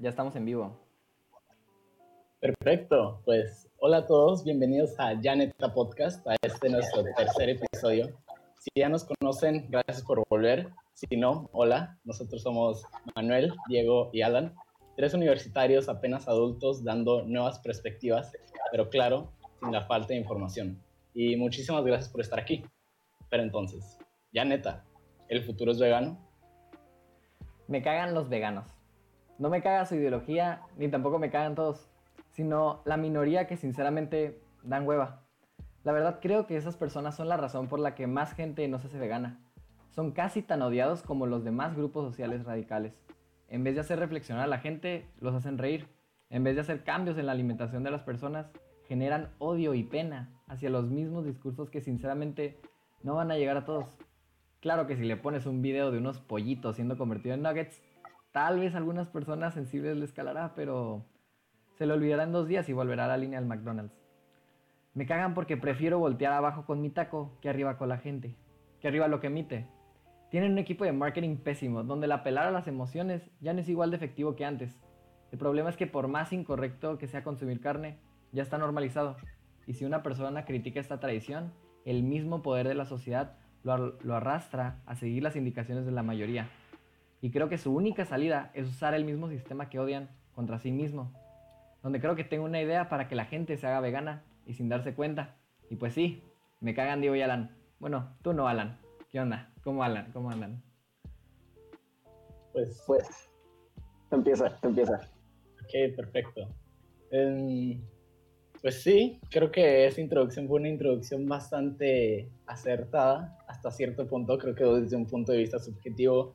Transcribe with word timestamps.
ya 0.00 0.08
estamos 0.08 0.34
en 0.34 0.46
vivo. 0.46 0.80
Perfecto, 2.40 3.20
pues 3.26 3.68
hola 3.78 3.98
a 3.98 4.06
todos, 4.06 4.44
bienvenidos 4.44 4.98
a 4.98 5.14
Janeta 5.22 5.74
Podcast, 5.74 6.26
a 6.26 6.36
este 6.40 6.70
nuestro 6.70 7.04
tercer 7.16 7.50
episodio. 7.50 8.18
Si 8.58 8.70
ya 8.74 8.88
nos 8.88 9.04
conocen, 9.04 9.66
gracias 9.68 10.02
por 10.02 10.22
volver. 10.30 10.70
Si 10.94 11.16
no, 11.16 11.50
hola, 11.52 11.98
nosotros 12.04 12.42
somos 12.42 12.82
Manuel, 13.14 13.52
Diego 13.68 14.08
y 14.14 14.22
Alan, 14.22 14.54
tres 14.96 15.12
universitarios 15.12 15.90
apenas 15.90 16.28
adultos 16.28 16.82
dando 16.82 17.22
nuevas 17.24 17.58
perspectivas, 17.58 18.32
pero 18.70 18.88
claro, 18.88 19.32
sin 19.60 19.72
la 19.72 19.82
falta 19.82 20.14
de 20.14 20.20
información. 20.20 20.82
Y 21.12 21.36
muchísimas 21.36 21.84
gracias 21.84 22.08
por 22.08 22.22
estar 22.22 22.40
aquí. 22.40 22.64
Pero 23.28 23.42
entonces, 23.42 23.98
ya 24.32 24.46
neta, 24.46 24.84
¿el 25.28 25.44
futuro 25.44 25.72
es 25.72 25.78
vegano? 25.78 26.18
Me 27.68 27.82
cagan 27.82 28.14
los 28.14 28.28
veganos. 28.28 28.79
No 29.40 29.48
me 29.48 29.62
caga 29.62 29.86
su 29.86 29.94
ideología, 29.94 30.60
ni 30.76 30.88
tampoco 30.88 31.18
me 31.18 31.30
cagan 31.30 31.54
todos, 31.54 31.88
sino 32.28 32.82
la 32.84 32.98
minoría 32.98 33.46
que 33.46 33.56
sinceramente 33.56 34.38
dan 34.64 34.86
hueva. 34.86 35.22
La 35.82 35.92
verdad 35.92 36.18
creo 36.20 36.46
que 36.46 36.58
esas 36.58 36.76
personas 36.76 37.16
son 37.16 37.30
la 37.30 37.38
razón 37.38 37.66
por 37.66 37.80
la 37.80 37.94
que 37.94 38.06
más 38.06 38.34
gente 38.34 38.68
no 38.68 38.78
se 38.78 38.88
hace 38.88 38.98
vegana. 38.98 39.40
Son 39.88 40.12
casi 40.12 40.42
tan 40.42 40.60
odiados 40.60 41.02
como 41.02 41.24
los 41.24 41.42
demás 41.42 41.74
grupos 41.74 42.06
sociales 42.06 42.44
radicales. 42.44 43.00
En 43.48 43.64
vez 43.64 43.76
de 43.76 43.80
hacer 43.80 43.98
reflexionar 43.98 44.44
a 44.44 44.46
la 44.46 44.58
gente, 44.58 45.06
los 45.20 45.34
hacen 45.34 45.56
reír. 45.56 45.88
En 46.28 46.44
vez 46.44 46.54
de 46.54 46.60
hacer 46.60 46.84
cambios 46.84 47.16
en 47.16 47.24
la 47.24 47.32
alimentación 47.32 47.82
de 47.82 47.92
las 47.92 48.02
personas, 48.02 48.50
generan 48.88 49.30
odio 49.38 49.72
y 49.72 49.84
pena 49.84 50.28
hacia 50.48 50.68
los 50.68 50.90
mismos 50.90 51.24
discursos 51.24 51.70
que 51.70 51.80
sinceramente 51.80 52.60
no 53.02 53.14
van 53.14 53.30
a 53.30 53.38
llegar 53.38 53.56
a 53.56 53.64
todos. 53.64 53.96
Claro 54.60 54.86
que 54.86 54.96
si 54.96 55.04
le 55.04 55.16
pones 55.16 55.46
un 55.46 55.62
video 55.62 55.90
de 55.90 55.96
unos 55.96 56.20
pollitos 56.20 56.76
siendo 56.76 56.98
convertidos 56.98 57.38
en 57.38 57.42
nuggets, 57.42 57.80
tal 58.32 58.60
vez 58.60 58.74
a 58.74 58.78
algunas 58.78 59.08
personas 59.08 59.54
sensibles 59.54 59.96
les 59.96 60.12
calará, 60.12 60.54
pero 60.54 61.04
se 61.76 61.86
le 61.86 61.92
olvidará 61.92 62.24
en 62.24 62.32
dos 62.32 62.46
días 62.46 62.68
y 62.68 62.72
volverá 62.72 63.06
a 63.06 63.08
la 63.08 63.16
línea 63.16 63.40
del 63.40 63.48
McDonald's. 63.48 64.00
Me 64.94 65.06
cagan 65.06 65.34
porque 65.34 65.56
prefiero 65.56 65.98
voltear 65.98 66.32
abajo 66.32 66.64
con 66.64 66.80
mi 66.80 66.90
taco 66.90 67.38
que 67.40 67.48
arriba 67.48 67.78
con 67.78 67.88
la 67.88 67.98
gente, 67.98 68.36
que 68.80 68.88
arriba 68.88 69.08
lo 69.08 69.20
que 69.20 69.28
emite. 69.28 69.68
Tienen 70.30 70.52
un 70.52 70.58
equipo 70.58 70.84
de 70.84 70.92
marketing 70.92 71.36
pésimo, 71.36 71.82
donde 71.82 72.06
el 72.06 72.12
apelar 72.12 72.46
a 72.46 72.50
las 72.50 72.68
emociones 72.68 73.30
ya 73.40 73.52
no 73.52 73.60
es 73.60 73.68
igual 73.68 73.90
de 73.90 73.96
efectivo 73.96 74.36
que 74.36 74.44
antes. 74.44 74.78
El 75.32 75.38
problema 75.38 75.70
es 75.70 75.76
que 75.76 75.86
por 75.86 76.08
más 76.08 76.32
incorrecto 76.32 76.98
que 76.98 77.06
sea 77.06 77.22
consumir 77.22 77.60
carne, 77.60 77.98
ya 78.32 78.42
está 78.42 78.58
normalizado. 78.58 79.16
Y 79.66 79.74
si 79.74 79.84
una 79.84 80.02
persona 80.02 80.44
critica 80.44 80.80
esta 80.80 80.98
tradición, 80.98 81.52
el 81.84 82.02
mismo 82.02 82.42
poder 82.42 82.66
de 82.66 82.74
la 82.74 82.84
sociedad 82.84 83.36
lo, 83.62 84.14
arrastra 84.14 84.82
a 84.86 84.96
seguir 84.96 85.22
las 85.22 85.36
indicaciones 85.36 85.86
de 85.86 85.92
la 85.92 86.02
mayoría. 86.02 86.48
Y 87.20 87.30
creo 87.30 87.48
que 87.48 87.58
su 87.58 87.74
única 87.74 88.04
salida 88.04 88.50
es 88.54 88.68
usar 88.68 88.94
el 88.94 89.04
mismo 89.04 89.28
sistema 89.28 89.68
que 89.68 89.78
odian 89.78 90.10
contra 90.34 90.58
sí 90.58 90.72
mismo. 90.72 91.12
Donde 91.82 92.00
creo 92.00 92.16
que 92.16 92.24
tengo 92.24 92.44
una 92.44 92.60
idea 92.60 92.88
para 92.88 93.08
que 93.08 93.14
la 93.14 93.26
gente 93.26 93.56
se 93.56 93.66
haga 93.66 93.80
vegana 93.80 94.22
y 94.46 94.54
sin 94.54 94.68
darse 94.68 94.94
cuenta. 94.94 95.36
Y 95.68 95.76
pues 95.76 95.94
sí, 95.94 96.22
me 96.60 96.74
cagan 96.74 97.00
Diego 97.00 97.16
y 97.16 97.22
Alan. 97.22 97.56
Bueno, 97.78 98.16
tú 98.22 98.32
no, 98.32 98.48
Alan. 98.48 98.78
¿Qué 99.10 99.20
onda? 99.20 99.50
¿Cómo 99.62 99.82
Alan? 99.82 100.10
¿Cómo 100.12 100.30
andan? 100.30 100.62
Pues, 102.52 102.82
pues, 102.86 103.30
empieza, 104.10 104.58
empieza. 104.62 105.00
Ok, 105.62 105.96
perfecto. 105.96 106.48
Em, 107.10 107.80
pues 108.60 108.82
sí, 108.82 109.20
creo 109.30 109.50
que 109.50 109.86
esa 109.86 110.00
introducción 110.00 110.46
fue 110.46 110.58
una 110.58 110.68
introducción 110.68 111.26
bastante 111.26 112.30
acertada 112.46 113.38
hasta 113.48 113.70
cierto 113.70 114.06
punto, 114.06 114.38
creo 114.38 114.54
que 114.54 114.64
desde 114.64 114.96
un 114.96 115.06
punto 115.06 115.32
de 115.32 115.38
vista 115.38 115.58
subjetivo. 115.58 116.34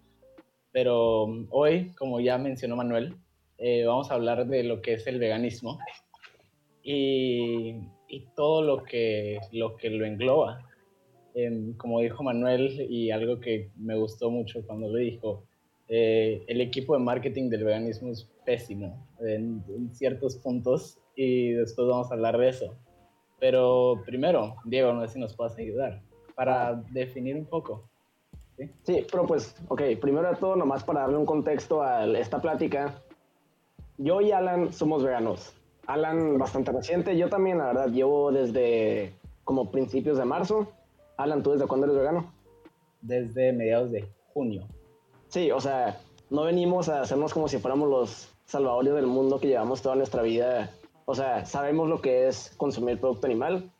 Pero 0.76 1.24
um, 1.24 1.48
hoy, 1.52 1.94
como 1.98 2.20
ya 2.20 2.38
mencionó 2.38 2.76
Manuel, 2.76 3.16
eh, 3.58 3.86
vamos 3.86 4.12
a 4.12 4.16
hablar 4.16 4.46
de 4.46 4.62
lo 4.62 4.82
que 4.82 4.96
es 4.96 5.08
el 5.08 5.20
veganismo 5.20 5.80
y, 6.84 7.76
y 8.10 8.26
todo 8.36 8.62
lo 8.62 8.84
que, 8.84 9.40
lo 9.54 9.78
que 9.78 9.90
lo 9.90 10.06
engloba. 10.06 10.60
Em, 11.34 11.78
como 11.78 12.02
dijo 12.02 12.24
Manuel, 12.24 12.88
y 12.90 13.10
algo 13.10 13.40
que 13.40 13.70
me 13.78 13.96
gustó 13.96 14.30
mucho 14.30 14.68
cuando 14.68 14.90
lo 14.90 14.98
dijo, 14.98 15.46
eh, 15.88 16.44
el 16.46 16.60
equipo 16.60 16.94
de 16.94 17.00
marketing 17.00 17.50
del 17.50 17.64
veganismo 17.64 18.12
es 18.12 18.30
pésimo 18.46 19.08
en, 19.22 19.64
en 19.70 19.96
ciertos 19.96 20.36
puntos 20.40 21.00
y 21.16 21.52
después 21.52 21.88
vamos 21.88 22.12
a 22.12 22.16
hablar 22.16 22.38
de 22.38 22.50
eso. 22.50 22.76
Pero 23.40 24.04
primero, 24.06 24.58
Diego, 24.66 24.92
no 24.92 25.08
sé 25.08 25.14
si 25.14 25.20
nos 25.20 25.38
puedes 25.38 25.58
ayudar 25.58 26.02
para 26.36 26.84
definir 26.92 27.38
un 27.38 27.46
poco. 27.46 27.90
¿Sí? 28.58 29.06
pero 29.12 29.26
pues, 29.26 29.56
ok, 29.68 29.82
primero 30.00 30.30
de 30.30 30.36
todo, 30.36 30.56
nomás 30.56 30.84
para 30.84 31.02
darle 31.02 31.18
un 31.18 31.26
contexto 31.26 31.82
a 31.82 32.06
esta 32.06 32.42
plática, 32.42 33.02
yo 33.98 34.22
y 34.22 34.32
Alan 34.32 34.74
somos 34.74 35.04
veganos. 35.04 35.54
Alan 35.88 36.38
bastante 36.38 36.72
reciente, 36.72 37.18
yo 37.18 37.30
también, 37.30 37.60
la 37.60 37.68
verdad, 37.68 37.90
llevo 37.90 38.32
desde 38.32 39.14
como 39.44 39.72
principios 39.72 40.18
de 40.18 40.26
marzo. 40.26 40.68
Alan, 41.18 41.44
¿tú 41.44 41.52
desde 41.52 41.68
cuándo 41.68 41.86
eres 41.86 41.98
vegano? 41.98 42.34
Desde 43.02 43.54
mediados 43.54 43.92
de 43.92 44.08
junio. 44.34 44.68
Sí, 45.28 45.52
o 45.52 45.60
sea, 45.60 46.00
no 46.30 46.44
venimos 46.44 46.90
a 46.90 47.02
hacernos 47.02 47.34
como 47.34 47.48
si 47.48 47.60
fuéramos 47.60 47.90
los 47.90 48.30
salvadores 48.46 48.94
del 48.96 49.08
mundo 49.08 49.40
que 49.40 49.48
llevamos 49.48 49.82
toda 49.82 49.96
nuestra 49.96 50.22
vida 50.24 50.72
o 51.06 51.14
sea, 51.14 51.46
sabemos 51.46 51.88
lo 51.88 52.02
que 52.02 52.28
es 52.28 52.52
consumir 52.58 53.00
producto 53.00 53.28
animal 53.28 53.72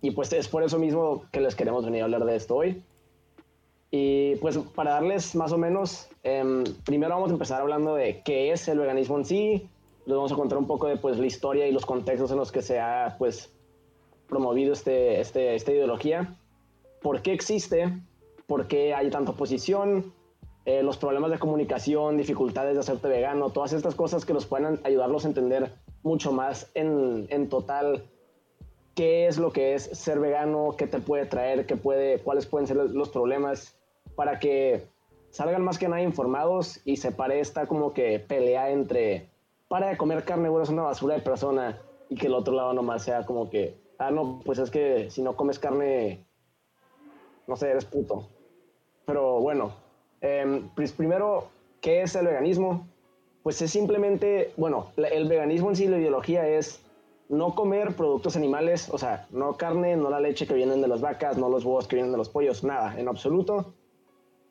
y 0.00 0.12
pues 0.12 0.32
es 0.32 0.46
por 0.46 0.62
eso 0.62 0.78
mismo 0.78 1.24
que 1.32 1.40
les 1.40 1.56
queremos 1.56 1.84
venir 1.84 2.02
a 2.02 2.04
hablar 2.04 2.24
de 2.24 2.36
esto 2.36 2.54
hoy. 2.54 2.82
Y 3.90 4.36
pues 4.36 4.58
para 4.58 4.92
darles 4.92 5.34
más 5.34 5.52
o 5.52 5.58
menos, 5.58 6.08
em, 6.22 6.64
primero 6.84 7.14
vamos 7.14 7.30
a 7.30 7.32
empezar 7.32 7.60
hablando 7.60 7.94
de 7.94 8.22
qué 8.22 8.52
es 8.52 8.68
el 8.68 8.78
veganismo 8.78 9.16
en 9.16 9.24
sí, 9.24 9.70
les 10.04 10.16
vamos 10.16 10.32
a 10.32 10.36
contar 10.36 10.58
un 10.58 10.66
poco 10.66 10.86
de 10.88 10.96
pues 10.96 11.18
la 11.18 11.26
historia 11.26 11.66
y 11.66 11.72
los 11.72 11.86
contextos 11.86 12.30
en 12.30 12.36
los 12.36 12.52
que 12.52 12.62
se 12.62 12.80
ha 12.80 13.16
pues 13.18 13.50
promovido 14.28 14.74
este, 14.74 15.20
este, 15.20 15.54
esta 15.54 15.72
ideología, 15.72 16.36
por 17.00 17.22
qué 17.22 17.32
existe, 17.32 17.98
por 18.46 18.68
qué 18.68 18.94
hay 18.94 19.08
tanta 19.08 19.30
oposición, 19.30 20.12
eh, 20.66 20.82
los 20.82 20.98
problemas 20.98 21.30
de 21.30 21.38
comunicación, 21.38 22.18
dificultades 22.18 22.74
de 22.74 22.80
hacerte 22.80 23.08
vegano, 23.08 23.50
todas 23.50 23.72
estas 23.72 23.94
cosas 23.94 24.26
que 24.26 24.34
nos 24.34 24.44
puedan 24.44 24.80
ayudarlos 24.84 25.24
a 25.24 25.28
entender 25.28 25.72
mucho 26.02 26.30
más 26.30 26.70
en, 26.74 27.26
en 27.30 27.48
total 27.48 28.04
qué 28.94 29.28
es 29.28 29.38
lo 29.38 29.50
que 29.50 29.74
es 29.74 29.84
ser 29.84 30.18
vegano, 30.18 30.74
qué 30.76 30.86
te 30.86 30.98
puede 30.98 31.24
traer, 31.24 31.64
qué 31.66 31.76
puede, 31.76 32.18
cuáles 32.18 32.46
pueden 32.46 32.66
ser 32.66 32.76
los 32.76 33.08
problemas, 33.08 33.77
para 34.18 34.40
que 34.40 34.88
salgan 35.30 35.62
más 35.62 35.78
que 35.78 35.86
nada 35.86 36.02
informados 36.02 36.80
y 36.84 36.96
se 36.96 37.12
pare 37.12 37.38
esta 37.38 37.68
como 37.68 37.94
que 37.94 38.18
pelea 38.18 38.70
entre 38.70 39.28
para 39.68 39.90
de 39.90 39.96
comer 39.96 40.24
carne, 40.24 40.48
bueno, 40.48 40.64
es 40.64 40.70
una 40.70 40.82
basura 40.82 41.14
de 41.14 41.20
persona, 41.20 41.78
y 42.08 42.16
que 42.16 42.26
el 42.26 42.34
otro 42.34 42.52
lado 42.52 42.72
nomás 42.72 43.04
sea 43.04 43.24
como 43.24 43.48
que, 43.48 43.76
ah, 43.98 44.10
no, 44.10 44.40
pues 44.44 44.58
es 44.58 44.72
que 44.72 45.08
si 45.08 45.22
no 45.22 45.36
comes 45.36 45.60
carne, 45.60 46.26
no 47.46 47.54
sé, 47.54 47.70
eres 47.70 47.84
puto. 47.84 48.28
Pero 49.06 49.38
bueno, 49.38 49.74
em, 50.20 50.68
pues 50.74 50.90
primero, 50.90 51.46
¿qué 51.80 52.02
es 52.02 52.16
el 52.16 52.26
veganismo? 52.26 52.88
pues 53.44 53.62
es 53.62 53.70
simplemente, 53.70 54.52
bueno, 54.56 54.88
el 54.96 55.28
veganismo 55.28 55.70
en 55.70 55.76
sí, 55.76 55.86
la 55.86 55.96
ideología 55.96 56.46
es 56.46 56.82
no 57.28 57.54
comer 57.54 57.94
productos 57.94 58.36
animales, 58.36 58.90
o 58.90 58.98
sea, 58.98 59.26
no 59.30 59.56
carne, 59.56 59.96
no 59.96 60.10
la 60.10 60.20
leche 60.20 60.46
que 60.46 60.52
vienen 60.52 60.82
de 60.82 60.88
las 60.88 61.00
vacas, 61.00 61.38
no 61.38 61.48
los 61.48 61.64
huevos 61.64 61.86
que 61.86 61.96
vienen 61.96 62.12
de 62.12 62.18
los 62.18 62.28
pollos, 62.28 62.64
nada, 62.64 62.98
en 62.98 63.08
absoluto, 63.08 63.72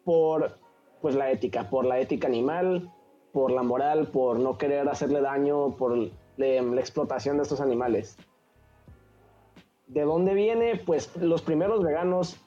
por 0.07 0.53
pues 1.01 1.16
la 1.16 1.29
ética, 1.31 1.69
por 1.69 1.84
la 1.84 2.00
ética 2.00 2.29
animal, 2.29 2.90
por 3.34 3.51
la 3.51 3.62
moral, 3.62 4.07
por 4.07 4.40
no 4.40 4.57
querer 4.57 4.88
hacerle 4.88 5.19
daño, 5.19 5.75
por 5.75 5.97
la 6.38 6.79
explotación 6.79 7.35
de 7.35 7.44
estos 7.44 7.59
animales. 7.59 8.18
¿De 9.88 10.03
dónde 10.03 10.34
viene? 10.34 10.78
Pues 10.85 11.13
los 11.18 11.41
primeros 11.41 11.84
veganos 11.84 12.38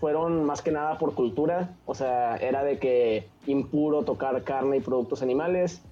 fueron 0.00 0.44
más 0.44 0.62
que 0.62 0.70
nada 0.70 0.96
por 0.96 1.14
cultura, 1.14 1.76
o 1.84 1.94
sea, 1.94 2.36
era 2.36 2.64
de 2.64 2.78
que 2.78 3.28
impuro 3.46 4.04
tocar 4.04 4.42
carne 4.42 4.78
y 4.78 4.80
productos 4.80 5.20
animales, 5.20 5.82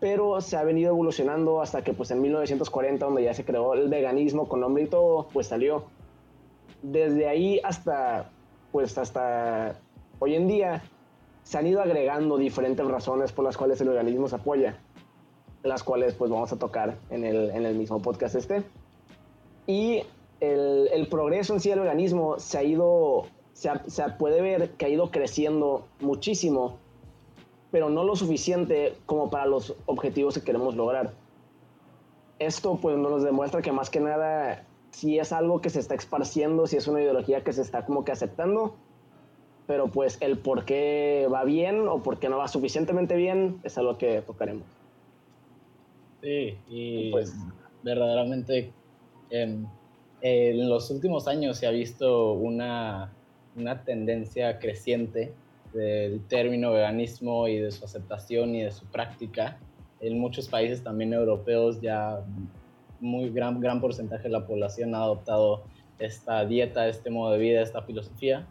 pero 0.00 0.40
se 0.40 0.56
ha 0.56 0.64
venido 0.64 0.92
evolucionando 0.92 1.60
hasta 1.60 1.84
que 1.84 1.92
pues 1.92 2.10
en 2.10 2.22
1940, 2.22 3.04
donde 3.04 3.22
ya 3.22 3.34
se 3.34 3.44
creó 3.44 3.74
el 3.74 3.90
veganismo 3.90 4.48
con 4.48 4.60
nombre 4.60 4.84
y 4.84 4.86
todo, 4.86 5.28
pues 5.30 5.48
salió. 5.48 5.84
Desde 6.80 7.28
ahí 7.28 7.60
hasta, 7.62 8.30
pues 8.72 8.96
hasta 8.96 9.78
hoy 10.18 10.34
en 10.34 10.48
día, 10.48 10.82
se 11.42 11.58
han 11.58 11.66
ido 11.66 11.80
agregando 11.80 12.38
diferentes 12.38 12.86
razones 12.86 13.32
por 13.32 13.44
las 13.44 13.56
cuales 13.56 13.80
el 13.80 13.88
veganismo 13.88 14.28
se 14.28 14.36
apoya, 14.36 14.78
las 15.62 15.82
cuales 15.82 16.14
pues 16.14 16.30
vamos 16.30 16.52
a 16.52 16.58
tocar 16.58 16.96
en 17.10 17.24
el, 17.24 17.50
en 17.50 17.66
el 17.66 17.74
mismo 17.76 18.00
podcast 18.00 18.34
este. 18.34 18.64
Y 19.66 20.02
el, 20.40 21.06
progreso 21.08 21.54
en 21.54 21.60
sí 21.60 21.70
del 21.70 21.80
organismo 21.80 22.38
se 22.38 22.58
ha 22.58 22.62
ido, 22.62 23.26
se, 23.52 23.70
puede 24.18 24.40
ver 24.40 24.70
que 24.72 24.86
ha 24.86 24.88
ido 24.88 25.10
creciendo 25.10 25.86
muchísimo, 26.00 26.78
pero 27.70 27.90
no 27.90 28.04
lo 28.04 28.16
suficiente 28.16 28.94
como 29.06 29.30
para 29.30 29.46
los 29.46 29.74
objetivos 29.86 30.34
que 30.34 30.42
queremos 30.42 30.76
lograr. 30.76 31.12
Esto 32.38 32.78
pues 32.80 32.96
nos 32.96 33.22
demuestra 33.22 33.62
que 33.62 33.72
más 33.72 33.90
que 33.90 34.00
nada 34.00 34.64
si 34.90 35.18
es 35.18 35.32
algo 35.32 35.60
que 35.60 35.70
se 35.70 35.80
está 35.80 35.94
esparciendo, 35.94 36.66
si 36.66 36.76
es 36.76 36.86
una 36.86 37.00
ideología 37.00 37.42
que 37.42 37.52
se 37.52 37.62
está 37.62 37.84
como 37.84 38.04
que 38.04 38.12
aceptando, 38.12 38.76
pero 39.66 39.88
pues 39.88 40.18
el 40.20 40.38
por 40.38 40.64
qué 40.64 41.26
va 41.32 41.44
bien 41.44 41.88
o 41.88 42.02
por 42.02 42.18
qué 42.18 42.28
no 42.28 42.38
va 42.38 42.48
suficientemente 42.48 43.16
bien 43.16 43.60
es 43.64 43.78
algo 43.78 43.98
que 43.98 44.20
tocaremos. 44.22 44.66
Sí, 46.22 46.56
y 46.68 47.10
pues, 47.10 47.34
verdaderamente 47.82 48.72
em, 49.30 49.66
en 50.22 50.68
los 50.68 50.90
últimos 50.90 51.28
años 51.28 51.58
se 51.58 51.66
ha 51.66 51.70
visto 51.70 52.32
una, 52.32 53.12
una 53.56 53.84
tendencia 53.84 54.58
creciente 54.58 55.32
del 55.74 56.20
término 56.28 56.72
veganismo 56.72 57.48
y 57.48 57.58
de 57.58 57.70
su 57.70 57.84
aceptación 57.84 58.54
y 58.54 58.62
de 58.62 58.70
su 58.70 58.86
práctica. 58.86 59.58
En 60.00 60.18
muchos 60.18 60.48
países 60.48 60.82
también 60.82 61.12
europeos 61.12 61.80
ya 61.80 62.24
muy 63.00 63.30
gran, 63.30 63.60
gran 63.60 63.80
porcentaje 63.80 64.24
de 64.24 64.30
la 64.30 64.46
población 64.46 64.94
ha 64.94 65.02
adoptado 65.02 65.64
esta 65.98 66.44
dieta, 66.44 66.88
este 66.88 67.10
modo 67.10 67.32
de 67.32 67.38
vida, 67.38 67.60
esta 67.60 67.82
filosofía. 67.82 68.46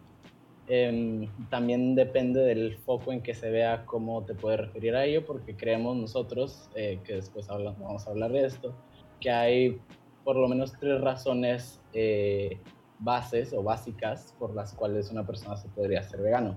Em, 0.67 1.27
también 1.49 1.93
depende 1.93 2.39
del 2.39 2.77
foco 2.77 3.11
en 3.11 3.21
que 3.21 3.33
se 3.33 3.49
vea 3.49 3.85
cómo 3.85 4.23
te 4.23 4.33
puede 4.33 4.57
referir 4.57 4.95
a 4.95 5.05
ello, 5.05 5.25
porque 5.25 5.55
creemos 5.55 5.97
nosotros, 5.97 6.69
eh, 6.75 6.99
que 7.03 7.15
después 7.15 7.47
vamos 7.47 8.07
a 8.07 8.09
hablar 8.09 8.31
de 8.31 8.45
esto, 8.45 8.73
que 9.19 9.29
hay 9.29 9.81
por 10.23 10.37
lo 10.37 10.47
menos 10.47 10.73
tres 10.79 11.01
razones 11.01 11.81
eh, 11.93 12.59
bases 12.99 13.51
o 13.51 13.61
básicas 13.61 14.33
por 14.39 14.55
las 14.55 14.73
cuales 14.73 15.11
una 15.11 15.25
persona 15.25 15.57
se 15.57 15.67
podría 15.69 15.99
hacer 15.99 16.21
vegano. 16.21 16.55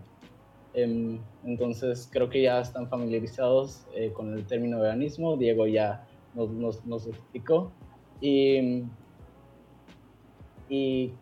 Em, 0.74 1.18
entonces 1.44 2.08
creo 2.12 2.28
que 2.28 2.42
ya 2.42 2.60
están 2.60 2.88
familiarizados 2.88 3.86
eh, 3.94 4.12
con 4.12 4.32
el 4.34 4.46
término 4.46 4.78
veganismo, 4.78 5.36
Diego 5.36 5.66
ya 5.66 6.06
nos, 6.34 6.50
nos, 6.50 6.86
nos 6.86 7.06
explicó. 7.08 7.72
Y, 8.20 8.84
y 10.68 11.12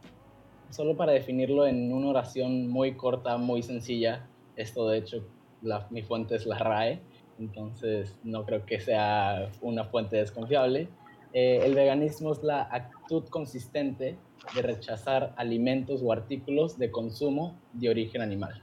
solo 0.75 0.97
para 0.97 1.13
definirlo 1.13 1.67
en 1.67 1.93
una 1.93 2.09
oración 2.09 2.69
muy 2.69 2.95
corta, 2.95 3.37
muy 3.37 3.63
sencilla, 3.63 4.27
esto 4.57 4.89
de 4.89 4.99
hecho 4.99 5.25
la, 5.63 5.87
mi 5.91 6.03
fuente 6.03 6.35
es 6.35 6.47
la 6.47 6.59
RAE, 6.59 7.01
entonces 7.39 8.19
no 8.25 8.45
creo 8.45 8.67
que 8.67 8.81
sea 8.81 9.51
una 9.63 9.85
fuente 9.85 10.17
desconfiable. 10.17 10.89
Eh, 11.33 11.61
el 11.65 11.75
veganismo 11.75 12.33
es 12.33 12.43
la 12.43 12.69
actitud 12.71 13.25
consistente 13.29 14.17
de 14.55 14.63
rechazar 14.63 15.33
alimentos 15.37 16.03
o 16.03 16.13
artículos 16.13 16.77
de 16.77 16.91
consumo 16.91 17.57
de 17.73 17.91
origen 17.91 18.21
animal. 18.21 18.63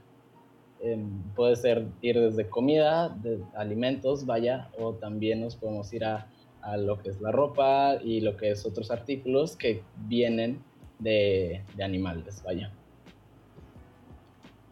Em, 0.80 1.22
puede 1.34 1.56
ser 1.56 1.86
ir 2.02 2.20
desde 2.20 2.48
comida, 2.48 3.08
de 3.08 3.42
alimentos, 3.54 4.26
vaya, 4.26 4.70
o 4.78 4.94
también 4.94 5.40
nos 5.40 5.56
podemos 5.56 5.92
ir 5.92 6.04
a, 6.04 6.28
a, 6.60 6.76
lo 6.76 6.98
que 6.98 7.10
es 7.10 7.20
la 7.20 7.30
ropa 7.30 7.96
y 8.02 8.20
lo 8.20 8.36
que 8.36 8.50
es 8.50 8.66
otros 8.66 8.90
artículos 8.90 9.56
que 9.56 9.82
vienen 10.06 10.62
de, 11.02 11.62
animales, 11.82 12.42
vaya. 12.44 12.72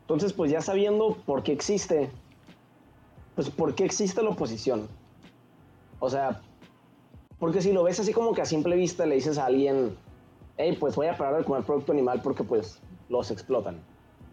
Entonces, 0.03 0.33
pues 0.33 0.51
ya 0.51 0.61
sabiendo 0.61 1.17
por 1.27 1.43
qué 1.43 1.53
existe, 1.53 2.11
pues 3.35 3.51
por 3.51 3.75
qué 3.75 3.85
existe 3.85 4.23
la 4.23 4.31
oposición. 4.31 4.89
O 6.01 6.11
sea, 6.11 6.41
porque 7.39 7.63
si 7.63 7.73
lo 7.73 7.83
ves 7.85 8.01
así 8.01 8.13
como 8.13 8.33
que 8.33 8.43
a 8.43 8.47
simple 8.47 8.77
vista 8.77 9.07
le 9.07 9.15
dices 9.15 9.39
a 9.39 9.47
alguien, 9.47 9.97
hey, 10.57 10.77
pues 10.79 10.97
voy 10.97 11.07
a 11.07 11.17
parar 11.17 11.39
de 11.39 11.45
comer 11.45 11.63
producto 11.63 11.93
animal 11.93 12.21
porque 12.23 12.43
pues 12.43 12.81
los 13.09 13.31
explotan. 13.31 13.79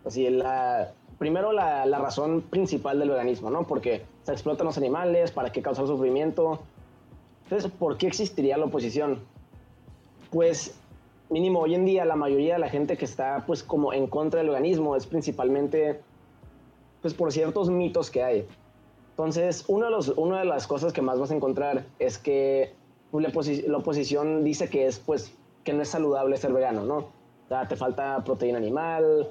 Así, 0.05 0.29
la, 0.29 0.93
primero 1.19 1.51
la, 1.51 1.85
la 1.85 1.99
razón 1.99 2.41
principal 2.41 2.99
del 2.99 3.09
veganismo, 3.09 3.49
¿no? 3.49 3.67
Porque 3.67 4.05
se 4.23 4.31
explotan 4.31 4.65
los 4.65 4.77
animales, 4.77 5.31
para 5.31 5.51
qué 5.51 5.61
causar 5.61 5.85
sufrimiento. 5.87 6.59
Entonces, 7.43 7.71
¿por 7.71 7.97
qué 7.97 8.07
existiría 8.07 8.57
la 8.57 8.65
oposición? 8.65 9.19
Pues 10.31 10.75
mínimo 11.29 11.59
hoy 11.59 11.75
en 11.75 11.85
día 11.85 12.05
la 12.05 12.15
mayoría 12.15 12.53
de 12.53 12.59
la 12.59 12.69
gente 12.69 12.97
que 12.97 13.05
está 13.05 13.43
pues 13.45 13.63
como 13.63 13.93
en 13.93 14.07
contra 14.07 14.39
del 14.39 14.49
organismo 14.49 14.95
es 14.95 15.05
principalmente 15.05 15.99
pues 17.01 17.13
por 17.13 17.31
ciertos 17.31 17.69
mitos 17.69 18.09
que 18.09 18.23
hay. 18.23 18.47
Entonces, 19.11 19.65
uno 19.67 19.85
de 19.85 19.91
los, 19.91 20.09
una 20.09 20.39
de 20.39 20.45
las 20.45 20.67
cosas 20.67 20.93
que 20.93 21.01
más 21.01 21.19
vas 21.19 21.31
a 21.31 21.35
encontrar 21.35 21.85
es 21.99 22.17
que 22.17 22.73
la, 23.11 23.77
oposición 23.77 24.43
dice 24.43 24.69
que 24.69 24.85
es 24.85 24.99
pues 24.99 25.33
que 25.63 25.73
no 25.73 25.81
es 25.81 25.89
saludable 25.89 26.37
ser 26.37 26.53
vegano, 26.53 26.83
¿no? 26.83 26.97
O 26.97 27.47
sea, 27.47 27.67
te 27.67 27.75
falta 27.75 28.23
proteína 28.23 28.57
animal, 28.57 29.27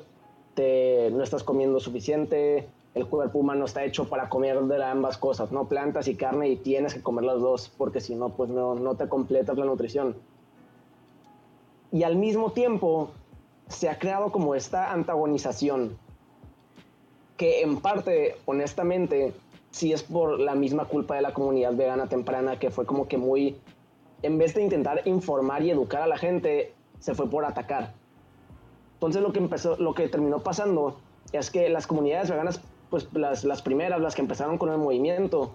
te, 0.54 1.10
no 1.12 1.22
estás 1.22 1.44
comiendo 1.44 1.78
suficiente, 1.78 2.69
el 2.94 3.06
cuerpo 3.06 3.38
humano 3.38 3.64
está 3.66 3.84
hecho 3.84 4.08
para 4.08 4.28
comer 4.28 4.60
de 4.60 4.82
ambas 4.82 5.19
cosas, 5.19 5.52
¿no? 5.52 5.69
Plantas 5.69 6.08
y 6.08 6.16
carne 6.16 6.49
y 6.49 6.56
tienes 6.56 6.94
que 6.94 7.02
comer 7.02 7.25
las 7.25 7.40
dos 7.40 7.72
porque 7.76 8.00
si 8.00 8.14
no, 8.14 8.31
pues 8.31 8.50
no, 8.50 8.75
no 8.75 8.96
te 8.96 9.08
completas 9.08 9.56
la 9.56 9.66
nutrición 9.66 10.16
y 11.96 12.02
al 12.02 12.16
mismo 12.16 12.52
tiempo 12.52 13.10
se 13.69 13.88
ha 13.88 13.98
creado 13.98 14.31
como 14.31 14.54
esta 14.54 14.93
antagonización 14.93 15.96
que 17.38 17.62
en 17.62 17.81
parte, 17.81 18.37
honestamente, 18.44 19.32
sí 19.70 19.94
es 19.94 20.02
por 20.02 20.38
la 20.38 20.54
misma 20.54 20.84
culpa 20.84 21.14
de 21.14 21.22
la 21.22 21.32
comunidad 21.32 21.72
vegana 21.72 22.06
temprana 22.06 22.58
que 22.58 22.70
fue 22.70 22.84
como 22.84 23.08
que 23.08 23.16
muy, 23.16 23.56
en 24.20 24.37
vez 24.37 24.54
de 24.54 24.62
intentar 24.62 25.08
informar 25.08 25.62
y 25.62 25.70
educar 25.70 26.02
a 26.02 26.06
la 26.06 26.19
gente, 26.19 26.75
se 26.98 27.14
fue 27.14 27.31
por 27.31 27.46
atacar. 27.46 27.94
Entonces 28.94 29.22
lo 29.22 29.32
que 29.32 29.38
empezó, 29.38 29.76
lo 29.76 29.94
que 29.94 30.06
terminó 30.08 30.40
pasando 30.40 30.99
es 31.32 31.50
que 31.50 31.70
las 31.70 31.87
comunidades 31.87 32.28
veganas, 32.28 32.60
pues 32.90 33.08
las, 33.14 33.42
las 33.44 33.62
primeras, 33.62 34.02
las 34.02 34.14
que 34.14 34.20
empezaron 34.20 34.58
con 34.58 34.69
el 34.70 34.76
movimiento, 34.76 35.54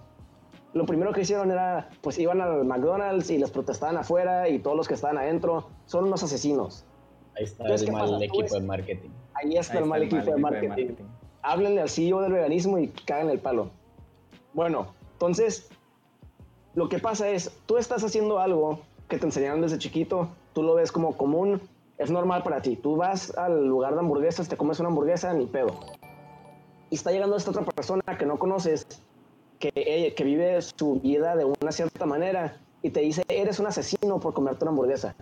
lo 0.74 0.86
primero 0.86 1.12
que 1.12 1.22
hicieron 1.22 1.52
era, 1.52 1.90
pues 2.02 2.18
iban 2.18 2.42
al 2.42 2.66
McDonald's 2.66 3.30
y 3.30 3.38
les 3.38 3.52
protestaban 3.52 3.98
afuera 3.98 4.48
y 4.48 4.60
todos 4.60 4.78
los 4.78 4.88
que 4.88 4.94
estaban 4.94 5.18
adentro 5.18 5.68
son 5.86 6.06
unos 6.06 6.24
asesinos. 6.24 6.86
Ahí 7.36 7.44
está 7.44 7.66
el 7.66 7.92
mal 7.92 8.24
equipo 8.24 8.54
de 8.54 8.62
marketing. 8.62 9.10
Ahí 9.34 9.58
está, 9.58 9.80
el, 9.80 9.86
mal, 9.86 10.04
equipo, 10.04 10.24
de, 10.24 10.38
marketing. 10.38 10.96
Háblenle 11.42 11.82
al 11.82 11.90
CEO 11.90 12.22
del 12.22 12.34
veganismo 12.34 12.78
y 12.78 12.88
cagan 12.88 13.30
el 13.30 13.40
palo. 13.40 13.70
Bueno, 14.54 14.94
entonces, 15.14 15.70
lo 16.76 16.90
que 16.90 17.00
pasa 17.00 17.30
es, 17.30 17.52
tú 17.66 17.78
estás 17.78 18.04
haciendo 18.04 18.40
algo 18.40 18.80
que 19.08 19.18
te 19.18 19.26
enseñaron 19.26 19.62
desde 19.62 19.78
chiquito, 19.78 20.30
tú 20.54 20.64
lo 20.64 20.76
ves 20.76 20.92
como 20.92 21.18
común, 21.18 21.62
es 21.98 22.12
normal 22.12 22.44
para 22.44 22.62
ti. 22.62 22.76
Tú 22.76 22.96
vas 22.96 23.36
al 23.38 23.68
lugar 23.68 23.94
de 23.94 24.00
hamburguesas, 24.00 24.48
te 24.48 24.58
comes 24.58 24.80
una 24.80 24.90
hamburguesa, 24.90 25.34
ni 25.34 25.46
pedo. 25.46 25.80
Y 26.90 26.96
está 26.96 27.12
llegando 27.12 27.36
esta 27.36 27.52
otra 27.52 27.64
persona 27.64 28.04
que 28.18 28.26
no 28.26 28.38
conoces 28.38 28.88
que, 29.62 30.13
que 30.16 30.24
vive 30.24 30.62
su 30.62 31.00
vida 31.00 31.36
de 31.38 31.46
una 31.46 31.72
cierta 31.72 32.06
manera 32.06 32.58
y 32.81 32.90
te 32.90 33.02
dice, 33.02 33.24
eres 33.30 33.60
un 33.60 33.68
asesino 33.68 34.19
por 34.19 34.34
comerte 34.34 34.66
una 34.66 34.72
hamburguesa. 34.72 35.16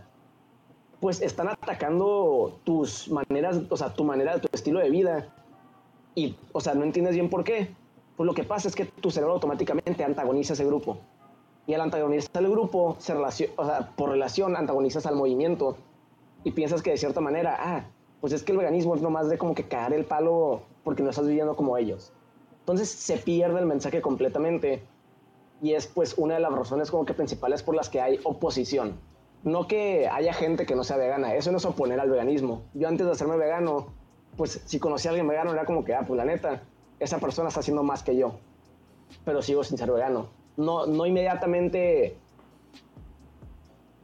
Pues 1.00 1.21
están 1.21 1.50
atacando 1.50 2.59
tus 2.63 3.09
maneras, 3.09 3.62
o 3.69 3.77
sea, 3.77 3.94
tu 3.94 4.03
manera, 4.03 4.39
tu 4.39 4.47
estilo 4.51 4.80
de 4.80 4.89
vida. 4.89 5.33
Y, 6.15 6.36
o 6.51 6.62
sea, 6.62 6.74
no 6.74 6.83
entiendes 6.83 7.13
bien 7.13 7.30
por 7.30 7.44
qué. 7.44 7.74
Pues 8.18 8.25
lo 8.25 8.33
que 8.33 8.44
pasa 8.44 8.68
es 8.68 8.75
que 8.75 8.86
tu 8.86 9.12
cerebro 9.12 9.33
automáticamente 9.33 10.03
antagoniza 10.03 10.53
ese 10.53 10.65
grupo. 10.65 10.97
Y 11.68 11.74
al 11.74 11.81
antagonizar 11.81 12.38
al 12.38 12.50
grupo, 12.50 12.96
se 13.00 13.13
relaciona, 13.13 13.53
o 13.58 13.65
sea, 13.65 13.91
por 13.96 14.10
relación 14.10 14.55
antagonizas 14.55 15.05
al 15.05 15.15
movimiento. 15.15 15.77
Y 16.43 16.51
piensas 16.51 16.81
que 16.81 16.91
de 16.91 16.98
cierta 16.98 17.22
manera, 17.22 17.55
ah, 17.60 17.86
pues 18.22 18.34
es 18.34 18.43
que 18.43 18.51
el 18.51 18.58
veganismo 18.58 18.96
es 18.96 19.01
nomás 19.01 19.29
de 19.29 19.38
como 19.38 19.53
que 19.55 19.67
caer 19.67 19.93
el 19.93 20.05
palo 20.05 20.62
porque 20.84 21.03
no 21.03 21.10
estás 21.10 21.27
viviendo 21.27 21.55
como 21.55 21.77
ellos. 21.77 22.12
Entonces 22.69 22.91
se 22.91 23.17
pierde 23.17 23.59
el 23.59 23.65
mensaje 23.65 23.99
completamente 23.99 24.83
y 25.59 25.73
es 25.73 25.88
pues 25.88 26.13
una 26.19 26.35
de 26.35 26.39
las 26.39 26.51
razones 26.51 26.91
como 26.91 27.03
que 27.03 27.15
principales 27.15 27.63
por 27.63 27.75
las 27.75 27.89
que 27.89 27.99
hay 27.99 28.19
oposición. 28.23 28.99
No 29.43 29.67
que 29.67 30.07
haya 30.07 30.33
gente 30.33 30.67
que 30.67 30.75
no 30.75 30.83
sea 30.83 30.97
vegana, 30.97 31.33
eso 31.33 31.51
no 31.51 31.57
es 31.57 31.65
oponer 31.65 31.99
al 31.99 32.11
veganismo. 32.11 32.61
Yo 32.75 32.88
antes 32.88 33.07
de 33.07 33.11
hacerme 33.11 33.38
vegano, 33.38 33.88
pues 34.38 34.61
si 34.65 34.77
conocía 34.77 35.09
a 35.09 35.13
alguien 35.13 35.27
vegano 35.27 35.51
era 35.51 35.65
como 35.65 35.83
que, 35.83 35.95
ah, 35.95 36.03
pues 36.05 36.15
la 36.15 36.25
neta, 36.25 36.61
esa 36.99 37.17
persona 37.17 37.47
está 37.47 37.61
haciendo 37.61 37.81
más 37.81 38.03
que 38.03 38.15
yo, 38.15 38.33
pero 39.25 39.41
sigo 39.41 39.63
sin 39.63 39.79
ser 39.79 39.91
vegano. 39.91 40.27
No, 40.55 40.85
no 40.85 41.07
inmediatamente, 41.07 42.17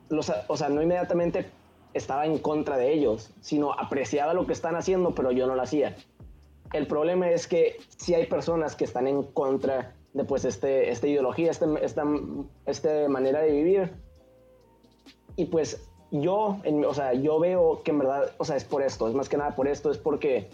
los, 0.09 0.33
o 0.47 0.57
sea, 0.57 0.69
no 0.69 0.81
inmediatamente 0.81 1.51
estaba 1.93 2.25
en 2.25 2.39
contra 2.39 2.77
de 2.77 2.93
ellos, 2.93 3.29
sino 3.41 3.73
apreciaba 3.73 4.33
lo 4.33 4.47
que 4.47 4.53
están 4.53 4.75
haciendo, 4.75 5.13
pero 5.13 5.31
yo 5.31 5.45
no 5.45 5.53
lo 5.53 5.61
hacía. 5.61 5.95
El 6.75 6.87
problema 6.87 7.31
es 7.31 7.47
que 7.47 7.77
si 7.95 8.15
hay 8.15 8.25
personas 8.25 8.75
que 8.75 8.83
están 8.83 9.07
en 9.07 9.23
contra 9.23 9.95
de 10.11 10.25
pues 10.25 10.43
este, 10.43 10.89
esta 10.91 11.07
ideología, 11.07 11.49
este, 11.49 11.65
esta, 11.81 12.03
esta 12.65 13.07
manera 13.07 13.39
de 13.39 13.51
vivir. 13.51 13.93
Y 15.37 15.45
pues 15.45 15.89
yo, 16.11 16.59
o 16.85 16.93
sea, 16.93 17.13
yo 17.13 17.39
veo 17.39 17.81
que 17.81 17.91
en 17.91 17.99
verdad, 17.99 18.33
o 18.37 18.43
sea, 18.43 18.57
es 18.57 18.65
por 18.65 18.81
esto, 18.81 19.07
es 19.07 19.13
más 19.13 19.29
que 19.29 19.37
nada 19.37 19.55
por 19.55 19.69
esto, 19.69 19.89
es 19.89 19.97
porque, 19.97 20.49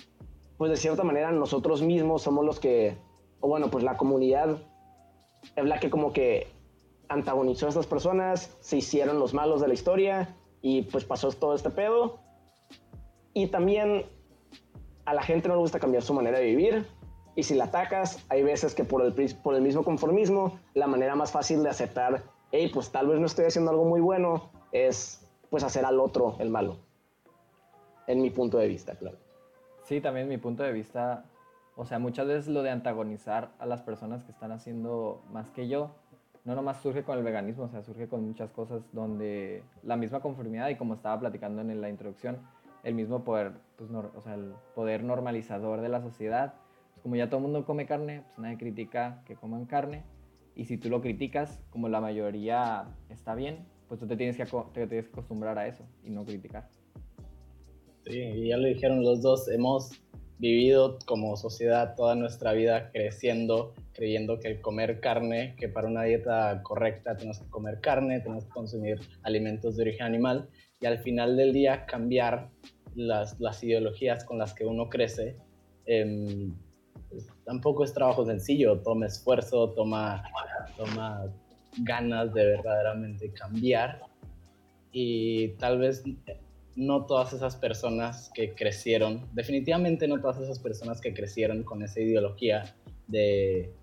pues 0.59 0.69
de 0.69 0.77
cierta 0.77 1.03
manera 1.03 1.31
nosotros 1.31 1.81
mismos 1.81 2.21
somos 2.21 2.45
los 2.45 2.59
que, 2.59 2.97
o 3.39 3.47
bueno, 3.47 3.71
pues 3.71 3.83
la 3.83 3.97
comunidad 3.97 4.57
es 5.55 5.65
la 5.65 5.79
que 5.79 5.89
como 5.89 6.13
que 6.13 6.49
antagonizó 7.09 7.65
a 7.65 7.69
estas 7.69 7.87
personas, 7.87 8.55
se 8.59 8.77
hicieron 8.77 9.17
los 9.17 9.33
malos 9.33 9.59
de 9.59 9.69
la 9.69 9.73
historia 9.73 10.37
y 10.61 10.83
pues 10.83 11.03
pasó 11.03 11.31
todo 11.31 11.55
este 11.55 11.71
pedo. 11.71 12.19
Y 13.33 13.47
también 13.47 14.05
a 15.11 15.13
la 15.13 15.23
gente 15.23 15.49
no 15.49 15.55
le 15.55 15.59
gusta 15.59 15.77
cambiar 15.77 16.03
su 16.03 16.13
manera 16.13 16.39
de 16.39 16.45
vivir 16.45 16.87
y 17.35 17.43
si 17.43 17.53
la 17.53 17.65
atacas, 17.65 18.25
hay 18.29 18.43
veces 18.43 18.73
que 18.73 18.85
por 18.85 19.03
el, 19.03 19.61
mismo 19.61 19.83
conformismo, 19.83 20.57
la 20.73 20.87
manera 20.87 21.15
más 21.15 21.33
fácil 21.33 21.63
de 21.63 21.69
aceptar, 21.69 22.23
hey, 22.53 22.71
pues 22.73 22.93
tal 22.93 23.07
vez 23.07 23.19
no 23.19 23.25
estoy 23.25 23.43
haciendo 23.43 23.71
algo 23.71 23.83
muy 23.83 23.99
bueno, 23.99 24.49
es 24.71 25.29
pues 25.49 25.65
hacer 25.65 25.83
al 25.83 25.99
otro 25.99 26.37
el 26.39 26.49
malo. 26.49 26.77
En 28.07 28.21
mi 28.21 28.29
punto 28.29 28.57
de 28.57 28.69
vista, 28.69 28.95
claro. 28.95 29.17
Sí, 29.83 29.99
también 29.99 30.29
mi 30.29 30.37
punto 30.37 30.63
de 30.63 30.71
vista, 30.71 31.25
o 31.75 31.83
sea, 31.83 31.99
muchas 31.99 32.27
veces 32.27 32.47
lo 32.47 32.63
de 32.63 32.69
antagonizar 32.69 33.49
a 33.59 33.65
las 33.65 33.81
personas 33.81 34.23
que 34.23 34.31
están 34.31 34.53
haciendo 34.53 35.21
más 35.29 35.49
que 35.49 35.67
yo, 35.67 35.91
no 36.45 36.55
nomás 36.55 36.81
surge 36.81 37.03
con 37.03 37.17
el 37.17 37.23
veganismo, 37.25 37.65
o 37.65 37.69
sea, 37.69 37.83
surge 37.83 38.07
con 38.07 38.25
muchas 38.25 38.49
cosas 38.51 38.81
donde 38.93 39.61
la 39.83 39.97
misma 39.97 40.21
conformidad 40.21 40.69
y 40.69 40.75
como 40.75 40.93
estaba 40.93 41.19
platicando 41.19 41.61
en 41.61 41.81
la 41.81 41.89
introducción, 41.89 42.37
el 42.83 42.93
mismo 42.95 43.23
poder, 43.23 43.53
pues, 43.77 43.89
o 43.91 44.21
sea, 44.21 44.35
el 44.35 44.53
poder 44.75 45.03
normalizador 45.03 45.81
de 45.81 45.89
la 45.89 46.01
sociedad. 46.01 46.55
Pues 46.93 47.03
como 47.03 47.15
ya 47.15 47.27
todo 47.27 47.37
el 47.37 47.43
mundo 47.43 47.65
come 47.65 47.85
carne, 47.85 48.23
pues 48.27 48.39
nadie 48.39 48.57
critica 48.57 49.23
que 49.25 49.35
coman 49.35 49.65
carne. 49.65 50.03
Y 50.55 50.65
si 50.65 50.77
tú 50.77 50.89
lo 50.89 51.01
criticas, 51.01 51.61
como 51.69 51.87
la 51.89 52.01
mayoría 52.01 52.85
está 53.09 53.35
bien, 53.35 53.65
pues 53.87 53.99
tú 53.99 54.07
te 54.07 54.17
tienes 54.17 54.37
que, 54.37 54.45
te 54.45 54.87
tienes 54.87 55.05
que 55.05 55.11
acostumbrar 55.11 55.57
a 55.57 55.67
eso 55.67 55.85
y 56.03 56.09
no 56.09 56.25
criticar. 56.25 56.69
Sí, 58.05 58.47
ya 58.47 58.57
lo 58.57 58.67
dijeron 58.67 59.03
los 59.03 59.21
dos, 59.21 59.47
hemos 59.49 60.01
vivido 60.39 60.97
como 61.05 61.37
sociedad 61.37 61.93
toda 61.95 62.15
nuestra 62.15 62.53
vida 62.53 62.89
creciendo, 62.91 63.73
creyendo 63.93 64.39
que 64.39 64.47
el 64.47 64.61
comer 64.61 64.99
carne, 64.99 65.55
que 65.57 65.69
para 65.69 65.87
una 65.87 66.03
dieta 66.03 66.61
correcta 66.63 67.15
tenemos 67.15 67.39
que 67.39 67.49
comer 67.49 67.79
carne, 67.79 68.19
tenemos 68.21 68.45
que 68.45 68.49
consumir 68.49 68.99
alimentos 69.21 69.77
de 69.77 69.83
origen 69.83 70.07
animal, 70.07 70.49
y 70.81 70.85
al 70.85 70.99
final 70.99 71.37
del 71.37 71.53
día 71.53 71.85
cambiar 71.85 72.49
las, 72.95 73.39
las 73.39 73.63
ideologías 73.63 74.23
con 74.23 74.37
las 74.37 74.53
que 74.53 74.65
uno 74.65 74.89
crece, 74.89 75.37
pues, 75.85 77.27
tampoco 77.45 77.83
es 77.83 77.93
trabajo 77.93 78.25
sencillo, 78.25 78.79
toma 78.79 79.05
esfuerzo, 79.05 79.69
toma, 79.71 80.23
toma 80.75 81.31
ganas 81.79 82.33
de 82.33 82.45
verdaderamente 82.45 83.31
cambiar, 83.31 84.01
y 84.91 85.49
tal 85.59 85.79
vez 85.79 86.03
no 86.75 87.05
todas 87.05 87.33
esas 87.33 87.55
personas 87.55 88.31
que 88.33 88.53
crecieron, 88.53 89.27
definitivamente 89.33 90.07
no 90.07 90.19
todas 90.19 90.39
esas 90.39 90.59
personas 90.59 91.01
que 91.01 91.13
crecieron 91.13 91.63
con 91.63 91.81
esa 91.83 91.99
ideología 91.99 92.75
de, 93.07 93.73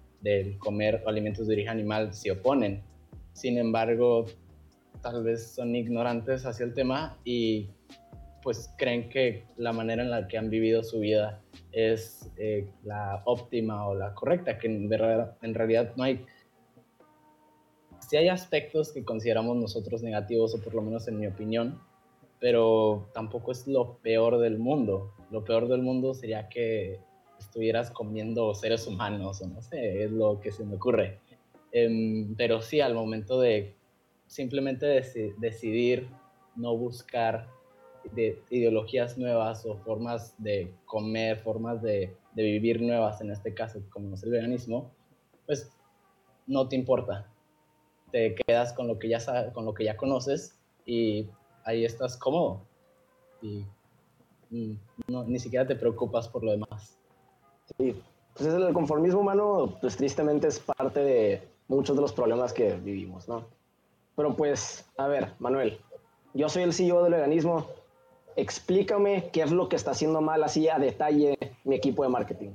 comer 0.59 1.02
alimentos 1.07 1.47
de 1.47 1.55
origen 1.55 1.73
animal 1.73 2.12
se 2.12 2.33
oponen. 2.33 2.83
Sin 3.33 3.57
embargo, 3.57 4.26
tal 5.02 5.23
vez 5.23 5.52
son 5.55 5.75
ignorantes 5.75 6.45
hacia 6.47 6.64
el 6.64 6.75
tema 6.75 7.19
y 7.25 7.69
pues 8.43 8.73
creen 8.78 9.09
que 9.09 9.45
la 9.57 9.73
manera 9.73 10.02
en 10.02 10.11
la 10.11 10.28
que 10.28 10.38
han 10.38 10.49
vivido 10.49 10.83
su 10.83 11.00
vida 11.00 11.43
es 11.73 12.31
eh, 12.37 12.69
la 12.85 13.23
óptima 13.25 13.87
o 13.87 13.95
la 13.95 14.14
correcta, 14.14 14.59
que 14.59 14.69
en, 14.69 14.90
en 14.93 15.55
realidad 15.55 15.93
no 15.97 16.05
hay... 16.05 16.25
Si 18.00 18.17
hay 18.17 18.28
aspectos 18.28 18.93
que 18.93 19.05
consideramos 19.05 19.57
nosotros 19.57 20.02
negativos, 20.02 20.55
o 20.55 20.62
por 20.62 20.75
lo 20.75 20.81
menos 20.81 21.09
en 21.09 21.19
mi 21.19 21.26
opinión, 21.26 21.78
pero 22.40 23.09
tampoco 23.12 23.52
es 23.52 23.67
lo 23.67 23.99
peor 23.99 24.38
del 24.38 24.59
mundo. 24.59 25.12
Lo 25.31 25.45
peor 25.45 25.69
del 25.69 25.83
mundo 25.83 26.14
sería 26.14 26.49
que 26.49 27.00
estuvieras 27.38 27.90
comiendo 27.90 28.55
seres 28.55 28.87
humanos, 28.87 29.43
o 29.43 29.49
no 29.49 29.61
sé, 29.61 30.05
es 30.05 30.11
lo 30.11 30.40
que 30.40 30.52
se 30.52 30.64
me 30.64 30.76
ocurre. 30.76 31.19
Em, 31.73 32.35
pero 32.37 32.62
sí, 32.62 32.81
al 32.81 32.95
momento 32.95 33.40
de 33.40 33.75
simplemente 34.28 34.87
decidir 35.38 36.08
no 36.54 36.76
buscar 36.76 37.49
de 38.12 38.40
ideologías 38.50 39.18
nuevas 39.18 39.66
o 39.66 39.76
formas 39.78 40.35
de 40.38 40.73
comer, 40.87 41.38
formas 41.38 41.82
de, 41.82 42.16
de, 42.35 42.42
vivir 42.42 42.80
nuevas, 42.80 43.20
en 43.20 43.30
este 43.30 43.52
caso, 43.52 43.80
como 43.90 44.14
es 44.14 44.23
el 44.23 44.30
veganismo, 44.30 44.92
pues 45.47 45.70
no 46.47 46.68
te 46.68 46.76
importa. 46.76 47.26
Te 48.12 48.35
quedas 48.35 48.73
con 48.73 48.87
lo 48.87 48.99
que 48.99 49.08
ya, 49.08 49.52
con 49.52 49.64
lo 49.64 49.75
que 49.75 49.85
ya 49.85 49.97
conoces 49.97 50.58
y 50.87 51.28
ahí 51.64 51.85
estás 51.85 52.16
cómodo 52.16 52.62
y 53.42 53.64
ni 54.50 55.38
siquiera 55.38 55.66
te 55.66 55.76
preocupas 55.76 56.28
por 56.28 56.42
lo 56.42 56.52
demás. 56.52 56.99
Sí, 57.76 58.00
pues 58.35 58.49
el 58.49 58.73
conformismo 58.73 59.20
humano, 59.20 59.76
pues 59.80 59.97
tristemente 59.97 60.49
es 60.49 60.58
parte 60.58 61.00
de 61.00 61.49
muchos 61.68 61.97
de 61.97 62.02
los 62.02 62.12
problemas 62.12 62.52
que 62.52 62.75
vivimos, 62.76 63.28
¿no? 63.28 63.58
Pero 64.19 64.35
pues, 64.35 64.85
a 64.97 65.07
ver, 65.07 65.35
Manuel, 65.39 65.79
yo 66.35 66.49
soy 66.49 66.65
el 66.65 66.73
CEO 66.73 67.05
del 67.05 67.13
veganismo, 67.13 67.69
explícame 68.35 69.31
qué 69.33 69.43
es 69.43 69.53
lo 69.53 69.69
que 69.69 69.77
está 69.77 69.93
haciendo 69.93 70.21
mal 70.21 70.43
así 70.43 70.69
a 70.69 70.81
detalle 70.81 71.39
mi 71.63 71.77
equipo 71.77 72.03
de 72.03 72.09
marketing. 72.09 72.51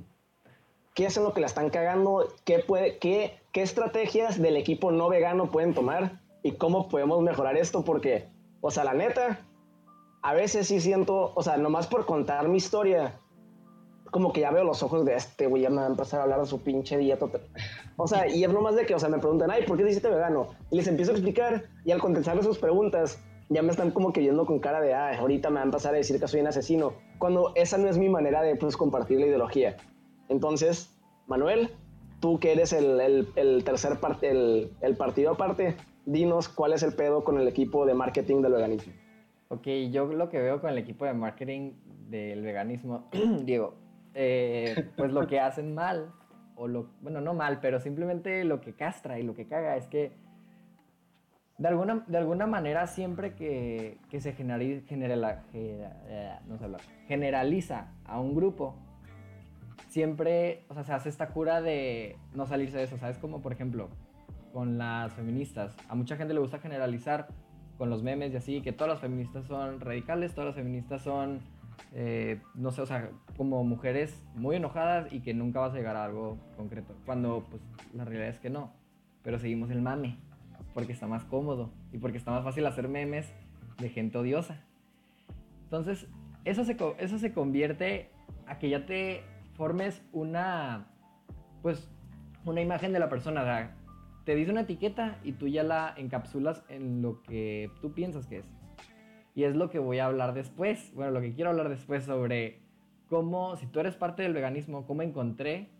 ¿Qué 0.94 1.06
es 1.06 1.16
en 1.16 1.24
lo 1.24 1.32
que 1.32 1.40
la 1.40 1.46
están 1.46 1.70
cagando? 1.70 2.28
¿Qué, 2.44 2.58
puede, 2.58 2.98
qué, 2.98 3.38
¿Qué 3.50 3.62
estrategias 3.62 4.38
del 4.42 4.58
equipo 4.58 4.92
no 4.92 5.08
vegano 5.08 5.50
pueden 5.50 5.72
tomar? 5.72 6.20
¿Y 6.42 6.52
cómo 6.52 6.90
podemos 6.90 7.22
mejorar 7.22 7.56
esto? 7.56 7.82
Porque 7.82 8.28
o 8.60 8.70
sea, 8.70 8.84
la 8.84 8.92
neta, 8.92 9.40
a 10.20 10.34
veces 10.34 10.68
sí 10.68 10.82
siento, 10.82 11.32
o 11.34 11.42
sea, 11.42 11.56
nomás 11.56 11.86
por 11.86 12.04
contar 12.04 12.46
mi 12.46 12.58
historia, 12.58 13.18
como 14.14 14.32
que 14.32 14.42
ya 14.42 14.52
veo 14.52 14.62
los 14.62 14.80
ojos 14.84 15.04
de 15.04 15.16
este 15.16 15.48
güey, 15.48 15.64
ya 15.64 15.70
me 15.70 15.78
va 15.78 15.86
a 15.86 15.88
empezar 15.88 16.20
a 16.20 16.22
hablar 16.22 16.38
de 16.38 16.46
su 16.46 16.62
pinche 16.62 16.96
dieta. 16.96 17.26
O 17.96 18.06
sea, 18.06 18.28
y 18.28 18.44
es 18.44 18.52
nomás 18.52 18.76
de 18.76 18.86
que, 18.86 18.94
o 18.94 18.98
sea, 19.00 19.08
me 19.08 19.18
preguntan, 19.18 19.50
ay, 19.50 19.64
¿por 19.64 19.76
qué 19.76 19.82
te 19.82 19.90
hiciste 19.90 20.08
vegano? 20.08 20.50
Y 20.70 20.76
les 20.76 20.86
empiezo 20.86 21.10
a 21.10 21.14
explicar, 21.16 21.64
y 21.84 21.90
al 21.90 21.98
contestarle 21.98 22.44
sus 22.44 22.58
preguntas, 22.58 23.20
ya 23.48 23.60
me 23.62 23.72
están 23.72 23.90
como 23.90 24.12
que 24.12 24.20
viendo 24.20 24.46
con 24.46 24.60
cara 24.60 24.80
de, 24.80 24.94
ah, 24.94 25.18
ahorita 25.18 25.50
me 25.50 25.54
van 25.54 25.62
a 25.62 25.64
empezar 25.64 25.94
a 25.94 25.96
decir 25.96 26.20
que 26.20 26.28
soy 26.28 26.42
un 26.42 26.46
asesino, 26.46 26.92
cuando 27.18 27.50
esa 27.56 27.76
no 27.76 27.88
es 27.88 27.98
mi 27.98 28.08
manera 28.08 28.40
de, 28.42 28.54
pues, 28.54 28.76
compartir 28.76 29.18
la 29.18 29.26
ideología. 29.26 29.78
Entonces, 30.28 30.96
Manuel, 31.26 31.70
tú 32.20 32.38
que 32.38 32.52
eres 32.52 32.72
el, 32.72 33.00
el, 33.00 33.28
el 33.34 33.64
tercer 33.64 33.98
parte, 33.98 34.30
el 34.30 34.96
partido 34.96 35.32
aparte, 35.32 35.74
dinos 36.06 36.48
cuál 36.48 36.72
es 36.72 36.84
el 36.84 36.94
pedo 36.94 37.24
con 37.24 37.40
el 37.40 37.48
equipo 37.48 37.84
de 37.84 37.94
marketing 37.94 38.42
del 38.42 38.52
veganismo. 38.52 38.92
Ok, 39.48 39.66
yo 39.90 40.06
lo 40.06 40.28
que 40.28 40.38
veo 40.38 40.60
con 40.60 40.70
el 40.70 40.78
equipo 40.78 41.04
de 41.04 41.14
marketing 41.14 41.72
del 42.08 42.42
veganismo, 42.42 43.08
Diego, 43.44 43.74
eh, 44.14 44.90
pues 44.96 45.12
lo 45.12 45.26
que 45.26 45.40
hacen 45.40 45.74
mal, 45.74 46.12
o 46.56 46.68
lo, 46.68 46.88
bueno, 47.00 47.20
no 47.20 47.34
mal, 47.34 47.60
pero 47.60 47.80
simplemente 47.80 48.44
lo 48.44 48.60
que 48.60 48.74
castra 48.74 49.18
y 49.18 49.22
lo 49.22 49.34
que 49.34 49.46
caga 49.46 49.76
es 49.76 49.86
que 49.86 50.12
de 51.58 51.68
alguna, 51.68 52.04
de 52.06 52.18
alguna 52.18 52.46
manera 52.46 52.86
siempre 52.86 53.34
que, 53.34 53.98
que 54.10 54.20
se 54.20 54.34
eh, 54.38 56.38
no 56.46 56.58
sé 56.58 56.66
generaliza 57.06 57.92
a 58.04 58.20
un 58.20 58.34
grupo, 58.34 58.74
siempre, 59.88 60.64
o 60.68 60.74
sea, 60.74 60.82
se 60.82 60.92
hace 60.92 61.08
esta 61.08 61.28
cura 61.28 61.60
de 61.60 62.16
no 62.34 62.46
salirse 62.46 62.76
de 62.76 62.84
eso, 62.84 62.98
¿sabes? 62.98 63.18
Como 63.18 63.40
por 63.40 63.52
ejemplo, 63.52 63.88
con 64.52 64.78
las 64.78 65.12
feministas. 65.12 65.76
A 65.88 65.94
mucha 65.94 66.16
gente 66.16 66.34
le 66.34 66.40
gusta 66.40 66.58
generalizar 66.58 67.28
con 67.78 67.90
los 67.90 68.02
memes 68.02 68.32
y 68.32 68.36
así, 68.36 68.60
que 68.60 68.72
todas 68.72 68.94
las 68.94 69.00
feministas 69.00 69.46
son 69.46 69.80
radicales, 69.80 70.34
todas 70.34 70.46
las 70.46 70.56
feministas 70.56 71.02
son, 71.02 71.40
eh, 71.92 72.40
no 72.54 72.70
sé, 72.72 72.82
o 72.82 72.86
sea, 72.86 73.10
como 73.36 73.62
mujeres 73.64 74.22
muy 74.34 74.56
enojadas 74.56 75.12
y 75.12 75.20
que 75.20 75.34
nunca 75.34 75.60
vas 75.60 75.72
a 75.72 75.76
llegar 75.76 75.96
a 75.96 76.04
algo 76.04 76.38
concreto. 76.56 76.94
Cuando, 77.06 77.44
pues, 77.50 77.62
la 77.94 78.04
realidad 78.04 78.28
es 78.28 78.38
que 78.38 78.50
no. 78.50 78.72
Pero 79.22 79.38
seguimos 79.38 79.70
el 79.70 79.80
mame, 79.80 80.18
porque 80.74 80.92
está 80.92 81.06
más 81.06 81.24
cómodo 81.24 81.70
y 81.92 81.98
porque 81.98 82.18
está 82.18 82.30
más 82.30 82.44
fácil 82.44 82.66
hacer 82.66 82.88
memes 82.88 83.32
de 83.78 83.88
gente 83.88 84.18
odiosa. 84.18 84.60
Entonces, 85.64 86.08
eso 86.44 86.64
se, 86.64 86.76
eso 86.98 87.18
se 87.18 87.32
convierte 87.32 88.10
a 88.46 88.58
que 88.58 88.68
ya 88.68 88.86
te 88.86 89.22
formes 89.54 90.02
una, 90.12 90.86
pues, 91.62 91.88
una 92.44 92.60
imagen 92.60 92.92
de 92.92 92.98
la 92.98 93.08
persona. 93.08 93.42
O 93.42 93.44
sea, 93.44 93.76
te 94.24 94.34
dice 94.34 94.50
una 94.50 94.62
etiqueta 94.62 95.18
y 95.22 95.32
tú 95.32 95.48
ya 95.48 95.62
la 95.62 95.94
encapsulas 95.96 96.64
en 96.68 97.02
lo 97.02 97.22
que 97.22 97.70
tú 97.80 97.92
piensas 97.92 98.26
que 98.26 98.38
es. 98.38 98.46
Y 99.34 99.44
es 99.44 99.56
lo 99.56 99.68
que 99.68 99.78
voy 99.78 99.98
a 99.98 100.06
hablar 100.06 100.32
después. 100.32 100.92
Bueno, 100.94 101.10
lo 101.10 101.20
que 101.20 101.34
quiero 101.34 101.50
hablar 101.50 101.68
después 101.68 102.04
sobre 102.04 102.60
cómo, 103.08 103.56
si 103.56 103.66
tú 103.66 103.80
eres 103.80 103.96
parte 103.96 104.22
del 104.22 104.32
veganismo, 104.32 104.86
cómo 104.86 105.02
encontré, 105.02 105.70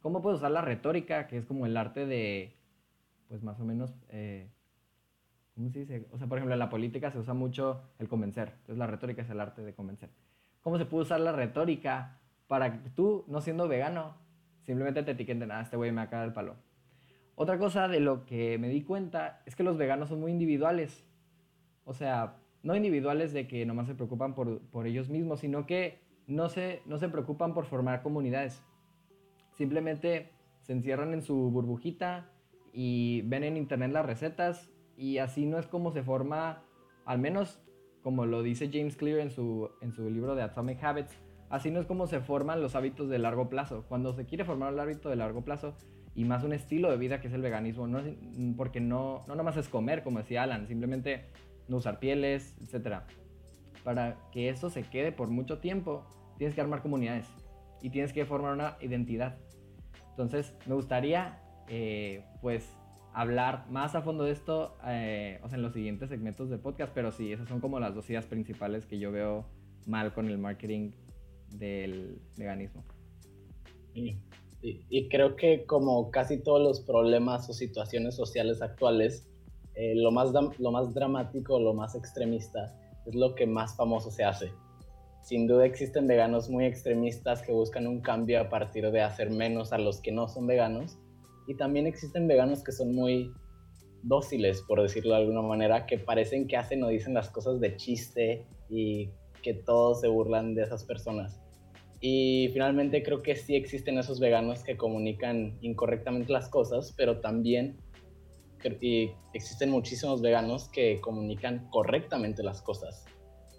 cómo 0.00 0.22
puedes 0.22 0.38
usar 0.38 0.50
la 0.50 0.60
retórica, 0.60 1.26
que 1.26 1.38
es 1.38 1.46
como 1.46 1.66
el 1.66 1.76
arte 1.76 2.06
de, 2.06 2.56
pues 3.28 3.42
más 3.42 3.60
o 3.60 3.64
menos, 3.64 3.94
eh, 4.08 4.48
¿cómo 5.54 5.70
se 5.70 5.80
dice? 5.80 6.06
O 6.12 6.18
sea, 6.18 6.26
por 6.26 6.38
ejemplo, 6.38 6.54
en 6.54 6.58
la 6.58 6.68
política 6.68 7.10
se 7.10 7.18
usa 7.18 7.34
mucho 7.34 7.82
el 7.98 8.08
convencer. 8.08 8.48
Entonces 8.58 8.78
la 8.78 8.86
retórica 8.86 9.22
es 9.22 9.30
el 9.30 9.40
arte 9.40 9.62
de 9.62 9.74
convencer. 9.74 10.10
¿Cómo 10.60 10.78
se 10.78 10.84
puede 10.84 11.04
usar 11.04 11.20
la 11.20 11.32
retórica 11.32 12.18
para 12.48 12.72
que 12.72 12.90
tú, 12.90 13.24
no 13.28 13.40
siendo 13.40 13.68
vegano, 13.68 14.16
simplemente 14.64 15.04
te 15.04 15.12
etiqueten, 15.12 15.50
ah, 15.52 15.60
este 15.60 15.76
güey 15.76 15.92
me 15.92 16.00
acaba 16.00 16.24
el 16.24 16.32
palo? 16.32 16.56
Otra 17.36 17.58
cosa 17.58 17.86
de 17.86 18.00
lo 18.00 18.24
que 18.24 18.58
me 18.58 18.68
di 18.68 18.82
cuenta 18.82 19.42
es 19.46 19.54
que 19.54 19.62
los 19.62 19.76
veganos 19.76 20.08
son 20.08 20.20
muy 20.20 20.32
individuales. 20.32 21.04
O 21.84 21.92
sea, 21.92 22.36
no 22.66 22.74
individuales 22.74 23.32
de 23.32 23.46
que 23.46 23.64
nomás 23.64 23.86
se 23.86 23.94
preocupan 23.94 24.34
por, 24.34 24.86
ellos 24.86 25.08
mismos, 25.08 25.38
sino 25.38 25.66
que 25.66 26.00
no 26.26 26.48
se, 26.48 26.82
no 26.84 26.98
se 26.98 27.08
preocupan 27.08 27.54
por 27.54 27.64
formar 27.64 28.02
comunidades. 28.02 28.60
Simplemente 29.52 30.32
se 30.62 30.72
encierran 30.72 31.14
en 31.14 31.22
su 31.22 31.34
burbujita 31.50 32.28
y 32.72 33.22
ven 33.22 33.44
en 33.44 33.56
internet 33.56 33.92
las 33.92 34.04
recetas 34.04 34.68
y 34.96 35.18
así 35.18 35.46
no 35.46 35.60
es 35.60 35.68
como 35.68 35.92
se 35.92 36.02
forma, 36.02 36.64
al 37.04 37.20
menos 37.20 37.62
como 38.02 38.26
lo 38.26 38.42
dice 38.42 38.68
James 38.72 38.96
Clear 38.96 39.20
en 39.20 39.30
su, 39.30 39.70
en 39.80 39.92
su 39.92 40.10
libro 40.10 40.34
de 40.34 40.42
Atomic 40.42 40.82
Habits, 40.82 41.16
así 41.50 41.70
no 41.70 41.78
es 41.78 41.86
como 41.86 42.08
se 42.08 42.18
forman 42.18 42.60
los 42.60 42.74
hábitos 42.74 43.08
de 43.08 43.20
largo 43.20 43.48
plazo. 43.48 43.84
Cuando 43.88 44.12
se 44.12 44.26
quiere 44.26 44.44
formar 44.44 44.72
un 44.72 44.80
hábito 44.80 45.08
de 45.08 45.14
largo 45.14 45.44
plazo, 45.44 45.76
y 46.16 46.24
más 46.24 46.42
un 46.42 46.54
estilo 46.54 46.90
de 46.90 46.96
vida 46.96 47.20
que 47.20 47.28
es 47.28 47.34
el 47.34 47.42
veganismo, 47.42 47.86
no, 47.86 48.00
porque 48.56 48.80
no, 48.80 49.20
no 49.28 49.34
nomás 49.34 49.58
es 49.58 49.68
comer, 49.68 50.02
como 50.02 50.18
decía 50.18 50.42
Alan, 50.42 50.66
simplemente 50.66 51.26
no 51.68 51.78
usar 51.78 51.98
pieles, 51.98 52.56
etc. 52.60 53.00
Para 53.84 54.18
que 54.32 54.48
eso 54.48 54.70
se 54.70 54.82
quede 54.82 55.12
por 55.12 55.28
mucho 55.28 55.58
tiempo, 55.58 56.04
tienes 56.38 56.54
que 56.54 56.60
armar 56.60 56.82
comunidades 56.82 57.26
y 57.82 57.90
tienes 57.90 58.12
que 58.12 58.24
formar 58.24 58.52
una 58.52 58.76
identidad. 58.80 59.38
Entonces, 60.10 60.54
me 60.66 60.74
gustaría, 60.74 61.40
eh, 61.68 62.24
pues, 62.40 62.68
hablar 63.12 63.66
más 63.70 63.94
a 63.94 64.02
fondo 64.02 64.24
de 64.24 64.32
esto 64.32 64.76
eh, 64.86 65.40
o 65.42 65.48
sea, 65.48 65.56
en 65.56 65.62
los 65.62 65.72
siguientes 65.72 66.10
segmentos 66.10 66.50
del 66.50 66.60
podcast, 66.60 66.92
pero 66.94 67.10
sí, 67.12 67.32
esas 67.32 67.48
son 67.48 67.60
como 67.60 67.80
las 67.80 67.94
dos 67.94 68.08
ideas 68.10 68.26
principales 68.26 68.84
que 68.84 68.98
yo 68.98 69.10
veo 69.10 69.46
mal 69.86 70.12
con 70.12 70.28
el 70.28 70.36
marketing 70.36 70.90
del 71.50 72.18
veganismo. 72.36 72.84
Y, 73.94 74.18
y, 74.60 75.08
creo 75.08 75.36
que 75.36 75.64
como 75.64 76.10
casi 76.10 76.42
todos 76.42 76.60
los 76.60 76.80
problemas 76.80 77.48
o 77.48 77.54
situaciones 77.54 78.14
sociales 78.14 78.60
actuales, 78.60 79.26
eh, 79.76 79.94
lo, 79.94 80.10
más, 80.10 80.32
lo 80.58 80.70
más 80.70 80.94
dramático, 80.94 81.60
lo 81.60 81.74
más 81.74 81.94
extremista, 81.94 82.74
es 83.06 83.14
lo 83.14 83.34
que 83.34 83.46
más 83.46 83.76
famoso 83.76 84.10
se 84.10 84.24
hace. 84.24 84.50
Sin 85.22 85.46
duda 85.46 85.66
existen 85.66 86.06
veganos 86.06 86.48
muy 86.48 86.64
extremistas 86.64 87.42
que 87.42 87.52
buscan 87.52 87.86
un 87.86 88.00
cambio 88.00 88.40
a 88.40 88.48
partir 88.48 88.90
de 88.90 89.00
hacer 89.02 89.30
menos 89.30 89.72
a 89.72 89.78
los 89.78 90.00
que 90.00 90.12
no 90.12 90.28
son 90.28 90.46
veganos 90.46 90.98
y 91.46 91.54
también 91.54 91.86
existen 91.86 92.26
veganos 92.26 92.62
que 92.62 92.72
son 92.72 92.94
muy 92.94 93.32
dóciles, 94.02 94.62
por 94.62 94.80
decirlo 94.80 95.14
de 95.14 95.22
alguna 95.22 95.42
manera, 95.42 95.86
que 95.86 95.98
parecen 95.98 96.46
que 96.46 96.56
hacen 96.56 96.82
o 96.82 96.88
dicen 96.88 97.14
las 97.14 97.28
cosas 97.30 97.60
de 97.60 97.76
chiste 97.76 98.46
y 98.70 99.10
que 99.42 99.54
todos 99.54 100.00
se 100.00 100.08
burlan 100.08 100.54
de 100.54 100.62
esas 100.62 100.84
personas. 100.84 101.40
Y 102.00 102.50
finalmente 102.52 103.02
creo 103.02 103.22
que 103.22 103.36
sí 103.36 103.56
existen 103.56 103.98
esos 103.98 104.20
veganos 104.20 104.62
que 104.62 104.76
comunican 104.76 105.58
incorrectamente 105.60 106.32
las 106.32 106.48
cosas, 106.48 106.94
pero 106.96 107.20
también 107.20 107.78
y 108.80 109.12
existen 109.34 109.70
muchísimos 109.70 110.20
veganos 110.20 110.68
que 110.68 111.00
comunican 111.00 111.68
correctamente 111.70 112.42
las 112.42 112.62
cosas. 112.62 113.04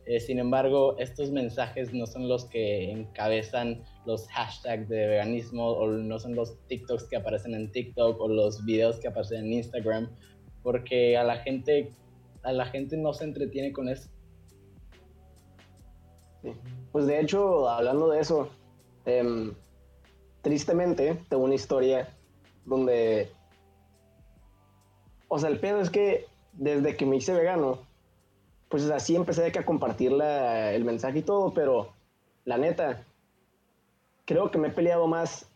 Eh, 0.07 0.21
sin 0.21 0.39
embargo, 0.39 0.97
estos 0.99 1.31
mensajes 1.31 1.93
no 1.93 2.05
son 2.05 2.29
los 2.29 2.45
que 2.45 2.91
encabezan 2.91 3.83
los 4.05 4.25
hashtags 4.29 4.87
de 4.87 5.05
veganismo 5.05 5.71
o 5.71 5.87
no 5.87 6.17
son 6.17 6.33
los 6.33 6.57
TikToks 6.67 7.09
que 7.09 7.17
aparecen 7.17 7.53
en 7.53 7.69
TikTok 7.71 8.19
o 8.21 8.27
los 8.29 8.63
videos 8.63 8.97
que 8.99 9.09
aparecen 9.09 9.45
en 9.45 9.53
Instagram, 9.53 10.09
porque 10.63 11.17
a 11.17 11.25
la 11.25 11.37
gente, 11.39 11.89
a 12.43 12.53
la 12.53 12.65
gente 12.67 12.95
no 12.95 13.13
se 13.13 13.25
entretiene 13.25 13.73
con 13.73 13.89
eso. 13.89 14.09
Pues 16.93 17.05
de 17.05 17.19
hecho, 17.19 17.67
hablando 17.67 18.09
de 18.09 18.21
eso, 18.21 18.49
em, 19.05 19.53
tristemente 20.41 21.19
tengo 21.27 21.43
una 21.43 21.55
historia 21.55 22.17
donde, 22.65 23.29
o 25.27 25.39
sea, 25.39 25.49
el 25.49 25.59
pedo 25.59 25.81
es 25.81 25.89
que 25.89 26.25
desde 26.53 26.95
que 26.95 27.05
me 27.05 27.17
hice 27.17 27.33
vegano, 27.33 27.79
pues 28.69 28.89
así 28.89 29.15
empecé 29.15 29.45
a 29.45 29.65
compartir 29.65 30.11
el 30.11 30.83
mensaje 30.83 31.19
y 31.19 31.23
todo, 31.23 31.53
pero 31.53 31.93
la 32.45 32.57
neta, 32.57 33.03
creo 34.25 34.51
que 34.51 34.57
me 34.57 34.69
he 34.69 34.71
peleado 34.71 35.07
más 35.07 35.47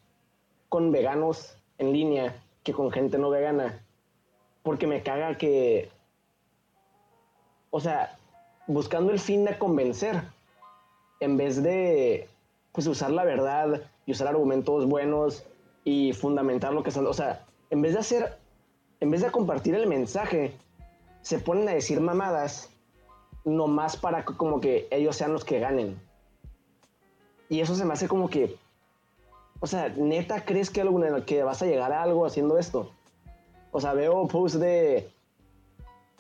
con 0.70 0.92
veganos 0.92 1.58
en 1.78 1.92
línea 1.92 2.36
que 2.63 2.74
con 2.74 2.92
gente 2.92 3.18
no 3.18 3.30
vegana, 3.30 3.84
porque 4.63 4.88
me 4.88 5.04
caga 5.04 5.38
que, 5.38 5.90
o 7.72 7.80
sea, 7.80 8.18
buscando 8.68 9.12
el 9.12 9.20
fin 9.20 9.46
de 9.46 9.58
convencer, 9.58 10.22
en 11.20 11.38
vez 11.38 11.62
de 11.62 12.28
pues 12.72 12.88
usar 12.88 13.12
la 13.12 13.24
verdad 13.24 13.82
y 14.06 14.12
usar 14.12 14.28
argumentos 14.28 14.86
buenos 14.88 15.46
y 15.84 16.13
fundamentar 16.13 16.74
lo 16.74 16.84
que 16.84 16.92
son, 16.92 17.08
o 17.08 17.13
sea, 17.13 17.46
en 17.70 17.82
vez 17.82 17.94
de 17.94 18.00
hacer, 18.00 18.38
en 19.01 19.10
vez 19.10 19.22
de 19.22 19.31
compartir 19.31 19.75
el 19.75 19.88
mensaje, 19.88 20.53
se 21.22 21.39
ponen 21.39 21.67
a 21.67 21.74
decir 21.74 22.00
mamadas 22.00 22.70
nomás 23.43 23.98
para 23.98 24.24
que 24.24 24.38
como 24.38 24.62
que 24.62 24.88
ellos 24.91 25.15
sean 25.15 25.34
los 25.34 25.43
que 25.43 25.60
ganen. 25.60 26.00
Y 27.50 27.60
eso 27.60 27.75
se 27.75 27.84
me 27.84 27.93
hace 27.93 28.08
como 28.08 28.29
que, 28.29 28.55
o 29.60 29.67
sea, 29.67 29.89
neta, 29.89 30.46
¿crees 30.46 30.70
que, 30.70 30.81
alguna, 30.81 31.25
que 31.25 31.43
vas 31.43 31.62
a 31.62 31.65
llegar 31.65 31.91
a 31.91 32.03
algo 32.03 32.25
haciendo 32.25 32.58
esto? 32.58 32.91
O 33.72 33.81
sea, 33.81 33.93
veo 33.93 34.27
posts 34.27 34.60
de 34.60 35.10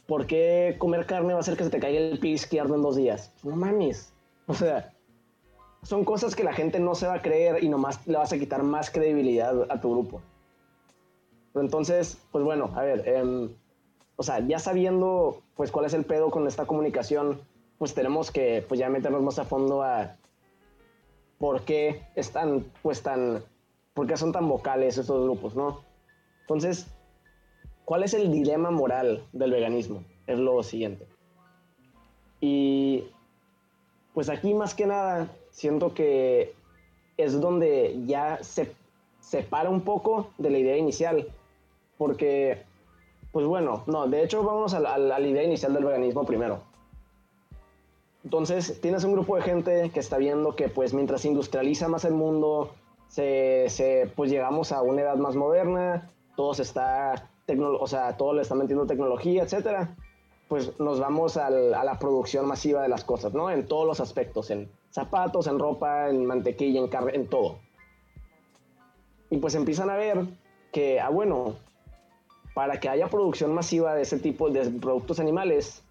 ¿por 0.07 0.25
qué 0.25 0.75
comer 0.79 1.05
carne 1.05 1.33
va 1.33 1.39
a 1.39 1.41
hacer 1.41 1.55
que 1.55 1.63
se 1.63 1.69
te 1.69 1.79
caiga 1.79 1.99
el 1.99 2.19
pie 2.19 2.31
izquierdo 2.31 2.73
en 2.75 2.81
dos 2.81 2.95
días? 2.95 3.31
No 3.43 3.55
mames. 3.55 4.11
O 4.47 4.55
sea, 4.55 4.91
son 5.83 6.03
cosas 6.03 6.35
que 6.35 6.43
la 6.43 6.53
gente 6.53 6.79
no 6.79 6.95
se 6.95 7.07
va 7.07 7.15
a 7.15 7.21
creer 7.21 7.63
y 7.63 7.69
nomás 7.69 8.05
le 8.07 8.17
vas 8.17 8.33
a 8.33 8.39
quitar 8.39 8.63
más 8.63 8.89
credibilidad 8.89 9.69
a 9.69 9.79
tu 9.79 9.91
grupo. 9.91 10.21
Entonces, 11.55 12.17
pues 12.31 12.43
bueno, 12.43 12.71
a 12.75 12.83
ver, 12.83 13.03
eh, 13.05 13.49
o 14.15 14.23
sea, 14.23 14.39
ya 14.39 14.59
sabiendo 14.59 15.41
pues 15.55 15.71
cuál 15.71 15.85
es 15.85 15.93
el 15.93 16.05
pedo 16.05 16.29
con 16.29 16.47
esta 16.47 16.65
comunicación, 16.65 17.41
pues 17.77 17.93
tenemos 17.93 18.31
que 18.31 18.63
pues 18.67 18.79
ya 18.79 18.89
meternos 18.89 19.21
más 19.21 19.39
a 19.39 19.45
fondo 19.45 19.81
a 19.81 20.15
por 21.39 21.63
qué 21.63 22.03
están 22.15 22.65
pues 22.83 23.01
tan, 23.01 23.43
por 23.93 24.07
qué 24.07 24.15
son 24.15 24.31
tan 24.31 24.47
vocales 24.47 24.97
estos 24.97 25.23
grupos, 25.23 25.55
¿no? 25.55 25.81
Entonces, 26.41 26.87
¿cuál 27.83 28.03
es 28.03 28.13
el 28.13 28.31
dilema 28.31 28.69
moral 28.71 29.25
del 29.33 29.51
veganismo? 29.51 30.03
Es 30.27 30.37
lo 30.37 30.61
siguiente. 30.63 31.07
Y 32.39 33.05
pues 34.13 34.29
aquí 34.29 34.53
más 34.53 34.75
que 34.75 34.85
nada 34.85 35.35
siento 35.49 35.93
que 35.93 36.53
es 37.17 37.39
donde 37.39 38.01
ya 38.05 38.43
se 38.43 38.73
separa 39.19 39.69
un 39.69 39.81
poco 39.81 40.31
de 40.37 40.49
la 40.49 40.57
idea 40.57 40.77
inicial, 40.77 41.27
porque 42.01 42.63
pues 43.31 43.45
bueno, 43.45 43.83
no, 43.85 44.07
de 44.07 44.23
hecho 44.23 44.41
vamos 44.41 44.73
a 44.73 44.79
la, 44.79 45.19
idea 45.19 45.43
inicial 45.43 45.71
del 45.71 45.85
veganismo 45.85 46.25
primero. 46.25 46.63
Entonces, 48.23 48.81
tienes 48.81 49.03
un 49.03 49.13
grupo 49.13 49.35
de 49.35 49.43
gente 49.43 49.91
que 49.91 49.99
está 49.99 50.17
viendo 50.17 50.55
que 50.55 50.67
pues 50.67 50.95
mientras 50.95 51.21
se 51.21 51.27
industrializa 51.27 51.87
más 51.89 52.03
el 52.03 52.15
mundo, 52.15 52.71
se, 53.07 54.11
pues 54.15 54.31
llegamos 54.31 54.71
a 54.71 54.81
una 54.81 55.01
edad 55.01 55.17
más 55.17 55.35
moderna, 55.35 56.09
todo 56.35 56.55
se 56.55 56.63
está, 56.63 57.29
o 57.47 57.87
sea, 57.87 58.17
todo 58.17 58.33
le 58.33 58.41
está 58.41 58.55
metiendo 58.55 58.87
tecnología, 58.87 59.43
etcétera, 59.43 59.95
pues 60.47 60.79
nos 60.79 60.99
vamos 60.99 61.37
a 61.37 61.51
la 61.51 61.99
producción 61.99 62.47
masiva 62.47 62.81
de 62.81 62.89
las 62.89 63.03
cosas, 63.03 63.35
¿no? 63.35 63.51
En 63.51 63.67
todos 63.67 63.85
los 63.85 63.99
aspectos, 63.99 64.49
en 64.49 64.71
zapatos, 64.89 65.45
en 65.45 65.59
ropa, 65.59 66.09
en 66.09 66.25
mantequilla, 66.25 66.79
en 66.79 66.87
carne, 66.87 67.11
en 67.13 67.27
todo. 67.27 67.59
Y 69.29 69.37
pues 69.37 69.53
empiezan 69.53 69.91
a 69.91 69.95
ver 69.97 70.25
que, 70.71 70.99
ah, 70.99 71.09
bueno, 71.09 71.55
para 72.53 72.79
que 72.79 72.89
haya 72.89 73.07
producción 73.07 73.53
masiva 73.53 73.95
de 73.95 74.01
ese 74.01 74.19
tipo 74.19 74.49
de 74.49 74.69
productos 74.69 75.19
animales, 75.19 75.83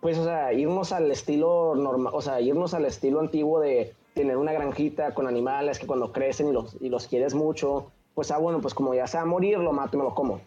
pues, 0.00 0.18
o 0.18 0.24
sea, 0.24 0.52
irnos 0.52 0.92
al 0.92 1.10
estilo 1.10 1.74
normal, 1.74 2.12
o 2.14 2.22
sea, 2.22 2.40
irnos 2.40 2.74
al 2.74 2.84
estilo 2.84 3.20
antiguo 3.20 3.60
de 3.60 3.94
tener 4.14 4.36
una 4.36 4.52
granjita 4.52 5.14
con 5.14 5.28
animales 5.28 5.78
que 5.78 5.86
cuando 5.86 6.12
crecen 6.12 6.48
y 6.48 6.52
los, 6.52 6.76
y 6.80 6.88
los 6.88 7.06
quieres 7.06 7.34
mucho, 7.34 7.90
pues, 8.14 8.30
ah, 8.30 8.38
bueno, 8.38 8.60
pues 8.60 8.74
como 8.74 8.94
ya 8.94 9.06
se 9.06 9.18
va 9.18 9.22
a 9.22 9.26
morir, 9.26 9.58
lo 9.58 9.72
mato 9.72 9.96
y 9.96 9.98
me 9.98 10.04
lo 10.04 10.14
como. 10.14 10.40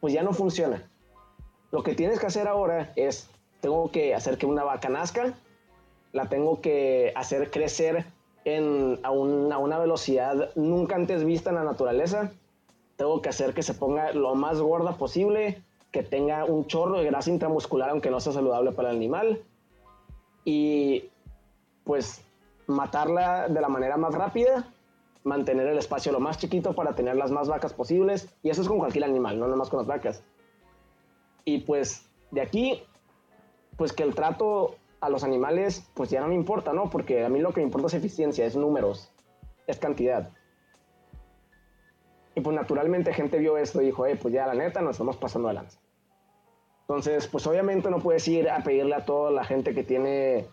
Pues 0.00 0.14
ya 0.14 0.22
no 0.22 0.32
funciona. 0.32 0.88
Lo 1.70 1.82
que 1.82 1.94
tienes 1.94 2.18
que 2.18 2.26
hacer 2.26 2.48
ahora 2.48 2.92
es, 2.96 3.28
tengo 3.60 3.90
que 3.90 4.14
hacer 4.14 4.38
que 4.38 4.46
una 4.46 4.64
vaca 4.64 4.88
nazca, 4.88 5.34
la 6.12 6.28
tengo 6.28 6.60
que 6.60 7.12
hacer 7.14 7.50
crecer 7.50 8.04
en, 8.44 8.98
a, 9.02 9.08
a 9.08 9.10
una 9.10 9.78
velocidad 9.78 10.50
nunca 10.54 10.96
antes 10.96 11.24
vista 11.24 11.50
en 11.50 11.56
la 11.56 11.64
naturaleza 11.64 12.32
tengo 13.02 13.20
que 13.20 13.30
hacer 13.30 13.52
que 13.52 13.64
se 13.64 13.74
ponga 13.74 14.12
lo 14.12 14.36
más 14.36 14.60
gorda 14.60 14.92
posible, 14.96 15.60
que 15.90 16.04
tenga 16.04 16.44
un 16.44 16.68
chorro 16.68 17.00
de 17.00 17.06
grasa 17.06 17.30
intramuscular, 17.30 17.90
aunque 17.90 18.12
no 18.12 18.20
sea 18.20 18.32
saludable 18.32 18.70
para 18.70 18.90
el 18.90 18.96
animal, 18.96 19.42
y 20.44 21.10
pues 21.82 22.24
matarla 22.68 23.48
de 23.48 23.60
la 23.60 23.68
manera 23.68 23.96
más 23.96 24.14
rápida, 24.14 24.68
mantener 25.24 25.66
el 25.66 25.78
espacio 25.78 26.12
lo 26.12 26.20
más 26.20 26.38
chiquito 26.38 26.76
para 26.76 26.94
tener 26.94 27.16
las 27.16 27.32
más 27.32 27.48
vacas 27.48 27.72
posibles, 27.72 28.32
y 28.44 28.50
eso 28.50 28.62
es 28.62 28.68
con 28.68 28.78
cualquier 28.78 29.02
animal, 29.02 29.36
no 29.36 29.46
nada 29.46 29.56
más 29.56 29.68
con 29.68 29.78
las 29.78 29.88
vacas. 29.88 30.22
Y 31.44 31.58
pues 31.58 32.08
de 32.30 32.40
aquí, 32.40 32.84
pues 33.76 33.92
que 33.92 34.04
el 34.04 34.14
trato 34.14 34.76
a 35.00 35.08
los 35.08 35.24
animales, 35.24 35.90
pues 35.94 36.08
ya 36.08 36.20
no 36.20 36.28
me 36.28 36.36
importa, 36.36 36.72
¿no? 36.72 36.88
Porque 36.88 37.24
a 37.24 37.28
mí 37.28 37.40
lo 37.40 37.52
que 37.52 37.62
me 37.62 37.64
importa 37.64 37.88
es 37.88 37.94
eficiencia, 37.94 38.46
es 38.46 38.54
números, 38.54 39.10
es 39.66 39.80
cantidad. 39.80 40.30
Y 42.34 42.40
pues 42.40 42.56
naturalmente 42.56 43.12
gente 43.12 43.38
vio 43.38 43.56
esto 43.56 43.82
y 43.82 43.86
dijo, 43.86 44.06
eh, 44.06 44.16
pues 44.20 44.32
ya 44.32 44.46
la 44.46 44.54
neta 44.54 44.80
nos 44.80 44.92
estamos 44.92 45.16
pasando 45.16 45.48
de 45.48 45.54
lanza. 45.54 45.78
Entonces, 46.82 47.26
pues 47.26 47.46
obviamente 47.46 47.90
no 47.90 47.98
puedes 47.98 48.26
ir 48.28 48.50
a 48.50 48.62
pedirle 48.62 48.94
a 48.94 49.04
toda 49.04 49.30
la 49.30 49.44
gente 49.44 49.74
que 49.74 49.84
tiene 49.84 50.46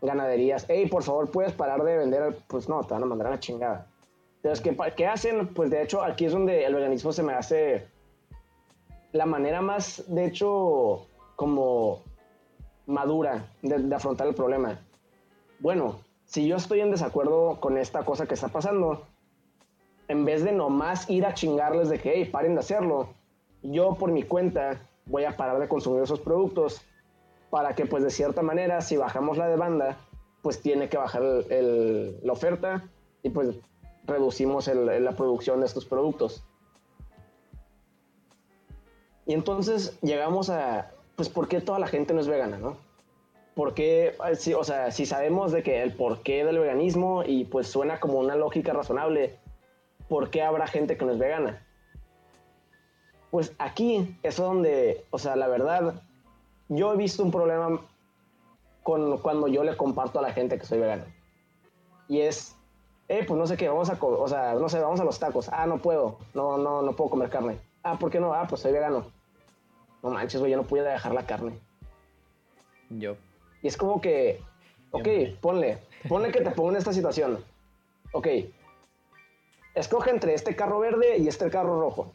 ganaderías, 0.00 0.66
hey, 0.68 0.86
por 0.88 1.02
favor, 1.02 1.30
puedes 1.30 1.52
parar 1.52 1.82
de 1.82 1.96
vender, 1.96 2.38
pues 2.46 2.68
no, 2.68 2.82
te 2.84 2.94
van 2.94 3.02
a 3.02 3.06
mandar 3.06 3.28
a 3.28 3.30
la 3.30 3.40
chingada. 3.40 3.86
Entonces, 4.36 4.60
¿qué, 4.60 4.94
¿qué 4.94 5.06
hacen? 5.06 5.48
Pues 5.48 5.70
de 5.70 5.82
hecho, 5.82 6.02
aquí 6.02 6.26
es 6.26 6.32
donde 6.32 6.64
el 6.64 6.74
veganismo 6.74 7.12
se 7.12 7.22
me 7.22 7.32
hace 7.32 7.88
la 9.12 9.26
manera 9.26 9.60
más, 9.60 10.04
de 10.06 10.26
hecho, 10.26 11.06
como 11.34 12.02
madura 12.86 13.46
de, 13.62 13.78
de 13.78 13.94
afrontar 13.94 14.28
el 14.28 14.34
problema. 14.34 14.80
Bueno, 15.58 16.00
si 16.24 16.46
yo 16.46 16.56
estoy 16.56 16.80
en 16.80 16.92
desacuerdo 16.92 17.58
con 17.60 17.76
esta 17.78 18.04
cosa 18.04 18.26
que 18.26 18.34
está 18.34 18.48
pasando, 18.48 19.06
en 20.08 20.24
vez 20.24 20.42
de 20.42 20.52
nomás 20.52 21.08
ir 21.08 21.24
a 21.26 21.34
chingarles 21.34 21.88
de 21.90 21.98
que, 21.98 22.12
hey, 22.14 22.24
paren 22.24 22.54
de 22.54 22.60
hacerlo, 22.60 23.10
yo 23.62 23.94
por 23.94 24.10
mi 24.10 24.22
cuenta 24.22 24.80
voy 25.06 25.24
a 25.24 25.36
parar 25.36 25.58
de 25.58 25.68
consumir 25.68 26.02
esos 26.02 26.20
productos 26.20 26.82
para 27.50 27.74
que, 27.74 27.86
pues, 27.86 28.02
de 28.02 28.10
cierta 28.10 28.42
manera, 28.42 28.80
si 28.80 28.96
bajamos 28.96 29.36
la 29.38 29.48
demanda, 29.48 29.98
pues 30.42 30.60
tiene 30.60 30.88
que 30.88 30.96
bajar 30.96 31.22
la 31.22 32.32
oferta 32.32 32.84
y 33.22 33.30
pues 33.30 33.56
reducimos 34.04 34.68
la 34.68 35.12
producción 35.12 35.60
de 35.60 35.66
estos 35.66 35.84
productos. 35.84 36.44
Y 39.26 39.34
entonces 39.34 39.98
llegamos 40.00 40.48
a, 40.48 40.90
pues, 41.16 41.28
¿por 41.28 41.48
qué 41.48 41.60
toda 41.60 41.78
la 41.78 41.86
gente 41.86 42.14
no 42.14 42.20
es 42.20 42.28
vegana, 42.28 42.56
no? 42.56 42.76
¿Por 43.54 43.74
qué, 43.74 44.16
si, 44.36 44.54
o 44.54 44.64
sea, 44.64 44.90
si 44.90 45.04
sabemos 45.04 45.52
de 45.52 45.62
que 45.62 45.82
el 45.82 45.92
porqué 45.92 46.44
del 46.44 46.60
veganismo 46.60 47.24
y 47.26 47.44
pues 47.44 47.66
suena 47.66 47.98
como 47.98 48.18
una 48.20 48.36
lógica 48.36 48.72
razonable, 48.72 49.36
¿por 50.08 50.30
qué 50.30 50.42
habrá 50.42 50.66
gente 50.66 50.96
que 50.96 51.04
no 51.04 51.12
es 51.12 51.18
vegana? 51.18 51.64
Pues 53.30 53.54
aquí 53.58 54.16
es 54.22 54.36
donde, 54.36 55.04
o 55.10 55.18
sea, 55.18 55.36
la 55.36 55.48
verdad, 55.48 56.02
yo 56.68 56.92
he 56.92 56.96
visto 56.96 57.22
un 57.22 57.30
problema 57.30 57.80
con 58.82 59.18
cuando 59.18 59.48
yo 59.48 59.64
le 59.64 59.76
comparto 59.76 60.18
a 60.18 60.22
la 60.22 60.32
gente 60.32 60.58
que 60.58 60.64
soy 60.64 60.78
vegano. 60.78 61.04
Y 62.08 62.20
es, 62.20 62.56
eh, 63.08 63.24
pues 63.26 63.38
no 63.38 63.46
sé 63.46 63.56
qué, 63.58 63.68
vamos 63.68 63.90
a, 63.90 63.98
o 64.00 64.28
sea, 64.28 64.54
no 64.54 64.68
sé, 64.68 64.80
vamos 64.80 65.00
a 65.00 65.04
los 65.04 65.18
tacos. 65.18 65.50
Ah, 65.52 65.66
no 65.66 65.78
puedo, 65.78 66.18
no, 66.32 66.56
no, 66.56 66.80
no 66.80 66.96
puedo 66.96 67.10
comer 67.10 67.28
carne. 67.28 67.58
Ah, 67.82 67.98
¿por 67.98 68.10
qué 68.10 68.18
no? 68.18 68.32
Ah, 68.32 68.46
pues 68.48 68.62
soy 68.62 68.72
vegano. 68.72 69.06
No 70.02 70.10
manches, 70.10 70.40
güey, 70.40 70.52
yo 70.52 70.56
no 70.56 70.66
pude 70.66 70.82
dejar 70.82 71.12
la 71.12 71.26
carne. 71.26 71.58
Yo. 72.88 73.16
Y 73.62 73.68
es 73.68 73.76
como 73.76 74.00
que, 74.00 74.40
ok, 74.92 75.08
ponle, 75.40 75.78
ponle 76.08 76.32
que 76.32 76.40
te 76.40 76.50
pongo 76.50 76.70
en 76.70 76.76
esta 76.76 76.92
situación. 76.92 77.44
Ok, 78.12 78.26
escoge 79.74 80.10
entre 80.10 80.34
este 80.34 80.56
carro 80.56 80.80
verde 80.80 81.18
y 81.18 81.28
este 81.28 81.50
carro 81.50 81.80
rojo. 81.80 82.12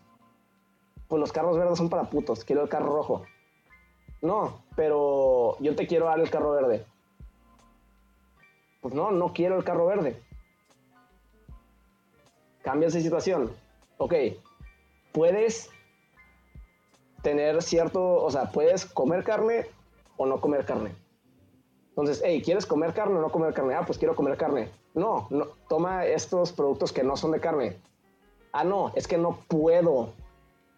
Pues 1.07 1.19
los 1.19 1.31
carros 1.31 1.57
verdes 1.57 1.77
son 1.77 1.89
para 1.89 2.09
putos, 2.09 2.43
quiero 2.43 2.63
el 2.63 2.69
carro 2.69 2.93
rojo. 2.95 3.25
No, 4.21 4.63
pero 4.75 5.57
yo 5.59 5.75
te 5.75 5.85
quiero 5.85 6.05
dar 6.05 6.19
el 6.19 6.29
carro 6.29 6.51
verde. 6.51 6.85
Pues 8.81 8.93
no, 8.93 9.11
no 9.11 9.33
quiero 9.33 9.57
el 9.57 9.63
carro 9.63 9.85
verde. 9.85 10.21
Cambia 12.61 12.87
esa 12.87 13.01
situación. 13.01 13.51
Ok, 13.97 14.13
puedes 15.11 15.69
tener 17.21 17.61
cierto, 17.61 18.23
o 18.23 18.31
sea, 18.31 18.51
puedes 18.51 18.85
comer 18.85 19.23
carne 19.23 19.67
o 20.17 20.25
no 20.25 20.39
comer 20.39 20.65
carne. 20.65 20.95
Entonces, 21.89 22.21
hey, 22.25 22.41
¿quieres 22.43 22.65
comer 22.65 22.93
carne 22.93 23.17
o 23.17 23.21
no 23.21 23.29
comer 23.29 23.53
carne? 23.53 23.75
Ah, 23.75 23.83
pues 23.85 23.97
quiero 23.97 24.15
comer 24.15 24.37
carne. 24.37 24.69
No, 24.93 25.27
no, 25.29 25.47
toma 25.67 26.05
estos 26.05 26.51
productos 26.51 26.91
que 26.91 27.03
no 27.03 27.17
son 27.17 27.31
de 27.31 27.39
carne. 27.39 27.77
Ah, 28.51 28.63
no, 28.63 28.91
es 28.95 29.07
que 29.07 29.17
no 29.17 29.39
puedo 29.47 30.13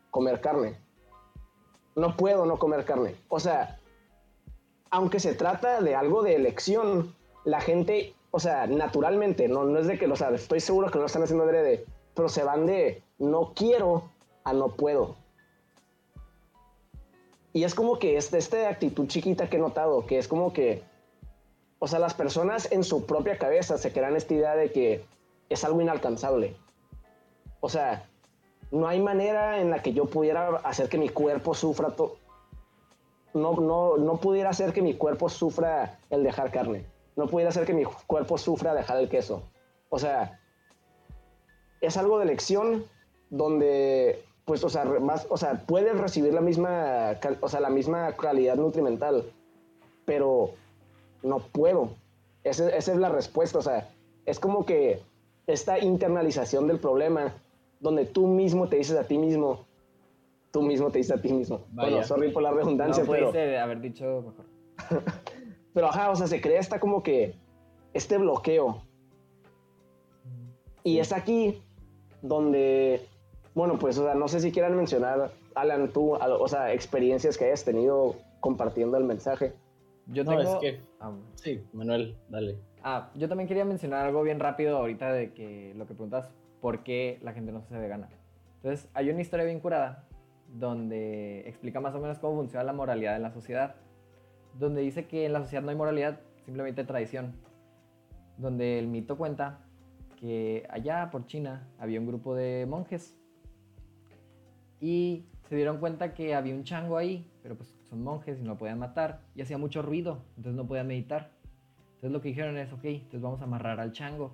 comer 0.10 0.40
carne. 0.40 0.78
No 1.96 2.16
puedo 2.16 2.46
no 2.46 2.58
comer 2.58 2.86
carne. 2.86 3.16
O 3.28 3.40
sea, 3.40 3.80
aunque 4.90 5.20
se 5.20 5.34
trata 5.34 5.82
de 5.82 5.96
algo 5.96 6.24
de 6.24 6.36
elección, 6.36 7.14
la 7.44 7.60
gente, 7.60 8.16
o 8.32 8.40
sea, 8.40 8.68
naturalmente, 8.68 9.48
no, 9.50 9.66
no 9.66 9.80
es 9.80 9.88
de 9.88 10.00
que, 10.00 10.08
o 10.08 10.16
sea, 10.16 10.30
estoy 10.30 10.62
seguro 10.62 10.88
que 10.88 10.96
no 10.96 11.02
lo 11.02 11.08
están 11.08 11.24
haciendo 11.24 11.44
adrede, 11.44 11.86
pero 12.14 12.30
se 12.30 12.44
van 12.44 12.66
de 12.66 13.04
no 13.20 13.54
quiero 13.54 14.10
a 14.46 14.54
no 14.54 14.70
puedo. 14.70 15.16
Y 17.52 17.64
es 17.64 17.76
como 17.76 18.00
que 18.00 18.18
es 18.18 18.34
esta 18.34 18.70
actitud 18.70 19.08
chiquita 19.08 19.50
que 19.50 19.58
he 19.58 19.60
notado, 19.60 20.06
que 20.06 20.18
es 20.18 20.28
como 20.28 20.54
que 20.54 20.84
o 21.86 21.88
sea, 21.88 22.00
las 22.00 22.16
personas 22.16 22.72
en 22.72 22.84
su 22.84 23.06
propia 23.06 23.38
cabeza 23.38 23.78
se 23.78 23.94
crean 23.94 24.16
esta 24.16 24.34
idea 24.34 24.56
de 24.56 24.72
que 24.72 25.06
es 25.50 25.64
algo 25.64 25.82
inalcanzable. 25.82 26.56
O 27.60 27.70
sea, 27.70 28.10
no 28.72 28.88
hay 28.88 29.00
manera 29.00 29.60
en 29.60 29.70
la 29.70 29.84
que 29.84 29.94
yo 29.94 30.08
pudiera 30.08 30.48
hacer 30.64 30.90
que 30.90 30.98
mi 30.98 31.10
cuerpo 31.10 31.54
sufra 31.54 31.92
todo. 31.92 32.16
No, 33.36 33.54
no, 33.58 33.98
no 33.98 34.18
pudiera 34.18 34.50
hacer 34.50 34.74
que 34.74 34.82
mi 34.82 34.96
cuerpo 34.96 35.30
sufra 35.30 36.00
el 36.10 36.24
dejar 36.24 36.50
carne. 36.50 36.88
No 37.16 37.28
pudiera 37.28 37.50
hacer 37.50 37.68
que 37.68 37.74
mi 37.76 37.84
cuerpo 37.84 38.40
sufra 38.40 38.74
dejar 38.74 38.98
el 38.98 39.08
queso. 39.08 39.44
O 39.90 40.00
sea, 40.00 40.40
es 41.82 41.98
algo 41.98 42.18
de 42.18 42.24
elección 42.24 42.84
donde, 43.30 44.26
pues, 44.46 44.64
o 44.64 44.70
sea, 44.70 45.64
puedes 45.68 45.96
recibir 45.96 46.34
la 46.34 46.42
misma, 46.42 47.20
o 47.42 47.48
sea, 47.48 47.60
la 47.60 47.70
misma 47.70 48.12
calidad 48.14 48.56
nutrimental, 48.56 49.32
pero 50.04 50.56
no 51.26 51.40
puedo. 51.40 51.90
Esa, 52.44 52.70
es 52.70 52.88
la 52.88 53.10
respuesta, 53.10 53.60
o 53.60 53.62
sea, 53.62 53.90
es 54.26 54.40
como 54.40 54.66
que 54.66 55.02
esta 55.48 55.80
internalización 55.80 56.68
del 56.68 56.80
problema, 56.80 57.34
donde 57.80 58.06
tú 58.06 58.28
mismo 58.28 58.68
te 58.68 58.78
dices 58.78 58.98
a 58.98 59.06
ti 59.06 59.18
mismo, 59.18 59.66
tú 60.52 60.62
mismo 60.62 60.92
te 60.92 61.00
dices 61.00 61.18
a 61.18 61.22
ti 61.22 61.34
mismo. 61.34 61.62
Bueno, 61.72 62.04
sorry 62.04 62.32
por 62.32 62.44
la 62.44 62.52
redundancia, 62.52 63.04
no, 63.04 63.12
pero... 63.12 63.30
haber 63.60 63.82
dicho 63.82 64.24
mejor. 64.26 65.04
pero 65.74 65.88
ajá, 65.88 66.12
o 66.12 66.16
sea, 66.16 66.28
se 66.28 66.40
crea 66.40 66.60
esta 66.60 66.80
como 66.80 67.02
que, 67.02 67.34
este 67.94 68.18
bloqueo. 68.18 68.84
Y 70.84 71.00
es 71.00 71.12
aquí 71.12 71.64
donde, 72.22 73.08
bueno, 73.56 73.80
pues, 73.80 73.98
o 73.98 74.04
sea, 74.04 74.14
no 74.14 74.28
sé 74.28 74.40
si 74.40 74.52
quieran 74.52 74.78
mencionar, 74.78 75.32
Alan, 75.56 75.92
tú, 75.92 76.14
o 76.14 76.48
sea, 76.48 76.74
experiencias 76.74 77.38
que 77.38 77.46
hayas 77.46 77.64
tenido 77.64 78.16
compartiendo 78.40 78.98
el 78.98 79.04
mensaje. 79.04 79.54
Yo 80.08 80.24
no, 80.24 80.38
tengo... 80.38 80.54
es 80.54 80.60
que... 80.60 80.82
Ah, 81.00 81.14
sí, 81.36 81.64
Manuel, 81.74 82.16
dale. 82.30 82.60
Ah, 82.84 83.10
yo 83.16 83.28
también 83.28 83.48
quería 83.48 83.66
mencionar 83.66 84.06
algo 84.06 84.22
bien 84.24 84.40
rápido 84.40 84.78
ahorita 84.78 85.12
de 85.12 85.34
que 85.34 85.74
lo 85.76 85.88
que 85.88 85.94
preguntas, 85.94 86.32
¿por 86.62 86.84
qué 86.84 87.20
la 87.24 87.34
gente 87.34 87.52
no 87.52 87.62
se 87.62 87.68
hace 87.68 87.80
vegana? 87.80 88.10
Entonces, 88.58 88.90
hay 88.94 89.10
una 89.10 89.22
historia 89.22 89.46
bien 89.46 89.60
curada 89.60 90.08
donde 90.48 91.48
explica 91.48 91.80
más 91.80 91.96
o 91.96 92.00
menos 92.00 92.20
cómo 92.20 92.36
funciona 92.36 92.64
la 92.64 92.74
moralidad 92.74 93.16
en 93.16 93.24
la 93.24 93.32
sociedad. 93.32 93.76
Donde 94.54 94.82
dice 94.82 95.08
que 95.08 95.26
en 95.26 95.34
la 95.34 95.42
sociedad 95.42 95.64
no 95.64 95.70
hay 95.70 95.76
moralidad, 95.76 96.20
simplemente 96.46 96.84
tradición. 96.84 97.36
Donde 98.38 98.80
el 98.80 98.88
mito 98.88 99.18
cuenta 99.18 99.66
que 100.20 100.66
allá 100.70 101.10
por 101.12 101.26
China 101.26 101.68
había 101.78 102.00
un 102.00 102.08
grupo 102.08 102.36
de 102.36 102.66
monjes 102.66 103.18
y 104.80 105.26
se 105.50 105.56
dieron 105.56 105.78
cuenta 105.80 106.14
que 106.14 106.36
había 106.36 106.54
un 106.54 106.64
chango 106.64 106.98
ahí, 106.98 107.30
pero 107.42 107.56
pues 107.56 107.75
son 107.90 108.04
monjes 108.04 108.40
y 108.40 108.42
no 108.42 108.50
lo 108.50 108.58
podían 108.58 108.80
matar 108.80 109.22
y 109.36 109.42
hacía 109.42 109.58
mucho 109.58 109.82
ruido, 109.82 110.24
entonces 110.38 110.56
no 110.56 110.68
podían 110.68 110.88
meditar. 110.88 111.32
Entonces 111.96 112.12
lo 112.12 112.22
que 112.22 112.30
dijeron 112.30 112.58
es, 112.58 112.72
ok, 112.74 112.84
entonces 112.86 113.22
vamos 113.22 113.42
a 113.42 113.46
amarrar 113.46 113.80
al 113.80 113.92
chango. 113.92 114.34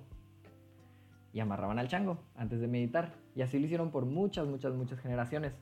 Y 1.32 1.40
amarraban 1.40 1.78
al 1.78 1.88
chango 1.88 2.18
antes 2.36 2.60
de 2.60 2.68
meditar. 2.68 3.14
Y 3.34 3.40
así 3.40 3.58
lo 3.58 3.64
hicieron 3.64 3.90
por 3.90 4.04
muchas, 4.04 4.46
muchas, 4.46 4.74
muchas 4.74 5.00
generaciones. 5.00 5.54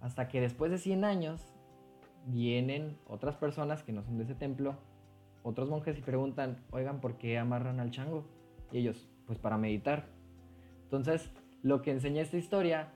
Hasta 0.00 0.26
que 0.26 0.40
después 0.40 0.72
de 0.72 0.78
100 0.78 1.04
años 1.04 1.54
vienen 2.26 2.98
otras 3.06 3.36
personas 3.36 3.84
que 3.84 3.92
no 3.92 4.02
son 4.02 4.18
de 4.18 4.24
ese 4.24 4.34
templo, 4.34 4.74
otros 5.42 5.70
monjes 5.70 5.96
y 5.98 6.02
preguntan, 6.02 6.56
oigan, 6.70 7.00
¿por 7.00 7.16
qué 7.18 7.38
amarran 7.38 7.78
al 7.78 7.90
chango? 7.90 8.24
Y 8.72 8.78
ellos, 8.78 9.08
pues 9.26 9.38
para 9.38 9.58
meditar. 9.58 10.06
Entonces, 10.84 11.30
lo 11.62 11.82
que 11.82 11.92
enseña 11.92 12.22
esta 12.22 12.36
historia 12.36 12.88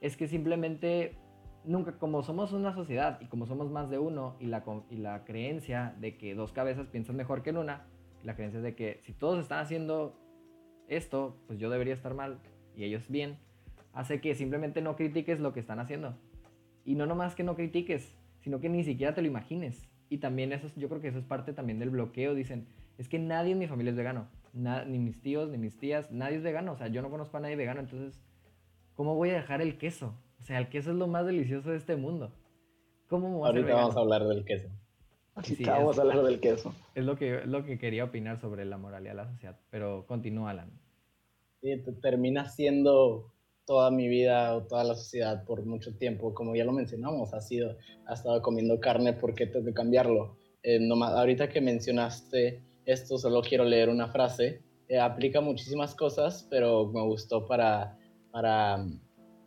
es 0.00 0.16
que 0.16 0.28
simplemente 0.28 1.16
nunca, 1.64 1.98
como 1.98 2.22
somos 2.22 2.52
una 2.52 2.74
sociedad 2.74 3.20
y 3.20 3.26
como 3.26 3.46
somos 3.46 3.70
más 3.70 3.90
de 3.90 3.98
uno 3.98 4.36
y 4.40 4.46
la, 4.46 4.64
y 4.90 4.96
la 4.96 5.24
creencia 5.24 5.94
de 6.00 6.16
que 6.16 6.34
dos 6.34 6.52
cabezas 6.52 6.86
piensan 6.86 7.16
mejor 7.16 7.42
que 7.42 7.50
en 7.50 7.58
una, 7.58 7.86
la 8.22 8.34
creencia 8.34 8.60
de 8.60 8.74
que 8.74 9.00
si 9.04 9.12
todos 9.12 9.40
están 9.40 9.60
haciendo 9.60 10.18
esto, 10.88 11.36
pues 11.46 11.58
yo 11.58 11.70
debería 11.70 11.94
estar 11.94 12.14
mal 12.14 12.38
y 12.76 12.84
ellos 12.84 13.08
bien, 13.08 13.38
hace 13.92 14.20
que 14.20 14.34
simplemente 14.34 14.80
no 14.80 14.96
critiques 14.96 15.40
lo 15.40 15.52
que 15.52 15.60
están 15.60 15.78
haciendo. 15.78 16.16
Y 16.84 16.94
no 16.94 17.06
nomás 17.06 17.34
que 17.34 17.44
no 17.44 17.54
critiques, 17.54 18.14
sino 18.40 18.60
que 18.60 18.68
ni 18.68 18.84
siquiera 18.84 19.14
te 19.14 19.22
lo 19.22 19.28
imagines. 19.28 19.88
Y 20.08 20.18
también 20.18 20.52
eso, 20.52 20.68
yo 20.76 20.88
creo 20.88 21.00
que 21.00 21.08
eso 21.08 21.18
es 21.18 21.24
parte 21.24 21.52
también 21.52 21.78
del 21.78 21.90
bloqueo. 21.90 22.34
Dicen, 22.34 22.66
es 22.98 23.08
que 23.08 23.18
nadie 23.18 23.52
en 23.52 23.58
mi 23.58 23.66
familia 23.66 23.90
es 23.90 23.96
vegano. 23.96 24.28
ni 24.52 24.98
mis 24.98 25.20
tíos, 25.22 25.50
ni 25.50 25.58
mis 25.58 25.78
tías, 25.78 26.10
nadie 26.10 26.36
es 26.36 26.42
vegano. 26.42 26.72
O 26.72 26.76
sea, 26.76 26.88
yo 26.88 27.02
no 27.02 27.10
conozco 27.10 27.36
a 27.36 27.40
nadie 27.40 27.56
vegano, 27.56 27.80
entonces, 27.80 28.20
¿cómo 28.94 29.14
voy 29.14 29.30
a 29.30 29.34
dejar 29.34 29.62
el 29.62 29.78
queso? 29.78 30.14
O 30.42 30.44
sea, 30.44 30.58
el 30.58 30.68
queso 30.68 30.90
es 30.90 30.96
lo 30.96 31.06
más 31.06 31.24
delicioso 31.24 31.70
de 31.70 31.76
este 31.76 31.94
mundo. 31.94 32.32
¿Cómo 33.08 33.46
Ahorita 33.46 33.74
vamos 33.74 33.96
a 33.96 34.00
hablar 34.00 34.26
del 34.26 34.44
queso. 34.44 34.68
Sí, 35.44 35.64
vamos 35.64 35.98
a 35.98 36.02
hablar 36.02 36.22
del 36.24 36.40
queso. 36.40 36.74
Es 36.94 37.04
lo 37.04 37.16
que, 37.16 37.46
lo 37.46 37.64
que 37.64 37.78
quería 37.78 38.04
opinar 38.04 38.40
sobre 38.40 38.64
la 38.64 38.76
moralidad 38.76 39.12
de 39.12 39.16
la 39.16 39.28
sociedad, 39.28 39.60
pero 39.70 40.04
continúa, 40.06 40.50
Alan. 40.50 40.70
Sí, 41.60 41.80
termina 42.02 42.48
siendo 42.48 43.32
toda 43.64 43.90
mi 43.92 44.08
vida 44.08 44.56
o 44.56 44.64
toda 44.64 44.82
la 44.82 44.94
sociedad 44.94 45.44
por 45.44 45.64
mucho 45.64 45.96
tiempo, 45.96 46.34
como 46.34 46.56
ya 46.56 46.64
lo 46.64 46.72
mencionamos, 46.72 47.32
ha 47.32 47.40
sido, 47.40 47.76
ha 48.06 48.14
estado 48.14 48.42
comiendo 48.42 48.80
carne, 48.80 49.12
¿por 49.12 49.34
qué 49.34 49.46
tengo 49.46 49.64
que 49.64 49.72
cambiarlo? 49.72 50.36
Eh, 50.64 50.80
ahorita 50.90 51.48
que 51.48 51.60
mencionaste 51.60 52.60
esto, 52.84 53.16
solo 53.16 53.42
quiero 53.42 53.64
leer 53.64 53.88
una 53.88 54.08
frase, 54.08 54.60
eh, 54.88 54.98
aplica 54.98 55.40
muchísimas 55.40 55.94
cosas, 55.94 56.46
pero 56.50 56.90
me 56.92 57.02
gustó 57.02 57.46
para, 57.46 57.96
para 58.32 58.84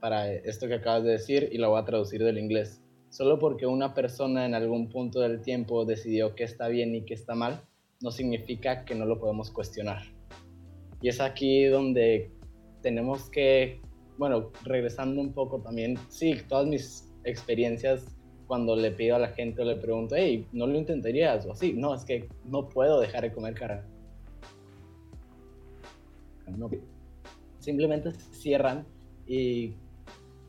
para 0.05 0.31
esto 0.31 0.67
que 0.67 0.75
acabas 0.75 1.03
de 1.03 1.13
decir 1.13 1.49
y 1.51 1.57
lo 1.57 1.71
voy 1.71 1.81
a 1.81 1.83
traducir 1.83 2.23
del 2.23 2.37
inglés. 2.37 2.79
Solo 3.09 3.39
porque 3.39 3.65
una 3.65 3.95
persona 3.95 4.45
en 4.45 4.53
algún 4.53 4.87
punto 4.87 5.19
del 5.19 5.41
tiempo 5.41 5.83
decidió 5.83 6.35
que 6.35 6.43
está 6.43 6.67
bien 6.67 6.93
y 6.93 7.05
que 7.05 7.15
está 7.15 7.33
mal, 7.33 7.63
no 8.01 8.11
significa 8.11 8.85
que 8.85 8.93
no 8.93 9.07
lo 9.07 9.19
podemos 9.19 9.49
cuestionar. 9.49 10.03
Y 11.01 11.09
es 11.09 11.19
aquí 11.19 11.65
donde 11.65 12.29
tenemos 12.83 13.31
que, 13.31 13.81
bueno, 14.19 14.51
regresando 14.63 15.19
un 15.19 15.33
poco 15.33 15.59
también, 15.59 15.97
sí, 16.09 16.35
todas 16.47 16.67
mis 16.67 17.11
experiencias 17.23 18.05
cuando 18.45 18.75
le 18.75 18.91
pido 18.91 19.15
a 19.15 19.19
la 19.19 19.29
gente 19.29 19.63
o 19.63 19.65
le 19.65 19.77
pregunto, 19.77 20.13
hey, 20.15 20.47
¿no 20.51 20.67
lo 20.67 20.77
intentarías? 20.77 21.47
O 21.47 21.53
así, 21.53 21.73
no, 21.73 21.95
es 21.95 22.05
que 22.05 22.29
no 22.43 22.69
puedo 22.69 22.99
dejar 22.99 23.23
de 23.23 23.33
comer 23.33 23.55
carne. 23.55 23.81
No. 26.55 26.69
Simplemente 27.57 28.11
cierran 28.13 28.85
y 29.25 29.73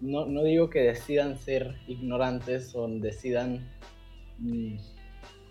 no, 0.01 0.27
no 0.27 0.43
digo 0.43 0.71
que 0.71 0.81
decidan 0.81 1.39
ser 1.39 1.77
ignorantes 1.87 2.75
o 2.75 2.87
decidan, 2.89 3.69
mm, 4.39 4.77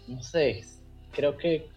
no 0.07 0.21
sé, 0.21 0.61
creo 1.11 1.37
que 1.37 1.67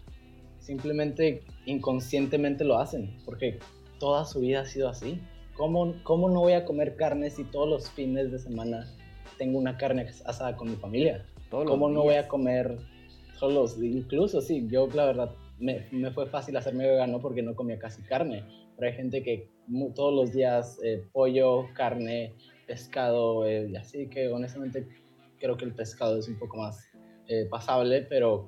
simplemente 0.59 1.43
inconscientemente 1.65 2.63
lo 2.63 2.77
hacen, 2.77 3.17
porque 3.25 3.59
toda 3.99 4.25
su 4.25 4.39
vida 4.39 4.61
ha 4.61 4.65
sido 4.65 4.89
así. 4.89 5.19
¿Cómo, 5.55 5.95
¿Cómo 6.03 6.29
no 6.29 6.41
voy 6.41 6.53
a 6.53 6.63
comer 6.63 6.95
carne 6.95 7.29
si 7.29 7.43
todos 7.43 7.67
los 7.67 7.89
fines 7.89 8.31
de 8.31 8.39
semana 8.39 8.85
tengo 9.37 9.57
una 9.57 9.77
carne 9.77 10.07
asada 10.25 10.55
con 10.55 10.69
mi 10.69 10.75
familia? 10.77 11.25
¿Cómo 11.49 11.89
no 11.89 12.03
voy 12.03 12.15
a 12.15 12.27
comer 12.27 12.77
solos? 13.37 13.77
Incluso, 13.81 14.41
sí, 14.41 14.67
yo 14.69 14.87
la 14.93 15.05
verdad 15.05 15.31
me, 15.59 15.87
me, 15.91 16.11
fue 16.11 16.27
fácil 16.27 16.55
hacerme 16.55 16.87
vegano 16.87 17.19
porque 17.19 17.41
no 17.41 17.55
comía 17.55 17.79
casi 17.79 18.01
carne. 18.03 18.43
Pero 18.77 18.91
hay 18.91 18.95
gente 18.95 19.23
que 19.23 19.49
todos 19.95 20.13
los 20.13 20.31
días 20.31 20.79
eh, 20.83 21.03
pollo, 21.11 21.65
carne, 21.73 22.35
pescado, 22.69 23.47
eh, 23.47 23.73
así 23.79 24.07
que 24.09 24.31
honestamente 24.31 24.87
creo 25.39 25.57
que 25.57 25.65
el 25.65 25.73
pescado 25.73 26.19
es 26.19 26.27
un 26.27 26.37
poco 26.37 26.57
más 26.57 26.87
eh, 27.27 27.47
pasable, 27.49 28.03
pero 28.03 28.47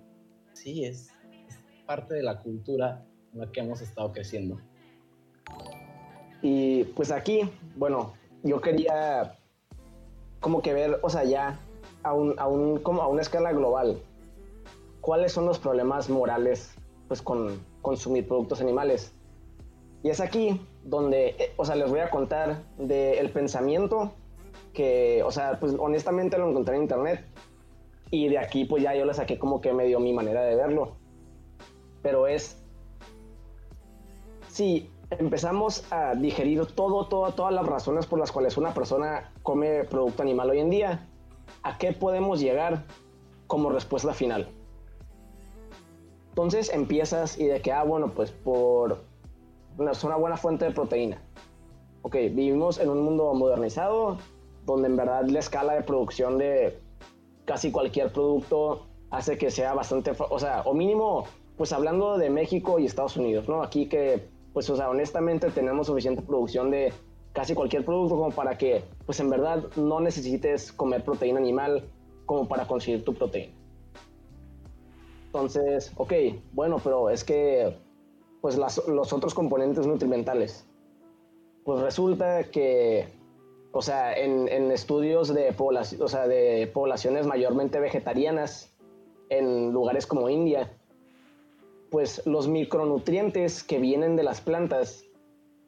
sí, 0.54 0.86
es, 0.86 1.10
es 1.48 1.58
parte 1.88 2.14
de 2.14 2.22
la 2.22 2.40
cultura 2.40 3.04
en 3.34 3.40
la 3.40 3.52
que 3.52 3.62
hemos 3.62 3.82
estado 3.82 4.12
creciendo. 4.12 4.60
Y 6.44 6.84
pues 6.96 7.12
aquí, 7.12 7.50
bueno, 7.76 8.14
yo 8.44 8.62
quería 8.62 9.40
como 10.40 10.62
que 10.62 10.76
ver, 10.76 11.00
o 11.02 11.10
sea, 11.10 11.24
ya 11.24 11.60
a, 12.04 12.14
un, 12.14 12.36
a, 12.38 12.48
un, 12.48 12.78
como 12.78 13.02
a 13.02 13.08
una 13.08 13.24
escala 13.24 13.52
global, 13.52 14.04
cuáles 15.02 15.32
son 15.32 15.48
los 15.48 15.58
problemas 15.58 16.10
morales 16.10 16.76
pues 17.08 17.24
con 17.24 17.60
consumir 17.82 18.28
productos 18.28 18.62
animales. 18.62 19.14
Y 20.04 20.10
es 20.10 20.20
aquí 20.20 20.62
donde, 20.84 21.36
eh, 21.38 21.54
o 21.58 21.66
sea, 21.66 21.76
les 21.76 21.90
voy 21.90 22.00
a 22.00 22.10
contar 22.10 22.64
del 22.78 23.30
pensamiento 23.30 24.12
que, 24.74 25.22
o 25.24 25.32
sea, 25.32 25.60
pues 25.60 25.76
honestamente 25.78 26.38
lo 26.38 26.50
encontré 26.50 26.76
en 26.76 26.84
internet 26.84 27.26
y 28.10 28.28
de 28.28 28.40
aquí 28.40 28.66
pues 28.66 28.84
ya 28.84 28.96
yo 28.96 29.06
le 29.06 29.14
saqué 29.14 29.38
como 29.38 29.62
que 29.62 29.74
medio 29.74 30.00
mi 30.00 30.14
manera 30.14 30.44
de 30.44 30.56
verlo. 30.56 30.98
Pero 32.02 32.28
es, 32.28 32.62
sí, 34.48 34.90
empezamos 35.12 35.86
a 35.92 36.16
digerir 36.16 36.66
todo, 36.68 37.08
todo, 37.08 37.32
todas 37.34 37.54
las 37.54 37.66
razones 37.66 38.06
por 38.06 38.20
las 38.20 38.32
cuales 38.32 38.58
una 38.58 38.74
persona 38.74 39.32
come 39.44 39.84
producto 39.86 40.24
animal 40.24 40.50
hoy 40.50 40.60
en 40.60 40.70
día, 40.70 41.08
¿a 41.64 41.78
qué 41.78 41.94
podemos 41.94 42.40
llegar 42.40 42.84
como 43.48 43.70
respuesta 43.70 44.14
final? 44.14 44.50
Entonces 46.30 46.72
empiezas 46.74 47.38
y 47.38 47.46
de 47.46 47.62
que, 47.62 47.74
ah, 47.74 47.84
bueno, 47.84 48.14
pues 48.14 48.32
por 48.32 49.04
es 49.90 50.04
una 50.04 50.16
buena 50.16 50.38
fuente 50.38 50.66
de 50.66 50.72
proteína. 50.72 51.22
Ok, 52.04 52.16
vivimos 52.16 52.80
en 52.80 52.90
un 52.90 53.02
mundo 53.02 53.34
modernizado 53.34 54.18
donde 54.66 54.88
en 54.88 54.96
verdad 54.96 55.26
la 55.26 55.40
escala 55.40 55.74
de 55.74 55.82
producción 55.82 56.38
de 56.38 56.80
casi 57.46 57.72
cualquier 57.72 58.12
producto 58.12 58.86
hace 59.10 59.38
que 59.38 59.50
sea 59.50 59.74
bastante, 59.74 60.12
o 60.18 60.40
sea, 60.40 60.62
o 60.62 60.74
mínimo, 60.74 61.26
pues 61.58 61.74
hablando 61.74 62.18
de 62.18 62.30
México 62.30 62.78
y 62.80 62.86
Estados 62.86 63.18
Unidos, 63.18 63.50
¿no? 63.50 63.64
Aquí 63.64 63.88
que 63.88 64.30
pues, 64.54 64.70
o 64.70 64.76
sea, 64.76 64.90
honestamente 64.90 65.50
tenemos 65.52 65.88
suficiente 65.88 66.22
producción 66.22 66.72
de 66.72 66.94
casi 67.34 67.54
cualquier 67.54 67.86
producto 67.86 68.18
como 68.18 68.32
para 68.32 68.58
que, 68.58 68.84
pues 69.06 69.20
en 69.20 69.30
verdad 69.30 69.64
no 69.76 70.02
necesites 70.02 70.72
comer 70.72 71.04
proteína 71.04 71.40
animal 71.40 71.86
como 72.26 72.48
para 72.48 72.68
conseguir 72.68 73.06
tu 73.06 73.14
proteína. 73.14 73.54
Entonces, 75.28 75.94
ok, 75.96 76.14
bueno, 76.52 76.78
pero 76.84 77.10
es 77.10 77.24
que, 77.24 77.78
pues 78.42 78.58
los 78.58 79.14
otros 79.14 79.34
componentes 79.34 79.86
nutrimentales. 79.88 80.66
Pues 81.64 81.80
resulta 81.82 82.46
que, 82.46 83.08
o 83.72 83.82
sea, 83.82 84.14
en, 84.14 84.48
en 84.48 84.72
estudios 84.72 85.34
de, 85.34 85.56
o 85.58 86.08
sea, 86.08 86.28
de 86.28 86.70
poblaciones 86.74 87.28
mayormente 87.28 87.80
vegetarianas 87.80 88.76
en 89.30 89.72
lugares 89.72 90.08
como 90.08 90.28
India, 90.28 90.72
pues 91.92 92.26
los 92.26 92.48
micronutrientes 92.48 93.64
que 93.64 93.80
vienen 93.80 94.16
de 94.16 94.24
las 94.24 94.42
plantas 94.42 95.06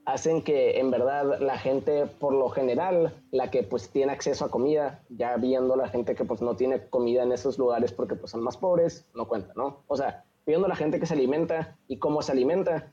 hacen 0.06 0.42
que 0.42 0.80
en 0.80 0.92
verdad 0.92 1.40
la 1.40 1.58
gente 1.58 2.08
por 2.08 2.34
lo 2.34 2.50
general, 2.50 3.14
la 3.32 3.52
que 3.52 3.64
pues 3.64 3.90
tiene 3.90 4.12
acceso 4.12 4.46
a 4.46 4.52
comida, 4.52 5.04
ya 5.10 5.38
viendo 5.38 5.76
la 5.76 5.88
gente 5.88 6.16
que 6.16 6.26
pues 6.26 6.42
no 6.42 6.56
tiene 6.56 6.90
comida 6.90 7.24
en 7.24 7.32
esos 7.32 7.58
lugares 7.58 7.94
porque 7.94 8.16
pues 8.16 8.32
son 8.32 8.42
más 8.42 8.58
pobres, 8.58 9.06
no 9.14 9.28
cuenta, 9.28 9.54
¿no? 9.56 9.84
O 9.88 9.96
sea, 9.96 10.26
viendo 10.46 10.68
la 10.68 10.76
gente 10.76 11.00
que 11.00 11.06
se 11.06 11.14
alimenta 11.14 11.78
y 11.88 11.98
cómo 11.98 12.22
se 12.22 12.32
alimenta, 12.32 12.92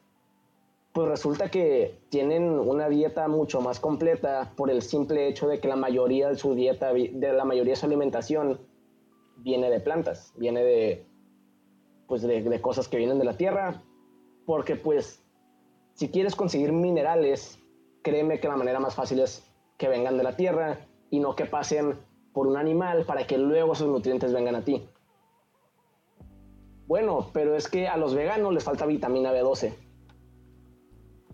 pues 0.92 1.08
resulta 1.08 1.50
que 1.50 2.00
tienen 2.08 2.58
una 2.58 2.88
dieta 2.88 3.28
mucho 3.28 3.60
más 3.60 3.78
completa 3.78 4.52
por 4.56 4.70
el 4.70 4.82
simple 4.82 5.28
hecho 5.28 5.46
de 5.46 5.60
que 5.60 5.68
la 5.68 5.76
mayoría 5.76 6.28
de 6.28 6.36
su 6.36 6.54
dieta, 6.54 6.92
de 6.92 7.32
la 7.32 7.44
mayoría 7.44 7.72
de 7.72 7.80
su 7.80 7.86
alimentación 7.86 8.60
viene 9.36 9.70
de 9.70 9.80
plantas, 9.80 10.32
viene 10.36 10.62
de 10.64 11.06
pues 12.08 12.22
de, 12.22 12.60
cosas 12.60 12.88
que 12.88 12.96
vienen 12.96 13.20
de 13.20 13.24
la 13.24 13.36
tierra, 13.36 13.84
porque 14.44 14.74
pues 14.74 15.22
si 15.94 16.08
quieres 16.08 16.34
conseguir 16.34 16.72
minerales, 16.72 17.60
créeme 18.02 18.40
que 18.40 18.48
la 18.48 18.56
manera 18.56 18.80
más 18.80 18.96
fácil 18.96 19.20
es 19.20 19.48
que 19.78 19.88
vengan 19.88 20.18
de 20.18 20.24
la 20.24 20.34
tierra 20.34 20.80
y 21.08 21.20
no 21.20 21.36
que 21.36 21.46
pasen 21.46 21.96
por 22.32 22.48
un 22.48 22.56
animal 22.56 23.04
para 23.04 23.28
que 23.28 23.38
luego 23.38 23.74
esos 23.74 23.86
nutrientes 23.86 24.32
vengan 24.32 24.56
a 24.56 24.64
ti. 24.64 24.88
Bueno, 26.90 27.30
pero 27.32 27.54
es 27.54 27.68
que 27.68 27.86
a 27.86 27.96
los 27.96 28.16
veganos 28.16 28.52
les 28.52 28.64
falta 28.64 28.84
vitamina 28.84 29.32
B12. 29.32 29.72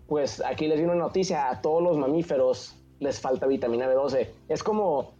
Pues 0.05 0.39
aquí 0.45 0.67
les 0.67 0.77
di 0.77 0.83
una 0.83 0.93
noticia, 0.93 1.49
a 1.49 1.63
todos 1.63 1.81
los 1.81 1.97
mamíferos 1.97 2.75
les 2.99 3.19
falta 3.19 3.47
vitamina 3.47 3.91
B12. 3.91 4.27
Es 4.49 4.61
como, 4.61 5.15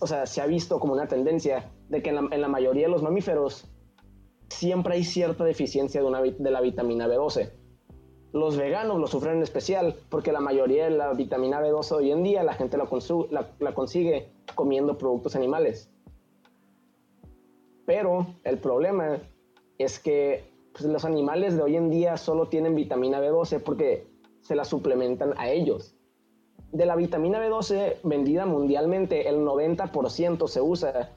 o 0.00 0.06
sea, 0.06 0.26
se 0.26 0.42
ha 0.42 0.46
visto 0.46 0.78
como 0.78 0.92
una 0.92 1.08
tendencia 1.08 1.70
de 1.88 2.02
que 2.02 2.10
en 2.10 2.40
la 2.42 2.48
mayoría 2.48 2.82
de 2.82 2.92
los 2.92 3.02
mamíferos 3.02 3.64
siempre 4.50 4.92
hay 4.92 5.04
cierta 5.04 5.44
deficiencia 5.44 6.02
de, 6.02 6.06
una, 6.06 6.20
de 6.20 6.50
la 6.50 6.60
vitamina 6.60 7.08
B12. 7.08 7.50
Los 8.34 8.58
veganos 8.58 8.98
lo 8.98 9.06
sufren 9.06 9.38
en 9.38 9.42
especial 9.42 9.94
porque 10.10 10.32
la 10.32 10.40
mayoría 10.40 10.84
de 10.84 10.90
la 10.90 11.14
vitamina 11.14 11.62
B12 11.62 11.92
hoy 11.92 12.12
en 12.12 12.22
día 12.24 12.42
la 12.42 12.52
gente 12.52 12.76
la, 12.76 12.86
la, 13.58 13.74
consigue 13.74 14.28
comiendo 14.54 14.98
productos 14.98 15.34
animales. 15.34 15.90
Pero 17.86 18.26
el 18.44 18.58
problema 18.58 19.18
es 19.78 19.98
que 19.98 20.50
pues, 20.72 20.84
los 20.84 21.04
animales 21.04 21.56
de 21.56 21.62
hoy 21.62 21.76
en 21.76 21.90
día 21.90 22.16
solo 22.16 22.48
tienen 22.48 22.74
vitamina 22.74 23.20
B12 23.20 23.62
porque 23.62 24.06
se 24.40 24.54
la 24.54 24.64
suplementan 24.64 25.34
a 25.38 25.48
ellos. 25.48 25.94
De 26.72 26.84
la 26.84 26.96
vitamina 26.96 27.40
B12 27.40 27.96
vendida 28.02 28.44
mundialmente, 28.44 29.28
el 29.28 29.38
90% 29.38 30.48
se 30.48 30.60
usa 30.60 31.10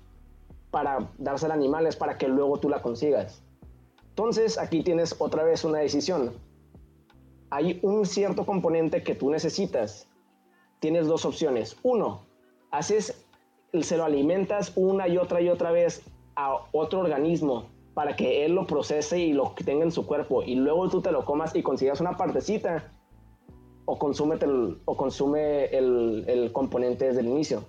para 0.69 1.09
dársela 1.17 1.53
a 1.53 1.57
animales 1.57 1.95
para 1.95 2.17
que 2.17 2.27
luego 2.27 2.57
tú 2.57 2.69
la 2.69 2.81
consigas. 2.81 3.43
Entonces 4.09 4.57
aquí 4.57 4.83
tienes 4.83 5.15
otra 5.19 5.43
vez 5.43 5.65
una 5.65 5.79
decisión. 5.79 6.31
Hay 7.49 7.79
un 7.81 8.05
cierto 8.05 8.45
componente 8.45 9.03
que 9.03 9.15
tú 9.15 9.29
necesitas. 9.29 10.07
Tienes 10.79 11.07
dos 11.07 11.25
opciones. 11.25 11.75
Uno, 11.83 12.21
haces, 12.71 13.25
se 13.81 13.97
lo 13.97 14.05
alimentas 14.05 14.71
una 14.75 15.07
y 15.09 15.17
otra 15.17 15.41
y 15.41 15.49
otra 15.49 15.71
vez 15.71 16.01
a 16.35 16.65
otro 16.71 17.01
organismo 17.01 17.65
para 17.93 18.15
que 18.15 18.45
él 18.45 18.53
lo 18.53 18.65
procese 18.65 19.19
y 19.19 19.33
lo 19.33 19.53
tenga 19.65 19.83
en 19.83 19.91
su 19.91 20.05
cuerpo 20.05 20.43
y 20.43 20.55
luego 20.55 20.89
tú 20.89 21.01
te 21.01 21.11
lo 21.11 21.25
comas 21.25 21.55
y 21.55 21.63
consigas 21.63 21.99
una 21.99 22.15
partecita 22.17 22.93
o, 23.85 23.99
el, 24.41 24.81
o 24.85 24.97
consume 24.97 25.65
el, 25.65 26.49
componente 26.53 27.05
desde 27.05 27.21
el 27.21 27.27
inicio. 27.27 27.63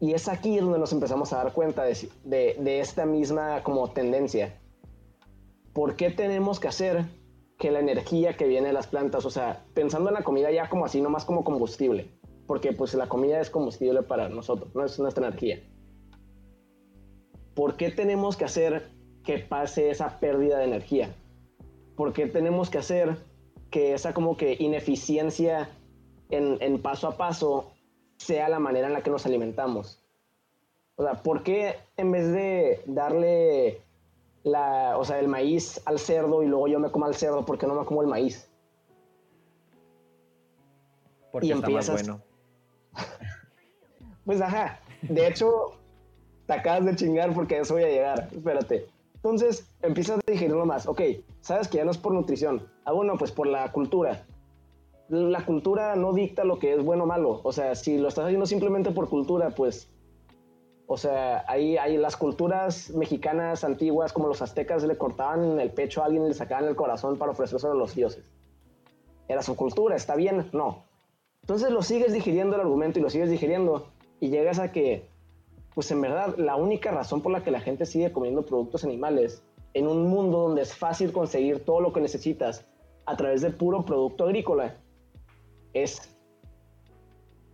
Y 0.00 0.12
es 0.12 0.28
aquí 0.28 0.58
donde 0.58 0.78
nos 0.78 0.92
empezamos 0.92 1.32
a 1.32 1.38
dar 1.38 1.52
cuenta 1.52 1.82
de, 1.82 2.08
de, 2.24 2.80
esta 2.80 3.04
misma 3.04 3.64
como 3.64 3.90
tendencia. 3.90 4.60
¿Por 5.72 5.96
qué 5.96 6.10
tenemos 6.10 6.60
que 6.60 6.68
hacer 6.68 7.06
que 7.58 7.72
la 7.72 7.80
energía 7.80 8.36
que 8.36 8.46
viene 8.46 8.68
de 8.68 8.72
las 8.72 8.86
plantas, 8.86 9.24
o 9.24 9.30
sea, 9.30 9.64
pensando 9.74 10.10
en 10.10 10.14
la 10.14 10.22
comida 10.22 10.52
ya 10.52 10.68
como 10.68 10.84
así, 10.84 11.00
no 11.00 11.10
más 11.10 11.24
como 11.24 11.42
combustible, 11.42 12.12
porque 12.46 12.72
pues 12.72 12.94
la 12.94 13.08
comida 13.08 13.40
es 13.40 13.50
combustible 13.50 14.02
para 14.02 14.28
nosotros, 14.28 14.72
no 14.76 14.84
es 14.84 14.96
nuestra 15.00 15.26
energía. 15.26 15.60
¿Por 17.58 17.76
qué 17.76 17.90
tenemos 17.90 18.36
que 18.36 18.44
hacer 18.44 18.88
que 19.24 19.40
pase 19.40 19.90
esa 19.90 20.20
pérdida 20.20 20.58
de 20.58 20.66
energía? 20.66 21.12
¿Por 21.96 22.12
qué 22.12 22.28
tenemos 22.28 22.70
que 22.70 22.78
hacer 22.78 23.16
que 23.68 23.94
esa 23.94 24.14
como 24.14 24.36
que 24.36 24.56
ineficiencia 24.60 25.68
en, 26.30 26.58
en 26.60 26.80
paso 26.80 27.08
a 27.08 27.16
paso 27.16 27.72
sea 28.16 28.48
la 28.48 28.60
manera 28.60 28.86
en 28.86 28.92
la 28.92 29.02
que 29.02 29.10
nos 29.10 29.26
alimentamos. 29.26 30.00
O 30.94 31.02
sea, 31.02 31.14
¿por 31.14 31.42
qué 31.42 31.74
en 31.96 32.12
vez 32.12 32.30
de 32.30 32.80
darle 32.86 33.82
la, 34.44 34.96
o 34.96 35.04
sea, 35.04 35.18
el 35.18 35.26
maíz 35.26 35.80
al 35.84 35.98
cerdo 35.98 36.44
y 36.44 36.46
luego 36.46 36.68
yo 36.68 36.78
me 36.78 36.92
como 36.92 37.06
al 37.06 37.16
cerdo, 37.16 37.44
¿por 37.44 37.58
qué 37.58 37.66
no 37.66 37.74
me 37.74 37.84
como 37.84 38.02
el 38.02 38.06
maíz? 38.06 38.48
Porque 41.32 41.50
está 41.50 41.68
más 41.68 41.90
bueno. 41.90 42.22
pues 44.24 44.40
ajá, 44.40 44.78
de 45.02 45.26
hecho, 45.26 45.77
te 46.48 46.54
acabas 46.54 46.86
de 46.86 46.96
chingar 46.96 47.34
porque 47.34 47.58
eso 47.58 47.74
voy 47.74 47.84
a 47.84 47.88
llegar, 47.88 48.28
espérate. 48.34 48.86
Entonces 49.16 49.70
empiezas 49.82 50.18
a 50.18 50.30
digerirlo 50.30 50.64
más. 50.64 50.86
Ok, 50.86 51.02
sabes 51.42 51.68
que 51.68 51.76
ya 51.76 51.84
no 51.84 51.90
es 51.90 51.98
por 51.98 52.14
nutrición. 52.14 52.66
Ah, 52.86 52.92
bueno, 52.92 53.16
pues 53.18 53.30
por 53.30 53.46
la 53.46 53.70
cultura. 53.70 54.24
la 55.10 55.44
cultura 55.44 55.94
no 55.94 56.14
dicta 56.14 56.44
lo 56.44 56.58
que 56.58 56.72
es 56.72 56.82
bueno 56.82 57.04
o 57.04 57.06
malo. 57.06 57.40
O 57.44 57.52
sea, 57.52 57.74
si 57.74 57.98
lo 57.98 58.08
estás 58.08 58.24
haciendo 58.24 58.46
simplemente 58.46 58.92
por 58.92 59.10
cultura, 59.10 59.50
pues, 59.50 59.90
o 60.86 60.96
sea, 60.96 61.44
ahí 61.48 61.76
hay 61.76 61.98
las 61.98 62.16
culturas 62.16 62.90
mexicanas 62.90 63.62
antiguas, 63.62 64.14
como 64.14 64.28
los 64.28 64.40
aztecas, 64.40 64.84
le 64.84 64.96
cortaban 64.96 65.60
el 65.60 65.70
pecho 65.70 66.02
a 66.02 66.06
alguien 66.06 66.24
y 66.24 66.28
le 66.28 66.34
sacaban 66.34 66.64
el 66.64 66.76
corazón 66.76 67.18
para 67.18 67.32
ofrecerse 67.32 67.66
a 67.66 67.74
los 67.74 67.94
dioses. 67.94 68.24
Era 69.28 69.42
su 69.42 69.54
cultura, 69.54 69.96
¿está 69.96 70.16
bien? 70.16 70.48
No. 70.54 70.84
Entonces 71.42 71.70
lo 71.70 71.82
sigues 71.82 72.14
digiriendo 72.14 72.56
el 72.56 72.62
argumento 72.62 72.98
y 72.98 73.02
lo 73.02 73.10
sigues 73.10 73.28
digiriendo 73.28 73.88
y 74.18 74.30
llegas 74.30 74.58
a 74.58 74.72
que, 74.72 75.07
pues 75.78 75.92
en 75.92 76.00
verdad, 76.00 76.34
la 76.38 76.56
única 76.56 76.90
razón 76.90 77.22
por 77.22 77.30
la 77.30 77.44
que 77.44 77.52
la 77.52 77.60
gente 77.60 77.86
sigue 77.86 78.10
comiendo 78.10 78.44
productos 78.44 78.82
animales 78.82 79.44
en 79.74 79.86
un 79.86 80.08
mundo 80.08 80.40
donde 80.40 80.62
es 80.62 80.74
fácil 80.74 81.12
conseguir 81.12 81.64
todo 81.64 81.80
lo 81.80 81.92
que 81.92 82.00
necesitas 82.00 82.66
a 83.06 83.16
través 83.16 83.42
de 83.42 83.50
puro 83.50 83.84
producto 83.84 84.24
agrícola 84.24 84.74
es 85.74 86.18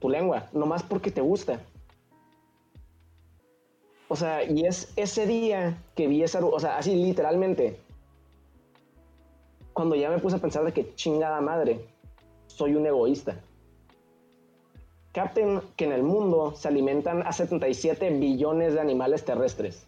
tu 0.00 0.08
lengua, 0.08 0.48
nomás 0.54 0.82
porque 0.82 1.10
te 1.10 1.20
gusta. 1.20 1.60
O 4.08 4.16
sea, 4.16 4.42
y 4.42 4.64
es 4.64 4.90
ese 4.96 5.26
día 5.26 5.76
que 5.94 6.06
vi 6.06 6.22
esa, 6.22 6.42
o 6.42 6.58
sea, 6.58 6.78
así 6.78 6.96
literalmente, 6.96 7.78
cuando 9.74 9.96
ya 9.96 10.08
me 10.08 10.18
puse 10.18 10.37
a 10.37 10.38
pensar 10.40 10.64
de 10.64 10.72
que 10.72 10.94
chingada 10.94 11.42
madre, 11.42 11.84
soy 12.46 12.74
un 12.74 12.87
egoísta. 12.87 13.38
Capten 15.14 15.62
que 15.77 15.87
en 15.87 15.92
el 15.92 16.03
mundo 16.03 16.53
se 16.55 16.68
alimentan 16.68 17.27
a 17.27 17.33
77 17.33 18.11
billones 18.11 18.74
de 18.74 18.81
animales 18.81 19.24
terrestres. 19.24 19.87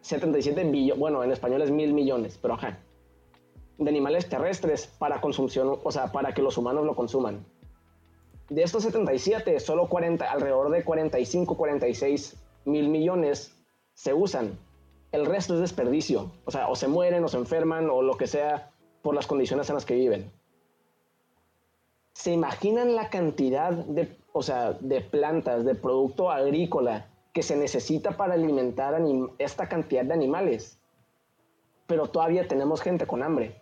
77 0.00 0.64
billones, 0.64 0.98
bueno, 0.98 1.22
en 1.22 1.30
español 1.30 1.60
es 1.60 1.70
mil 1.70 1.92
millones, 1.92 2.38
pero 2.40 2.54
ajá 2.54 2.78
de 3.80 3.88
animales 3.88 4.28
terrestres 4.28 4.86
para 4.86 5.22
consumición, 5.22 5.78
o 5.82 5.90
sea, 5.90 6.12
para 6.12 6.34
que 6.34 6.42
los 6.42 6.58
humanos 6.58 6.84
lo 6.84 6.94
consuman. 6.94 7.44
De 8.50 8.62
estos 8.62 8.82
77, 8.82 9.58
solo 9.58 9.88
40, 9.88 10.30
alrededor 10.30 10.70
de 10.70 10.84
45, 10.84 11.56
46 11.56 12.36
mil 12.66 12.88
millones 12.88 13.56
se 13.94 14.12
usan. 14.12 14.58
El 15.12 15.24
resto 15.24 15.54
es 15.54 15.60
desperdicio. 15.60 16.30
O 16.44 16.50
sea, 16.50 16.68
o 16.68 16.76
se 16.76 16.88
mueren, 16.88 17.24
o 17.24 17.28
se 17.28 17.38
enferman, 17.38 17.88
o 17.88 18.02
lo 18.02 18.16
que 18.16 18.26
sea, 18.26 18.70
por 19.02 19.14
las 19.14 19.26
condiciones 19.26 19.68
en 19.70 19.76
las 19.76 19.86
que 19.86 19.94
viven. 19.94 20.30
¿Se 22.12 22.32
imaginan 22.32 22.94
la 22.94 23.08
cantidad 23.08 23.72
de, 23.72 24.14
o 24.32 24.42
sea, 24.42 24.72
de 24.72 25.00
plantas, 25.00 25.64
de 25.64 25.74
producto 25.74 26.30
agrícola 26.30 27.06
que 27.32 27.42
se 27.42 27.56
necesita 27.56 28.16
para 28.16 28.34
alimentar 28.34 29.00
esta 29.38 29.68
cantidad 29.68 30.04
de 30.04 30.14
animales? 30.14 30.78
Pero 31.86 32.08
todavía 32.08 32.46
tenemos 32.46 32.80
gente 32.80 33.06
con 33.06 33.22
hambre 33.22 33.60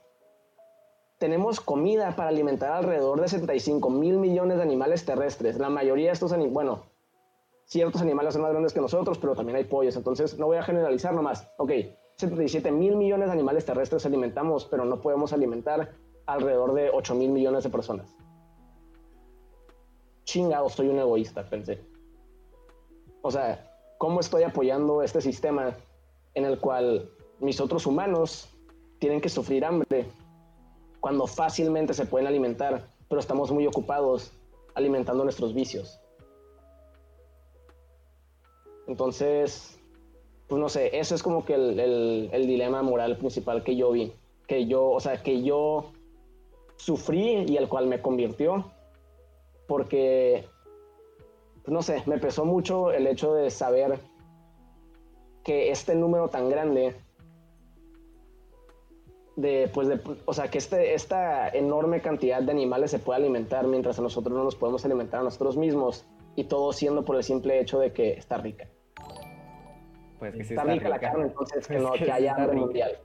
tenemos 1.19 1.61
comida 1.61 2.15
para 2.15 2.29
alimentar 2.29 2.73
alrededor 2.73 3.21
de 3.21 3.29
75 3.29 3.91
mil 3.91 4.19
millones 4.19 4.59
de 4.59 4.63
animales 4.63 5.05
terrestres. 5.05 5.59
La 5.59 5.69
mayoría 5.69 6.07
de 6.07 6.13
estos 6.13 6.33
animales, 6.33 6.55
bueno, 6.55 6.83
ciertos 7.65 8.01
animales 8.01 8.35
son 8.35 8.43
más 8.43 8.53
grandes 8.53 8.73
que 8.73 8.81
nosotros, 8.81 9.19
pero 9.19 9.35
también 9.35 9.57
hay 9.57 9.65
pollos. 9.65 9.97
Entonces, 9.97 10.39
no 10.39 10.47
voy 10.47 10.59
a 10.59 10.63
generalizar 10.63 11.13
nomás. 11.13 11.53
Ok, 11.59 11.73
77 12.17 12.71
mil 12.71 12.97
millones 12.97 13.27
de 13.29 13.33
animales 13.33 13.65
terrestres 13.65 14.07
alimentamos, 14.07 14.67
pero 14.67 14.85
no 14.85 15.01
podemos 15.01 15.33
alimentar 15.33 15.93
alrededor 16.27 16.73
de 16.75 16.91
8 16.91 17.15
mil 17.17 17.31
millones 17.31 17.65
de 17.65 17.71
personas. 17.71 18.17
Chingado, 20.29 20.69
soy 20.69 20.89
un 20.89 20.99
egoísta, 20.99 21.43
pensé. 21.43 21.81
O 23.23 23.31
sea, 23.31 23.67
¿cómo 23.97 24.21
estoy 24.21 24.43
apoyando 24.43 25.01
este 25.03 25.23
sistema 25.23 25.75
en 26.35 26.45
el 26.45 26.61
cual 26.61 27.09
mis 27.41 27.59
otros 27.63 27.87
humanos 27.87 28.47
tienen 28.99 29.23
que 29.23 29.31
sufrir 29.31 29.65
hambre 29.65 30.05
cuando 31.01 31.27
fácilmente 31.27 31.95
se 31.95 32.05
pueden 32.05 32.27
alimentar, 32.27 32.85
pero 33.09 33.21
estamos 33.21 33.51
muy 33.51 33.67
ocupados 33.67 34.31
alimentando 34.75 35.25
nuestros 35.25 35.55
vicios. 35.55 35.99
Entonces, 38.87 39.81
pues 40.47 40.61
no 40.61 40.69
sé, 40.69 40.99
eso 40.99 41.15
es 41.15 41.23
como 41.23 41.47
que 41.47 41.55
el, 41.55 42.29
el, 42.31 42.47
dilema 42.47 42.83
moral 42.83 43.17
principal 43.17 43.65
que 43.65 43.77
yo 43.77 43.93
vi, 43.93 44.13
que 44.47 44.67
yo, 44.67 44.91
o 44.91 45.01
sea, 45.01 45.23
que 45.23 45.43
yo 45.43 45.87
sufrí 46.77 47.47
y 47.49 47.57
el 47.57 47.67
cual 47.67 47.87
me 47.87 48.03
convirtió, 48.03 48.71
porque, 49.69 50.47
pues 51.63 51.73
no 51.73 51.83
sé, 51.83 52.03
me 52.07 52.19
pesó 52.19 52.45
mucho 52.45 52.91
el 52.91 53.07
hecho 53.07 53.35
de 53.35 53.51
saber 53.51 54.01
que 55.45 55.71
este 55.71 55.95
número 55.95 56.29
tan 56.29 56.51
grande 56.51 56.97
de, 59.37 59.71
pues 59.73 59.87
de, 59.87 60.01
o 60.25 60.35
sea, 60.35 60.49
que 60.49 60.59
este, 60.59 60.95
esta 60.95 61.49
enorme 61.51 62.01
cantidad 62.01 62.43
de 62.43 62.51
animales 62.51 62.91
se 62.91 62.99
puede 62.99 63.21
alimentar 63.21 63.67
mientras 63.69 64.01
nosotros 64.01 64.37
no 64.37 64.43
nos 64.43 64.57
podemos 64.57 64.85
alimentar 64.85 65.21
a 65.21 65.25
nosotros 65.25 65.57
mismos 65.57 66.05
y 66.35 66.45
todo 66.45 66.73
siendo 66.73 67.05
por 67.05 67.17
el 67.17 67.23
simple 67.23 67.61
hecho 67.61 67.79
de 67.79 67.93
que 67.93 68.15
está 68.15 68.39
rica. 68.39 68.67
Pues 70.19 70.35
que 70.35 70.43
está, 70.43 70.65
rica, 70.65 70.89
la 70.89 70.99
carne, 70.99 71.27
entonces 71.27 71.69
que, 71.69 71.79
no, 71.79 71.93
que, 71.93 72.11
haya 72.11 72.35
hambre 72.35 72.57
mundial. 72.57 72.99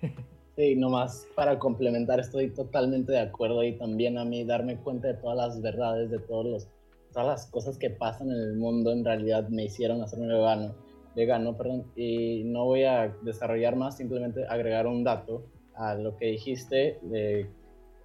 Sí, 0.56 0.74
nomás 0.74 1.28
para 1.34 1.58
complementar, 1.58 2.18
estoy 2.18 2.48
totalmente 2.48 3.12
de 3.12 3.18
acuerdo 3.18 3.62
y 3.62 3.76
también 3.76 4.16
a 4.16 4.24
mí 4.24 4.42
darme 4.42 4.78
cuenta 4.78 5.08
de 5.08 5.14
todas 5.14 5.36
las 5.36 5.60
verdades, 5.60 6.10
de 6.10 6.18
todos 6.18 6.46
los, 6.46 6.68
todas 7.12 7.28
las 7.28 7.46
cosas 7.50 7.76
que 7.76 7.90
pasan 7.90 8.30
en 8.30 8.38
el 8.38 8.56
mundo 8.56 8.90
en 8.90 9.04
realidad 9.04 9.50
me 9.50 9.64
hicieron 9.64 10.00
hacerme 10.00 10.28
vegano, 10.28 10.74
vegano, 11.14 11.54
perdón, 11.58 11.84
y 11.94 12.42
no 12.44 12.64
voy 12.64 12.84
a 12.84 13.14
desarrollar 13.20 13.76
más, 13.76 13.98
simplemente 13.98 14.46
agregar 14.48 14.86
un 14.86 15.04
dato 15.04 15.44
a 15.74 15.94
lo 15.94 16.16
que 16.16 16.24
dijiste, 16.24 17.00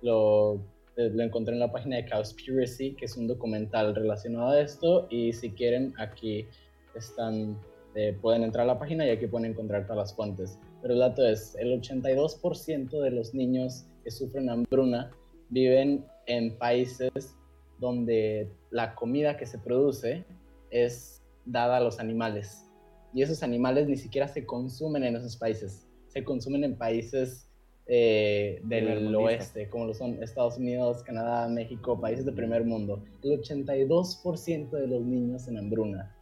lo, 0.02 0.60
encontré 0.98 1.54
en 1.54 1.60
la 1.62 1.72
página 1.72 1.96
de 1.96 2.10
Cowspiracy, 2.10 2.96
que 2.96 3.06
es 3.06 3.16
un 3.16 3.28
documental 3.28 3.96
relacionado 3.96 4.50
a 4.50 4.60
esto, 4.60 5.08
y 5.10 5.32
si 5.32 5.52
quieren, 5.52 5.94
aquí 5.98 6.48
están, 6.96 7.58
eh, 7.96 8.18
pueden 8.22 8.44
entrar 8.44 8.66
a 8.66 8.74
la 8.74 8.78
página 8.78 9.06
y 9.06 9.10
aquí 9.10 9.28
pueden 9.28 9.52
encontrar 9.52 9.84
todas 9.84 9.98
las 9.98 10.14
fuentes. 10.14 10.60
Pero 10.82 10.94
el 10.96 11.00
dato 11.00 11.26
es, 11.26 11.56
el 11.56 11.80
82% 11.80 13.02
de 13.02 13.12
los 13.12 13.34
niños 13.34 13.86
que 14.04 14.12
sufren 14.12 14.50
hambruna 14.50 15.12
viven 15.50 16.06
en 16.28 16.58
países 16.58 17.36
donde 17.80 18.50
la 18.70 18.96
comida 18.96 19.38
que 19.38 19.46
se 19.46 19.60
produce 19.60 20.26
es 20.70 21.22
dada 21.46 21.78
a 21.78 21.80
los 21.82 22.00
animales. 22.00 22.66
Y 23.14 23.22
esos 23.22 23.44
animales 23.44 23.88
ni 23.88 23.98
siquiera 23.98 24.28
se 24.28 24.46
consumen 24.46 25.04
en 25.04 25.16
esos 25.16 25.36
países. 25.36 25.88
Se 26.08 26.24
consumen 26.24 26.64
en 26.64 26.78
países 26.78 27.48
eh, 27.88 28.62
del 28.64 29.14
oeste, 29.16 29.70
como 29.70 29.86
lo 29.86 29.94
son 29.94 30.22
Estados 30.24 30.58
Unidos, 30.58 31.04
Canadá, 31.04 31.48
México, 31.50 32.00
países 32.00 32.26
de 32.26 32.32
primer 32.32 32.64
mundo. 32.64 33.04
El 33.24 33.42
82% 33.42 34.70
de 34.70 34.88
los 34.88 35.02
niños 35.02 35.48
en 35.48 35.58
hambruna. 35.58 36.16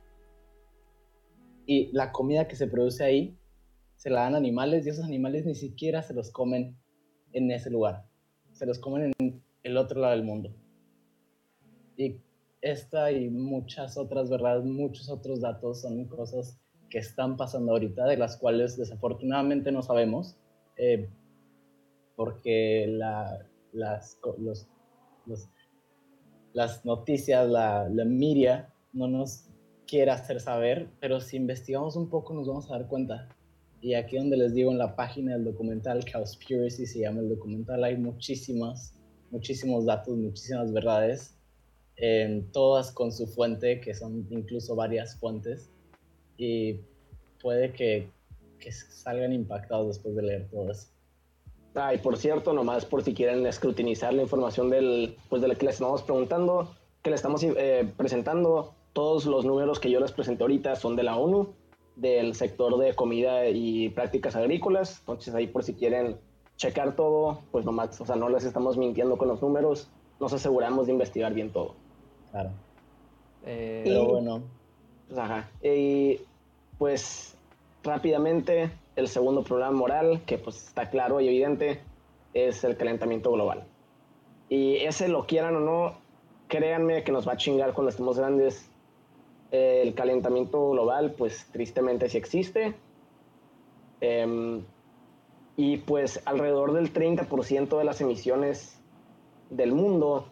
Y 1.66 1.92
la 1.92 2.12
comida 2.12 2.48
que 2.48 2.56
se 2.56 2.66
produce 2.66 3.04
ahí 3.04 3.38
se 4.00 4.10
la 4.10 4.22
dan 4.22 4.36
animales 4.36 4.86
y 4.86 4.90
esos 4.92 5.04
animales 5.04 5.46
ni 5.46 5.56
siquiera 5.56 6.02
se 6.02 6.14
los 6.14 6.32
comen 6.32 6.78
en 7.34 7.52
ese 7.52 7.70
lugar. 7.70 8.06
Se 8.54 8.66
los 8.66 8.80
comen 8.80 9.12
en 9.20 9.44
el 9.62 9.76
otro 9.76 10.00
lado 10.00 10.16
del 10.16 10.24
mundo. 10.24 10.56
Y 11.98 12.16
esta 12.62 13.12
y 13.12 13.30
muchas 13.30 13.98
otras 13.98 14.30
verdades, 14.30 14.64
muchos 14.64 15.10
otros 15.10 15.42
datos 15.42 15.82
son 15.82 16.06
cosas 16.06 16.58
que 16.90 16.98
están 16.98 17.36
pasando 17.36 17.74
ahorita, 17.74 18.06
de 18.06 18.16
las 18.16 18.38
cuales 18.38 18.78
desafortunadamente 18.78 19.70
no 19.74 19.82
sabemos. 19.82 20.38
Eh, 20.78 21.10
porque 22.16 22.88
la, 22.88 23.46
las, 23.74 24.18
los, 24.38 24.70
las 26.54 26.86
noticias, 26.86 27.50
la, 27.50 27.90
la 27.90 28.06
media 28.06 28.74
no 28.94 29.10
nos 29.10 29.50
quiere 29.86 30.12
hacer 30.12 30.40
saber, 30.40 30.90
pero 31.02 31.20
si 31.20 31.36
investigamos 31.36 31.98
un 31.98 32.10
poco 32.10 32.34
nos 32.34 32.48
vamos 32.48 32.72
a 32.72 32.78
dar 32.78 32.88
cuenta. 32.88 33.28
Y 33.82 33.94
aquí 33.94 34.18
donde 34.18 34.38
les 34.38 34.54
digo 34.54 34.72
en 34.72 34.78
la 34.78 34.96
página 34.96 35.34
del 35.34 35.46
documental 35.46 36.04
Cowspiracy 36.12 36.86
se 36.86 37.00
llama 37.00 37.22
el 37.22 37.30
documental, 37.30 37.84
hay 37.84 37.96
muchísimas, 37.96 38.94
muchísimos 39.32 39.86
datos, 39.86 40.18
muchísimas 40.18 40.74
verdades, 40.74 41.36
todas 42.52 42.92
con 42.92 43.12
su 43.12 43.28
fuente, 43.28 43.80
que 43.80 43.94
son 43.94 44.28
incluso 44.30 44.76
varias 44.76 45.16
fuentes, 45.18 45.70
y 46.38 46.82
puede 47.42 47.72
que, 47.72 48.10
que 48.60 48.72
salgan 48.72 49.34
impactados 49.34 49.88
después 49.88 50.16
de 50.16 50.24
leer 50.24 50.50
todo 50.50 50.72
eso. 50.72 50.88
Ah, 51.76 51.94
y 51.94 51.98
por 51.98 52.18
cierto, 52.18 52.54
nomás 52.54 52.86
por 52.86 53.04
si 53.04 53.14
quieren 53.14 53.46
escrutinizar 53.46 54.14
la 54.14 54.24
información 54.24 54.70
del, 54.70 55.16
pues 55.30 55.42
de 55.42 55.48
la 55.48 55.56
que 55.56 55.66
les 55.66 55.76
estamos 55.76 56.02
preguntando, 56.02 56.74
que 57.04 57.10
le 57.10 57.16
estamos 57.16 57.44
eh, 57.44 57.88
presentando, 57.96 58.74
todos 58.94 59.26
los 59.26 59.46
números 59.46 59.80
que 59.80 59.92
yo 59.92 60.00
les 60.00 60.12
presenté 60.12 60.44
ahorita 60.44 60.76
son 60.76 60.96
de 60.96 61.04
la 61.04 61.16
ONU, 61.16 61.54
del 62.00 62.36
sector 62.36 62.78
de 62.78 62.96
comida 62.96 63.48
y 63.48 63.90
prácticas 63.90 64.36
agrícolas. 64.36 65.00
Entonces 65.00 65.34
ahí 65.36 65.48
por 65.48 65.64
si 65.64 65.74
quieren 65.74 66.18
checar 66.58 66.96
todo, 66.96 67.40
pues 67.52 67.66
nomás, 67.66 68.00
o 68.02 68.06
sea, 68.06 68.16
no 68.16 68.30
les 68.30 68.44
estamos 68.44 68.78
mintiendo 68.78 69.18
con 69.18 69.28
los 69.28 69.42
números, 69.42 69.90
nos 70.20 70.34
aseguramos 70.34 70.88
de 70.88 70.94
investigar 70.94 71.34
bien 71.34 71.52
todo. 71.52 71.76
Claro. 72.32 72.52
Eh, 73.46 73.82
pero 73.86 74.06
bueno. 74.06 74.42
Pues, 75.08 75.20
ajá. 75.20 75.50
Y 75.64 76.20
pues 76.78 77.36
rápidamente, 77.84 78.72
el 78.96 79.08
segundo 79.08 79.44
problema 79.44 79.72
moral, 79.72 80.22
que 80.26 80.38
pues 80.38 80.68
está 80.68 80.90
claro 80.90 81.22
y 81.22 81.28
evidente, 81.28 81.80
es 82.34 82.64
el 82.64 82.78
calentamiento 82.78 83.32
global. 83.32 83.64
Y 84.50 84.78
ese 84.78 85.08
lo 85.08 85.26
quieran 85.26 85.56
o 85.56 85.60
no, 85.60 85.98
créanme 86.48 87.04
que 87.04 87.12
nos 87.12 87.28
va 87.28 87.34
a 87.34 87.38
chingar 87.38 87.74
cuando 87.74 87.90
estemos 87.90 88.18
grandes. 88.18 88.69
El 89.52 89.94
calentamiento 89.94 90.72
global, 90.72 91.14
pues 91.18 91.48
tristemente 91.52 92.10
sí 92.10 92.18
existe. 92.18 92.76
Em, 94.02 94.64
y 95.58 95.78
pues 95.78 96.22
alrededor 96.26 96.74
del 96.74 96.94
30% 96.94 97.78
de 97.78 97.84
las 97.84 98.00
emisiones 98.02 98.80
del 99.50 99.74
mundo 99.74 100.28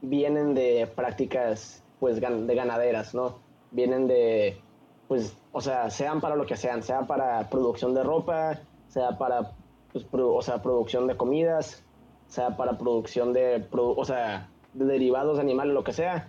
vienen 0.00 0.54
de 0.54 0.88
prácticas 0.92 1.82
pues 2.00 2.20
de 2.20 2.54
ganaderas, 2.54 3.14
¿no? 3.14 3.38
Vienen 3.70 4.08
de, 4.08 4.60
pues, 5.06 5.36
o 5.52 5.60
sea, 5.60 5.88
sean 5.88 6.20
para 6.20 6.34
lo 6.34 6.46
que 6.46 6.56
sean, 6.56 6.82
sea 6.82 7.02
para 7.02 7.48
producción 7.48 7.94
de 7.94 8.02
ropa, 8.02 8.58
sea 8.88 9.16
para, 9.18 9.52
pues, 9.92 10.04
o 10.12 10.42
sea, 10.42 10.60
producción 10.60 11.06
de 11.06 11.16
comidas, 11.16 11.84
sea 12.26 12.56
para 12.56 12.76
producción 12.76 13.32
de, 13.32 13.64
o 13.70 14.04
sea, 14.04 14.48
de 14.72 14.84
derivados 14.84 15.36
de 15.36 15.42
animales, 15.42 15.74
lo 15.74 15.84
que 15.84 15.92
sea. 15.92 16.28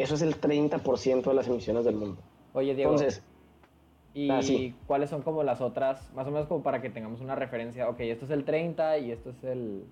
Eso 0.00 0.14
es 0.14 0.22
el 0.22 0.40
30% 0.40 1.22
de 1.22 1.34
las 1.34 1.46
emisiones 1.46 1.84
del 1.84 1.96
mundo. 1.96 2.20
Oye, 2.54 2.74
Diego. 2.74 2.92
Entonces, 2.92 3.22
¿y 4.14 4.30
ah, 4.30 4.40
cuáles 4.86 5.10
son 5.10 5.22
como 5.22 5.42
las 5.42 5.60
otras, 5.60 6.12
más 6.14 6.26
o 6.26 6.30
menos 6.30 6.48
como 6.48 6.62
para 6.62 6.80
que 6.80 6.90
tengamos 6.90 7.20
una 7.20 7.34
referencia? 7.34 7.88
Ok, 7.88 8.00
esto 8.00 8.24
es 8.24 8.30
el 8.30 8.44
30 8.44 8.98
y 8.98 9.12
esto 9.12 9.30
es 9.30 9.44
el, 9.44 9.84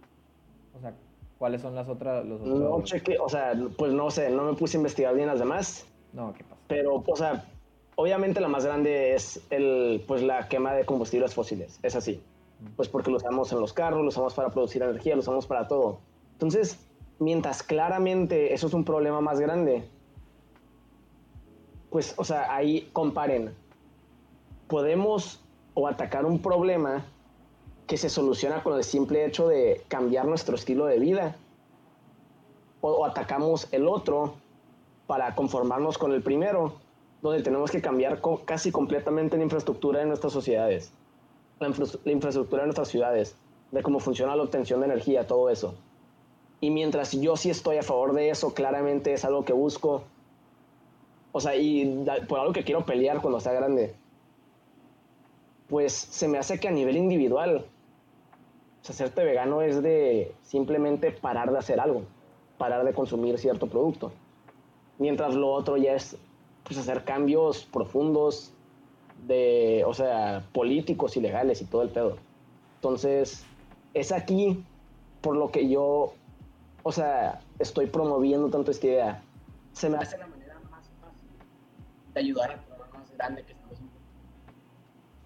o 0.76 0.80
sea, 0.80 0.94
¿Cuáles 1.38 1.62
son 1.62 1.74
las 1.74 1.88
otras? 1.88 2.24
Los 2.26 2.40
otros? 2.40 2.58
No 2.58 2.82
cheque, 2.82 3.16
o 3.18 3.28
sea, 3.28 3.52
pues 3.76 3.92
no 3.92 4.10
sé, 4.10 4.28
no 4.28 4.42
me 4.42 4.54
puse 4.54 4.76
a 4.76 4.80
investigar 4.80 5.14
bien 5.14 5.28
las 5.28 5.38
demás. 5.38 5.86
No, 6.12 6.34
¿qué 6.34 6.42
pasa? 6.42 6.60
Pero, 6.66 7.04
o 7.06 7.16
sea, 7.16 7.44
obviamente 7.94 8.40
la 8.40 8.48
más 8.48 8.64
grande 8.64 9.14
es 9.14 9.40
el, 9.50 10.02
pues 10.08 10.22
la 10.22 10.48
quema 10.48 10.74
de 10.74 10.84
combustibles 10.84 11.34
fósiles, 11.34 11.78
es 11.82 11.94
así. 11.94 12.20
Pues 12.74 12.88
porque 12.88 13.12
lo 13.12 13.18
usamos 13.18 13.52
en 13.52 13.60
los 13.60 13.72
carros, 13.72 14.02
lo 14.02 14.08
usamos 14.08 14.34
para 14.34 14.50
producir 14.50 14.82
energía, 14.82 15.14
lo 15.14 15.20
usamos 15.20 15.46
para 15.46 15.68
todo. 15.68 16.00
Entonces, 16.32 16.84
mientras 17.20 17.62
claramente 17.62 18.52
eso 18.52 18.66
es 18.66 18.74
un 18.74 18.84
problema 18.84 19.20
más 19.20 19.38
grande, 19.38 19.84
pues, 21.90 22.14
o 22.16 22.24
sea, 22.24 22.54
ahí 22.54 22.88
comparen. 22.92 23.54
Podemos 24.68 25.40
o 25.74 25.86
atacar 25.86 26.26
un 26.26 26.40
problema 26.40 27.04
que 27.86 27.96
se 27.96 28.10
soluciona 28.10 28.62
con 28.62 28.76
el 28.76 28.84
simple 28.84 29.24
hecho 29.24 29.48
de 29.48 29.82
cambiar 29.88 30.26
nuestro 30.26 30.56
estilo 30.56 30.86
de 30.86 30.98
vida. 30.98 31.36
O, 32.80 33.04
atacamos 33.06 33.66
el 33.72 33.88
otro 33.88 34.34
para 35.06 35.34
conformarnos 35.34 35.96
con 35.96 36.12
el 36.12 36.22
primero, 36.22 36.74
donde 37.22 37.42
tenemos 37.42 37.70
que 37.70 37.80
cambiar 37.80 38.20
casi 38.44 38.70
completamente 38.70 39.36
la 39.36 39.42
infraestructura 39.42 40.00
de 40.00 40.06
nuestras 40.06 40.32
sociedades, 40.32 40.92
la, 41.58 41.68
infraestructura 42.12 42.62
de 42.62 42.66
nuestras 42.66 42.88
ciudades, 42.88 43.34
de 43.70 43.82
cómo 43.82 44.00
funciona 44.00 44.36
la 44.36 44.42
obtención 44.42 44.80
de 44.80 44.86
energía, 44.86 45.26
todo 45.26 45.48
eso. 45.48 45.74
Y 46.60 46.70
mientras 46.70 47.12
yo 47.12 47.36
sí 47.36 47.50
estoy 47.50 47.78
a 47.78 47.82
favor 47.82 48.12
de 48.12 48.30
eso, 48.30 48.52
claramente 48.52 49.14
es 49.14 49.24
algo 49.24 49.44
que 49.44 49.54
busco, 49.54 50.02
o 51.32 51.40
sea, 51.40 51.56
y 51.56 52.04
por 52.28 52.40
algo 52.40 52.52
que 52.52 52.64
quiero 52.64 52.84
pelear 52.84 53.20
cuando 53.20 53.40
sea 53.40 53.52
grande, 53.52 53.94
pues 55.68 55.92
se 55.92 56.28
me 56.28 56.38
hace 56.38 56.58
que 56.58 56.68
a 56.68 56.72
nivel 56.72 56.96
individual 56.96 57.64
hacerte 58.90 59.24
vegano 59.24 59.62
es 59.62 59.82
de 59.82 60.32
simplemente 60.42 61.10
parar 61.10 61.52
de 61.52 61.58
hacer 61.58 61.80
algo, 61.80 62.02
parar 62.56 62.84
de 62.84 62.92
consumir 62.92 63.38
cierto 63.38 63.66
producto. 63.66 64.12
Mientras 64.98 65.34
lo 65.34 65.52
otro 65.52 65.76
ya 65.76 65.94
es 65.94 66.16
pues, 66.64 66.78
hacer 66.78 67.04
cambios 67.04 67.64
profundos 67.64 68.52
de, 69.26 69.84
o 69.86 69.94
sea, 69.94 70.44
políticos 70.52 71.16
y 71.16 71.20
legales 71.20 71.62
y 71.62 71.64
todo 71.64 71.82
el 71.82 71.90
pedo. 71.90 72.16
Entonces, 72.76 73.44
es 73.94 74.12
aquí 74.12 74.62
por 75.20 75.36
lo 75.36 75.50
que 75.50 75.68
yo, 75.68 76.12
o 76.82 76.92
sea, 76.92 77.40
estoy 77.58 77.86
promoviendo 77.86 78.48
tanto 78.48 78.70
esta 78.70 78.86
idea. 78.86 79.22
Se 79.72 79.88
me 79.88 79.98
hace 79.98 80.18
la 80.18 80.26
de 82.18 82.24
ayudar 82.24 82.50
al 82.50 82.60
problema 82.64 82.98
más 82.98 83.10
grande 83.12 83.42
que 83.44 83.54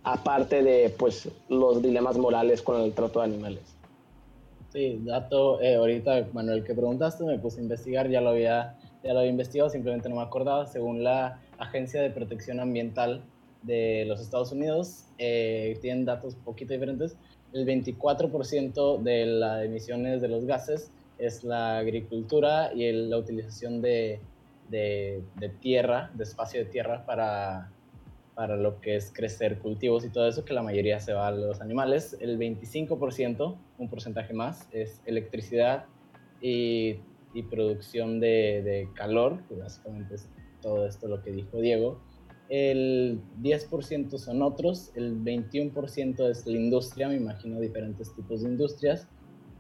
aparte 0.05 0.63
de 0.63 0.95
pues 0.99 1.29
los 1.49 1.83
dilemas 1.83 2.19
morales 2.19 2.63
con 2.63 2.81
el 2.81 2.93
trato 2.93 3.21
de 3.21 3.27
animales. 3.27 3.63
Sí, 4.73 5.01
dato, 5.05 5.61
eh, 5.61 5.77
ahorita 5.77 6.29
Manuel 6.33 6.65
que 6.65 6.75
preguntaste, 6.75 7.25
me 7.25 7.39
puse 7.39 7.61
a 7.61 7.63
investigar, 7.63 8.09
ya 8.09 8.21
lo 8.21 8.31
había, 8.31 8.79
ya 9.05 9.13
lo 9.13 9.21
había 9.21 9.31
investigado, 9.31 9.69
simplemente 9.71 10.09
no 10.09 10.17
me 10.17 10.23
acordaba, 10.23 10.67
según 10.67 11.05
la 11.05 11.41
Agencia 11.59 12.01
de 12.01 12.11
Protección 12.11 12.59
Ambiental 12.59 13.23
de 13.63 14.05
los 14.07 14.21
Estados 14.21 14.51
Unidos, 14.51 15.05
eh, 15.19 15.79
tienen 15.83 16.07
datos 16.07 16.35
un 16.35 16.41
poquito 16.41 16.73
diferentes, 16.73 17.17
el 17.53 17.67
24% 17.67 19.03
de 19.03 19.27
las 19.27 19.65
emisiones 19.65 20.23
de 20.23 20.29
los 20.29 20.47
gases 20.47 20.91
es 21.19 21.45
la 21.45 21.79
agricultura 21.79 22.73
y 22.73 22.91
la 22.91 23.19
utilización 23.19 23.83
de, 23.83 24.21
de, 24.73 25.53
tierra, 25.61 26.11
de 26.15 26.25
espacio 26.25 26.65
de 26.65 26.67
tierra 26.67 27.07
para 27.07 27.71
para 28.35 28.57
lo 28.57 28.81
que 28.81 28.97
es 28.97 29.13
crecer 29.15 29.59
cultivos 29.59 30.05
y 30.07 30.09
todo 30.09 30.27
eso, 30.27 30.45
que 30.45 30.55
la 30.55 30.63
mayoría 30.63 30.99
se 31.01 31.13
va 31.13 31.27
a 31.27 31.31
los 31.31 31.61
animales. 31.61 32.17
El 32.19 32.39
25%, 32.39 33.57
un 33.79 33.89
porcentaje 33.91 34.33
más, 34.33 34.69
es 34.73 35.03
electricidad 35.05 35.85
y, 36.41 36.97
y 37.35 37.43
producción 37.43 38.21
de, 38.21 38.63
de, 38.65 38.89
calor, 38.95 39.43
que 39.49 39.57
básicamente 39.57 40.15
es 40.15 40.29
todo 40.63 40.87
esto 40.87 41.09
lo 41.09 41.23
que 41.23 41.31
dijo 41.31 41.59
Diego. 41.59 42.01
El 42.49 43.21
10% 43.43 44.19
son 44.19 44.43
otros, 44.43 44.93
el 44.95 45.23
21% 45.23 46.29
es 46.31 46.47
la 46.47 46.59
industria, 46.59 47.09
me 47.09 47.17
imagino 47.17 47.61
diferentes 47.61 48.15
tipos 48.15 48.43
de 48.43 48.49
industrias. 48.49 49.09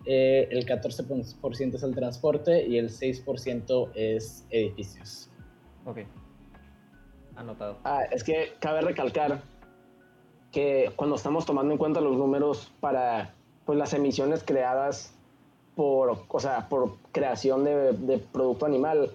Eh, 0.04 0.48
el 0.50 0.66
14% 0.66 1.74
es 1.74 1.82
el 1.82 1.94
transporte 1.94 2.66
y 2.66 2.78
el 2.78 2.90
6% 2.90 3.90
es 3.94 4.44
edificios. 4.50 5.30
Ok. 5.84 5.98
Anotado. 7.36 7.78
Ah, 7.84 8.04
es 8.10 8.24
que 8.24 8.54
cabe 8.58 8.82
recalcar 8.82 9.40
que 10.50 10.92
cuando 10.96 11.16
estamos 11.16 11.46
tomando 11.46 11.72
en 11.72 11.78
cuenta 11.78 12.00
los 12.00 12.16
números 12.16 12.70
para 12.80 13.32
pues, 13.64 13.78
las 13.78 13.94
emisiones 13.94 14.44
creadas 14.44 15.14
por, 15.74 16.18
o 16.28 16.40
sea, 16.40 16.68
por 16.68 16.96
creación 17.12 17.64
de, 17.64 18.22
producto 18.32 18.66
animal, 18.66 19.10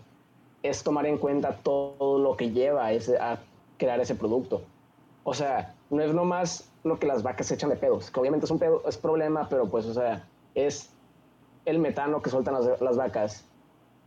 es 0.63 0.83
tomar 0.83 1.05
en 1.05 1.19
cuenta 1.19 1.57
todo 1.57 2.17
lo 2.17 2.35
que 2.35 2.49
lleva 2.51 2.91
ese, 2.91 3.17
a 3.19 3.39
crear 3.77 3.99
ese 3.99 4.15
producto. 4.15 4.63
O 5.23 5.35
sea, 5.35 5.75
no 5.91 6.01
es 6.01 6.13
nomás 6.13 6.71
lo 6.83 6.97
que 6.97 7.05
las 7.05 7.21
vacas 7.21 7.51
echan 7.51 7.69
de 7.69 7.75
pedos, 7.75 8.09
que 8.09 8.19
obviamente 8.19 8.45
es 8.45 8.51
un 8.51 8.57
pedo, 8.57 8.81
es 8.87 8.97
problema, 8.97 9.47
pero 9.47 9.67
pues, 9.69 9.85
o 9.85 9.93
sea, 9.93 10.25
es 10.57 10.89
el 11.65 11.79
metano 11.79 12.21
que 12.21 12.29
sueltan 12.29 12.55
las, 12.55 12.97
vacas, 12.97 13.45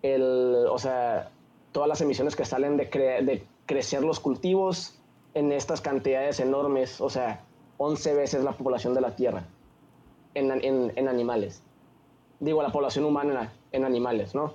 el, 0.03 0.67
o 0.69 0.79
sea, 0.79 1.31
todas 1.73 1.89
las 1.89 2.01
emisiones 2.01 2.35
que 2.35 2.45
salen 2.45 2.77
de, 2.77 2.87
de 2.87 3.45
crecer 3.67 4.03
los 4.03 4.19
cultivos 4.19 4.99
en 5.35 5.53
estas 5.53 5.81
cantidades 5.81 6.41
enormes, 6.41 7.01
o 7.01 7.09
sea, 7.09 7.45
11 7.79 8.15
veces 8.15 8.45
la 8.45 8.53
población 8.53 8.95
de 8.95 9.01
la 9.01 9.15
Tierra 9.15 9.45
en, 10.35 10.51
en, 10.97 11.09
animales. 11.09 11.63
Digo, 12.41 12.63
la 12.63 12.73
población 12.73 13.05
humana 13.05 13.53
en, 13.73 13.85
animales, 13.85 14.35
¿no? 14.35 14.55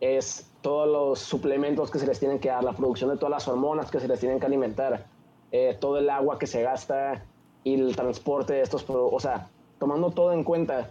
Es 0.00 0.50
todos 0.60 0.88
los 0.88 1.18
suplementos 1.20 1.90
que 1.90 1.98
se 1.98 2.06
les 2.06 2.18
tienen 2.18 2.38
que 2.38 2.48
dar, 2.48 2.62
la 2.62 2.72
producción 2.72 3.10
de 3.10 3.16
todas 3.16 3.30
las 3.30 3.48
hormonas 3.48 3.90
que 3.90 4.00
se 4.00 4.08
les 4.08 4.20
tienen 4.20 4.38
que 4.38 4.46
alimentar, 4.46 5.06
eh, 5.52 5.76
todo 5.80 5.98
el 5.98 6.10
agua 6.10 6.38
que 6.38 6.46
se 6.46 6.62
gasta 6.62 7.24
y 7.64 7.74
el 7.74 7.96
transporte 7.96 8.54
de 8.54 8.62
estos 8.62 8.82
productos, 8.82 9.14
o 9.14 9.20
sea, 9.20 9.48
tomando 9.78 10.10
todo 10.10 10.32
en 10.32 10.44
cuenta, 10.44 10.90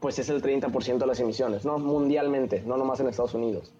pues 0.00 0.18
es 0.18 0.28
el 0.30 0.42
30% 0.42 0.98
de 0.98 1.06
las 1.06 1.20
emisiones, 1.20 1.64
¿no? 1.64 1.78
Mundialmente, 1.78 2.62
no 2.62 2.76
nomás 2.76 3.00
en 3.00 3.08
Estados 3.08 3.34
Unidos. 3.34 3.72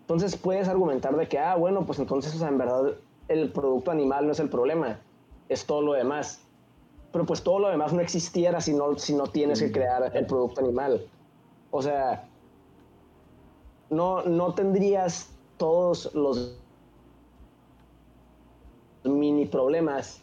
Entonces 0.00 0.36
puedes 0.36 0.68
argumentar 0.68 1.16
de 1.16 1.28
que, 1.28 1.38
ah, 1.38 1.56
bueno, 1.56 1.84
pues 1.86 1.98
entonces, 1.98 2.34
o 2.34 2.38
sea, 2.38 2.48
en 2.48 2.58
verdad 2.58 2.94
el 3.28 3.52
producto 3.52 3.90
animal 3.90 4.26
no 4.26 4.32
es 4.32 4.40
el 4.40 4.48
problema, 4.48 5.00
es 5.48 5.64
todo 5.64 5.82
lo 5.82 5.92
demás. 5.92 6.40
Pero 7.12 7.26
pues 7.26 7.42
todo 7.42 7.58
lo 7.58 7.68
demás 7.68 7.92
no 7.92 8.00
existiera 8.00 8.60
si 8.60 8.74
no, 8.74 8.98
si 8.98 9.14
no 9.14 9.26
tienes 9.28 9.60
que 9.60 9.68
mm. 9.68 9.72
crear 9.72 10.16
el 10.16 10.26
producto 10.26 10.60
animal. 10.60 11.06
O 11.70 11.80
sea, 11.80 12.28
no, 13.90 14.22
no 14.24 14.54
tendrías 14.54 15.30
todos 15.56 16.12
los 16.14 16.58
mini 19.04 19.46
problemas 19.46 20.20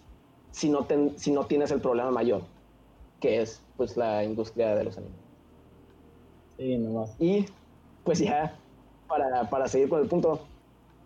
si 0.52 0.70
no, 0.70 0.86
si 1.16 1.32
no 1.32 1.46
tienes 1.46 1.72
el 1.72 1.80
problema 1.80 2.12
mayor, 2.12 2.42
que 3.22 3.42
es 3.42 3.62
pues 3.78 3.96
la 3.96 4.26
industria 4.26 4.76
de 4.76 4.84
los 4.84 4.98
animales. 4.98 5.22
Sí, 6.58 6.78
nomás. 6.78 7.16
Y 7.20 7.46
pues 8.04 8.20
ya 8.20 8.58
para, 9.08 9.50
para 9.50 9.68
seguir 9.68 9.88
con 9.88 10.02
el 10.02 10.08
punto, 10.08 10.42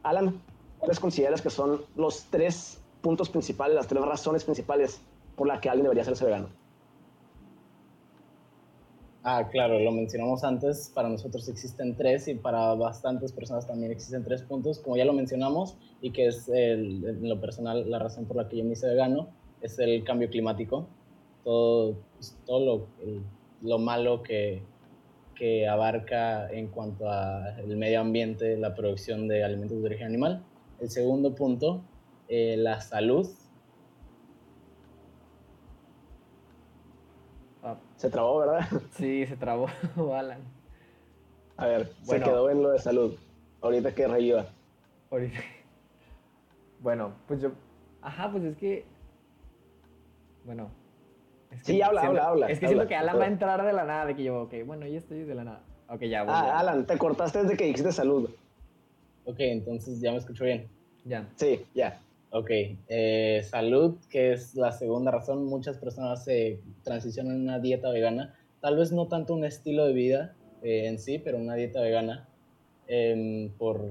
Alan, 0.02 0.42
¿cuáles 0.80 1.00
consideras 1.00 1.42
que 1.42 1.52
son 1.52 1.82
los 1.96 2.24
tres 2.32 2.82
puntos 3.02 3.30
principales, 3.30 3.76
las 3.76 3.88
tres 3.88 4.04
razones 4.04 4.44
principales 4.44 5.02
por 5.36 5.48
las 5.48 5.60
que 5.60 5.70
alguien 5.70 5.84
debería 5.84 6.02
hacerse 6.02 6.26
vegano? 6.26 6.50
Ah, 9.28 9.50
claro, 9.52 9.80
lo 9.80 9.92
mencionamos 9.92 10.44
antes, 10.44 10.92
para 10.94 11.10
nosotros 11.10 11.50
existen 11.50 11.98
tres 11.98 12.28
y 12.28 12.36
para 12.36 12.76
bastantes 12.76 13.32
personas 13.32 13.66
también 13.66 13.92
existen 13.92 14.24
tres 14.24 14.44
puntos, 14.44 14.78
como 14.78 14.98
ya 14.98 15.06
lo 15.06 15.14
mencionamos, 15.14 15.76
y 16.00 16.12
que 16.12 16.28
es 16.28 16.48
en 16.48 17.28
lo 17.28 17.42
personal 17.42 17.90
la 17.90 17.98
razón 17.98 18.26
por 18.26 18.38
la 18.38 18.48
que 18.48 18.58
yo 18.58 18.64
me 18.64 18.74
hice 18.74 18.88
vegano, 18.88 19.30
es 19.62 19.80
el 19.80 20.04
cambio 20.04 20.30
climático. 20.30 20.88
Todo, 21.46 21.96
pues, 22.16 22.38
todo 22.46 22.66
lo, 22.66 22.88
lo 23.62 23.80
malo 23.80 24.22
que, 24.22 24.62
que 25.36 25.68
abarca 25.68 26.50
en 26.50 26.68
cuanto 26.68 27.10
al 27.10 27.78
medio 27.78 28.02
ambiente 28.02 28.58
la 28.58 28.74
producción 28.74 29.28
de 29.28 29.44
alimentos 29.44 29.80
de 29.80 29.86
origen 29.86 30.08
animal. 30.08 30.44
El 30.80 30.90
segundo 30.90 31.36
punto, 31.36 31.82
eh, 32.28 32.56
la 32.58 32.82
salud. 32.82 33.30
Ah. 37.62 37.78
Se 37.98 38.10
trabó, 38.10 38.40
¿verdad? 38.40 38.68
Sí, 38.92 39.26
se 39.26 39.38
trabó, 39.38 39.68
Alan. 40.14 40.42
A 41.58 41.68
ver, 41.68 41.94
se 42.02 42.20
quedó 42.20 42.50
en 42.50 42.64
lo 42.64 42.72
de 42.72 42.80
salud. 42.80 43.16
Ahorita 43.62 43.94
que 43.94 44.08
reviva. 44.08 44.48
Ahorita. 45.10 45.40
Bueno, 46.82 47.14
pues 47.28 47.42
yo. 47.42 47.52
Ajá, 48.02 48.30
pues 48.32 48.44
es 48.44 48.58
que. 48.58 48.86
Bueno. 50.44 50.70
Sí, 51.64 51.82
habla, 51.82 52.02
habla, 52.04 52.28
habla. 52.28 52.48
Es 52.48 52.60
que 52.60 52.68
siento 52.68 52.88
que 52.88 52.96
Alan 52.96 53.20
va 53.20 53.24
a 53.26 53.28
entrar 53.28 53.66
de 53.66 53.74
la 53.74 53.84
nada, 53.84 54.06
de 54.06 54.16
que 54.16 54.24
yo, 54.24 54.44
ok, 54.44 54.54
bueno, 54.66 54.86
ya 54.88 54.98
estoy 54.98 55.24
de 55.24 55.36
la 55.36 55.44
nada. 55.44 55.62
Ok, 55.90 56.02
ya. 56.04 56.24
Voy, 56.24 56.34
ah, 56.34 56.60
Alan, 56.60 56.86
te 56.86 56.98
cortaste 56.98 57.44
desde 57.44 57.58
que 57.58 57.66
dijiste 57.66 57.92
salud. 57.92 58.30
Ok, 59.26 59.40
entonces 59.40 60.00
ya 60.00 60.12
me 60.12 60.18
escucho 60.18 60.46
bien. 60.46 60.68
Ya. 61.04 61.28
Sí, 61.36 61.66
ya. 61.74 62.00
Ok, 62.32 62.50
eh, 62.90 63.42
salud, 63.50 63.98
que 64.10 64.34
es 64.34 64.56
la 64.56 64.72
segunda 64.72 65.12
razón. 65.12 65.46
Muchas 65.46 65.78
personas 65.78 66.24
se 66.24 66.60
transicionan 66.84 67.36
a 67.36 67.44
una 67.44 67.60
dieta 67.60 67.90
vegana. 67.90 68.36
Tal 68.62 68.78
vez 68.78 68.92
no 68.92 69.08
tanto 69.08 69.34
un 69.34 69.46
estilo 69.46 69.86
de 69.86 69.94
vida 69.94 70.36
eh, 70.62 70.88
en 70.88 71.00
sí, 71.00 71.20
pero 71.20 71.38
una 71.38 71.56
dieta 71.56 71.82
vegana 71.82 72.28
em, 72.88 73.52
por, 73.52 73.90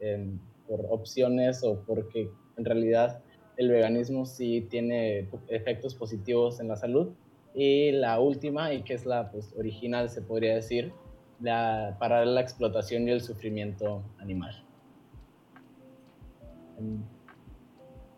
em, 0.00 0.38
por 0.68 0.84
opciones 0.90 1.62
o 1.64 1.84
porque 1.86 2.28
en 2.56 2.64
realidad 2.64 3.20
el 3.56 3.70
veganismo 3.70 4.26
sí 4.26 4.66
tiene 4.70 5.28
efectos 5.48 5.94
positivos 5.94 6.60
en 6.60 6.68
la 6.68 6.76
salud. 6.76 7.12
Y 7.54 7.92
la 7.92 8.20
última, 8.20 8.72
y 8.74 8.82
que 8.82 8.94
es 8.94 9.06
la 9.06 9.30
pues, 9.30 9.54
original, 9.56 10.10
se 10.10 10.20
podría 10.20 10.54
decir, 10.54 10.92
la, 11.40 11.96
parar 11.98 12.26
la 12.26 12.42
explotación 12.42 13.08
y 13.08 13.12
el 13.12 13.22
sufrimiento 13.22 14.02
animal. 14.18 14.62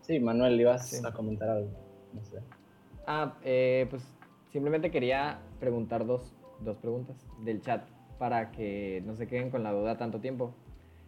Sí, 0.00 0.18
Manuel, 0.18 0.60
ibas 0.60 1.04
a 1.04 1.12
comentar 1.12 1.48
algo. 1.48 1.70
No 2.12 2.24
sé. 2.24 2.38
Ah, 3.06 3.36
eh, 3.44 3.86
pues 3.90 4.02
simplemente 4.52 4.90
quería 4.90 5.38
preguntar 5.60 6.04
dos, 6.04 6.34
dos 6.60 6.76
preguntas 6.78 7.16
del 7.44 7.60
chat 7.60 7.82
para 8.18 8.50
que 8.50 9.02
no 9.06 9.14
se 9.14 9.28
queden 9.28 9.50
con 9.50 9.62
la 9.62 9.72
duda 9.72 9.96
tanto 9.96 10.18
tiempo. 10.18 10.52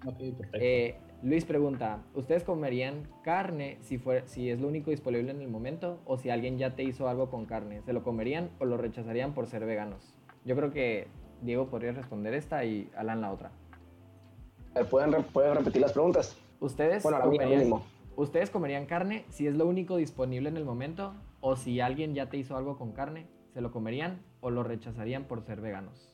Ok, 0.07 0.18
perfecto. 0.37 0.59
Eh, 0.61 0.97
Luis 1.23 1.45
pregunta, 1.45 2.03
¿ustedes 2.14 2.45
comerían 2.45 3.07
carne 3.23 3.77
si, 3.83 3.99
fue, 3.99 4.23
si 4.27 4.49
es 4.49 4.59
lo 4.59 4.68
único 4.68 4.91
disponible 4.91 5.31
en 5.31 5.43
el 5.43 5.49
momento 5.49 6.01
o 6.07 6.16
si 6.16 6.31
alguien 6.31 6.57
ya 6.57 6.75
te 6.75 6.83
hizo 6.83 7.11
algo 7.11 7.29
con 7.29 7.45
carne? 7.45 7.83
¿Se 7.83 7.93
lo 7.93 8.03
comerían 8.03 8.49
o 8.59 8.64
lo 8.64 8.79
rechazarían 8.79 9.35
por 9.35 9.47
ser 9.47 9.66
veganos? 9.66 10.14
Yo 10.47 10.57
creo 10.57 10.71
que 10.71 11.09
Diego 11.43 11.66
podría 11.66 11.93
responder 11.93 12.33
esta 12.33 12.64
y 12.64 12.91
Alan 12.97 13.21
la 13.21 13.33
otra. 13.33 13.53
¿Pueden, 14.89 15.23
¿pueden 15.25 15.57
repetir 15.57 15.83
las 15.83 15.93
preguntas? 15.93 16.39
¿Ustedes, 16.59 17.03
comerían, 17.03 17.71
¿Ustedes 18.16 18.49
comerían 18.49 18.87
carne 18.87 19.27
si 19.29 19.47
es 19.47 19.55
lo 19.55 19.66
único 19.66 19.97
disponible 19.97 20.49
en 20.49 20.57
el 20.57 20.64
momento? 20.64 21.12
¿O 21.41 21.55
si 21.55 21.81
alguien 21.81 22.14
ya 22.14 22.31
te 22.31 22.39
hizo 22.39 22.57
algo 22.57 22.79
con 22.79 22.93
carne, 22.93 23.27
se 23.53 23.61
lo 23.61 23.73
comerían 23.73 24.23
o 24.41 24.49
lo 24.49 24.62
rechazarían 24.62 25.25
por 25.25 25.43
ser 25.43 25.61
veganos? 25.61 26.10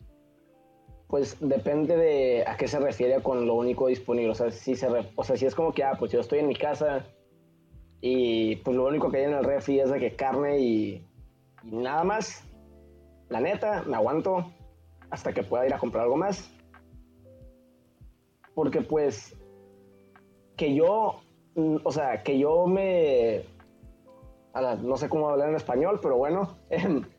Pues 1.09 1.37
depende 1.41 1.97
de 1.97 2.45
a 2.47 2.57
qué 2.57 2.67
se 2.67 2.81
refiere 2.81 3.23
con 3.23 3.47
lo 3.47 3.55
único 3.55 3.87
disponible. 3.87 4.33
O 4.33 4.35
sea, 4.35 4.51
si, 4.51 4.75
se 4.75 4.89
o 4.89 5.25
sea, 5.25 5.37
si 5.37 5.47
es 5.47 5.55
como 5.55 5.73
que, 5.73 5.85
ah, 5.85 5.95
pues 5.99 6.11
yo 6.13 6.21
estoy 6.21 6.41
en 6.41 6.49
mi 6.49 6.57
casa 6.57 7.05
y 8.01 8.57
pues 8.57 8.77
lo 8.77 8.87
único 8.87 9.11
que 9.11 9.19
hay 9.19 9.25
en 9.25 9.35
el 9.35 9.45
refri 9.45 9.81
es 9.81 9.91
de 9.91 9.99
que 9.99 10.17
carne 10.17 10.59
y, 10.59 11.07
nada 11.65 12.05
más. 12.05 12.43
La 13.29 13.41
neta, 13.41 13.83
me 13.87 13.97
aguanto 13.97 14.53
hasta 15.11 15.33
que 15.33 15.43
pueda 15.43 15.67
ir 15.67 15.75
a 15.75 15.79
comprar 15.79 16.05
algo 16.05 16.17
más. 16.17 16.51
Porque 18.55 18.81
pues 18.81 19.37
que 20.57 20.75
yo, 20.75 21.21
mm, 21.55 21.77
o 21.85 21.93
sea, 21.93 22.23
que 22.23 22.39
yo 22.39 22.67
me, 22.67 23.45
no 24.83 24.97
sé 24.97 25.09
cómo 25.09 25.29
hablar 25.29 25.51
en 25.51 25.57
español, 25.57 26.01
pero 26.03 26.17
bueno, 26.17 26.57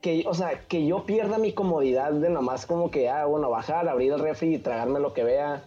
que, 0.00 0.24
o 0.26 0.34
sea, 0.34 0.66
que 0.66 0.86
yo 0.86 1.04
pierda 1.04 1.38
mi 1.38 1.52
comodidad 1.52 2.12
de 2.12 2.30
nomás 2.30 2.66
como 2.66 2.90
que, 2.90 3.08
ah, 3.08 3.26
bueno, 3.26 3.50
bajar, 3.50 3.88
abrir 3.88 4.12
el 4.12 4.20
refri 4.20 4.54
y 4.54 4.58
tragarme 4.58 5.00
lo 5.00 5.12
que 5.12 5.24
vea 5.24 5.64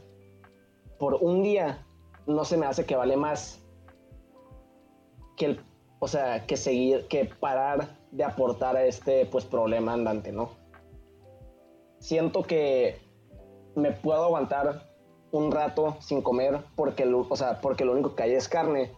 por 0.97 1.15
un 1.15 1.43
día, 1.43 1.86
no 2.25 2.45
se 2.45 2.57
me 2.57 2.65
hace 2.65 2.86
que 2.86 2.95
vale 2.95 3.15
más 3.17 3.63
que 5.38 5.45
el, 5.45 5.59
o 5.99 6.07
sea, 6.07 6.45
que 6.45 6.57
seguir, 6.57 7.07
que 7.07 7.25
parar 7.25 7.97
de 8.11 8.23
aportar 8.23 8.75
a 8.75 8.86
este, 8.86 9.25
pues, 9.25 9.45
problema 9.45 9.93
andante, 9.93 10.31
¿no? 10.31 10.49
Siento 11.99 12.43
que 12.43 12.97
me 13.75 13.91
puedo 13.91 14.23
aguantar 14.23 14.93
un 15.31 15.51
rato 15.51 15.97
sin 15.99 16.21
comer 16.21 16.59
porque, 16.75 17.05
o 17.05 17.36
sea, 17.36 17.59
porque 17.61 17.86
lo 17.86 17.93
único 17.93 18.15
que 18.15 18.23
hay 18.23 18.34
es 18.34 18.47
carne, 18.47 18.91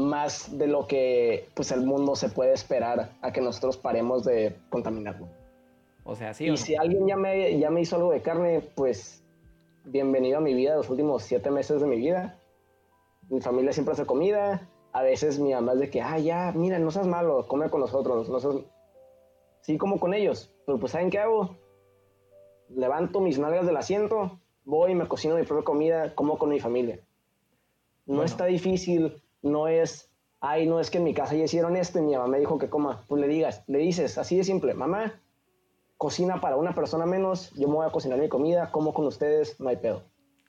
más 0.00 0.58
de 0.58 0.66
lo 0.66 0.86
que 0.86 1.48
pues 1.54 1.70
el 1.72 1.82
mundo 1.82 2.16
se 2.16 2.28
puede 2.28 2.52
esperar 2.52 3.12
a 3.20 3.32
que 3.32 3.40
nosotros 3.40 3.76
paremos 3.76 4.24
de 4.24 4.56
contaminarlo. 4.70 5.28
O 6.04 6.16
sea, 6.16 6.34
sí. 6.34 6.48
Y 6.48 6.56
si 6.56 6.76
alguien 6.76 7.06
ya 7.06 7.16
me, 7.16 7.58
ya 7.58 7.70
me 7.70 7.82
hizo 7.82 7.96
algo 7.96 8.10
de 8.10 8.22
carne, 8.22 8.62
pues 8.74 9.22
bienvenido 9.84 10.38
a 10.38 10.40
mi 10.40 10.54
vida, 10.54 10.76
los 10.76 10.90
últimos 10.90 11.22
siete 11.22 11.50
meses 11.50 11.80
de 11.80 11.86
mi 11.86 11.96
vida. 11.96 12.38
Mi 13.28 13.40
familia 13.40 13.72
siempre 13.72 13.92
hace 13.92 14.06
comida. 14.06 14.68
A 14.92 15.02
veces 15.02 15.38
mi 15.38 15.52
mamá 15.52 15.74
es 15.74 15.80
de 15.80 15.90
que, 15.90 16.00
ah, 16.02 16.18
ya, 16.18 16.52
mira, 16.54 16.78
no 16.78 16.90
seas 16.90 17.06
malo, 17.06 17.46
come 17.46 17.70
con 17.70 17.80
nosotros. 17.80 18.28
No 18.28 18.64
Sí, 19.60 19.78
como 19.78 20.00
con 20.00 20.14
ellos. 20.14 20.50
Pero 20.66 20.78
pues, 20.78 20.92
¿saben 20.92 21.10
qué 21.10 21.18
hago? 21.18 21.56
Levanto 22.70 23.20
mis 23.20 23.38
nalgas 23.38 23.66
del 23.66 23.76
asiento, 23.76 24.38
voy, 24.64 24.94
me 24.94 25.06
cocino 25.06 25.36
mi 25.36 25.44
propia 25.44 25.64
comida, 25.64 26.14
como 26.14 26.38
con 26.38 26.50
mi 26.50 26.60
familia. 26.60 27.00
No 28.06 28.24
está 28.24 28.46
difícil, 28.46 29.22
no 29.42 29.68
es, 29.68 30.10
ay, 30.40 30.66
no 30.66 30.80
es 30.80 30.90
que 30.90 30.98
en 30.98 31.04
mi 31.04 31.14
casa 31.14 31.34
ya 31.34 31.44
hicieron 31.44 31.76
esto 31.76 31.98
y 31.98 32.02
mi 32.02 32.12
mamá 32.12 32.26
me 32.26 32.38
dijo 32.38 32.58
que 32.58 32.68
coma. 32.68 33.04
Pues 33.08 33.20
le 33.20 33.28
digas, 33.28 33.64
le 33.66 33.78
dices, 33.78 34.18
así 34.18 34.36
de 34.36 34.44
simple, 34.44 34.74
mamá, 34.74 35.20
cocina 35.96 36.40
para 36.40 36.56
una 36.56 36.74
persona 36.74 37.06
menos, 37.06 37.50
yo 37.52 37.68
me 37.68 37.74
voy 37.74 37.86
a 37.86 37.92
cocinar 37.92 38.18
mi 38.18 38.28
comida, 38.28 38.70
como 38.70 38.94
con 38.94 39.06
ustedes, 39.06 39.60
no 39.60 39.68
hay 39.68 39.76
pedo. 39.76 40.02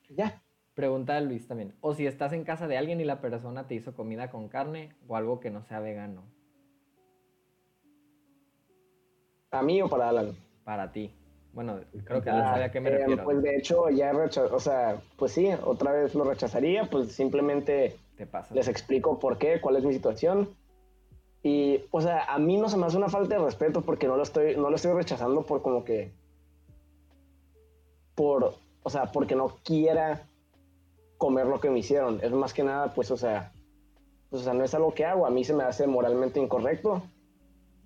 Ya. 0.09 0.41
Pregunta 0.73 1.17
a 1.17 1.21
Luis 1.21 1.47
también. 1.47 1.75
O 1.81 1.93
si 1.93 2.07
estás 2.07 2.31
en 2.31 2.45
casa 2.45 2.67
de 2.67 2.77
alguien 2.77 3.01
y 3.01 3.03
la 3.03 3.19
persona 3.19 3.67
te 3.67 3.75
hizo 3.75 3.93
comida 3.93 4.31
con 4.31 4.47
carne 4.47 4.95
o 5.07 5.17
algo 5.17 5.41
que 5.41 5.49
no 5.49 5.61
sea 5.63 5.81
vegano. 5.81 6.23
¿Para 9.49 9.63
mí 9.63 9.81
o 9.81 9.89
para 9.89 10.07
Alan? 10.07 10.33
Para 10.63 10.91
ti. 10.93 11.13
Bueno, 11.53 11.81
creo 12.05 12.21
que 12.21 12.31
no 12.31 12.39
sabía 12.39 12.65
a 12.65 12.71
qué 12.71 12.79
me 12.79 12.89
eh, 12.89 12.97
refiero. 12.99 13.23
Pues 13.25 13.41
de 13.41 13.57
hecho, 13.57 13.89
ya 13.89 14.13
o 14.13 14.59
sea, 14.59 15.01
pues 15.17 15.33
sí, 15.33 15.49
otra 15.65 15.91
vez 15.91 16.15
lo 16.15 16.23
rechazaría, 16.23 16.85
pues 16.85 17.11
simplemente 17.11 17.97
Te 18.21 18.27
pasa. 18.27 18.53
les 18.53 18.67
explico 18.67 19.17
por 19.17 19.39
qué, 19.39 19.59
cuál 19.59 19.77
es 19.77 19.83
mi 19.83 19.93
situación. 19.93 20.55
Y, 21.41 21.79
o 21.89 22.01
sea, 22.01 22.25
a 22.25 22.37
mí 22.37 22.55
no 22.55 22.69
se 22.69 22.77
me 22.77 22.85
hace 22.85 22.97
una 22.97 23.09
falta 23.09 23.33
de 23.33 23.43
respeto 23.43 23.81
porque 23.81 24.07
no 24.07 24.15
lo 24.15 24.21
estoy, 24.21 24.55
no 24.55 24.69
lo 24.69 24.75
estoy 24.75 24.93
rechazando 24.93 25.41
por 25.41 25.63
como 25.63 25.83
que, 25.83 26.11
por, 28.13 28.53
o 28.83 28.89
sea, 28.91 29.11
porque 29.11 29.35
no 29.35 29.57
quiera 29.63 30.21
comer 31.17 31.47
lo 31.47 31.59
que 31.59 31.71
me 31.71 31.79
hicieron. 31.79 32.19
Es 32.21 32.31
más 32.31 32.53
que 32.53 32.61
nada, 32.61 32.93
pues, 32.93 33.09
o 33.09 33.17
sea, 33.17 33.51
pues, 34.29 34.43
o 34.43 34.45
sea, 34.45 34.53
no 34.53 34.63
es 34.63 34.75
algo 34.75 34.93
que 34.93 35.03
hago. 35.03 35.25
A 35.25 35.31
mí 35.31 35.43
se 35.43 35.55
me 35.55 35.63
hace 35.63 35.87
moralmente 35.87 36.39
incorrecto 36.39 37.01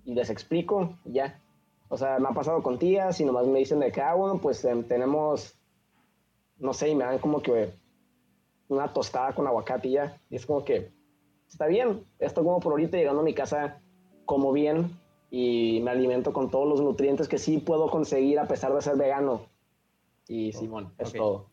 y 0.04 0.12
les 0.12 0.28
explico, 0.28 0.98
ya. 1.06 1.40
O 1.88 1.96
sea, 1.96 2.18
me 2.18 2.28
ha 2.28 2.32
pasado 2.32 2.62
con 2.62 2.78
tías 2.78 3.18
y 3.22 3.24
nomás 3.24 3.46
me 3.46 3.60
dicen 3.60 3.80
de 3.80 3.90
que, 3.90 4.02
ah, 4.02 4.12
bueno, 4.12 4.36
pues 4.36 4.62
em, 4.66 4.84
tenemos, 4.84 5.54
no 6.58 6.74
sé, 6.74 6.90
y 6.90 6.94
me 6.94 7.04
dan 7.04 7.20
como 7.20 7.40
que 7.40 7.72
una 8.68 8.92
tostada 8.92 9.34
con 9.34 9.46
aguacate 9.46 9.88
y 9.88 9.92
ya. 9.92 10.18
Y 10.30 10.36
es 10.36 10.46
como 10.46 10.64
que, 10.64 10.92
está 11.48 11.66
bien, 11.66 12.04
esto 12.18 12.44
como 12.44 12.60
por 12.60 12.72
ahorita 12.72 12.96
llegando 12.96 13.20
a 13.20 13.24
mi 13.24 13.34
casa, 13.34 13.80
como 14.24 14.52
bien 14.52 14.90
y 15.30 15.80
me 15.82 15.90
alimento 15.90 16.32
con 16.32 16.50
todos 16.50 16.68
los 16.68 16.80
nutrientes 16.80 17.28
que 17.28 17.38
sí 17.38 17.58
puedo 17.58 17.90
conseguir 17.90 18.38
a 18.38 18.46
pesar 18.46 18.74
de 18.74 18.82
ser 18.82 18.96
vegano. 18.96 19.42
Y 20.28 20.52
Simón, 20.52 20.92
es 20.98 21.12
todo. 21.12 21.50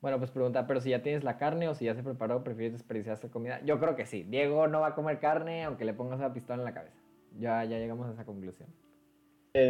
Bueno, 0.00 0.18
pues 0.18 0.30
pregunta, 0.30 0.66
pero 0.66 0.80
si 0.80 0.90
ya 0.90 1.02
tienes 1.02 1.24
la 1.24 1.38
carne 1.38 1.68
o 1.68 1.74
si 1.74 1.86
ya 1.86 1.94
se 1.94 2.02
preparó, 2.02 2.44
¿prefieres 2.44 2.74
desperdiciar 2.74 3.16
esa 3.16 3.30
comida? 3.30 3.60
Yo 3.64 3.80
creo 3.80 3.96
que 3.96 4.04
sí. 4.04 4.22
Diego 4.22 4.68
no 4.68 4.80
va 4.80 4.88
a 4.88 4.94
comer 4.94 5.18
carne 5.18 5.64
aunque 5.64 5.86
le 5.86 5.94
pongas 5.94 6.20
la 6.20 6.34
pistola 6.34 6.58
en 6.58 6.64
la 6.64 6.74
cabeza. 6.74 6.96
Ya, 7.38 7.64
ya 7.64 7.78
llegamos 7.78 8.06
a 8.08 8.12
esa 8.12 8.26
conclusión 8.26 8.68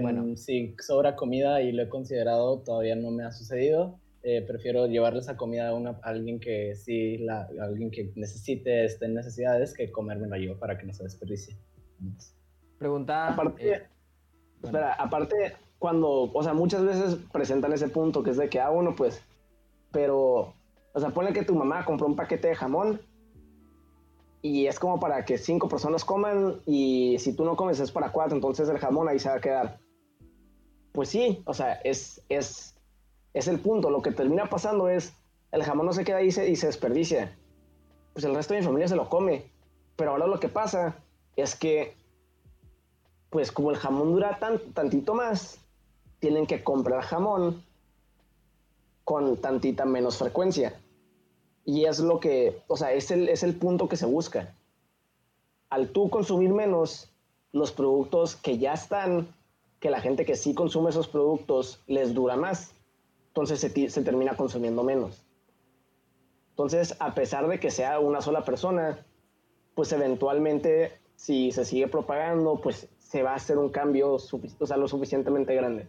bueno. 0.01 0.37
Si 0.37 0.75
sobra 0.81 1.14
comida 1.14 1.61
y 1.61 1.72
lo 1.72 1.83
he 1.83 1.89
considerado, 1.89 2.61
todavía 2.61 2.97
no 2.97 3.11
me 3.11 3.25
ha 3.25 3.33
sucedido. 3.33 4.01
Eh, 4.27 4.41
prefiero 4.41 4.87
llevarle 4.87 5.20
esa 5.20 5.37
comida 5.37 5.68
a, 5.68 5.75
una, 5.75 5.99
alguien 6.03 6.41
que 6.41 6.75
sí, 6.75 7.18
la, 7.18 7.47
alguien 7.61 7.91
que 7.91 8.11
necesite, 8.16 8.87
esté 8.87 9.05
en 9.05 9.14
necesidades, 9.14 9.75
que 9.75 9.93
comérmelo 9.93 10.35
yo 10.39 10.59
para 10.59 10.79
que 10.79 10.87
no 10.87 10.95
se 10.95 11.03
desperdicie. 11.03 11.59
Pregunta. 12.79 13.29
Aparte, 13.29 13.70
eh, 13.70 13.83
espera, 14.62 14.95
aparte, 14.95 15.53
cuando, 15.79 16.33
o 16.33 16.43
sea, 16.43 16.55
muchas 16.55 16.87
veces 16.87 17.18
presentan 17.33 17.75
ese 17.75 17.89
punto 17.89 18.22
que 18.22 18.31
es 18.31 18.39
de 18.39 18.49
que, 18.49 18.61
ah, 18.61 18.70
uno, 18.70 18.97
pues, 18.97 19.22
pero, 19.93 20.55
o 20.95 21.01
sea, 21.01 21.11
pone 21.11 21.35
que 21.35 21.45
tu 21.45 21.55
mamá 21.55 21.85
compró 21.85 22.07
un 22.07 22.16
paquete 22.16 22.49
de 22.49 22.55
jamón 22.55 23.03
y 24.41 24.66
es 24.66 24.79
como 24.79 24.99
para 24.99 25.27
que 25.27 25.37
cinco 25.37 25.68
personas 25.68 26.03
coman 26.03 26.62
y 26.64 27.18
si 27.18 27.37
tú 27.37 27.45
no 27.45 27.57
comes 27.57 27.79
es 27.79 27.93
para 27.93 28.11
cuatro, 28.11 28.37
entonces 28.37 28.70
el 28.70 28.79
jamón 28.79 29.07
ahí 29.07 29.18
se 29.18 29.29
va 29.29 29.35
a 29.35 29.41
quedar. 29.43 29.79
pues 30.93 31.11
sí, 31.11 31.43
o 31.45 31.53
sea, 31.53 31.75
es, 31.85 32.22
es, 32.31 32.74
es 33.35 33.49
el 33.49 33.61
punto. 33.61 33.91
Lo 33.91 34.01
que 34.01 34.12
termina 34.12 34.49
pasando 34.49 34.89
es, 34.89 35.12
el 35.53 35.62
jamón 35.62 35.87
no 35.87 35.93
se 35.93 36.05
queda 36.05 36.18
ahí 36.18 36.28
y 36.28 36.32
se, 36.32 36.49
y 36.49 36.57
se 36.57 36.68
desperdicia. 36.68 37.37
Pues 38.12 38.24
el 38.24 38.35
resto 38.35 38.55
de 38.55 38.61
mi 38.61 38.66
familia 38.66 38.89
se 38.89 38.97
lo 38.97 39.09
come. 39.09 39.45
Pero 39.97 40.12
ahora 40.12 40.26
lo 40.26 40.41
que 40.41 40.49
pasa 40.49 40.97
es 41.37 41.55
que, 41.55 41.95
pues 43.30 43.53
como 43.53 43.70
el 43.70 43.76
jamón 43.76 44.12
dura 44.12 44.39
tan, 44.39 44.59
tantito 44.72 45.14
más, 45.14 45.59
tienen 46.20 46.47
que 46.47 46.64
comprar 46.64 47.03
jamón 47.03 47.62
con 49.05 49.37
tantita 49.37 49.85
menos 49.85 50.16
frecuencia. 50.16 50.80
Y 51.64 51.85
es 51.85 51.99
lo 51.99 52.20
que, 52.20 52.62
o 52.68 52.76
sea, 52.76 52.93
es 52.93 53.11
el, 53.11 53.28
es 53.28 53.43
el 53.43 53.55
punto 53.57 53.89
que 53.89 53.97
se 53.97 54.07
busca. 54.07 54.55
Al 55.70 55.89
tú 55.89 56.11
consumir 56.11 56.51
menos, 56.51 57.11
los 57.53 57.72
productos 57.72 58.37
que 58.37 58.59
ya 58.59 58.72
están, 58.72 59.28
que 59.80 59.91
la 59.91 60.01
gente 60.01 60.24
que 60.24 60.37
sí 60.37 60.55
consume 60.55 60.91
esos 60.91 61.09
productos 61.09 61.80
les 61.87 62.14
dura 62.14 62.37
más. 62.37 62.74
Entonces 63.35 63.59
se, 63.59 63.91
se 63.91 64.03
termina 64.03 64.37
consumiendo 64.37 64.85
menos. 64.85 65.24
Entonces, 66.51 66.97
a 67.01 67.14
pesar 67.16 67.49
de 67.49 67.59
que 67.59 67.72
sea 67.72 67.99
una 67.99 68.20
sola 68.20 68.45
persona, 68.45 69.05
pues 69.74 69.91
eventualmente, 69.93 70.93
si 71.16 71.51
se 71.51 71.64
sigue 71.64 71.89
propagando, 71.89 72.61
pues 72.61 72.89
se 73.01 73.24
va 73.24 73.32
a 73.32 73.35
hacer 73.35 73.59
un 73.59 73.70
cambio 73.70 74.14
o 74.14 74.66
sea, 74.66 74.76
lo 74.76 74.87
suficientemente 74.87 75.53
grande. 75.53 75.89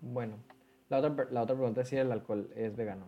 Bueno, 0.00 0.38
la 0.88 1.00
otra, 1.00 1.28
la 1.30 1.42
otra 1.42 1.54
pregunta 1.54 1.82
es 1.82 1.88
si 1.88 1.96
el 1.96 2.10
alcohol 2.12 2.48
es 2.56 2.74
vegano. 2.74 3.04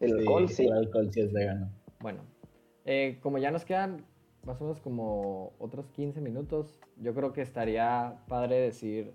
El 0.00 0.18
alcohol, 0.18 0.48
sí. 0.48 0.64
El 0.66 0.72
alcohol 0.72 1.12
sí 1.12 1.20
es 1.20 1.32
vegano. 1.32 1.70
Bueno, 2.00 2.22
eh, 2.86 3.20
como 3.22 3.38
ya 3.38 3.52
nos 3.52 3.64
quedan 3.64 4.04
más 4.42 4.60
o 4.60 4.64
menos 4.64 4.80
como 4.80 5.52
otros 5.60 5.86
15 5.90 6.20
minutos, 6.20 6.80
yo 6.96 7.14
creo 7.14 7.32
que 7.32 7.42
estaría 7.42 8.24
padre 8.26 8.56
decir 8.56 9.12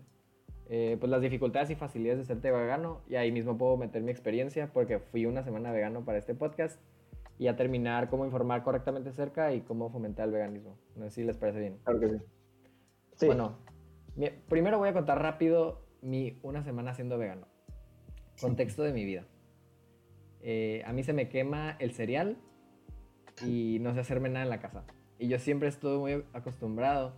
eh, 0.67 0.97
pues 0.99 1.11
las 1.11 1.21
dificultades 1.21 1.69
y 1.69 1.75
facilidades 1.75 2.19
de 2.19 2.25
ser 2.25 2.41
vegano 2.41 3.01
y 3.07 3.15
ahí 3.15 3.31
mismo 3.31 3.57
puedo 3.57 3.77
meter 3.77 4.01
mi 4.01 4.11
experiencia 4.11 4.71
porque 4.73 4.99
fui 4.99 5.25
una 5.27 5.43
semana 5.43 5.71
vegano 5.71 6.03
para 6.03 6.17
este 6.17 6.33
podcast 6.33 6.81
y 7.37 7.47
a 7.47 7.55
terminar 7.55 8.09
cómo 8.09 8.25
informar 8.25 8.63
correctamente 8.63 9.09
acerca 9.09 9.53
y 9.53 9.61
cómo 9.61 9.91
fomentar 9.91 10.25
el 10.27 10.33
veganismo. 10.33 10.77
No 10.95 11.05
sé 11.05 11.11
si 11.11 11.23
les 11.23 11.37
parece 11.37 11.59
bien. 11.59 11.77
Claro 11.83 11.99
que 11.99 12.19
sí. 13.15 13.25
Bueno, 13.27 13.59
primero 14.49 14.79
voy 14.79 14.89
a 14.89 14.93
contar 14.93 15.21
rápido 15.21 15.85
mi 16.01 16.39
una 16.41 16.63
semana 16.63 16.93
siendo 16.95 17.17
vegano. 17.17 17.47
Contexto 18.39 18.83
de 18.83 18.93
mi 18.93 19.05
vida. 19.05 19.25
Eh, 20.41 20.83
a 20.85 20.93
mí 20.93 21.03
se 21.03 21.13
me 21.13 21.29
quema 21.29 21.75
el 21.79 21.91
cereal 21.91 22.37
y 23.45 23.79
no 23.81 23.93
sé 23.93 23.99
hacerme 23.99 24.29
nada 24.29 24.45
en 24.45 24.49
la 24.49 24.59
casa. 24.59 24.83
Y 25.19 25.27
yo 25.27 25.37
siempre 25.39 25.69
estuve 25.69 25.97
muy 25.97 26.25
acostumbrado 26.33 27.13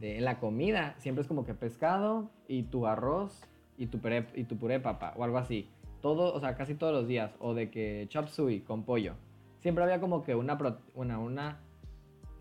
de, 0.00 0.18
en 0.18 0.24
la 0.24 0.38
comida, 0.38 0.94
siempre 0.98 1.22
es 1.22 1.28
como 1.28 1.44
que 1.44 1.54
pescado 1.54 2.30
y 2.48 2.64
tu 2.64 2.86
arroz 2.86 3.46
y 3.76 3.86
tu, 3.86 3.98
puré, 3.98 4.26
y 4.34 4.44
tu 4.44 4.56
puré 4.56 4.80
papa 4.80 5.14
o 5.16 5.24
algo 5.24 5.38
así. 5.38 5.68
Todo, 6.00 6.34
o 6.34 6.40
sea, 6.40 6.56
casi 6.56 6.74
todos 6.74 6.92
los 6.92 7.06
días. 7.06 7.34
O 7.38 7.54
de 7.54 7.70
que 7.70 8.06
chop 8.08 8.28
suey 8.28 8.60
con 8.60 8.84
pollo. 8.84 9.14
Siempre 9.58 9.84
había 9.84 10.00
como 10.00 10.22
que 10.22 10.34
una, 10.34 10.58
una, 10.94 11.18
una 11.18 11.60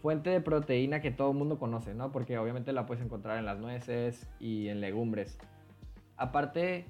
fuente 0.02 0.30
de 0.30 0.42
proteína 0.42 1.02
que 1.02 1.12
todo 1.12 1.32
el 1.32 1.38
mundo 1.38 1.60
conoce, 1.60 1.94
¿no? 1.94 2.12
Porque 2.12 2.38
obviamente 2.38 2.72
la 2.74 2.86
puedes 2.86 3.04
encontrar 3.04 3.38
en 3.38 3.46
las 3.46 3.60
nueces 3.60 4.28
y 4.40 4.70
en 4.70 4.80
legumbres. 4.80 5.38
Aparte, 6.16 6.86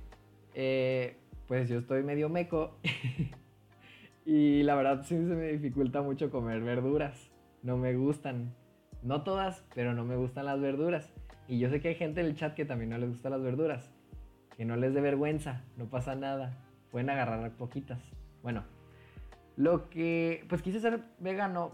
eh, 0.54 1.18
pues 1.48 1.70
yo 1.70 1.80
estoy 1.80 2.04
medio 2.04 2.30
meco 2.30 2.78
y 4.26 4.62
la 4.64 4.76
verdad 4.76 5.04
sí 5.04 5.16
se 5.16 5.36
me 5.36 5.52
dificulta 5.52 6.02
mucho 6.02 6.30
comer 6.30 6.62
verduras. 6.62 7.32
No 7.64 7.78
me 7.78 7.96
gustan. 7.96 8.54
No 9.02 9.24
todas, 9.24 9.64
pero 9.74 9.94
no 9.94 10.04
me 10.04 10.16
gustan 10.16 10.46
las 10.46 10.60
verduras. 10.60 11.12
Y 11.48 11.60
yo 11.60 11.70
sé 11.70 11.80
que 11.80 11.90
hay 11.90 11.96
gente 11.96 12.22
en 12.22 12.28
el 12.28 12.36
chat 12.36 12.54
que 12.54 12.66
también 12.66 12.90
no 12.92 12.98
les 12.98 13.10
gustan 13.10 13.32
las 13.32 13.42
verduras. 13.42 13.92
Que 14.56 14.66
no 14.66 14.76
les 14.76 14.94
dé 14.94 15.02
vergüenza, 15.02 15.64
no 15.78 15.86
pasa 15.86 16.16
nada. 16.16 16.58
Pueden 16.92 17.10
agarrar 17.10 17.52
poquitas. 17.52 18.02
Bueno, 18.44 18.64
lo 19.56 19.90
que, 19.90 20.46
pues 20.50 20.62
quise 20.62 20.80
ser 20.80 21.02
vegano 21.20 21.72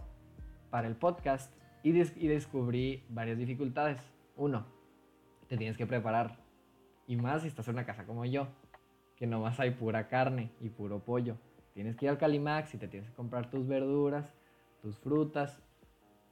para 0.70 0.88
el 0.88 0.96
podcast 0.96 1.54
y, 1.84 1.92
descubrí 1.92 3.04
varias 3.10 3.38
dificultades. 3.38 4.02
Uno, 4.36 4.66
te 5.48 5.58
tienes 5.58 5.78
que 5.78 5.86
preparar. 5.86 6.38
Y 7.08 7.16
más 7.16 7.44
si 7.44 7.48
estás 7.48 7.68
en 7.68 7.76
una 7.76 7.86
casa 7.86 8.06
como 8.06 8.26
yo 8.26 8.48
que 9.16 9.28
nomás 9.28 9.60
hay 9.60 9.72
pura 9.72 10.08
carne 10.08 10.52
y 10.60 10.70
puro 10.70 11.00
pollo. 11.00 11.38
Tienes 11.74 11.96
que 11.96 12.06
ir 12.06 12.10
al 12.10 12.18
Calimax 12.18 12.74
y 12.74 12.78
te 12.78 12.88
tienes 12.88 13.10
que 13.10 13.16
comprar 13.16 13.50
tus 13.50 13.68
verduras, 13.68 14.34
tus 14.82 14.98
frutas. 14.98 15.62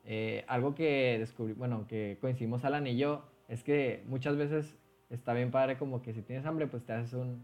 Eh, 0.05 0.43
algo 0.47 0.75
que 0.75 1.17
descubrí, 1.19 1.53
bueno, 1.53 1.87
que 1.87 2.17
coincidimos 2.19 2.65
Alan 2.65 2.87
y 2.87 2.97
yo, 2.97 3.23
es 3.47 3.63
que 3.63 4.03
muchas 4.07 4.35
veces 4.35 4.77
está 5.09 5.33
bien 5.33 5.51
padre 5.51 5.77
como 5.77 6.01
que 6.01 6.13
si 6.13 6.21
tienes 6.21 6.45
hambre, 6.45 6.67
pues 6.67 6.83
te 6.85 6.93
haces 6.93 7.13
un 7.13 7.43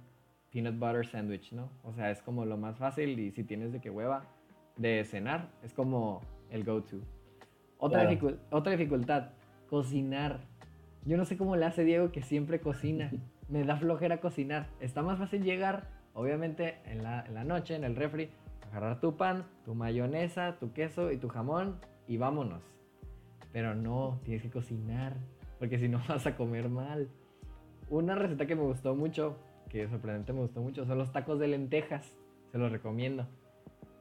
peanut 0.51 0.77
butter 0.77 1.05
sandwich, 1.05 1.53
¿no? 1.53 1.69
O 1.83 1.93
sea, 1.93 2.11
es 2.11 2.21
como 2.21 2.45
lo 2.45 2.57
más 2.57 2.77
fácil 2.77 3.19
y 3.19 3.31
si 3.31 3.43
tienes 3.43 3.71
de 3.71 3.79
que 3.79 3.89
hueva 3.89 4.25
de 4.75 5.03
cenar, 5.05 5.49
es 5.63 5.73
como 5.73 6.21
el 6.49 6.63
go-to. 6.63 6.97
Otra, 7.77 8.09
otra 8.49 8.71
dificultad, 8.71 9.29
cocinar. 9.69 10.41
Yo 11.05 11.15
no 11.15 11.25
sé 11.25 11.37
cómo 11.37 11.55
le 11.55 11.65
hace 11.65 11.83
Diego 11.83 12.11
que 12.11 12.21
siempre 12.21 12.59
cocina. 12.59 13.11
me 13.49 13.63
da 13.63 13.77
flojera 13.77 14.19
cocinar. 14.19 14.67
Está 14.79 15.01
más 15.01 15.17
fácil 15.17 15.43
llegar, 15.43 15.87
obviamente, 16.13 16.77
en 16.85 17.03
la, 17.03 17.23
noche, 17.43 17.75
en 17.75 17.83
el 17.83 17.95
refri, 17.95 18.29
agarrar 18.69 18.99
tu 18.99 19.17
pan, 19.17 19.45
tu 19.65 19.75
mayonesa, 19.75 20.57
tu 20.59 20.71
queso 20.71 21.11
y 21.11 21.17
tu 21.17 21.27
jamón 21.27 21.79
y 22.09 22.17
vámonos. 22.17 22.63
Pero 23.53 23.75
no, 23.75 24.19
tienes 24.23 24.41
que 24.41 24.49
cocinar, 24.49 25.15
porque 25.59 25.77
si 25.77 25.87
no 25.87 26.01
vas 26.09 26.25
a 26.27 26.35
comer 26.35 26.67
mal. 26.67 27.07
Una 27.89 28.15
receta 28.15 28.45
que 28.45 28.55
me 28.55 28.63
gustó 28.63 28.95
mucho, 28.95 29.37
que 29.69 29.87
sorprendente 29.87 30.33
me 30.33 30.41
gustó 30.41 30.61
mucho, 30.61 30.85
son 30.85 30.97
los 30.97 31.13
tacos 31.13 31.39
de 31.39 31.47
lentejas. 31.47 32.17
Se 32.51 32.57
los 32.57 32.71
recomiendo. 32.71 33.27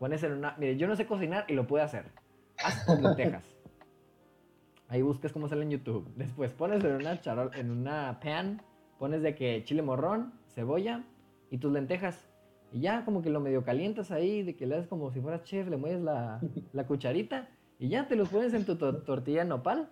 Pones 0.00 0.22
en 0.22 0.32
una... 0.32 0.56
Mire, 0.58 0.76
yo 0.76 0.88
no 0.88 0.96
sé 0.96 1.06
cocinar 1.06 1.44
y 1.48 1.52
lo 1.52 1.66
puedo 1.66 1.84
hacer. 1.84 2.06
Haz 2.64 2.84
con 2.84 3.02
lentejas. 3.02 3.44
Ahí 4.88 5.02
buscas 5.02 5.32
cómo 5.32 5.48
sale 5.48 5.64
en 5.64 5.70
YouTube. 5.70 6.10
Después 6.16 6.52
pones 6.52 6.82
en 6.82 6.92
una 6.92 7.20
charol, 7.20 7.50
en 7.54 7.70
una 7.70 8.18
pan 8.20 8.62
pones 8.98 9.22
de 9.22 9.34
que 9.34 9.62
chile 9.64 9.82
morrón, 9.82 10.32
cebolla 10.54 11.04
y 11.50 11.58
tus 11.58 11.70
lentejas. 11.70 12.26
Y 12.72 12.80
ya 12.80 13.04
como 13.04 13.20
que 13.20 13.28
lo 13.28 13.40
medio 13.40 13.64
calientas 13.64 14.10
ahí, 14.10 14.42
de 14.42 14.56
que 14.56 14.66
le 14.66 14.76
das 14.76 14.86
como 14.86 15.10
si 15.10 15.20
fueras 15.20 15.44
chef, 15.44 15.68
le 15.68 15.76
mueves 15.76 16.00
la, 16.00 16.40
la 16.72 16.86
cucharita 16.86 17.48
y 17.78 17.88
ya 17.88 18.08
te 18.08 18.16
los 18.16 18.28
pones 18.28 18.54
en 18.54 18.64
tu 18.64 18.76
tortilla 18.76 19.44
nopal. 19.44 19.90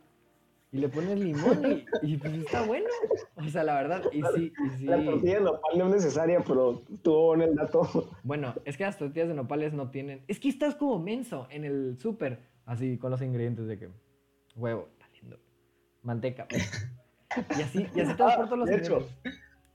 Y 0.73 0.79
le 0.79 0.89
pones 0.89 1.19
limón 1.19 1.85
y, 2.03 2.17
pues 2.17 2.35
está 2.35 2.67
bueno. 2.67 2.89
O 3.37 3.49
sea, 3.49 3.63
la 3.63 3.75
verdad, 3.75 4.03
y 4.13 4.21
sí, 4.35 4.53
y 4.67 4.79
sí. 4.79 4.85
La 4.85 5.03
tortilla 5.03 5.35
de 5.35 5.41
nopal 5.41 5.79
no 5.79 5.87
es 5.87 5.93
necesaria, 5.93 6.43
pero 6.47 6.83
tú 7.03 7.35
en 7.35 7.43
el 7.43 7.55
dato. 7.55 8.11
Bueno, 8.25 8.53
es 8.65 8.77
que 8.77 8.83
las 8.83 8.99
tortillas 8.99 9.29
de 9.29 9.35
nopales 9.35 9.73
no 9.73 9.91
tienen. 9.91 10.25
Es 10.27 10.41
que 10.41 10.49
estás 10.49 10.75
como 10.75 10.99
menso 10.99 11.47
en 11.51 11.65
el 11.65 11.97
súper, 11.99 12.41
así 12.67 12.99
con 12.99 13.13
los 13.13 13.23
ingredientes 13.23 13.69
de 13.69 13.79
que 13.79 13.91
huevo, 14.57 14.89
está 14.93 15.07
lindo. 15.21 15.39
Manteca. 16.03 16.49
Y 17.57 17.63
así, 17.63 17.87
y 17.95 18.01
así 18.01 18.15
todos 18.17 18.59
los 18.59 18.69
De 18.69 18.77
hecho, 18.77 19.07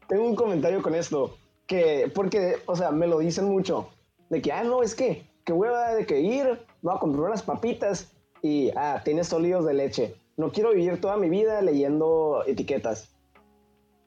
tengo 0.07 0.25
un 0.25 0.35
comentario 0.35 0.81
con 0.81 0.93
esto. 0.95 1.37
Que, 1.67 2.11
porque, 2.13 2.57
o 2.65 2.75
sea, 2.75 2.91
me 2.91 3.07
lo 3.07 3.19
dicen 3.19 3.45
mucho. 3.45 3.89
De 4.29 4.41
que, 4.41 4.51
ah, 4.51 4.63
no, 4.63 4.83
es 4.83 4.93
que, 4.93 5.25
que 5.45 5.53
hueva 5.53 5.93
de 5.93 6.05
que 6.05 6.19
ir, 6.19 6.59
voy 6.81 6.95
a 6.95 6.99
comprar 6.99 7.27
unas 7.27 7.43
papitas 7.43 8.11
y, 8.41 8.71
ah, 8.75 9.01
tienes 9.03 9.27
sólidos 9.27 9.65
de 9.65 9.73
leche. 9.73 10.15
No 10.37 10.51
quiero 10.51 10.71
vivir 10.71 10.99
toda 10.99 11.17
mi 11.17 11.29
vida 11.29 11.61
leyendo 11.61 12.43
etiquetas. 12.47 13.09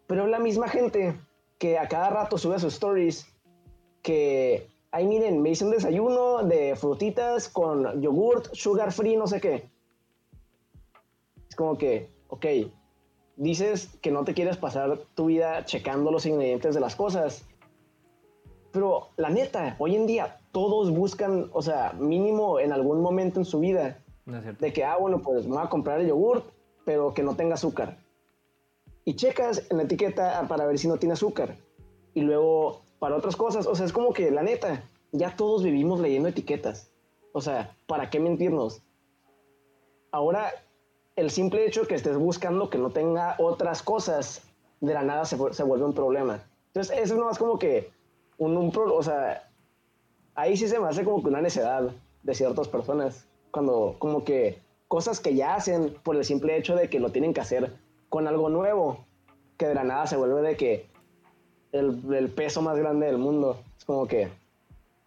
Pero 0.06 0.26
la 0.26 0.38
misma 0.38 0.68
gente 0.68 1.18
que 1.58 1.78
a 1.78 1.88
cada 1.88 2.10
rato 2.10 2.36
sube 2.36 2.58
sus 2.58 2.74
stories 2.74 3.26
que, 4.02 4.68
ay, 4.90 5.06
miren, 5.06 5.40
me 5.40 5.50
hice 5.50 5.64
un 5.64 5.70
desayuno 5.70 6.42
de 6.42 6.76
frutitas 6.76 7.48
con 7.48 8.02
yogurt, 8.02 8.52
sugar 8.52 8.92
free, 8.92 9.16
no 9.16 9.26
sé 9.26 9.40
qué. 9.40 9.70
Es 11.48 11.56
como 11.56 11.78
que, 11.78 12.10
ok, 12.28 12.46
dices 13.36 13.88
que 14.02 14.10
no 14.10 14.24
te 14.24 14.34
quieres 14.34 14.56
pasar 14.56 14.98
tu 15.14 15.26
vida 15.26 15.64
checando 15.64 16.10
los 16.10 16.26
ingredientes 16.26 16.74
de 16.74 16.80
las 16.80 16.96
cosas. 16.96 17.46
Pero 18.72 19.08
la 19.16 19.30
neta, 19.30 19.76
hoy 19.78 19.94
en 19.94 20.06
día 20.06 20.40
todos 20.54 20.92
buscan, 20.92 21.50
o 21.52 21.62
sea, 21.62 21.94
mínimo 21.98 22.60
en 22.60 22.72
algún 22.72 23.00
momento 23.00 23.40
en 23.40 23.44
su 23.44 23.58
vida, 23.58 23.98
de 24.24 24.72
que, 24.72 24.84
ah, 24.84 24.96
bueno, 24.96 25.20
pues 25.20 25.46
me 25.46 25.56
voy 25.56 25.64
a 25.64 25.68
comprar 25.68 26.00
el 26.00 26.06
yogurt, 26.06 26.44
pero 26.84 27.12
que 27.12 27.24
no 27.24 27.34
tenga 27.34 27.54
azúcar. 27.54 27.98
Y 29.04 29.16
checas 29.16 29.66
en 29.68 29.78
la 29.78 29.82
etiqueta 29.82 30.46
para 30.48 30.64
ver 30.64 30.78
si 30.78 30.86
no 30.86 30.96
tiene 30.96 31.14
azúcar. 31.14 31.56
Y 32.14 32.20
luego, 32.20 32.82
para 33.00 33.16
otras 33.16 33.34
cosas, 33.34 33.66
o 33.66 33.74
sea, 33.74 33.84
es 33.84 33.92
como 33.92 34.12
que 34.12 34.30
la 34.30 34.44
neta, 34.44 34.84
ya 35.10 35.34
todos 35.34 35.64
vivimos 35.64 35.98
leyendo 35.98 36.28
etiquetas. 36.28 36.88
O 37.32 37.40
sea, 37.40 37.76
¿para 37.88 38.08
qué 38.08 38.20
mentirnos? 38.20 38.80
Ahora 40.12 40.52
el 41.16 41.32
simple 41.32 41.66
hecho 41.66 41.80
de 41.80 41.88
que 41.88 41.96
estés 41.96 42.16
buscando 42.16 42.70
que 42.70 42.78
no 42.78 42.90
tenga 42.90 43.34
otras 43.40 43.82
cosas, 43.82 44.42
de 44.80 44.94
la 44.94 45.02
nada 45.02 45.24
se, 45.24 45.36
se 45.52 45.64
vuelve 45.64 45.84
un 45.84 45.94
problema. 45.94 46.44
Entonces, 46.68 46.96
eso 46.96 47.16
no 47.16 47.28
es 47.28 47.38
como 47.38 47.58
que 47.58 47.90
un, 48.38 48.56
un 48.56 48.72
o 48.76 49.02
sea, 49.02 49.50
ahí 50.34 50.56
sí 50.56 50.68
se 50.68 50.78
me 50.78 50.88
hace 50.88 51.04
como 51.04 51.22
que 51.22 51.28
una 51.28 51.40
necedad 51.40 51.90
de 52.22 52.34
ciertas 52.34 52.68
personas, 52.68 53.26
cuando 53.50 53.96
como 53.98 54.24
que 54.24 54.58
cosas 54.88 55.20
que 55.20 55.34
ya 55.34 55.54
hacen 55.54 55.94
por 56.02 56.16
el 56.16 56.24
simple 56.24 56.56
hecho 56.56 56.76
de 56.76 56.88
que 56.88 57.00
lo 57.00 57.10
tienen 57.10 57.34
que 57.34 57.40
hacer 57.40 57.72
con 58.08 58.28
algo 58.28 58.48
nuevo, 58.48 59.04
que 59.56 59.66
de 59.66 59.74
la 59.74 59.84
nada 59.84 60.06
se 60.06 60.16
vuelve 60.16 60.42
de 60.42 60.56
que 60.56 60.86
el, 61.72 62.00
el 62.14 62.28
peso 62.28 62.62
más 62.62 62.78
grande 62.78 63.06
del 63.06 63.18
mundo. 63.18 63.60
Es 63.76 63.84
como 63.84 64.06
que... 64.06 64.28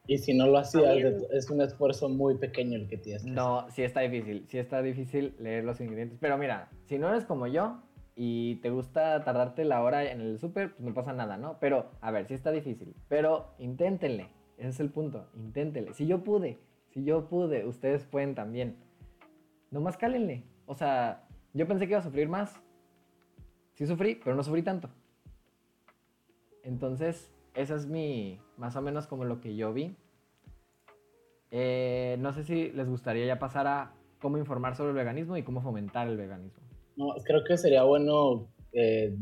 Y 0.10 0.20
si 0.20 0.34
no 0.34 0.48
lo 0.48 0.60
hacías, 0.60 0.98
es 1.34 1.50
un 1.50 1.62
esfuerzo 1.62 2.08
muy 2.08 2.36
pequeño 2.36 2.78
el 2.78 2.88
que 2.88 2.98
tienes. 2.98 3.24
Que 3.24 3.32
no, 3.32 3.70
sí 3.72 3.84
está 3.84 4.02
difícil, 4.02 4.46
sí 4.48 4.58
está 4.58 4.82
difícil 4.82 5.36
leer 5.40 5.66
los 5.66 5.82
ingredientes. 5.82 6.18
Pero 6.22 6.38
mira, 6.38 6.70
si 6.86 6.98
no 6.98 7.10
eres 7.10 7.26
como 7.26 7.48
yo 7.48 7.82
y 8.16 8.56
te 8.62 8.70
gusta 8.70 9.24
tardarte 9.26 9.66
la 9.66 9.84
hora 9.84 10.10
en 10.10 10.22
el 10.22 10.40
súper, 10.40 10.74
pues 10.74 10.88
no 10.88 10.94
pasa 10.94 11.12
nada, 11.12 11.36
¿no? 11.36 11.58
Pero, 11.60 11.92
a 12.00 12.12
ver, 12.12 12.26
sí 12.26 12.34
está 12.34 12.52
difícil. 12.52 12.96
Pero 13.10 13.54
inténtenle, 13.60 14.30
ese 14.58 14.70
es 14.70 14.80
el 14.80 14.90
punto, 14.90 15.28
inténtenle. 15.36 15.94
Si 15.94 16.08
yo 16.08 16.24
pude, 16.24 16.58
si 16.90 17.04
yo 17.04 17.28
pude, 17.28 17.66
ustedes 17.66 18.04
pueden 18.06 18.34
también. 18.34 18.76
Nomás 19.70 19.98
cálenle. 19.98 20.44
O 20.66 20.74
sea, 20.74 21.28
yo 21.54 21.68
pensé 21.68 21.86
que 21.86 21.92
iba 21.92 22.00
a 22.00 22.04
sufrir 22.04 22.28
más. 22.28 22.60
Sí 23.76 23.86
sufrí, 23.86 24.16
pero 24.16 24.36
no 24.36 24.44
sufrí 24.44 24.64
tanto. 24.64 24.90
Entonces, 26.64 27.32
esa 27.54 27.76
es 27.76 27.86
mi, 27.86 28.40
más 28.58 28.76
o 28.76 28.82
menos 28.82 29.06
como 29.06 29.26
lo 29.26 29.40
que 29.40 29.56
yo 29.56 29.74
vi. 29.74 29.96
Eh, 31.52 32.18
no 32.20 32.34
sé 32.34 32.44
si 32.44 32.72
les 32.72 32.90
gustaría 32.90 33.26
ya 33.26 33.40
pasar 33.40 33.68
a 33.68 33.94
cómo 34.20 34.38
informar 34.38 34.76
sobre 34.76 34.90
el 34.90 34.96
veganismo 34.96 35.38
y 35.38 35.44
cómo 35.44 35.62
fomentar 35.62 36.08
el 36.08 36.18
veganismo. 36.18 36.64
No, 36.96 37.14
creo 37.24 37.44
que 37.44 37.58
sería 37.58 37.84
bueno 37.84 38.48
eh, 38.74 39.16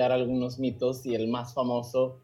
algunos 0.00 0.58
mitos 0.58 1.04
y 1.04 1.14
el 1.14 1.28
más 1.28 1.52
famoso 1.52 2.20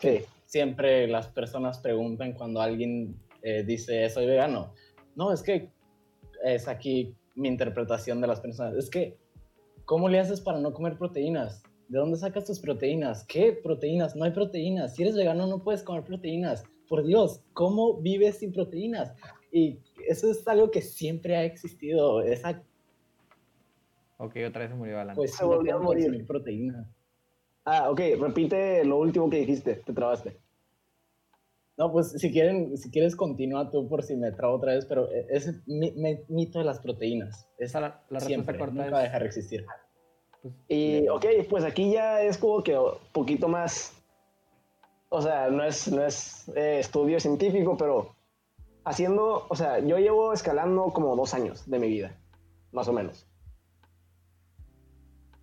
que 0.00 0.24
siempre 0.50 1.06
las 1.06 1.28
personas 1.28 1.78
preguntan 1.78 2.32
cuando 2.32 2.60
alguien 2.60 3.16
eh, 3.42 3.62
dice 3.62 4.08
soy 4.10 4.26
vegano. 4.26 4.74
No, 5.14 5.32
es 5.32 5.42
que 5.42 5.70
es 6.44 6.66
aquí 6.66 7.14
mi 7.36 7.48
interpretación 7.48 8.20
de 8.20 8.26
las 8.26 8.40
personas. 8.40 8.74
Es 8.74 8.90
que, 8.90 9.16
¿cómo 9.84 10.08
le 10.08 10.18
haces 10.18 10.40
para 10.40 10.58
no 10.58 10.72
comer 10.72 10.98
proteínas? 10.98 11.62
¿De 11.88 11.98
dónde 11.98 12.16
sacas 12.16 12.46
tus 12.46 12.58
proteínas? 12.58 13.24
¿Qué 13.26 13.52
proteínas? 13.52 14.16
No 14.16 14.24
hay 14.24 14.32
proteínas. 14.32 14.96
Si 14.96 15.02
eres 15.02 15.14
vegano 15.14 15.46
no 15.46 15.62
puedes 15.62 15.84
comer 15.84 16.02
proteínas. 16.02 16.64
Por 16.88 17.06
Dios, 17.06 17.44
¿cómo 17.52 18.00
vives 18.00 18.38
sin 18.38 18.52
proteínas? 18.52 19.12
Y 19.52 19.78
eso 20.08 20.30
es 20.32 20.46
algo 20.48 20.72
que 20.72 20.82
siempre 20.82 21.36
ha 21.36 21.44
existido. 21.44 22.22
Esa... 22.22 22.60
Ok, 24.18 24.36
otra 24.48 24.62
vez 24.62 24.70
se 24.70 24.76
murió 24.76 24.98
Alan. 24.98 25.14
Pues 25.14 25.36
se 25.36 25.44
volvió 25.44 25.76
a 25.76 25.78
morir. 25.78 26.26
proteína. 26.26 26.90
Ah, 27.64 27.90
ok, 27.90 28.00
repite 28.18 28.84
lo 28.84 28.98
último 28.98 29.28
que 29.28 29.38
dijiste, 29.38 29.76
te 29.76 29.92
trabaste. 29.92 30.36
No, 31.76 31.90
pues 31.90 32.10
si 32.10 32.30
quieren, 32.30 32.76
si 32.76 32.90
quieres 32.90 33.16
continúa 33.16 33.70
tú 33.70 33.88
por 33.88 34.02
si 34.02 34.14
me 34.14 34.32
trabo 34.32 34.56
otra 34.56 34.74
vez, 34.74 34.84
pero 34.84 35.10
e, 35.10 35.26
ese 35.30 35.62
mito 35.66 36.58
de 36.58 36.64
las 36.66 36.78
proteínas. 36.78 37.48
Esa 37.58 37.80
la, 37.80 38.02
la 38.10 38.20
siempre, 38.20 38.58
corta 38.58 38.84
nunca 38.84 38.98
a 38.98 39.02
dejar 39.02 39.22
de 39.22 39.28
existir. 39.28 39.64
Pues, 40.42 40.54
y, 40.68 41.08
ok, 41.08 41.24
pues 41.48 41.64
aquí 41.64 41.90
ya 41.90 42.20
es 42.22 42.36
como 42.36 42.62
que 42.62 42.76
un 42.76 42.98
poquito 43.12 43.48
más, 43.48 43.94
o 45.08 45.22
sea, 45.22 45.48
no 45.48 45.64
es, 45.64 45.90
no 45.90 46.04
es 46.04 46.48
eh, 46.54 46.80
estudio 46.80 47.18
científico, 47.18 47.76
pero 47.78 48.14
haciendo, 48.84 49.46
o 49.48 49.56
sea, 49.56 49.78
yo 49.78 49.98
llevo 49.98 50.32
escalando 50.32 50.84
como 50.92 51.16
dos 51.16 51.32
años 51.32 51.68
de 51.70 51.78
mi 51.78 51.88
vida, 51.88 52.14
más 52.72 52.88
o 52.88 52.92
menos. 52.92 53.26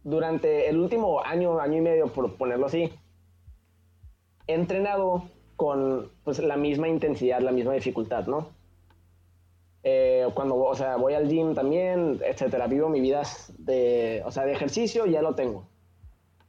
Durante 0.08 0.70
el 0.70 0.80
último 0.80 1.22
año, 1.22 1.60
año 1.60 1.80
y 1.80 1.82
medio, 1.82 2.08
por 2.08 2.34
ponerlo 2.38 2.68
así, 2.68 2.90
he 4.48 4.54
entrenado 4.54 5.24
con 5.58 6.10
pues, 6.24 6.40
la 6.40 6.56
misma 6.56 6.88
intensidad, 6.88 7.42
la 7.42 7.52
misma 7.52 7.74
dificultad, 7.74 8.26
¿no? 8.26 8.48
Eh, 9.84 10.26
cuando 10.34 10.56
o 10.56 10.76
sea, 10.76 10.96
voy 10.96 11.14
al 11.14 11.28
gym 11.28 11.54
también, 11.54 12.22
etcétera. 12.24 12.68
Vivo 12.68 12.88
mi 12.88 13.02
vida 13.02 13.24
de, 13.58 14.24
o 14.26 14.32
sea, 14.32 14.46
de 14.46 14.54
ejercicio, 14.54 15.06
ya 15.08 15.22
lo 15.22 15.36
tengo. 15.36 15.68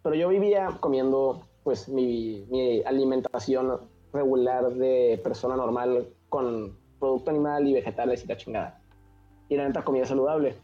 Pero 0.04 0.14
yo 0.14 0.28
vivía 0.28 0.76
comiendo 0.78 1.42
pues 1.64 1.88
mi, 1.88 2.46
mi 2.50 2.80
alimentación 2.84 3.80
regular 4.12 4.70
de 4.70 5.20
persona 5.24 5.56
normal 5.56 6.06
con 6.28 6.78
producto 7.00 7.30
animal 7.32 7.66
y 7.66 7.74
vegetales 7.74 8.24
y 8.24 8.28
la 8.28 8.36
chingada. 8.36 8.80
Y 9.48 9.56
la 9.56 9.66
neta 9.66 9.82
comida 9.82 10.06
saludable. 10.06 10.54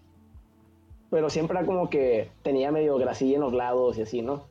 Pero 1.15 1.31
siempre 1.31 1.57
era 1.57 1.65
como 1.65 1.89
que 1.89 2.33
tenía 2.43 2.73
medio 2.73 2.97
grasilla 2.97 3.37
en 3.37 3.43
los 3.43 3.53
lados 3.53 3.97
y 3.97 4.03
así, 4.03 4.21
¿no? 4.21 4.47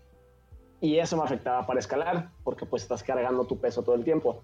Y 0.80 0.98
eso 0.98 1.18
me 1.18 1.24
afectaba 1.24 1.68
para 1.68 1.82
escalar, 1.82 2.30
porque 2.46 2.66
pues 2.66 2.84
estás 2.84 3.04
cargando 3.04 3.44
tu 3.44 3.58
peso 3.58 3.84
todo 3.84 3.96
el 3.96 4.06
tiempo. 4.06 4.44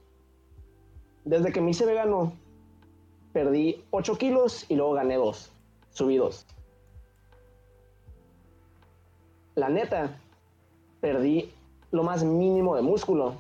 Desde 1.24 1.54
que 1.54 1.62
me 1.62 1.72
hice 1.72 1.86
vegano, 1.86 2.34
perdí 3.32 3.86
8 3.92 4.18
kilos 4.18 4.66
y 4.68 4.76
luego 4.76 4.92
gané 4.96 5.16
2, 5.16 5.50
subidos. 5.92 6.46
La 9.56 9.70
neta, 9.70 10.20
perdí 11.00 11.54
lo 11.92 12.04
más 12.04 12.26
mínimo 12.26 12.76
de 12.76 12.82
músculo 12.82 13.36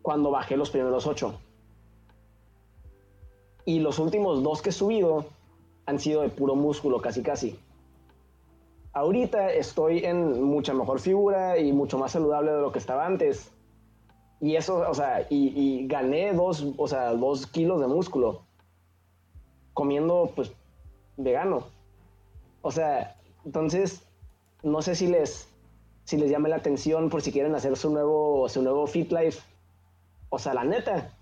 cuando 0.00 0.30
bajé 0.30 0.56
los 0.56 0.70
primeros 0.70 1.08
8. 1.08 1.40
Y 3.64 3.80
los 3.80 3.98
últimos 3.98 4.44
dos 4.44 4.62
que 4.62 4.70
he 4.70 4.72
subido 4.72 5.34
han 5.86 5.98
sido 5.98 6.22
de 6.22 6.28
puro 6.28 6.54
músculo, 6.54 7.00
casi 7.00 7.22
casi. 7.22 7.58
Ahorita 8.92 9.52
estoy 9.52 10.04
en 10.04 10.42
mucha 10.42 10.74
mejor 10.74 11.00
figura 11.00 11.58
y 11.58 11.72
mucho 11.72 11.98
más 11.98 12.12
saludable 12.12 12.52
de 12.52 12.60
lo 12.60 12.72
que 12.72 12.78
estaba 12.78 13.06
antes. 13.06 13.52
Y 14.40 14.56
eso, 14.56 14.88
o 14.88 14.94
sea, 14.94 15.26
y, 15.30 15.86
gané 15.86 16.32
dos, 16.32 16.66
o 16.76 16.88
sea, 16.88 17.12
dos 17.12 17.46
kilos 17.46 17.80
de 17.80 17.86
músculo 17.86 18.42
comiendo, 19.72 20.32
pues, 20.34 20.52
vegano. 21.16 21.64
O 22.62 22.70
sea, 22.70 23.16
entonces, 23.44 24.02
no 24.62 24.82
sé 24.82 24.94
si 24.94 25.06
les, 25.06 25.48
si 26.04 26.16
les 26.16 26.30
llame 26.30 26.48
la 26.48 26.56
atención 26.56 27.10
por 27.10 27.22
si 27.22 27.32
quieren 27.32 27.54
hacer 27.54 27.76
su 27.76 27.90
nuevo, 27.90 28.48
su 28.48 28.62
nuevo 28.62 28.86
Fit 28.86 29.12
Life. 29.12 29.42
O 30.30 30.38
sea, 30.38 30.54
la 30.54 30.64
neta, 30.64 31.12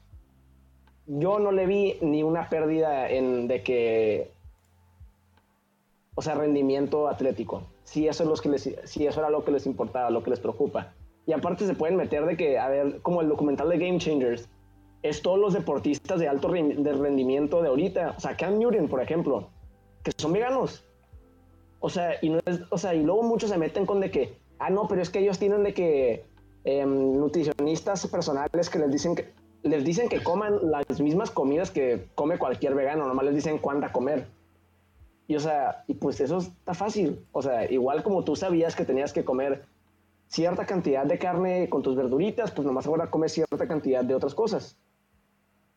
yo 1.06 1.38
no 1.38 1.52
le 1.52 1.66
vi 1.66 1.98
ni 2.00 2.22
una 2.22 2.48
pérdida 2.48 3.10
en 3.10 3.48
de 3.48 3.62
que, 3.62 4.33
o 6.14 6.22
sea, 6.22 6.34
rendimiento 6.34 7.08
atlético. 7.08 7.62
Si 7.84 8.08
eso, 8.08 8.22
es 8.22 8.28
los 8.28 8.40
que 8.40 8.48
les, 8.48 8.70
si 8.84 9.06
eso 9.06 9.20
era 9.20 9.30
lo 9.30 9.44
que 9.44 9.50
les 9.50 9.66
importaba, 9.66 10.10
lo 10.10 10.22
que 10.22 10.30
les 10.30 10.40
preocupa. 10.40 10.92
Y 11.26 11.32
aparte 11.32 11.66
se 11.66 11.74
pueden 11.74 11.96
meter 11.96 12.26
de 12.26 12.36
que, 12.36 12.58
a 12.58 12.68
ver, 12.68 13.00
como 13.02 13.20
el 13.20 13.28
documental 13.28 13.68
de 13.68 13.78
Game 13.78 13.98
Changers, 13.98 14.48
es 15.02 15.22
todos 15.22 15.38
los 15.38 15.52
deportistas 15.52 16.18
de 16.18 16.28
alto 16.28 16.48
de 16.48 16.92
rendimiento 16.92 17.62
de 17.62 17.68
ahorita. 17.68 18.14
O 18.16 18.20
sea, 18.20 18.36
Cam 18.36 18.58
Newton, 18.58 18.88
por 18.88 19.02
ejemplo, 19.02 19.48
que 20.02 20.12
son 20.16 20.32
veganos. 20.32 20.84
O 21.80 21.90
sea, 21.90 22.16
y, 22.22 22.30
no 22.30 22.40
es, 22.46 22.60
o 22.70 22.78
sea, 22.78 22.94
y 22.94 23.02
luego 23.02 23.22
muchos 23.22 23.50
se 23.50 23.58
meten 23.58 23.84
con 23.84 24.00
de 24.00 24.10
que, 24.10 24.36
ah, 24.58 24.70
no, 24.70 24.88
pero 24.88 25.02
es 25.02 25.10
que 25.10 25.18
ellos 25.18 25.38
tienen 25.38 25.62
de 25.62 25.74
que 25.74 26.24
em, 26.64 27.18
nutricionistas 27.18 28.06
personales 28.06 28.70
que 28.70 28.78
les 28.78 28.90
dicen 28.90 29.14
que 29.14 29.32
les 29.64 29.82
dicen 29.82 30.08
que 30.08 30.22
coman 30.22 30.58
las 30.70 31.00
mismas 31.00 31.30
comidas 31.30 31.70
que 31.70 32.06
come 32.14 32.38
cualquier 32.38 32.74
vegano, 32.74 33.06
nomás 33.06 33.24
les 33.24 33.34
dicen 33.34 33.58
cuánta 33.58 33.92
comer. 33.92 34.26
Y 35.26 35.36
o 35.36 35.40
sea, 35.40 35.84
y 35.86 35.94
pues 35.94 36.20
eso 36.20 36.38
está 36.38 36.74
fácil. 36.74 37.24
O 37.32 37.42
sea, 37.42 37.70
igual 37.70 38.02
como 38.02 38.24
tú 38.24 38.36
sabías 38.36 38.76
que 38.76 38.84
tenías 38.84 39.12
que 39.12 39.24
comer 39.24 39.64
cierta 40.28 40.66
cantidad 40.66 41.06
de 41.06 41.18
carne 41.18 41.68
con 41.68 41.82
tus 41.82 41.96
verduritas, 41.96 42.50
pues 42.50 42.66
nomás 42.66 42.86
ahora 42.86 43.10
comes 43.10 43.32
cierta 43.32 43.66
cantidad 43.66 44.04
de 44.04 44.14
otras 44.14 44.34
cosas. 44.34 44.76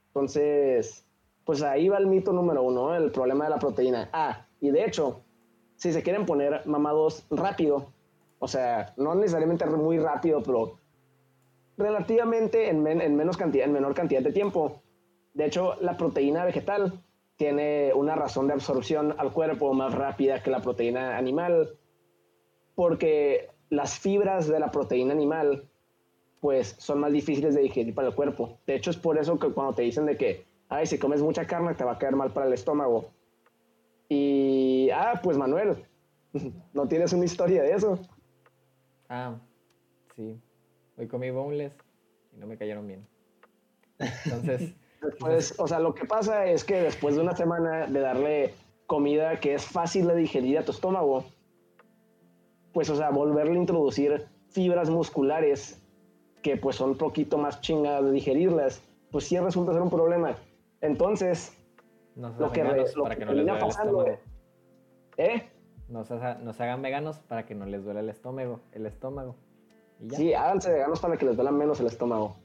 Entonces, 0.08 1.06
pues 1.46 1.62
ahí 1.62 1.88
va 1.90 1.98
el 1.98 2.08
mito 2.08 2.34
número 2.34 2.64
uno, 2.64 2.96
el 2.96 3.12
problema 3.12 3.46
de 3.46 3.52
la 3.52 3.60
proteína. 3.60 4.10
Ah, 4.12 4.46
y 4.60 4.72
de 4.72 4.84
hecho, 4.84 5.22
si 5.76 5.94
se 5.94 6.04
quieren 6.04 6.26
poner 6.26 6.66
mamados 6.66 7.24
rápido, 7.30 7.94
o 8.40 8.48
sea, 8.48 8.94
no 8.98 9.16
necesariamente 9.16 9.66
muy 9.66 10.00
rápido, 10.00 10.42
pero 10.44 10.78
relativamente 11.78 12.70
en, 12.70 12.86
en, 12.86 13.16
menos 13.16 13.38
cantidad, 13.38 13.66
en 13.66 13.74
menor 13.74 13.94
cantidad 13.94 14.22
de 14.22 14.32
tiempo. 14.32 14.82
De 15.34 15.46
hecho, 15.46 15.76
la 15.82 15.96
proteína 15.98 16.44
vegetal 16.46 17.00
tiene 17.38 17.94
una 17.94 18.16
razón 18.16 18.48
de 18.48 18.54
absorción 18.54 19.16
al 19.18 19.32
cuerpo 19.32 19.74
más 19.74 19.94
rápida 19.94 20.42
que 20.42 20.50
la 20.50 20.62
proteína 20.62 21.18
animal, 21.18 21.78
porque 22.76 23.50
las 23.70 24.00
fibras 24.00 24.48
de 24.48 24.60
la 24.60 24.72
proteína 24.72 25.14
animal 25.14 25.70
pues 26.40 26.76
son 26.78 27.00
más 27.00 27.12
difíciles 27.12 27.56
de 27.56 27.62
digerir 27.62 27.94
para 27.94 28.10
el 28.10 28.16
cuerpo. 28.16 28.60
De 28.66 28.76
hecho 28.76 28.92
es 28.92 28.98
por 28.98 29.18
eso 29.18 29.38
que 29.40 29.52
cuando 29.52 29.74
te 29.74 29.84
dicen 29.84 30.06
de 30.06 30.18
que, 30.18 30.46
ay, 30.70 30.86
si 30.86 30.98
comes 30.98 31.22
mucha 31.22 31.46
carne 31.46 31.74
te 31.76 31.84
va 31.84 31.94
a 31.94 31.98
caer 31.98 32.16
mal 32.16 32.34
para 32.34 32.48
el 32.48 32.54
estómago. 32.54 33.12
Y, 34.10 34.90
ah, 34.92 35.20
pues 35.22 35.38
Manuel, 35.38 35.86
¿no 36.74 36.88
tienes 36.88 37.14
una 37.14 37.26
historia 37.26 37.64
de 37.64 37.72
eso? 37.72 38.00
Ah, 39.10 39.36
sí. 40.16 40.40
Hoy 40.98 41.08
comí 41.08 41.30
boneless 41.30 41.74
y 42.36 42.38
no 42.38 42.48
me 42.48 42.58
cayeron 42.58 42.88
bien. 42.88 43.08
Entonces... 44.00 44.74
Después, 45.02 45.54
o 45.60 45.68
sea, 45.68 45.80
lo 45.80 45.94
que 45.94 46.06
pasa 46.06 46.46
es 46.46 46.64
que 46.64 46.82
después 46.82 47.16
de 47.16 47.22
una 47.22 47.36
semana 47.36 47.86
de 47.88 48.00
darle 48.00 48.54
comida 48.88 49.40
que 49.40 49.54
es 49.54 49.66
fácil 49.66 50.08
de 50.08 50.16
digerir 50.16 50.58
a 50.58 50.66
tu 50.66 50.72
estómago, 50.72 51.24
pues, 52.74 52.90
o 52.90 52.96
sea, 52.96 53.10
volverle 53.10 53.54
a 53.54 53.62
introducir 53.62 54.26
fibras 54.50 54.90
musculares 54.90 55.82
que 56.42 56.58
pues 56.58 56.76
son 56.78 56.92
un 56.92 56.98
poquito 56.98 57.38
más 57.38 57.62
chingadas 57.62 58.06
de 58.06 58.12
digerirlas, 58.12 58.82
pues 59.12 59.26
sí 59.26 59.38
resulta 59.40 59.74
ser 59.74 59.82
un 59.82 59.90
problema. 59.90 60.36
Entonces, 60.82 61.54
lo 62.16 62.52
que, 62.52 62.64
lo 62.96 63.04
que, 63.10 63.16
termina 63.16 63.60
pasando, 63.60 64.06
¿eh? 65.18 65.44
no 65.90 66.04
se, 66.06 66.14
haga- 66.16 66.36
no 66.36 66.54
se 66.54 66.64
hagan 66.64 66.82
veganos 66.82 67.20
para 67.20 67.46
que 67.46 67.56
no 67.56 67.66
les 67.66 67.84
duele 67.84 68.00
el 68.02 68.10
estómago, 68.10 68.60
el 68.72 68.86
estómago. 68.86 69.36
Y 70.00 70.10
ya. 70.10 70.18
Sí, 70.18 70.34
háganse 70.34 70.72
veganos 70.72 71.00
para 71.00 71.18
que 71.18 71.26
les 71.26 71.36
duela 71.36 71.52
menos 71.52 71.80
el 71.80 71.88
estómago. 71.88 72.36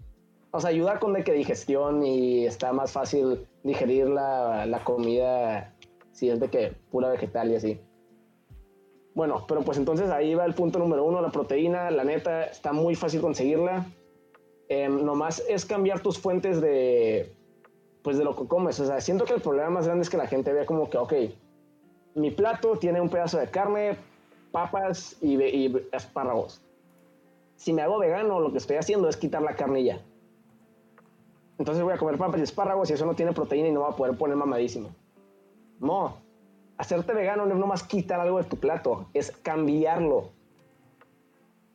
Sea, 0.59 0.71
ayuda 0.71 0.99
con 0.99 1.15
de 1.15 1.25
que 1.25 1.33
digestión 1.33 2.05
y 2.05 2.47
está 2.47 2.73
más 2.73 2.93
fácil 2.93 3.47
digerir 3.63 4.09
la, 4.09 4.67
la 4.67 4.85
comida 4.85 5.75
si 6.13 6.29
es 6.29 6.41
de 6.41 6.49
que 6.49 6.75
pura 6.91 7.09
vegetal 7.09 7.51
y 7.51 7.57
así. 7.57 7.81
Bueno, 9.15 9.45
pero 9.47 9.63
pues 9.63 9.79
entonces 9.79 10.11
ahí 10.11 10.35
va 10.35 10.45
el 10.45 10.55
punto 10.55 10.79
número 10.79 11.05
uno, 11.05 11.21
la 11.21 11.31
proteína, 11.31 11.91
la 11.91 12.05
neta, 12.05 12.45
está 12.45 12.73
muy 12.73 12.95
fácil 12.95 13.21
conseguirla. 13.21 13.87
Em, 14.69 15.05
nomás 15.05 15.43
es 15.49 15.65
cambiar 15.65 16.01
tus 16.01 16.19
fuentes 16.19 16.61
de, 16.61 17.35
pues 18.03 18.19
de 18.19 18.25
lo 18.25 18.37
que 18.37 18.47
comes. 18.47 18.79
O 18.81 18.87
sea, 18.87 19.01
siento 19.01 19.25
que 19.25 19.35
el 19.35 19.41
problema 19.41 19.71
más 19.71 19.87
grande 19.87 20.03
es 20.03 20.11
que 20.11 20.17
la 20.17 20.27
gente 20.27 20.53
vea 20.53 20.67
como 20.67 20.89
que, 20.89 20.99
ok, 20.99 21.13
mi 22.15 22.31
plato 22.31 22.77
tiene 22.77 23.01
un 23.01 23.09
pedazo 23.09 23.39
de 23.39 23.49
carne, 23.49 23.97
papas 24.51 25.17
y, 25.21 25.43
y 25.43 25.89
espárragos 25.93 26.63
si 27.63 27.73
me 27.73 27.83
hago 27.83 28.01
vegano, 28.01 28.41
lo 28.41 28.51
que 28.51 28.59
estoy 28.59 28.77
haciendo 28.77 29.09
es 29.09 29.17
quitar 29.17 29.41
la 29.41 29.55
carne 29.55 29.85
ya. 29.85 30.01
Entonces 31.59 31.83
voy 31.83 31.93
a 31.93 31.99
comer 31.99 32.19
papas 32.19 32.41
y 32.41 32.45
espárragos 32.45 32.91
y 32.91 32.95
eso 32.95 33.07
no 33.07 33.15
tiene 33.15 33.33
proteína 33.33 33.69
y 33.69 33.73
no 33.73 33.81
va 33.81 33.91
a 33.91 33.97
poder 33.97 34.17
poner 34.17 34.37
mamadísimo. 34.37 34.91
No. 35.81 36.17
Hacerte 36.79 37.13
vegano 37.13 37.47
no 37.47 37.53
es 37.53 37.61
nomás 37.61 37.83
quitar 37.83 38.21
algo 38.21 38.39
de 38.39 38.45
tu 38.45 38.57
plato, 38.57 39.07
es 39.15 39.31
cambiarlo. 39.31 40.31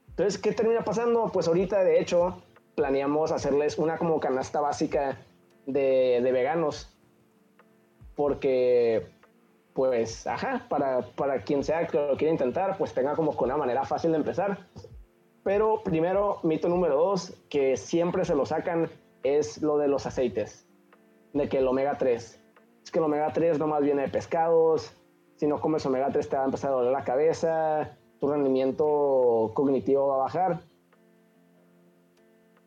Entonces, 0.09 0.41
¿qué 0.41 0.51
termina 0.51 0.83
pasando? 0.83 1.29
Pues 1.31 1.47
ahorita, 1.47 1.83
de 1.83 1.99
hecho, 1.99 2.41
planeamos 2.75 3.31
hacerles 3.31 3.77
una 3.77 3.97
como 3.97 4.19
canasta 4.19 4.59
básica 4.59 5.17
de, 5.67 6.21
de 6.23 6.31
veganos. 6.31 6.91
Porque, 8.15 9.07
pues, 9.73 10.25
ajá, 10.25 10.65
para, 10.69 11.01
para 11.15 11.43
quien 11.43 11.63
sea 11.63 11.85
que 11.85 11.97
lo 11.97 12.17
quiera 12.17 12.31
intentar, 12.31 12.77
pues 12.77 12.93
tenga 12.93 13.15
como 13.15 13.31
una 13.31 13.57
manera 13.57 13.85
fácil 13.85 14.11
de 14.11 14.17
empezar. 14.17 14.57
Pero 15.43 15.81
primero, 15.83 16.39
mito 16.43 16.67
número 16.67 16.95
dos, 16.95 17.33
que 17.49 17.77
siempre 17.77 18.25
se 18.25 18.35
lo 18.35 18.45
sacan, 18.45 18.89
es 19.35 19.61
lo 19.61 19.77
de 19.77 19.87
los 19.87 20.05
aceites. 20.05 20.67
De 21.33 21.49
que 21.49 21.59
el 21.59 21.67
omega 21.67 21.97
3. 21.97 22.41
Es 22.83 22.91
que 22.91 22.99
el 22.99 23.05
omega 23.05 23.31
3 23.33 23.59
no 23.59 23.67
más 23.67 23.81
viene 23.81 24.03
de 24.03 24.09
pescados. 24.09 24.93
Si 25.35 25.45
no 25.45 25.59
comes 25.59 25.85
omega 25.85 26.09
3 26.09 26.29
te 26.29 26.35
va 26.35 26.43
a 26.43 26.45
empezar 26.45 26.71
a 26.71 26.75
doler 26.75 26.91
la 26.91 27.03
cabeza. 27.03 27.97
Tu 28.19 28.27
rendimiento 28.27 29.51
cognitivo 29.53 30.07
va 30.07 30.15
a 30.15 30.17
bajar. 30.19 30.59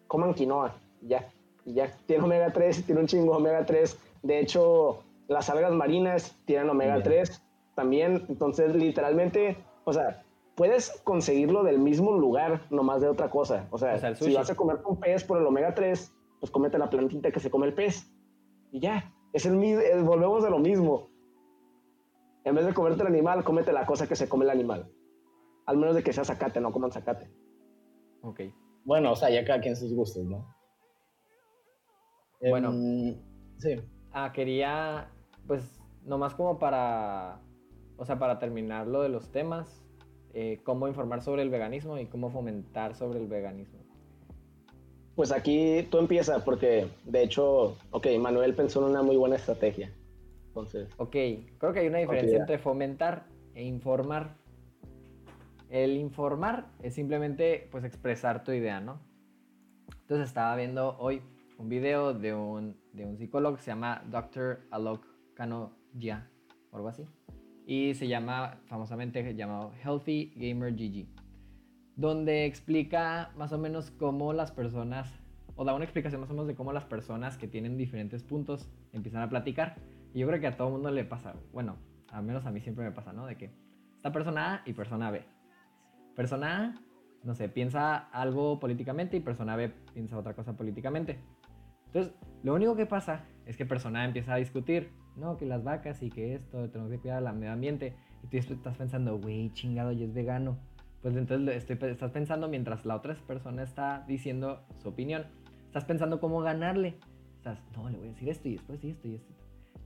Coman 0.07 0.35
quinoa, 0.35 0.75
ya. 1.03 1.29
Ya 1.65 1.91
tiene 2.07 2.25
omega 2.25 2.53
3, 2.53 2.85
tiene 2.87 3.01
un 3.01 3.07
chingo 3.07 3.33
de 3.33 3.39
omega 3.39 3.65
3. 3.65 3.99
De 4.23 4.41
hecho, 4.41 5.03
las 5.29 5.49
algas 5.51 5.73
marinas 5.73 6.37
tienen 6.45 6.69
omega 6.69 6.95
Bien. 6.95 7.05
3 7.05 7.43
también. 7.75 8.25
Entonces, 8.29 8.75
literalmente, 8.75 9.57
o 9.85 9.93
sea, 9.93 10.23
puedes 10.55 11.01
conseguirlo 11.05 11.63
del 11.63 11.79
mismo 11.79 12.13
lugar, 12.13 12.61
nomás 12.71 13.01
de 13.01 13.09
otra 13.09 13.31
cosa. 13.31 13.67
O 13.71 13.79
sea, 13.79 13.95
O 13.95 13.99
sea, 13.99 14.15
si 14.15 14.35
vas 14.35 14.51
a 14.51 14.55
comer 14.55 14.79
un 14.85 14.99
pez 14.99 15.25
por 15.25 15.39
el 15.39 15.47
omega 15.47 15.75
3, 15.75 16.13
pues 16.41 16.51
cómete 16.51 16.79
la 16.79 16.91
plantita 16.91 17.31
que 17.31 17.41
se 17.41 17.51
come 17.51 17.67
el 17.67 17.75
pez. 17.75 18.11
Y 18.73 18.81
ya, 18.81 19.15
es 19.33 19.47
el 19.47 19.57
mismo, 19.57 19.83
volvemos 20.05 20.45
a 20.45 20.51
lo 20.51 20.59
mismo. 20.59 21.11
En 22.45 22.55
vez 22.55 22.65
de 22.67 22.75
comerte 22.75 23.03
el 23.03 23.09
animal, 23.09 23.45
cómete 23.45 23.73
la 23.73 23.87
cosa 23.87 24.09
que 24.09 24.17
se 24.17 24.29
come 24.29 24.45
el 24.45 24.51
animal. 24.51 24.91
Al 25.67 25.77
menos 25.77 25.95
de 25.95 26.03
que 26.03 26.13
sea 26.13 26.25
zacate, 26.25 26.61
no 26.61 26.73
coman 26.73 26.91
zacate. 26.91 27.31
Ok. 28.23 28.41
Bueno, 28.85 29.13
o 29.13 29.17
sea, 29.17 29.31
ya 29.31 29.45
cada 29.45 29.61
quien 29.61 29.77
sus 29.77 29.95
gustos, 29.95 30.25
¿no? 30.25 30.47
Bueno. 32.41 32.71
Em, 32.71 33.21
sí. 33.59 33.77
Ah, 34.13 34.33
quería, 34.33 35.11
pues, 35.47 35.81
nomás 36.03 36.35
como 36.35 36.59
para, 36.59 37.41
o 37.99 38.05
sea, 38.05 38.19
para 38.19 38.39
terminar 38.39 38.87
lo 38.87 39.03
de 39.03 39.11
los 39.11 39.31
temas, 39.31 39.85
eh, 40.33 40.61
cómo 40.65 40.89
informar 40.89 41.21
sobre 41.23 41.43
el 41.43 41.51
veganismo 41.51 41.99
y 41.99 42.07
cómo 42.07 42.31
fomentar 42.31 42.95
sobre 42.95 43.21
el 43.21 43.29
veganismo. 43.29 43.90
Pues 45.17 45.33
aquí 45.33 45.87
tú 45.91 45.99
empieza 45.99 46.45
porque, 46.45 46.89
de 47.05 47.23
hecho, 47.23 47.77
ok, 47.91 48.07
Manuel 48.19 48.55
pensó 48.55 48.81
en 48.81 48.91
una 48.91 49.03
muy 49.03 49.17
buena 49.17 49.37
estrategia. 49.37 49.93
Entonces, 50.47 50.89
Ok, 50.97 51.13
creo 51.59 51.73
que 51.73 51.81
hay 51.81 51.89
una 51.89 51.99
diferencia 51.99 52.39
entre 52.39 52.59
fomentar 52.59 53.27
e 53.55 53.65
informar. 53.65 54.37
El 55.69 55.97
informar 55.97 56.67
es 56.83 56.95
simplemente, 56.95 57.69
pues, 57.71 57.85
expresar 57.85 58.43
tu 58.43 58.53
idea, 58.53 58.81
¿no? 58.81 59.01
Entonces 60.03 60.27
estaba 60.27 60.57
viendo 60.57 60.97
hoy 60.99 61.23
un 61.59 61.69
video 61.69 62.15
de 62.15 62.35
un, 62.35 62.77
de 62.93 63.05
un 63.05 63.17
psicólogo 63.17 63.57
que 63.57 63.63
se 63.63 63.71
llama 63.71 64.03
Dr. 64.11 64.67
Alok 64.71 65.07
Kanodia, 65.35 66.29
o 66.73 66.77
algo 66.77 66.89
así. 66.89 67.05
Y 67.67 67.95
se 67.95 68.09
llama, 68.09 68.61
famosamente 68.67 69.35
llamado 69.35 69.73
Healthy 69.85 70.33
Gamer 70.35 70.73
GG. 70.73 71.07
Donde 72.01 72.47
explica 72.47 73.31
más 73.37 73.53
o 73.53 73.59
menos 73.59 73.91
cómo 73.91 74.33
las 74.33 74.53
personas, 74.53 75.13
o 75.55 75.67
da 75.67 75.75
una 75.75 75.85
explicación 75.85 76.23
más 76.23 76.31
o 76.31 76.33
menos 76.33 76.47
de 76.47 76.55
cómo 76.55 76.73
las 76.73 76.85
personas 76.85 77.37
que 77.37 77.47
tienen 77.47 77.77
diferentes 77.77 78.23
puntos 78.23 78.71
empiezan 78.95 79.21
a 79.21 79.29
platicar. 79.29 79.77
Y 80.15 80.21
yo 80.21 80.27
creo 80.27 80.41
que 80.41 80.47
a 80.47 80.57
todo 80.57 80.71
mundo 80.71 80.91
le 80.91 81.05
pasa, 81.05 81.35
bueno, 81.53 81.77
al 82.09 82.25
menos 82.25 82.47
a 82.47 82.51
mí 82.53 82.63
siempre 82.63 82.85
me 82.85 82.93
pasa, 82.93 83.13
¿no? 83.13 83.27
De 83.27 83.37
que 83.37 83.51
está 83.97 84.13
persona 84.13 84.55
A 84.55 84.63
y 84.65 84.73
persona 84.73 85.11
B. 85.11 85.23
Persona 86.17 86.65
A, 86.65 86.75
no 87.23 87.35
sé, 87.35 87.51
piensa 87.51 87.97
algo 87.99 88.59
políticamente 88.61 89.19
y 89.19 89.21
persona 89.21 89.55
B 89.55 89.71
piensa 89.93 90.17
otra 90.17 90.33
cosa 90.33 90.57
políticamente. 90.57 91.21
Entonces, 91.89 92.15
lo 92.43 92.55
único 92.55 92.77
que 92.77 92.87
pasa 92.87 93.27
es 93.45 93.59
que 93.59 93.67
persona 93.67 94.01
A 94.01 94.05
empieza 94.07 94.33
a 94.33 94.37
discutir, 94.37 94.91
no, 95.17 95.37
que 95.37 95.45
las 95.45 95.63
vacas 95.65 96.03
y 96.03 96.09
que 96.09 96.37
esto, 96.37 96.71
tenemos 96.71 96.91
que 96.91 96.99
cuidar 96.99 97.23
el 97.23 97.35
medio 97.35 97.53
ambiente. 97.53 97.95
Y 98.23 98.29
tú 98.29 98.55
estás 98.55 98.79
pensando, 98.79 99.19
güey, 99.19 99.53
chingado, 99.53 99.93
y 99.93 100.03
es 100.03 100.15
vegano. 100.15 100.57
Pues 101.03 101.17
entonces 101.17 101.57
estoy, 101.57 101.91
estás 101.91 102.11
pensando 102.11 102.49
mientras 102.49 102.85
la 102.85 102.97
otra 102.97 103.15
persona 103.27 103.63
está 103.63 104.05
diciendo 104.07 104.67
su 104.83 104.89
opinión, 104.89 105.25
estás 105.67 105.85
pensando 105.85 106.21
cómo 106.21 106.41
ganarle. 106.41 106.99
Estás, 107.37 107.59
no, 107.75 107.89
le 107.89 107.97
voy 107.97 108.09
a 108.09 108.11
decir 108.11 108.29
esto 108.29 108.49
y 108.49 108.53
después 108.53 108.85
y 108.85 108.91
esto 108.91 109.09
y 109.09 109.15
esto. 109.15 109.33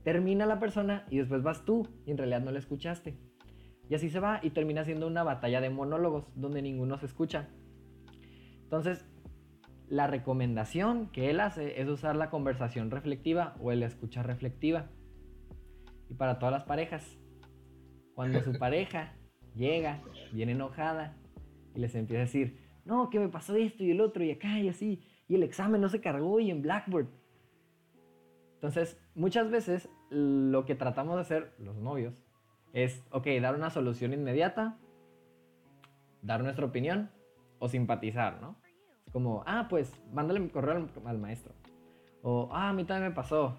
Termina 0.03 0.45
la 0.45 0.59
persona 0.59 1.05
y 1.09 1.17
después 1.17 1.41
vas 1.41 1.63
tú 1.63 1.87
y 2.05 2.11
en 2.11 2.17
realidad 2.17 2.41
no 2.41 2.51
le 2.51 2.59
escuchaste. 2.59 3.17
Y 3.89 3.95
así 3.95 4.09
se 4.09 4.19
va 4.19 4.39
y 4.43 4.49
termina 4.49 4.83
siendo 4.83 5.07
una 5.07 5.23
batalla 5.23 5.61
de 5.61 5.69
monólogos 5.69 6.25
donde 6.35 6.61
ninguno 6.61 6.97
se 6.97 7.05
escucha. 7.05 7.47
Entonces, 8.63 9.05
la 9.87 10.07
recomendación 10.07 11.07
que 11.11 11.29
él 11.29 11.39
hace 11.39 11.79
es 11.79 11.87
usar 11.87 12.15
la 12.15 12.29
conversación 12.29 12.91
reflectiva 12.91 13.55
o 13.61 13.71
el 13.71 13.83
escucha 13.83 14.23
reflectiva. 14.23 14.89
Y 16.09 16.15
para 16.15 16.39
todas 16.39 16.53
las 16.53 16.63
parejas, 16.63 17.17
cuando 18.15 18.41
su 18.41 18.53
pareja 18.59 19.13
llega 19.55 20.01
bien 20.31 20.49
enojada 20.49 21.15
y 21.73 21.79
les 21.79 21.95
empieza 21.95 22.21
a 22.21 22.25
decir, 22.25 22.59
no, 22.85 23.09
que 23.09 23.19
me 23.19 23.29
pasó 23.29 23.55
esto 23.55 23.83
y 23.83 23.91
el 23.91 24.01
otro 24.01 24.23
y 24.23 24.31
acá 24.31 24.59
y 24.59 24.69
así, 24.69 25.03
y 25.27 25.35
el 25.35 25.43
examen 25.43 25.81
no 25.81 25.89
se 25.89 26.01
cargó 26.01 26.39
y 26.39 26.51
en 26.51 26.61
Blackboard. 26.61 27.07
Entonces, 28.55 28.99
muchas 29.15 29.49
veces 29.51 29.89
lo 30.09 30.65
que 30.65 30.75
tratamos 30.75 31.15
de 31.15 31.21
hacer 31.21 31.53
los 31.59 31.75
novios 31.77 32.23
es, 32.73 33.03
ok, 33.11 33.27
dar 33.41 33.55
una 33.55 33.69
solución 33.69 34.13
inmediata, 34.13 34.77
dar 36.21 36.43
nuestra 36.43 36.65
opinión 36.65 37.09
o 37.59 37.67
simpatizar, 37.69 38.41
¿no? 38.41 38.55
Como, 39.11 39.43
ah, 39.45 39.67
pues, 39.69 39.93
mándale 40.11 40.39
mi 40.39 40.49
correo 40.49 40.75
al, 40.75 40.89
al 41.05 41.17
maestro. 41.17 41.53
O, 42.21 42.49
ah, 42.51 42.69
a 42.69 42.73
mí 42.73 42.83
también 42.83 43.09
me 43.09 43.15
pasó. 43.15 43.57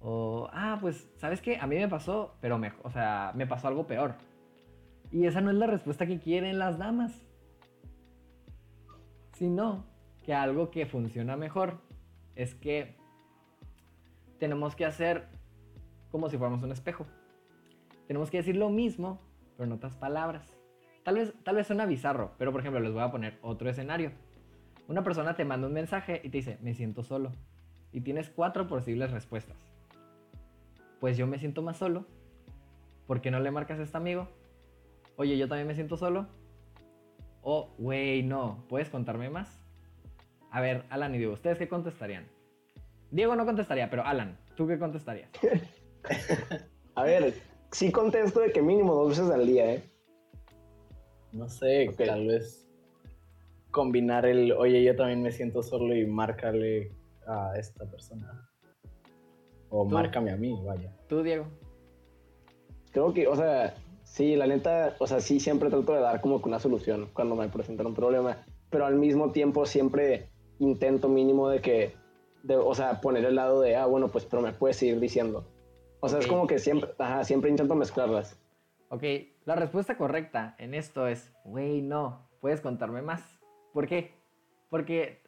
O, 0.00 0.48
ah, 0.52 0.78
pues, 0.80 1.08
¿sabes 1.16 1.40
qué? 1.40 1.58
A 1.58 1.66
mí 1.66 1.76
me 1.76 1.88
pasó, 1.88 2.36
pero 2.40 2.58
mejor, 2.58 2.80
o 2.84 2.90
sea, 2.90 3.32
me 3.34 3.46
pasó 3.46 3.68
algo 3.68 3.86
peor. 3.86 4.16
Y 5.14 5.26
esa 5.28 5.40
no 5.40 5.52
es 5.52 5.56
la 5.56 5.68
respuesta 5.68 6.08
que 6.08 6.18
quieren 6.18 6.58
las 6.58 6.76
damas. 6.76 7.12
Sino 9.34 9.84
que 10.24 10.34
algo 10.34 10.72
que 10.72 10.86
funciona 10.86 11.36
mejor 11.36 11.78
es 12.34 12.56
que 12.56 12.96
tenemos 14.40 14.74
que 14.74 14.84
hacer 14.84 15.28
como 16.10 16.28
si 16.28 16.36
fuéramos 16.36 16.64
un 16.64 16.72
espejo. 16.72 17.06
Tenemos 18.08 18.28
que 18.28 18.38
decir 18.38 18.56
lo 18.56 18.70
mismo, 18.70 19.20
pero 19.56 19.68
en 19.68 19.72
otras 19.72 19.94
palabras. 19.94 20.58
Tal 21.04 21.14
vez, 21.14 21.32
tal 21.44 21.54
vez 21.54 21.68
suena 21.68 21.86
bizarro, 21.86 22.32
pero 22.36 22.50
por 22.50 22.62
ejemplo 22.62 22.80
les 22.80 22.92
voy 22.92 23.02
a 23.02 23.12
poner 23.12 23.38
otro 23.40 23.70
escenario. 23.70 24.10
Una 24.88 25.04
persona 25.04 25.36
te 25.36 25.44
manda 25.44 25.68
un 25.68 25.74
mensaje 25.74 26.22
y 26.24 26.28
te 26.30 26.38
dice, 26.38 26.58
me 26.60 26.74
siento 26.74 27.04
solo. 27.04 27.30
Y 27.92 28.00
tienes 28.00 28.30
cuatro 28.30 28.66
posibles 28.66 29.12
respuestas. 29.12 29.58
Pues 30.98 31.16
yo 31.16 31.28
me 31.28 31.38
siento 31.38 31.62
más 31.62 31.76
solo. 31.76 32.04
¿Por 33.06 33.20
qué 33.20 33.30
no 33.30 33.38
le 33.38 33.52
marcas 33.52 33.78
a 33.78 33.84
este 33.84 33.96
amigo? 33.96 34.28
Oye, 35.16 35.36
yo 35.38 35.48
también 35.48 35.66
me 35.68 35.74
siento 35.74 35.96
solo. 35.96 36.26
O, 37.42 37.70
güey, 37.78 38.22
no, 38.22 38.64
¿puedes 38.68 38.88
contarme 38.88 39.30
más? 39.30 39.60
A 40.50 40.60
ver, 40.60 40.84
Alan 40.88 41.14
y 41.14 41.18
Diego, 41.18 41.34
¿ustedes 41.34 41.58
qué 41.58 41.68
contestarían? 41.68 42.26
Diego 43.10 43.36
no 43.36 43.44
contestaría, 43.44 43.90
pero 43.90 44.04
Alan, 44.04 44.38
¿tú 44.56 44.66
qué 44.66 44.78
contestarías? 44.78 45.28
a 46.94 47.02
ver, 47.04 47.34
sí 47.70 47.92
contesto 47.92 48.40
de 48.40 48.52
que 48.52 48.62
mínimo 48.62 48.94
dos 48.94 49.10
veces 49.10 49.30
al 49.30 49.46
día, 49.46 49.74
¿eh? 49.74 49.84
No 51.32 51.48
sé, 51.48 51.92
tal 51.96 52.26
vez 52.28 52.64
combinar 53.74 54.24
el, 54.24 54.52
oye, 54.52 54.82
yo 54.84 54.94
también 54.94 55.22
me 55.22 55.32
siento 55.32 55.62
solo 55.62 55.94
y 55.94 56.06
márcale 56.06 56.92
a 57.26 57.58
esta 57.58 57.84
persona. 57.84 58.48
O 59.68 59.86
Tú. 59.86 59.94
márcame 59.94 60.30
a 60.30 60.36
mí, 60.36 60.56
vaya. 60.64 60.92
¿Tú, 61.08 61.22
Diego? 61.22 61.46
Creo 62.92 63.12
que, 63.12 63.26
o 63.26 63.34
sea, 63.34 63.74
Sí, 64.04 64.36
la 64.36 64.46
neta, 64.46 64.94
o 65.00 65.06
sea, 65.06 65.20
sí 65.20 65.40
siempre 65.40 65.70
trato 65.70 65.92
de 65.92 66.00
dar 66.00 66.20
como 66.20 66.40
que 66.40 66.48
una 66.48 66.60
solución 66.60 67.10
cuando 67.12 67.34
me 67.34 67.48
presentan 67.48 67.86
un 67.86 67.94
problema, 67.94 68.44
pero 68.70 68.86
al 68.86 68.94
mismo 68.94 69.32
tiempo 69.32 69.66
siempre 69.66 70.28
intento 70.58 71.08
mínimo 71.08 71.48
de 71.48 71.60
que, 71.60 71.94
de, 72.42 72.56
o 72.56 72.74
sea, 72.74 73.00
poner 73.00 73.24
el 73.24 73.34
lado 73.34 73.60
de, 73.60 73.76
ah, 73.76 73.86
bueno, 73.86 74.08
pues, 74.08 74.24
pero 74.24 74.42
me 74.42 74.52
puedes 74.52 74.76
seguir 74.76 75.00
diciendo. 75.00 75.44
O 76.00 76.08
sea, 76.08 76.18
es 76.18 76.26
como 76.26 76.46
que 76.46 76.58
siempre, 76.58 76.90
ajá, 76.98 77.24
siempre 77.24 77.50
intento 77.50 77.74
mezclarlas. 77.74 78.38
Ok, 78.90 79.02
la 79.46 79.56
respuesta 79.56 79.96
correcta 79.96 80.54
en 80.58 80.74
esto 80.74 81.08
es, 81.08 81.32
güey, 81.44 81.82
no, 81.82 82.28
puedes 82.40 82.60
contarme 82.60 83.02
más. 83.02 83.40
¿Por 83.72 83.88
qué? 83.88 84.12
Porque 84.68 85.22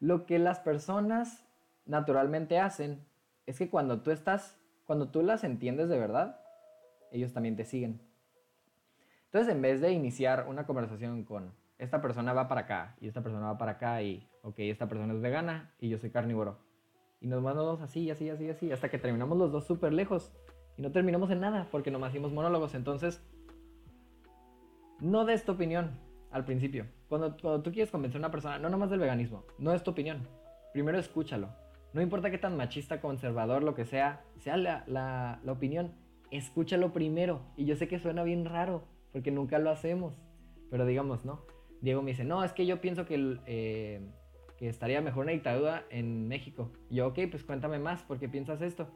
lo 0.00 0.26
que 0.26 0.38
las 0.38 0.60
personas 0.60 1.46
naturalmente 1.84 2.58
hacen 2.58 3.06
es 3.46 3.58
que 3.58 3.70
cuando 3.70 4.02
tú 4.02 4.10
estás, 4.10 4.58
cuando 4.86 5.10
tú 5.10 5.22
las 5.22 5.44
entiendes 5.44 5.88
de 5.88 5.98
verdad, 5.98 6.37
ellos 7.12 7.32
también 7.32 7.56
te 7.56 7.64
siguen. 7.64 8.00
Entonces, 9.26 9.54
en 9.54 9.60
vez 9.62 9.80
de 9.80 9.92
iniciar 9.92 10.46
una 10.48 10.66
conversación 10.66 11.24
con 11.24 11.52
esta 11.78 12.00
persona 12.00 12.32
va 12.32 12.48
para 12.48 12.62
acá 12.62 12.96
y 13.00 13.08
esta 13.08 13.22
persona 13.22 13.46
va 13.46 13.58
para 13.58 13.72
acá 13.72 14.02
y, 14.02 14.26
ok, 14.42 14.54
esta 14.60 14.88
persona 14.88 15.12
es 15.14 15.20
vegana 15.20 15.74
y 15.78 15.88
yo 15.88 15.98
soy 15.98 16.10
carnívoro. 16.10 16.58
Y 17.20 17.26
nos 17.26 17.42
mandamos 17.42 17.80
así, 17.80 18.10
así, 18.10 18.30
así, 18.30 18.48
así, 18.48 18.72
hasta 18.72 18.88
que 18.88 18.98
terminamos 18.98 19.36
los 19.36 19.52
dos 19.52 19.66
súper 19.66 19.92
lejos. 19.92 20.32
Y 20.76 20.82
no 20.82 20.92
terminamos 20.92 21.30
en 21.30 21.40
nada 21.40 21.66
porque 21.70 21.90
nomás 21.90 22.10
hicimos 22.10 22.32
monólogos. 22.32 22.74
Entonces, 22.74 23.20
no 25.00 25.24
des 25.24 25.44
tu 25.44 25.52
opinión 25.52 25.98
al 26.30 26.44
principio. 26.44 26.86
Cuando, 27.08 27.36
cuando 27.36 27.62
tú 27.62 27.70
quieres 27.72 27.90
convencer 27.90 28.18
a 28.18 28.20
una 28.20 28.30
persona, 28.30 28.58
no 28.58 28.68
nomás 28.68 28.90
del 28.90 29.00
veganismo, 29.00 29.44
no 29.58 29.72
es 29.72 29.82
tu 29.82 29.90
opinión. 29.90 30.26
Primero 30.72 30.98
escúchalo. 30.98 31.48
No 31.92 32.02
importa 32.02 32.30
qué 32.30 32.38
tan 32.38 32.56
machista, 32.56 33.00
conservador, 33.00 33.62
lo 33.62 33.74
que 33.74 33.84
sea, 33.84 34.22
sea 34.38 34.56
la, 34.56 34.84
la- 34.86 35.40
la 35.42 35.52
opinión, 35.52 35.92
escúchalo 36.30 36.92
primero. 36.92 37.40
Y 37.56 37.64
yo 37.64 37.76
sé 37.76 37.88
que 37.88 37.98
suena 37.98 38.22
bien 38.22 38.44
raro, 38.44 38.82
porque 39.12 39.30
nunca 39.30 39.58
lo 39.58 39.70
hacemos. 39.70 40.14
Pero 40.70 40.86
digamos, 40.86 41.24
¿no? 41.24 41.42
Diego 41.80 42.02
me 42.02 42.10
dice, 42.10 42.24
no, 42.24 42.44
es 42.44 42.52
que 42.52 42.66
yo 42.66 42.80
pienso 42.80 43.06
que, 43.06 43.38
eh, 43.46 44.00
que 44.56 44.68
estaría 44.68 45.00
mejor 45.00 45.24
una 45.24 45.32
dictadura 45.32 45.84
en 45.90 46.28
México. 46.28 46.70
Yo, 46.90 47.08
ok, 47.08 47.20
pues 47.30 47.44
cuéntame 47.44 47.78
más, 47.78 48.02
¿por 48.02 48.18
qué 48.18 48.28
piensas 48.28 48.60
esto? 48.60 48.88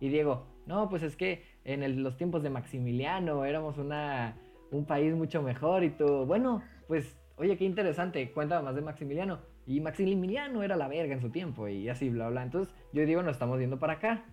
Y 0.00 0.08
Diego, 0.08 0.46
no, 0.66 0.88
pues 0.88 1.02
es 1.02 1.16
que 1.16 1.42
en 1.64 2.02
los 2.02 2.16
tiempos 2.16 2.42
de 2.42 2.50
Maximiliano 2.50 3.44
éramos 3.44 3.78
una, 3.78 4.36
un 4.70 4.84
país 4.84 5.14
mucho 5.14 5.42
mejor 5.42 5.84
y 5.84 5.90
todo. 5.90 6.26
Bueno, 6.26 6.62
pues, 6.86 7.18
oye, 7.36 7.56
qué 7.56 7.64
interesante, 7.64 8.32
cuéntame 8.32 8.64
más 8.64 8.74
de 8.74 8.82
Maximiliano. 8.82 9.38
Y 9.66 9.80
Maximiliano 9.80 10.62
era 10.62 10.76
la 10.76 10.88
verga 10.88 11.14
en 11.14 11.20
su 11.20 11.30
tiempo 11.30 11.66
y 11.66 11.88
así, 11.88 12.10
bla, 12.10 12.28
bla. 12.28 12.42
Entonces, 12.42 12.74
yo 12.92 13.02
y 13.02 13.06
Diego 13.06 13.22
nos 13.22 13.32
estamos 13.32 13.58
viendo 13.58 13.78
para 13.78 13.94
acá. 13.94 14.24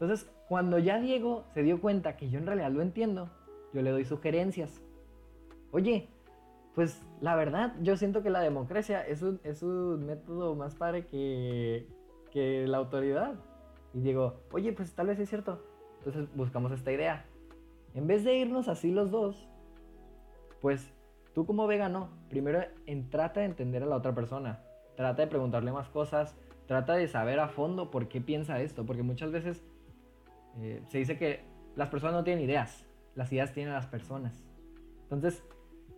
Entonces, 0.00 0.30
cuando 0.48 0.78
ya 0.78 0.98
Diego 0.98 1.44
se 1.52 1.62
dio 1.62 1.80
cuenta 1.80 2.16
que 2.16 2.30
yo 2.30 2.38
en 2.38 2.46
realidad 2.46 2.70
lo 2.70 2.80
entiendo, 2.80 3.28
yo 3.74 3.82
le 3.82 3.90
doy 3.90 4.06
sugerencias. 4.06 4.82
Oye, 5.72 6.08
pues 6.74 7.04
la 7.20 7.36
verdad, 7.36 7.74
yo 7.82 7.96
siento 7.98 8.22
que 8.22 8.30
la 8.30 8.40
democracia 8.40 9.06
es 9.06 9.20
un, 9.20 9.40
es 9.44 9.62
un 9.62 10.06
método 10.06 10.54
más 10.54 10.74
padre 10.74 11.06
que, 11.06 11.86
que 12.30 12.66
la 12.66 12.78
autoridad. 12.78 13.34
Y 13.92 14.00
digo, 14.00 14.40
oye, 14.52 14.72
pues 14.72 14.94
tal 14.94 15.08
vez 15.08 15.18
es 15.18 15.28
cierto. 15.28 15.62
Entonces 15.98 16.34
buscamos 16.34 16.72
esta 16.72 16.90
idea. 16.90 17.26
En 17.94 18.06
vez 18.06 18.24
de 18.24 18.36
irnos 18.36 18.68
así 18.68 18.90
los 18.90 19.10
dos, 19.10 19.48
pues 20.62 20.94
tú 21.34 21.44
como 21.44 21.66
vegano, 21.66 22.08
primero 22.30 22.62
en, 22.86 23.10
trata 23.10 23.40
de 23.40 23.46
entender 23.46 23.82
a 23.82 23.86
la 23.86 23.96
otra 23.96 24.14
persona. 24.14 24.64
Trata 24.96 25.22
de 25.22 25.28
preguntarle 25.28 25.72
más 25.72 25.90
cosas. 25.90 26.36
Trata 26.66 26.94
de 26.94 27.06
saber 27.06 27.38
a 27.40 27.48
fondo 27.48 27.90
por 27.90 28.08
qué 28.08 28.20
piensa 28.20 28.60
esto. 28.62 28.86
Porque 28.86 29.02
muchas 29.02 29.30
veces 29.32 29.62
eh, 30.58 30.82
se 30.88 30.98
dice 30.98 31.16
que 31.16 31.40
las 31.76 31.88
personas 31.88 32.14
no 32.14 32.24
tienen 32.24 32.44
ideas. 32.44 32.86
Las 33.14 33.32
ideas 33.32 33.52
tienen 33.52 33.74
las 33.74 33.86
personas. 33.86 34.44
Entonces, 35.02 35.44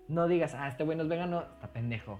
no 0.08 0.28
digas, 0.28 0.54
ah, 0.54 0.68
este 0.68 0.84
güey 0.84 0.98
es 0.98 1.08
vegano, 1.08 1.42
está 1.42 1.72
pendejo, 1.72 2.18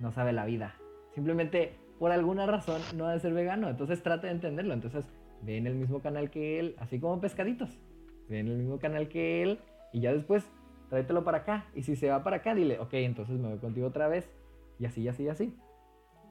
no 0.00 0.12
sabe 0.12 0.32
la 0.32 0.44
vida. 0.44 0.74
Simplemente, 1.14 1.76
por 1.98 2.10
alguna 2.12 2.46
razón, 2.46 2.80
no 2.96 3.06
ha 3.06 3.12
de 3.12 3.20
ser 3.20 3.32
vegano. 3.32 3.68
Entonces, 3.68 4.02
trata 4.02 4.26
de 4.26 4.32
entenderlo. 4.32 4.74
Entonces, 4.74 5.06
ve 5.42 5.56
en 5.56 5.66
el 5.66 5.74
mismo 5.74 6.00
canal 6.00 6.30
que 6.30 6.58
él, 6.58 6.76
así 6.78 6.98
como 6.98 7.20
pescaditos. 7.20 7.78
Ve 8.28 8.40
en 8.40 8.48
el 8.48 8.58
mismo 8.58 8.78
canal 8.78 9.08
que 9.08 9.42
él 9.42 9.58
y 9.92 10.00
ya 10.00 10.12
después, 10.12 10.50
tráetelo 10.88 11.24
para 11.24 11.38
acá. 11.38 11.66
Y 11.74 11.82
si 11.82 11.96
se 11.96 12.08
va 12.08 12.24
para 12.24 12.38
acá, 12.38 12.54
dile, 12.54 12.78
ok, 12.78 12.94
entonces 12.94 13.38
me 13.38 13.48
voy 13.48 13.58
contigo 13.58 13.86
otra 13.86 14.08
vez. 14.08 14.28
Y 14.78 14.86
así, 14.86 15.02
y 15.02 15.08
así, 15.08 15.24
y 15.24 15.28
así. 15.28 15.56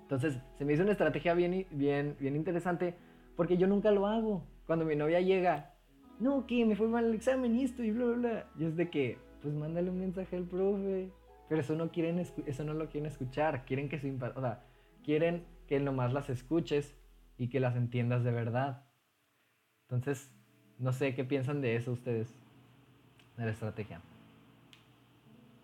Entonces, 0.02 0.39
se 0.58 0.66
me 0.66 0.74
hizo 0.74 0.84
una 0.84 0.91
estrategia 0.91 1.34
bien, 1.34 1.68
bien, 1.72 2.18
bien 2.20 2.36
interesante 2.36 2.95
porque 3.36 3.58
yo 3.58 3.68
nunca 3.68 3.91
lo 3.91 4.08
hago. 4.08 4.43
Cuando 4.72 4.86
mi 4.86 4.95
novia 4.95 5.19
llega, 5.19 5.74
no, 6.22 6.47
que 6.47 6.65
me 6.65 6.78
fue 6.78 6.88
mal 6.88 7.03
el 7.03 7.13
examen 7.13 7.57
y 7.57 7.65
esto 7.65 7.84
y 7.84 7.91
bla, 7.91 8.05
bla, 8.05 8.15
bla. 8.15 8.47
Y 8.57 8.63
es 8.63 8.78
de 8.78 8.89
que, 8.89 9.17
pues 9.41 9.53
mándale 9.53 9.89
un 9.89 9.99
mensaje 9.99 10.38
al 10.38 10.45
profe. 10.45 11.09
Pero 11.49 11.59
eso 11.59 11.76
no 11.76 11.91
quieren, 11.91 12.19
eso 12.19 12.63
no 12.63 12.74
lo 12.74 12.88
quieren 12.88 13.11
escuchar. 13.11 13.65
Quieren 13.65 13.89
que 13.89 14.01
impa- 14.01 14.32
o 14.34 14.39
sea, 14.39 14.63
quieren 15.03 15.43
que 15.67 15.78
nomás 15.82 16.13
las 16.13 16.30
escuches 16.30 16.95
y 17.38 17.49
que 17.49 17.59
las 17.59 17.76
entiendas 17.76 18.24
de 18.24 18.32
verdad. 18.32 18.86
Entonces, 19.89 20.32
no 20.80 20.93
sé 20.93 21.15
qué 21.15 21.26
piensan 21.26 21.59
de 21.59 21.76
eso 21.76 21.91
ustedes, 21.91 22.34
de 23.36 23.43
la 23.43 23.51
estrategia. 23.51 23.99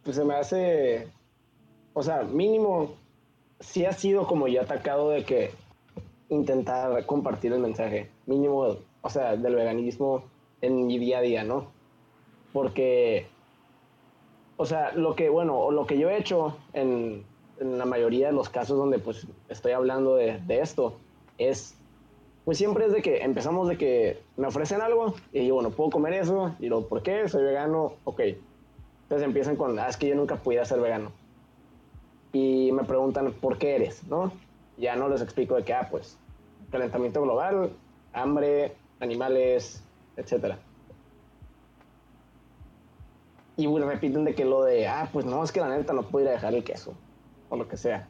Pues 0.03 0.17
se 0.17 0.25
me 0.25 0.33
hace, 0.33 1.07
o 1.93 2.03
sea, 2.03 2.23
mínimo, 2.23 2.97
sí 3.61 3.85
ha 3.85 3.93
sido 3.93 4.27
como 4.27 4.49
ya 4.49 4.63
atacado 4.63 5.11
de 5.11 5.23
que 5.23 5.51
intentar 6.27 7.05
compartir 7.05 7.53
el 7.53 7.61
mensaje, 7.61 8.09
mínimo, 8.25 8.75
o 9.01 9.09
sea, 9.09 9.35
del 9.35 9.55
veganismo 9.55 10.23
en 10.61 10.87
mi 10.87 10.97
día 10.97 11.19
a 11.19 11.21
día, 11.21 11.43
¿no? 11.43 11.67
Porque, 12.53 13.27
o 14.57 14.65
sea, 14.65 14.91
lo 14.93 15.15
que, 15.15 15.29
bueno, 15.29 15.59
o 15.59 15.71
lo 15.71 15.85
que 15.85 15.97
yo 15.97 16.09
he 16.09 16.17
hecho 16.17 16.57
en, 16.73 17.25
la 17.59 17.85
mayoría 17.85 18.27
de 18.27 18.33
los 18.33 18.49
casos 18.49 18.77
donde 18.77 18.99
pues 18.99 19.25
estoy 19.49 19.71
hablando 19.71 20.15
de, 20.15 20.39
esto 20.47 20.93
es, 21.39 21.75
pues 22.45 22.59
siempre 22.59 22.85
es 22.85 22.91
de 22.91 23.01
que 23.01 23.23
empezamos 23.23 23.67
de 23.67 23.79
que 23.79 24.19
me 24.35 24.45
ofrecen 24.45 24.79
algo 24.81 25.15
y 25.33 25.39
digo, 25.39 25.55
bueno, 25.55 25.71
puedo 25.71 25.89
comer 25.89 26.13
eso 26.13 26.55
y 26.59 26.67
lo, 26.67 26.87
¿por 26.87 27.01
qué? 27.01 27.27
Soy 27.27 27.43
vegano, 27.43 27.93
ok. 28.03 28.21
Entonces 29.03 29.25
empiezan 29.25 29.55
con, 29.55 29.79
ah, 29.79 29.87
es 29.87 29.97
que 29.97 30.09
yo 30.09 30.15
nunca 30.15 30.35
pudiera 30.35 30.65
ser 30.65 30.79
vegano. 30.79 31.11
Y 32.31 32.71
me 32.73 32.83
preguntan, 32.83 33.31
¿por 33.33 33.57
qué 33.57 33.75
eres? 33.75 34.03
¿No? 34.03 34.31
Ya 34.77 34.95
no 34.95 35.09
les 35.09 35.21
explico 35.21 35.55
de 35.55 35.63
que, 35.63 35.73
ah, 35.73 35.87
pues, 35.89 36.17
calentamiento 36.69 37.21
global, 37.21 37.71
hambre, 38.13 38.75
animales, 38.99 39.83
etcétera. 40.15 40.59
Y 43.55 43.65
repiten 43.67 44.23
de 44.23 44.35
que 44.35 44.45
lo 44.45 44.63
de, 44.63 44.87
ah, 44.87 45.09
pues 45.11 45.25
no, 45.25 45.43
es 45.43 45.51
que 45.51 45.59
la 45.59 45.69
neta 45.69 45.93
no 45.93 46.03
puedo 46.03 46.25
ir 46.25 46.29
a 46.29 46.33
dejar 46.33 46.53
el 46.53 46.63
queso, 46.63 46.93
o 47.49 47.55
lo 47.55 47.67
que 47.67 47.77
sea. 47.77 48.07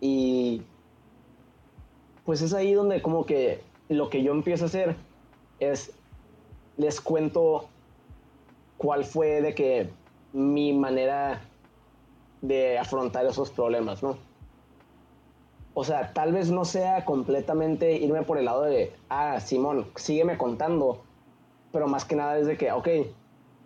Y 0.00 0.62
pues 2.24 2.42
es 2.42 2.52
ahí 2.54 2.74
donde 2.74 3.02
como 3.02 3.26
que 3.26 3.62
lo 3.88 4.08
que 4.10 4.22
yo 4.22 4.32
empiezo 4.32 4.64
a 4.64 4.66
hacer 4.66 4.96
es, 5.58 5.92
les 6.76 7.00
cuento 7.00 7.68
cuál 8.78 9.04
fue 9.04 9.40
de 9.40 9.54
que 9.54 9.90
mi 10.32 10.72
manera 10.72 11.40
de 12.42 12.78
afrontar 12.78 13.26
esos 13.26 13.50
problemas, 13.50 14.02
¿no? 14.02 14.18
O 15.78 15.84
sea, 15.84 16.12
tal 16.14 16.32
vez 16.32 16.50
no 16.50 16.64
sea 16.64 17.04
completamente 17.04 17.92
irme 17.92 18.22
por 18.22 18.38
el 18.38 18.46
lado 18.46 18.62
de, 18.62 18.94
ah, 19.10 19.38
Simón, 19.40 19.86
sígueme 19.94 20.38
contando, 20.38 21.02
pero 21.70 21.86
más 21.86 22.06
que 22.06 22.16
nada 22.16 22.38
es 22.38 22.46
de 22.46 22.56
que, 22.56 22.72
ok, 22.72 22.88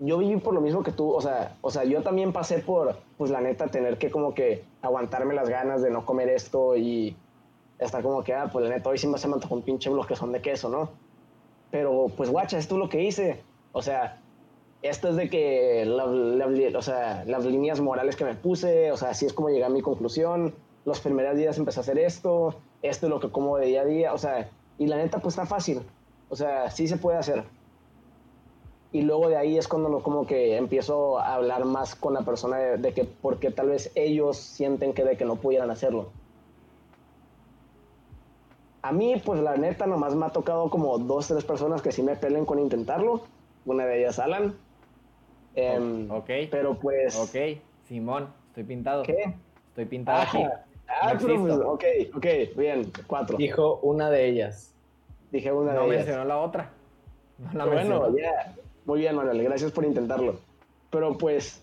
yo 0.00 0.18
viví 0.18 0.36
por 0.38 0.52
lo 0.52 0.60
mismo 0.60 0.82
que 0.82 0.90
tú, 0.90 1.08
o 1.12 1.20
sea, 1.20 1.56
o 1.60 1.70
sea, 1.70 1.84
yo 1.84 2.02
también 2.02 2.32
pasé 2.32 2.58
por, 2.58 2.96
pues 3.16 3.30
la 3.30 3.40
neta, 3.40 3.68
tener 3.68 3.96
que 3.96 4.10
como 4.10 4.34
que 4.34 4.64
aguantarme 4.82 5.34
las 5.34 5.48
ganas 5.48 5.82
de 5.82 5.90
no 5.90 6.04
comer 6.04 6.30
esto 6.30 6.76
y 6.76 7.14
estar 7.78 8.02
como 8.02 8.24
que, 8.24 8.34
ah, 8.34 8.50
pues 8.52 8.64
la 8.68 8.74
neta, 8.74 8.88
hoy 8.90 8.98
sí 8.98 9.06
me 9.06 9.16
se 9.16 9.28
me 9.28 9.34
antojó 9.34 9.54
un 9.54 9.62
pinche 9.62 9.88
bloquezón 9.88 10.32
de 10.32 10.42
queso, 10.42 10.68
¿no? 10.68 10.90
Pero, 11.70 12.06
pues 12.16 12.28
guacha, 12.28 12.58
esto 12.58 12.74
es 12.74 12.78
lo 12.80 12.88
que 12.88 13.04
hice. 13.04 13.40
O 13.70 13.82
sea, 13.82 14.18
esto 14.82 15.10
es 15.10 15.16
de 15.16 15.30
que, 15.30 15.84
la- 15.86 16.06
o 16.76 16.82
sea, 16.82 17.22
las 17.26 17.44
líneas 17.44 17.80
morales 17.80 18.16
que 18.16 18.24
me 18.24 18.34
puse, 18.34 18.90
o 18.90 18.96
sea, 18.96 19.10
así 19.10 19.26
es 19.26 19.32
como 19.32 19.48
llegué 19.50 19.64
a 19.64 19.68
mi 19.68 19.80
conclusión. 19.80 20.52
Los 20.84 21.00
primeros 21.00 21.36
días 21.36 21.58
empecé 21.58 21.80
a 21.80 21.82
hacer 21.82 21.98
esto, 21.98 22.54
esto 22.82 23.06
es 23.06 23.10
lo 23.10 23.20
que 23.20 23.30
como 23.30 23.56
de 23.58 23.66
día 23.66 23.82
a 23.82 23.84
día, 23.84 24.14
o 24.14 24.18
sea, 24.18 24.48
y 24.78 24.86
la 24.86 24.96
neta, 24.96 25.18
pues 25.18 25.34
está 25.34 25.46
fácil. 25.46 25.80
O 26.28 26.36
sea, 26.36 26.70
sí 26.70 26.88
se 26.88 26.96
puede 26.96 27.18
hacer. 27.18 27.44
Y 28.92 29.02
luego 29.02 29.28
de 29.28 29.36
ahí 29.36 29.56
es 29.58 29.68
cuando 29.68 29.88
lo- 29.88 30.02
como 30.02 30.26
que 30.26 30.56
empiezo 30.56 31.18
a 31.18 31.34
hablar 31.34 31.64
más 31.64 31.94
con 31.94 32.14
la 32.14 32.22
persona 32.22 32.56
de, 32.56 32.76
de 32.78 32.92
que 32.92 33.04
porque 33.04 33.50
tal 33.50 33.68
vez 33.68 33.92
ellos 33.94 34.36
sienten 34.36 34.94
que 34.94 35.04
de 35.04 35.16
que 35.16 35.24
no 35.24 35.36
pudieran 35.36 35.70
hacerlo. 35.70 36.08
A 38.82 38.92
mí, 38.92 39.20
pues 39.24 39.40
la 39.40 39.56
neta, 39.56 39.86
nomás 39.86 40.14
me 40.14 40.24
ha 40.26 40.30
tocado 40.30 40.70
como 40.70 40.98
dos, 40.98 41.28
tres 41.28 41.44
personas 41.44 41.82
que 41.82 41.92
sí 41.92 42.02
me 42.02 42.16
pelen 42.16 42.46
con 42.46 42.58
intentarlo. 42.58 43.20
Una 43.66 43.84
de 43.84 43.98
ellas, 44.00 44.18
Alan. 44.18 44.54
Em, 45.54 46.10
ok. 46.10 46.30
Pero 46.50 46.74
pues... 46.78 47.14
Ok, 47.16 47.60
Simón, 47.86 48.28
estoy 48.48 48.64
pintado. 48.64 49.02
¿Qué? 49.02 49.34
Estoy 49.68 49.84
pintado 49.84 50.22
aquí. 50.22 50.38
Ah, 51.02 51.14
No 51.14 51.20
pero 51.20 51.70
ok, 51.72 51.84
ok, 52.16 52.26
bien, 52.56 52.90
cuatro. 53.06 53.36
Dijo 53.36 53.78
una 53.82 54.10
de 54.10 54.26
ellas. 54.28 54.74
Dije 55.30 55.52
una 55.52 55.72
No 55.74 55.82
de 55.82 55.86
ellas. 55.86 55.98
mencionó 55.98 56.24
la 56.24 56.38
otra. 56.38 56.70
bueno, 57.52 58.16
ya. 58.16 58.54
Muy 58.84 59.00
bien, 59.00 59.14
Manuel, 59.14 59.42
gracias 59.44 59.70
por 59.72 59.84
intentarlo. 59.84 60.36
Pero 60.90 61.16
pues 61.16 61.62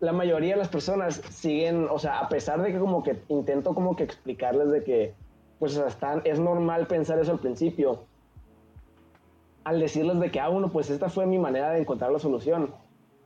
la 0.00 0.12
mayoría 0.12 0.52
de 0.54 0.58
las 0.58 0.68
personas 0.68 1.16
siguen, 1.30 1.88
o 1.90 1.98
sea, 1.98 2.20
a 2.20 2.28
pesar 2.28 2.62
de 2.62 2.72
que 2.72 2.78
como 2.78 3.02
que 3.02 3.20
intento 3.28 3.74
como 3.74 3.96
que 3.96 4.04
explicarles 4.04 4.70
de 4.70 4.84
que 4.84 5.14
pues 5.58 5.76
están, 5.76 6.22
es 6.24 6.38
normal 6.38 6.86
pensar 6.86 7.18
eso 7.18 7.32
al 7.32 7.40
principio, 7.40 8.04
al 9.64 9.80
decirles 9.80 10.20
de 10.20 10.30
que, 10.30 10.38
ah, 10.38 10.48
bueno, 10.48 10.68
pues 10.68 10.88
esta 10.88 11.08
fue 11.08 11.26
mi 11.26 11.38
manera 11.38 11.70
de 11.72 11.80
encontrar 11.80 12.12
la 12.12 12.20
solución, 12.20 12.72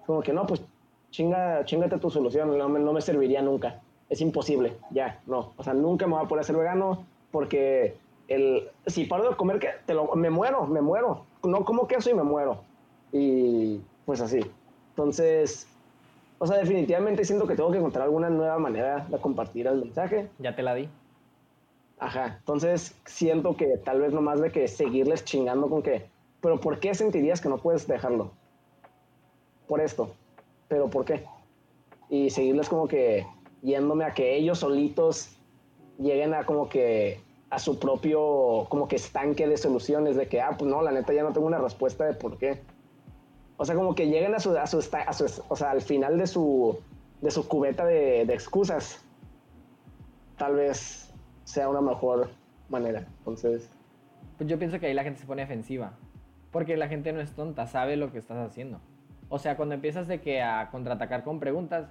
como 0.07 0.23
que 0.23 0.33
no, 0.33 0.47
pues 0.47 0.63
chinga, 1.11 1.63
chingate 1.67 1.99
tu 1.99 2.09
solución, 2.09 2.57
no 2.57 2.69
me, 2.71 2.81
no 2.81 2.95
me 2.95 3.03
serviría 3.03 3.43
nunca, 3.43 3.81
es 4.13 4.21
imposible, 4.21 4.77
ya, 4.91 5.21
no, 5.27 5.53
o 5.57 5.63
sea, 5.63 5.75
nunca 5.75 6.07
me 6.07 6.15
voy 6.15 6.25
a 6.25 6.29
poder 6.29 6.45
ser 6.45 6.57
vegano 6.57 7.05
porque 7.31 7.97
el, 8.29 8.69
si 8.87 9.05
paro 9.05 9.29
de 9.29 9.37
comer, 9.37 9.59
que 9.59 9.69
te 9.87 9.95
lo, 9.95 10.15
me 10.15 10.31
muero, 10.31 10.67
me 10.67 10.81
muero, 10.81 11.25
no 11.43 11.65
como 11.65 11.89
queso 11.89 12.11
y 12.11 12.15
me 12.15 12.23
muero, 12.23 12.59
y 13.13 13.81
pues 14.05 14.21
así, 14.21 14.41
entonces 14.91 15.67
o 16.43 16.47
sea, 16.49 16.57
definitivamente 16.57 17.25
siento 17.25 17.47
que 17.47 17.55
tengo 17.55 17.71
que 17.71 17.79
encontrar 17.79 18.03
alguna 18.03 18.29
nueva 18.29 18.59
manera 18.59 19.07
de 19.09 19.17
compartir 19.19 19.69
el 19.69 19.77
mensaje. 19.77 20.29
Ya 20.41 20.57
te 20.57 20.65
la 20.65 20.75
di. 20.75 20.89
Ajá, 22.01 22.39
entonces 22.41 22.97
siento 23.05 23.57
que 23.57 23.79
tal 23.79 24.01
vez 24.01 24.13
nomás 24.13 24.41
de 24.41 24.51
que 24.51 24.67
seguirles 24.67 25.25
chingando 25.25 25.71
con 25.71 25.85
que, 25.85 26.05
pero 26.41 26.59
¿por 26.59 26.81
qué 26.81 26.97
sentirías 26.97 27.41
que 27.41 27.49
no 27.49 27.59
puedes 27.59 27.87
dejarlo? 27.87 28.33
Por 29.69 29.81
esto, 29.81 30.11
pero 30.67 30.91
¿por 30.91 31.05
qué? 31.05 31.25
Y 32.09 32.31
seguirles 32.31 32.69
como 32.69 32.89
que 32.89 33.25
yéndome 33.63 34.05
a 34.05 34.15
que 34.15 34.37
ellos 34.37 34.59
solitos 34.59 35.39
lleguen 35.99 36.35
a 36.35 36.45
como 36.45 36.69
que 36.69 37.21
a 37.51 37.59
su 37.59 37.79
propio 37.79 38.67
como 38.69 38.89
que 38.89 38.97
estanque 38.97 39.47
de 39.47 39.57
soluciones 39.57 40.17
de 40.17 40.27
que, 40.27 40.41
ah, 40.41 40.57
pues 40.59 40.71
no, 40.71 40.83
la 40.83 40.91
neta 40.91 41.13
ya 41.13 41.23
no 41.23 41.33
tengo 41.33 41.47
una 41.47 41.59
respuesta 41.59 42.05
de 42.05 42.15
por 42.15 42.39
qué. 42.39 42.61
O 43.57 43.65
sea, 43.65 43.75
como 43.75 43.95
que 43.95 44.09
lleguen 44.09 44.35
a 44.35 44.41
su, 44.41 44.57
a 44.57 44.67
su, 44.67 44.79
o 45.49 45.57
sea, 45.57 45.71
al 45.71 45.83
final 45.83 46.19
de 46.19 46.27
su, 46.27 46.79
de 47.21 47.31
su 47.31 47.47
cubeta 47.47 47.85
de, 47.85 48.23
excusas. 48.23 49.05
Tal 50.37 50.55
vez 50.55 51.13
sea 51.45 51.69
una 51.69 51.81
mejor 51.81 52.31
manera. 52.69 53.07
Entonces. 53.19 53.69
Pues 54.39 54.49
yo 54.49 54.59
pienso 54.59 54.81
que 54.81 54.87
ahí 54.87 54.95
la 54.95 55.05
gente 55.05 55.21
se 55.21 55.27
pone 55.27 55.43
defensiva. 55.43 55.93
Porque 56.51 56.77
la 56.77 56.89
gente 56.89 57.13
no 57.13 57.21
es 57.21 57.33
tonta, 57.33 57.67
sabe 57.67 57.97
lo 57.97 58.11
que 58.11 58.19
estás 58.19 58.39
haciendo. 58.39 58.81
O 59.29 59.39
sea, 59.39 59.57
cuando 59.57 59.75
empiezas 59.75 60.09
de 60.09 60.21
que 60.21 60.43
a 60.43 60.71
contraatacar 60.71 61.23
con 61.23 61.39
preguntas, 61.39 61.89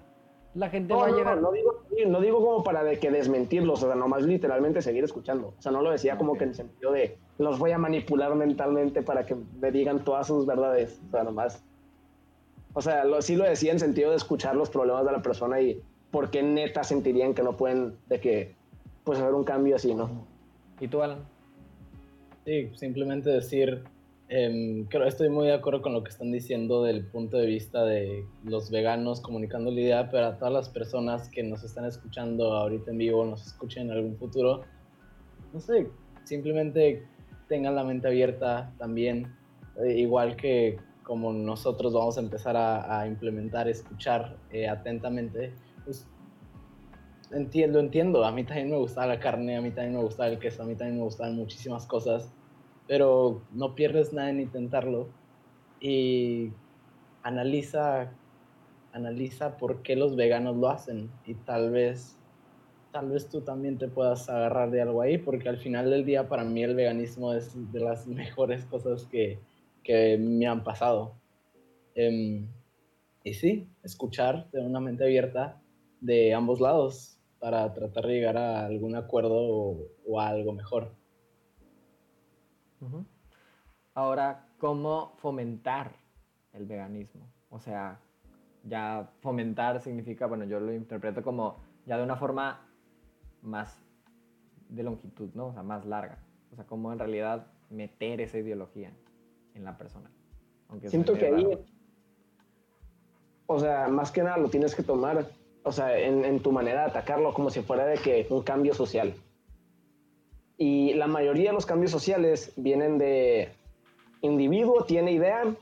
la 0.53 0.69
gente 0.69 0.93
no, 0.93 0.99
va 0.99 1.07
a 1.07 1.11
llegar. 1.11 1.41
No, 1.41 1.51
digo, 1.51 1.83
no 2.07 2.19
digo 2.19 2.43
como 2.43 2.63
para 2.63 2.83
de 2.83 2.99
que 2.99 3.09
desmentirlos, 3.09 3.83
o 3.83 3.87
sea, 3.87 3.95
nomás 3.95 4.23
literalmente 4.23 4.81
seguir 4.81 5.03
escuchando. 5.03 5.53
O 5.57 5.61
sea, 5.61 5.71
no 5.71 5.81
lo 5.81 5.91
decía 5.91 6.17
como 6.17 6.37
que 6.37 6.43
en 6.43 6.49
el 6.49 6.55
sentido 6.55 6.91
de 6.91 7.17
los 7.37 7.57
voy 7.57 7.71
a 7.71 7.77
manipular 7.77 8.35
mentalmente 8.35 9.01
para 9.01 9.25
que 9.25 9.35
me 9.35 9.71
digan 9.71 10.03
todas 10.03 10.27
sus 10.27 10.45
verdades. 10.45 10.99
O 11.07 11.11
sea, 11.11 11.23
nomás. 11.23 11.63
O 12.73 12.81
sea, 12.81 13.05
lo, 13.05 13.21
sí 13.21 13.35
lo 13.35 13.43
decía 13.45 13.71
en 13.71 13.79
sentido 13.79 14.11
de 14.11 14.17
escuchar 14.17 14.55
los 14.55 14.69
problemas 14.69 15.05
de 15.05 15.11
la 15.11 15.21
persona 15.21 15.59
y 15.61 15.81
por 16.09 16.29
qué 16.29 16.43
neta 16.43 16.83
sentirían 16.83 17.33
que 17.33 17.43
no 17.43 17.55
pueden, 17.57 17.97
de 18.07 18.19
que, 18.19 18.55
pues, 19.03 19.19
haber 19.19 19.33
un 19.33 19.43
cambio 19.43 19.75
así, 19.75 19.93
¿no? 19.93 20.09
¿Y 20.79 20.87
tú, 20.87 21.01
Alan? 21.01 21.19
Sí, 22.45 22.71
simplemente 22.75 23.29
decir, 23.29 23.83
eh, 24.33 24.85
creo, 24.87 25.03
estoy 25.03 25.27
muy 25.27 25.47
de 25.47 25.53
acuerdo 25.53 25.81
con 25.81 25.91
lo 25.91 26.05
que 26.05 26.09
están 26.09 26.31
diciendo 26.31 26.83
del 26.83 27.05
punto 27.05 27.35
de 27.35 27.45
vista 27.45 27.83
de 27.83 28.25
los 28.45 28.71
veganos 28.71 29.19
comunicando 29.19 29.69
la 29.71 29.81
idea, 29.81 30.09
pero 30.09 30.27
a 30.27 30.37
todas 30.37 30.53
las 30.53 30.69
personas 30.69 31.27
que 31.27 31.43
nos 31.43 31.65
están 31.65 31.83
escuchando 31.83 32.53
ahorita 32.53 32.91
en 32.91 32.97
vivo, 32.97 33.25
nos 33.25 33.45
escuchen 33.45 33.87
en 33.87 33.91
algún 33.91 34.15
futuro, 34.15 34.61
no 35.51 35.59
sé, 35.59 35.89
simplemente 36.23 37.05
tengan 37.49 37.75
la 37.75 37.83
mente 37.83 38.07
abierta 38.07 38.73
también, 38.77 39.35
eh, 39.83 39.97
igual 39.97 40.37
que 40.37 40.77
como 41.03 41.33
nosotros 41.33 41.91
vamos 41.91 42.17
a 42.17 42.21
empezar 42.21 42.55
a, 42.55 43.05
implementar, 43.05 43.67
escuchar 43.67 44.37
eh, 44.51 44.65
atentamente, 44.65 45.51
pues 45.83 46.07
entiendo, 47.31 47.79
entiendo, 47.79 48.23
a 48.23 48.31
mí 48.31 48.45
también 48.45 48.69
me 48.69 48.77
gustaba 48.77 49.07
la 49.07 49.19
carne, 49.19 49.57
a 49.57 49.61
mí 49.61 49.71
también 49.71 49.95
me 49.95 50.01
gustaba 50.01 50.29
el 50.29 50.39
queso, 50.39 50.63
a 50.63 50.65
mí 50.65 50.75
también 50.75 50.99
me 50.99 51.03
gustaban 51.03 51.35
muchísimas 51.35 51.85
cosas, 51.85 52.31
pero 52.87 53.41
no 53.51 53.75
pierdes 53.75 54.13
nada 54.13 54.29
en 54.29 54.39
intentarlo 54.41 55.09
y 55.79 56.51
analiza, 57.23 58.11
analiza 58.93 59.57
por 59.57 59.81
qué 59.81 59.95
los 59.95 60.15
veganos 60.15 60.55
lo 60.57 60.69
hacen 60.69 61.09
y 61.25 61.35
tal 61.35 61.71
vez, 61.71 62.17
tal 62.91 63.09
vez 63.09 63.29
tú 63.29 63.41
también 63.41 63.77
te 63.77 63.87
puedas 63.87 64.29
agarrar 64.29 64.71
de 64.71 64.81
algo 64.81 65.01
ahí, 65.01 65.17
porque 65.17 65.49
al 65.49 65.57
final 65.57 65.89
del 65.89 66.05
día 66.05 66.27
para 66.27 66.43
mí 66.43 66.63
el 66.63 66.75
veganismo 66.75 67.33
es 67.33 67.53
de 67.71 67.79
las 67.79 68.07
mejores 68.07 68.65
cosas 68.65 69.05
que, 69.05 69.39
que 69.83 70.17
me 70.17 70.47
han 70.47 70.63
pasado. 70.63 71.15
Em, 71.95 72.47
y 73.23 73.33
sí, 73.33 73.69
escuchar 73.83 74.49
de 74.51 74.61
una 74.61 74.79
mente 74.79 75.03
abierta 75.03 75.61
de 75.99 76.33
ambos 76.33 76.59
lados 76.59 77.19
para 77.39 77.71
tratar 77.73 78.05
de 78.05 78.13
llegar 78.13 78.37
a 78.37 78.65
algún 78.65 78.95
acuerdo 78.95 79.89
o 80.05 80.19
a 80.19 80.27
algo 80.27 80.53
mejor. 80.53 81.00
Ahora, 83.93 84.47
¿cómo 84.57 85.13
fomentar 85.17 85.91
el 86.53 86.65
veganismo? 86.65 87.27
O 87.49 87.59
sea, 87.59 87.99
ya 88.63 89.09
fomentar 89.21 89.81
significa, 89.81 90.27
bueno, 90.27 90.45
yo 90.45 90.59
lo 90.59 90.73
interpreto 90.73 91.21
como 91.21 91.57
ya 91.85 91.97
de 91.97 92.03
una 92.03 92.15
forma 92.15 92.67
más 93.41 93.83
de 94.69 94.83
longitud, 94.83 95.29
¿no? 95.33 95.47
O 95.47 95.53
sea, 95.53 95.63
más 95.63 95.85
larga. 95.85 96.19
O 96.51 96.55
sea, 96.55 96.65
cómo 96.65 96.91
en 96.93 96.99
realidad 96.99 97.47
meter 97.69 98.21
esa 98.21 98.37
ideología 98.37 98.91
en 99.53 99.63
la 99.63 99.77
persona. 99.77 100.09
Siento 100.87 101.13
que 101.13 101.27
ahí, 101.27 101.65
o 103.45 103.59
sea, 103.59 103.89
más 103.89 104.11
que 104.11 104.23
nada 104.23 104.37
lo 104.37 104.49
tienes 104.49 104.73
que 104.73 104.83
tomar, 104.83 105.25
o 105.63 105.71
sea, 105.71 105.97
en, 105.97 106.23
en 106.23 106.41
tu 106.41 106.51
manera 106.53 106.81
de 106.81 106.89
atacarlo 106.91 107.33
como 107.33 107.49
si 107.49 107.61
fuera 107.61 107.85
de 107.85 107.97
que 107.97 108.27
un 108.29 108.43
cambio 108.43 108.73
social. 108.73 109.13
Y 110.61 110.93
la 110.93 111.07
mayoría 111.07 111.49
de 111.49 111.55
los 111.55 111.65
cambios 111.65 111.89
sociales 111.89 112.51
vienen 112.55 112.99
de 112.99 113.49
individuo 114.21 114.83
tiene 114.83 115.11
idea, 115.11 115.55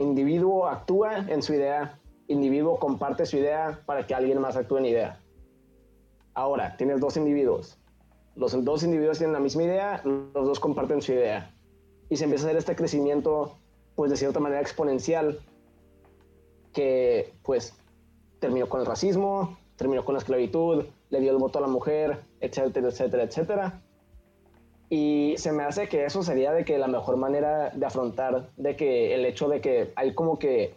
individuo 0.00 0.66
actúa 0.66 1.18
en 1.28 1.44
su 1.44 1.54
idea, 1.54 2.00
individuo 2.26 2.76
comparte 2.80 3.24
su 3.24 3.36
idea 3.36 3.78
para 3.86 4.04
que 4.04 4.16
alguien 4.16 4.40
más 4.40 4.56
actúe 4.56 4.78
en 4.78 4.86
idea. 4.86 5.20
Ahora, 6.34 6.76
tienes 6.76 6.98
dos 6.98 7.16
individuos. 7.16 7.78
Los 8.34 8.64
dos 8.64 8.82
individuos 8.82 9.18
tienen 9.18 9.32
la 9.32 9.38
misma 9.38 9.62
idea, 9.62 10.02
los 10.04 10.32
dos 10.34 10.58
comparten 10.58 11.02
su 11.02 11.12
idea. 11.12 11.54
Y 12.08 12.16
se 12.16 12.24
empieza 12.24 12.46
a 12.46 12.48
hacer 12.48 12.58
este 12.58 12.74
crecimiento, 12.74 13.56
pues 13.94 14.10
de 14.10 14.16
cierta 14.16 14.40
manera 14.40 14.60
exponencial, 14.60 15.38
que 16.72 17.32
pues 17.44 17.74
terminó 18.40 18.68
con 18.68 18.80
el 18.80 18.86
racismo, 18.86 19.56
terminó 19.76 20.04
con 20.04 20.14
la 20.14 20.18
esclavitud, 20.18 20.84
le 21.10 21.20
dio 21.20 21.30
el 21.30 21.38
voto 21.38 21.60
a 21.60 21.62
la 21.62 21.68
mujer, 21.68 22.24
etcétera, 22.40 22.88
etcétera, 22.88 23.22
etcétera. 23.22 23.81
Y 24.94 25.36
se 25.38 25.52
me 25.52 25.62
hace 25.62 25.88
que 25.88 26.04
eso 26.04 26.22
sería 26.22 26.52
de 26.52 26.66
que 26.66 26.76
la 26.76 26.86
mejor 26.86 27.16
manera 27.16 27.70
de 27.70 27.86
afrontar, 27.86 28.50
de 28.58 28.76
que 28.76 29.14
el 29.14 29.24
hecho 29.24 29.48
de 29.48 29.62
que 29.62 29.90
hay 29.96 30.12
como 30.12 30.38
que, 30.38 30.74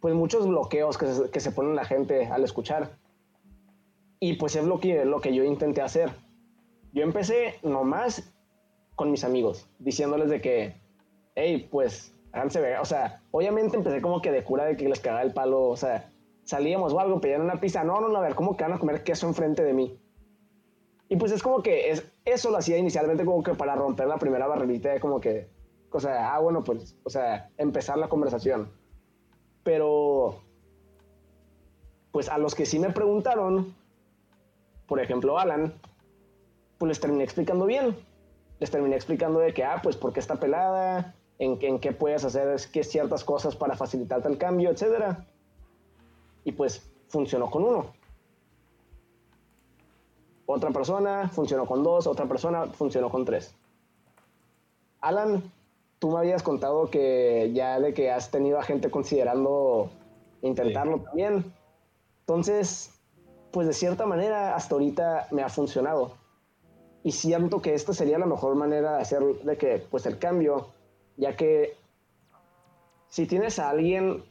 pues 0.00 0.14
muchos 0.14 0.48
bloqueos 0.48 0.96
que 0.96 1.08
se, 1.08 1.30
que 1.30 1.38
se 1.38 1.52
ponen 1.52 1.76
la 1.76 1.84
gente 1.84 2.28
al 2.28 2.44
escuchar. 2.44 2.96
Y 4.20 4.36
pues 4.36 4.56
es 4.56 4.64
lo 4.64 4.80
que, 4.80 5.04
lo 5.04 5.20
que 5.20 5.34
yo 5.34 5.44
intenté 5.44 5.82
hacer. 5.82 6.12
Yo 6.94 7.02
empecé 7.02 7.56
nomás 7.62 8.32
con 8.96 9.10
mis 9.10 9.22
amigos, 9.22 9.68
diciéndoles 9.80 10.30
de 10.30 10.40
que, 10.40 10.74
hey, 11.34 11.68
pues, 11.70 12.14
háganse 12.32 12.62
ver. 12.62 12.78
O 12.78 12.86
sea, 12.86 13.20
obviamente 13.32 13.76
empecé 13.76 14.00
como 14.00 14.22
que 14.22 14.32
de 14.32 14.44
cura 14.44 14.64
de 14.64 14.78
que 14.78 14.88
les 14.88 15.00
cagaba 15.00 15.20
el 15.20 15.34
palo, 15.34 15.64
o 15.64 15.76
sea, 15.76 16.10
salíamos 16.44 16.94
o 16.94 17.00
algo, 17.00 17.20
pedían 17.20 17.42
una 17.42 17.60
pizza, 17.60 17.84
no, 17.84 18.00
no, 18.00 18.08
no, 18.08 18.16
a 18.16 18.22
ver, 18.22 18.34
¿cómo 18.34 18.56
que 18.56 18.64
van 18.64 18.72
a 18.72 18.78
comer 18.78 19.04
queso 19.04 19.28
enfrente 19.28 19.62
de 19.62 19.74
mí? 19.74 19.98
Y 21.14 21.16
pues 21.16 21.30
es 21.30 21.44
como 21.44 21.62
que 21.62 21.92
es, 21.92 22.04
eso 22.24 22.50
lo 22.50 22.56
hacía 22.56 22.76
inicialmente 22.76 23.24
como 23.24 23.40
que 23.40 23.54
para 23.54 23.76
romper 23.76 24.08
la 24.08 24.18
primera 24.18 24.48
barrerita 24.48 24.88
de 24.88 24.98
como 24.98 25.20
que, 25.20 25.48
o 25.92 26.00
sea, 26.00 26.34
ah, 26.34 26.40
bueno, 26.40 26.64
pues, 26.64 26.96
o 27.04 27.08
sea, 27.08 27.52
empezar 27.56 27.98
la 27.98 28.08
conversación. 28.08 28.68
Pero, 29.62 30.42
pues 32.10 32.28
a 32.28 32.36
los 32.36 32.56
que 32.56 32.66
sí 32.66 32.80
me 32.80 32.90
preguntaron, 32.90 33.76
por 34.88 34.98
ejemplo, 34.98 35.38
Alan, 35.38 35.72
pues 36.78 36.88
les 36.88 36.98
terminé 36.98 37.22
explicando 37.22 37.64
bien. 37.64 37.96
Les 38.58 38.72
terminé 38.72 38.96
explicando 38.96 39.38
de 39.38 39.54
que, 39.54 39.62
ah, 39.62 39.78
pues, 39.84 39.96
¿por 39.96 40.12
qué 40.12 40.18
está 40.18 40.40
pelada? 40.40 41.14
En, 41.38 41.58
en 41.60 41.78
qué 41.78 41.92
puedes 41.92 42.24
hacer 42.24 42.56
que 42.72 42.82
ciertas 42.82 43.22
cosas 43.22 43.54
para 43.54 43.76
facilitarte 43.76 44.26
el 44.26 44.36
cambio, 44.36 44.70
etcétera. 44.70 45.24
Y 46.42 46.50
pues 46.50 46.90
funcionó 47.06 47.48
con 47.52 47.62
uno 47.62 48.03
otra 50.46 50.70
persona 50.70 51.28
funcionó 51.28 51.66
con 51.66 51.82
dos, 51.82 52.06
otra 52.06 52.26
persona 52.26 52.66
funcionó 52.66 53.10
con 53.10 53.24
tres. 53.24 53.54
Alan, 55.00 55.42
tú 55.98 56.10
me 56.10 56.18
habías 56.18 56.42
contado 56.42 56.90
que 56.90 57.50
ya 57.54 57.78
de 57.80 57.94
que 57.94 58.10
has 58.10 58.30
tenido 58.30 58.58
a 58.58 58.62
gente 58.62 58.90
considerando 58.90 59.90
intentarlo 60.42 61.00
también. 61.00 61.52
Entonces, 62.20 62.90
pues 63.52 63.66
de 63.66 63.72
cierta 63.72 64.06
manera 64.06 64.54
hasta 64.54 64.74
ahorita 64.74 65.28
me 65.30 65.42
ha 65.42 65.48
funcionado. 65.48 66.12
Y 67.02 67.12
siento 67.12 67.60
que 67.60 67.74
esta 67.74 67.92
sería 67.92 68.18
la 68.18 68.26
mejor 68.26 68.54
manera 68.54 68.96
de 68.96 69.02
hacer 69.02 69.22
de 69.22 69.56
que 69.56 69.78
pues 69.90 70.06
el 70.06 70.18
cambio 70.18 70.68
ya 71.16 71.36
que 71.36 71.76
si 73.08 73.26
tienes 73.26 73.58
a 73.58 73.70
alguien, 73.70 74.24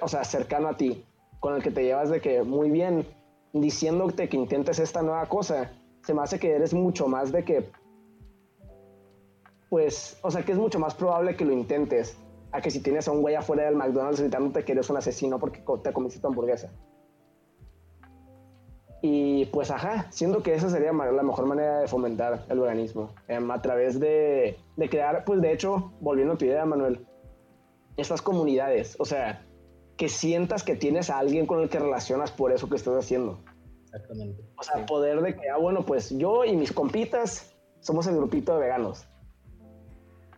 o 0.00 0.08
sea, 0.08 0.24
cercano 0.24 0.68
a 0.68 0.76
ti, 0.76 1.04
con 1.38 1.54
el 1.54 1.62
que 1.62 1.70
te 1.70 1.84
llevas 1.84 2.10
de 2.10 2.20
que 2.20 2.42
muy 2.42 2.70
bien, 2.70 3.06
diciéndote 3.52 4.28
que 4.28 4.36
intentes 4.36 4.78
esta 4.78 5.02
nueva 5.02 5.26
cosa, 5.26 5.72
se 6.04 6.14
me 6.14 6.22
hace 6.22 6.38
que 6.38 6.52
eres 6.52 6.74
mucho 6.74 7.06
más 7.06 7.32
de 7.32 7.44
que, 7.44 7.70
pues, 9.68 10.18
o 10.22 10.30
sea, 10.30 10.44
que 10.44 10.52
es 10.52 10.58
mucho 10.58 10.78
más 10.78 10.94
probable 10.94 11.36
que 11.36 11.44
lo 11.44 11.52
intentes 11.52 12.16
a 12.50 12.60
que 12.60 12.70
si 12.70 12.80
tienes 12.80 13.08
a 13.08 13.12
un 13.12 13.22
güey 13.22 13.34
afuera 13.34 13.64
del 13.64 13.76
McDonald's 13.76 14.20
gritándote 14.20 14.64
que 14.64 14.72
eres 14.72 14.90
un 14.90 14.96
asesino 14.96 15.38
porque 15.38 15.62
te 15.82 15.92
comiste 15.92 16.20
tu 16.20 16.26
hamburguesa. 16.26 16.70
Y 19.04 19.46
pues, 19.46 19.70
ajá, 19.70 20.06
siento 20.10 20.42
que 20.42 20.54
esa 20.54 20.70
sería 20.70 20.92
la 20.92 21.22
mejor 21.22 21.46
manera 21.46 21.80
de 21.80 21.88
fomentar 21.88 22.44
el 22.48 22.60
veganismo, 22.60 23.10
em, 23.26 23.50
a 23.50 23.60
través 23.60 23.98
de, 23.98 24.56
de, 24.76 24.88
crear, 24.88 25.24
pues 25.24 25.40
de 25.40 25.52
hecho, 25.52 25.92
volviendo 26.00 26.34
a 26.34 26.38
tu 26.38 26.44
idea, 26.44 26.64
Manuel, 26.64 27.04
estas 27.96 28.22
comunidades, 28.22 28.94
o 29.00 29.04
sea, 29.04 29.44
que 30.02 30.08
sientas 30.08 30.64
que 30.64 30.74
tienes 30.74 31.10
a 31.10 31.18
alguien 31.20 31.46
con 31.46 31.60
el 31.60 31.68
que 31.68 31.78
relacionas 31.78 32.32
por 32.32 32.50
eso 32.50 32.68
que 32.68 32.74
estás 32.74 32.96
haciendo. 32.96 33.38
Exactamente. 33.84 34.42
O 34.58 34.62
sea, 34.64 34.84
poder 34.84 35.22
de 35.22 35.36
que, 35.36 35.48
ah, 35.48 35.58
bueno, 35.58 35.86
pues 35.86 36.10
yo 36.10 36.44
y 36.44 36.56
mis 36.56 36.72
compitas 36.72 37.54
somos 37.78 38.08
el 38.08 38.16
grupito 38.16 38.52
de 38.54 38.62
veganos. 38.62 39.06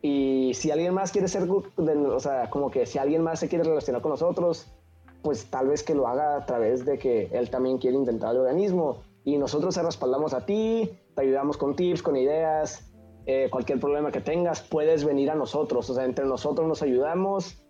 Y 0.02 0.52
si 0.52 0.70
alguien 0.70 0.92
más 0.92 1.12
quiere 1.12 1.28
ser, 1.28 1.48
o 1.48 2.20
sea, 2.20 2.50
como 2.50 2.70
que 2.70 2.84
si 2.84 2.98
alguien 2.98 3.22
más 3.22 3.40
se 3.40 3.48
quiere 3.48 3.64
relacionar 3.64 4.02
con 4.02 4.10
nosotros, 4.10 4.70
pues 5.22 5.46
tal 5.46 5.68
vez 5.68 5.82
que 5.82 5.94
lo 5.94 6.08
haga 6.08 6.36
a 6.36 6.44
través 6.44 6.84
de 6.84 6.98
que 6.98 7.30
él 7.32 7.48
también 7.48 7.78
quiere 7.78 7.96
intentar 7.96 8.34
el 8.34 8.42
organismo 8.42 8.98
y 9.24 9.38
nosotros 9.38 9.74
te 9.74 9.82
respaldamos 9.82 10.34
a 10.34 10.44
ti, 10.44 10.90
te 11.14 11.22
ayudamos 11.22 11.56
con 11.56 11.74
tips, 11.74 12.02
con 12.02 12.16
ideas, 12.16 12.92
eh, 13.24 13.48
cualquier 13.50 13.80
problema 13.80 14.12
que 14.12 14.20
tengas, 14.20 14.60
puedes 14.60 15.06
venir 15.06 15.30
a 15.30 15.34
nosotros, 15.34 15.88
o 15.88 15.94
sea, 15.94 16.04
entre 16.04 16.26
nosotros 16.26 16.68
nos 16.68 16.82
ayudamos 16.82 17.64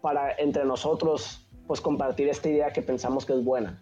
para 0.00 0.32
entre 0.38 0.64
nosotros 0.64 1.39
pues 1.70 1.80
compartir 1.80 2.28
esta 2.28 2.48
idea 2.48 2.72
que 2.72 2.82
pensamos 2.82 3.24
que 3.24 3.32
es 3.32 3.44
buena. 3.44 3.80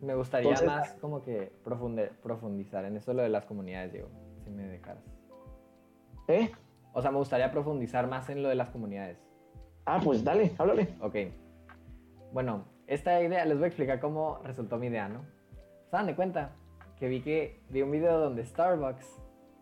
Me 0.00 0.16
gustaría 0.16 0.60
más 0.66 0.94
como 0.94 1.22
que 1.22 1.52
profundizar 1.62 2.84
en 2.84 2.96
eso 2.96 3.14
lo 3.14 3.22
de 3.22 3.28
las 3.28 3.44
comunidades, 3.44 3.92
Diego, 3.92 4.08
si 4.42 4.50
me 4.50 4.66
dejaras. 4.66 5.04
¿Eh? 6.26 6.50
O 6.92 7.00
sea, 7.00 7.12
me 7.12 7.18
gustaría 7.18 7.52
profundizar 7.52 8.08
más 8.08 8.28
en 8.30 8.42
lo 8.42 8.48
de 8.48 8.56
las 8.56 8.70
comunidades. 8.70 9.16
Ah, 9.86 10.00
pues 10.02 10.24
dale, 10.24 10.50
háblale. 10.58 10.96
Ok. 11.00 11.14
Bueno, 12.32 12.64
esta 12.88 13.22
idea, 13.22 13.44
les 13.44 13.58
voy 13.58 13.66
a 13.66 13.68
explicar 13.68 14.00
cómo 14.00 14.40
resultó 14.42 14.76
mi 14.76 14.88
idea, 14.88 15.08
¿no? 15.08 15.20
Se 15.88 15.96
dan 15.98 16.06
de 16.06 16.16
cuenta 16.16 16.56
que 16.98 17.06
vi 17.06 17.20
que 17.20 17.60
vi 17.68 17.82
un 17.82 17.92
video 17.92 18.18
donde 18.18 18.44
Starbucks 18.44 19.06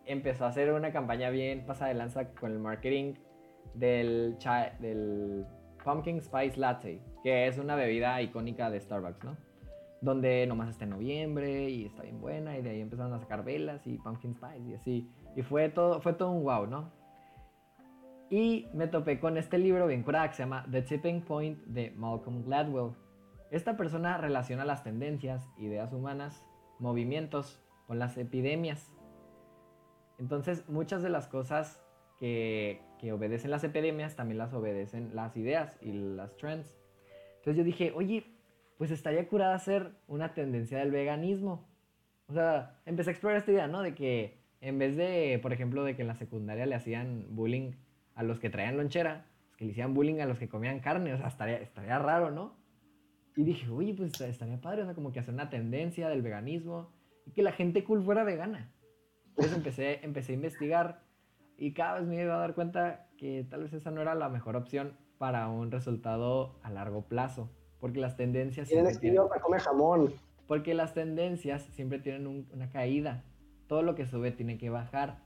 empezó 0.05 0.45
a 0.45 0.47
hacer 0.47 0.73
una 0.73 0.91
campaña 0.91 1.29
bien 1.29 1.67
pasada 1.67 1.89
de 1.89 1.93
lanza 1.93 2.33
con 2.33 2.51
el 2.51 2.57
marketing 2.57 3.13
del, 3.75 4.39
del 4.79 5.45
Pumpkin 5.83 6.19
Spice 6.19 6.59
Latte, 6.59 6.99
que 7.23 7.47
es 7.47 7.57
una 7.57 7.75
bebida 7.75 8.21
icónica 8.21 8.69
de 8.69 8.79
Starbucks, 8.79 9.23
¿no? 9.23 9.37
Donde 10.01 10.45
nomás 10.47 10.69
está 10.69 10.85
en 10.85 10.91
noviembre 10.91 11.69
y 11.69 11.85
está 11.85 12.03
bien 12.03 12.21
buena 12.21 12.57
y 12.57 12.61
de 12.61 12.69
ahí 12.69 12.81
empezaron 12.81 13.13
a 13.13 13.19
sacar 13.19 13.43
velas 13.43 13.85
y 13.85 13.97
Pumpkin 13.97 14.35
Spice 14.35 14.69
y 14.69 14.73
así. 14.73 15.11
Y 15.35 15.41
fue 15.41 15.69
todo, 15.69 15.99
fue 16.01 16.13
todo 16.13 16.31
un 16.31 16.43
wow, 16.43 16.67
¿no? 16.67 16.91
Y 18.29 18.67
me 18.73 18.87
topé 18.87 19.19
con 19.19 19.37
este 19.37 19.57
libro 19.57 19.87
bien 19.87 20.03
curada 20.03 20.29
que 20.29 20.35
se 20.35 20.43
llama 20.43 20.65
The 20.69 20.83
Tipping 20.83 21.21
Point 21.21 21.59
de 21.65 21.91
Malcolm 21.91 22.43
Gladwell. 22.43 22.93
Esta 23.49 23.75
persona 23.75 24.17
relaciona 24.17 24.65
las 24.65 24.83
tendencias, 24.83 25.49
ideas 25.57 25.91
humanas, 25.91 26.45
movimientos 26.77 27.59
con 27.87 27.97
las 27.97 28.17
epidemias. 28.17 28.91
Entonces, 30.19 30.69
muchas 30.69 31.01
de 31.01 31.09
las 31.09 31.27
cosas 31.27 31.81
que, 32.19 32.83
que, 32.99 33.11
obedecen 33.13 33.49
las 33.49 33.63
epidemias 33.63 34.15
también 34.15 34.37
las 34.37 34.53
obedecen 34.53 35.15
las 35.15 35.35
ideas 35.35 35.77
y 35.81 35.93
las 35.93 36.35
trends. 36.37 36.78
Entonces 37.39 37.57
yo 37.57 37.63
dije, 37.63 37.91
oye, 37.95 38.25
pues 38.77 38.91
estaría 38.91 39.27
curada 39.27 39.55
hacer 39.55 39.91
una 40.07 40.33
tendencia 40.33 40.79
del 40.79 40.91
veganismo. 40.91 41.67
O 42.27 42.33
sea, 42.33 42.79
empecé 42.85 43.09
a 43.09 43.13
explorar 43.13 43.39
esta 43.39 43.51
idea, 43.51 43.67
¿no? 43.67 43.81
De 43.81 43.95
que 43.95 44.39
en 44.61 44.77
vez 44.77 44.95
de, 44.95 45.39
por 45.41 45.53
ejemplo, 45.53 45.83
de 45.83 45.95
que 45.95 46.01
en 46.01 46.07
la 46.07 46.15
secundaria 46.15 46.65
le 46.65 46.75
hacían 46.75 47.25
bullying 47.29 47.71
a 48.15 48.23
los 48.23 48.39
que 48.39 48.49
traían 48.49 48.77
lonchera, 48.77 49.25
pues, 49.45 49.57
que 49.57 49.65
le 49.65 49.71
hicieran 49.71 49.93
bullying 49.93 50.19
a 50.19 50.25
los 50.25 50.37
que 50.37 50.49
comían 50.49 50.79
carne, 50.79 51.13
o 51.13 51.17
sea, 51.17 51.27
estaría, 51.27 51.57
estaría 51.57 51.97
raro, 51.97 52.31
¿no? 52.31 52.57
Y 53.35 53.43
dije, 53.43 53.69
oye, 53.69 53.93
pues 53.93 54.19
estaría 54.19 54.59
padre, 54.59 54.83
o 54.83 54.85
sea, 54.85 54.93
como 54.93 55.11
que 55.11 55.19
hacer 55.19 55.33
una 55.33 55.49
tendencia 55.49 56.09
del 56.09 56.21
veganismo 56.21 56.91
y 57.25 57.31
que 57.31 57.41
la 57.41 57.53
gente 57.53 57.83
cool 57.83 58.03
fuera 58.03 58.23
vegana. 58.23 58.71
Entonces 59.29 59.55
empecé, 59.55 59.99
empecé 60.03 60.33
a 60.33 60.35
investigar 60.35 61.03
y 61.57 61.73
cada 61.73 61.99
vez 61.99 62.07
me 62.07 62.21
iba 62.21 62.35
a 62.35 62.39
dar 62.39 62.55
cuenta 62.55 63.07
que 63.17 63.45
tal 63.49 63.63
vez 63.63 63.73
esa 63.73 63.91
no 63.91 64.01
era 64.01 64.15
la 64.15 64.29
mejor 64.29 64.55
opción 64.55 64.97
para 65.19 65.49
un 65.49 65.69
resultado 65.69 66.55
a 66.63 66.71
largo 66.71 67.03
plazo, 67.03 67.51
porque 67.79 67.99
las 67.99 68.15
tendencias... 68.15 68.69
Tienen, 68.69 68.97
para 69.27 69.41
comer 69.41 69.59
jamón. 69.59 70.13
Porque 70.47 70.73
las 70.73 70.95
tendencias 70.95 71.61
siempre 71.73 71.99
tienen 71.99 72.47
una 72.51 72.69
caída, 72.71 73.23
todo 73.67 73.83
lo 73.83 73.93
que 73.93 74.07
sube 74.07 74.31
tiene 74.31 74.57
que 74.57 74.71
bajar. 74.71 75.19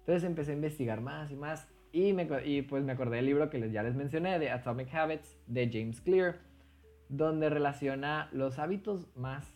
Entonces 0.00 0.24
empecé 0.24 0.50
a 0.50 0.54
investigar 0.54 1.02
más 1.02 1.30
y 1.30 1.36
más 1.36 1.68
y, 1.92 2.14
me, 2.14 2.26
y 2.44 2.62
pues 2.62 2.82
me 2.82 2.92
acordé 2.92 3.16
del 3.16 3.26
libro 3.26 3.50
que 3.50 3.70
ya 3.70 3.82
les 3.82 3.94
mencioné, 3.94 4.38
de 4.38 4.50
Atomic 4.50 4.92
Habits, 4.92 5.38
de 5.46 5.70
James 5.70 6.00
Clear, 6.00 6.38
donde 7.10 7.50
relaciona 7.50 8.28
los 8.32 8.58
hábitos 8.58 9.06
más 9.14 9.46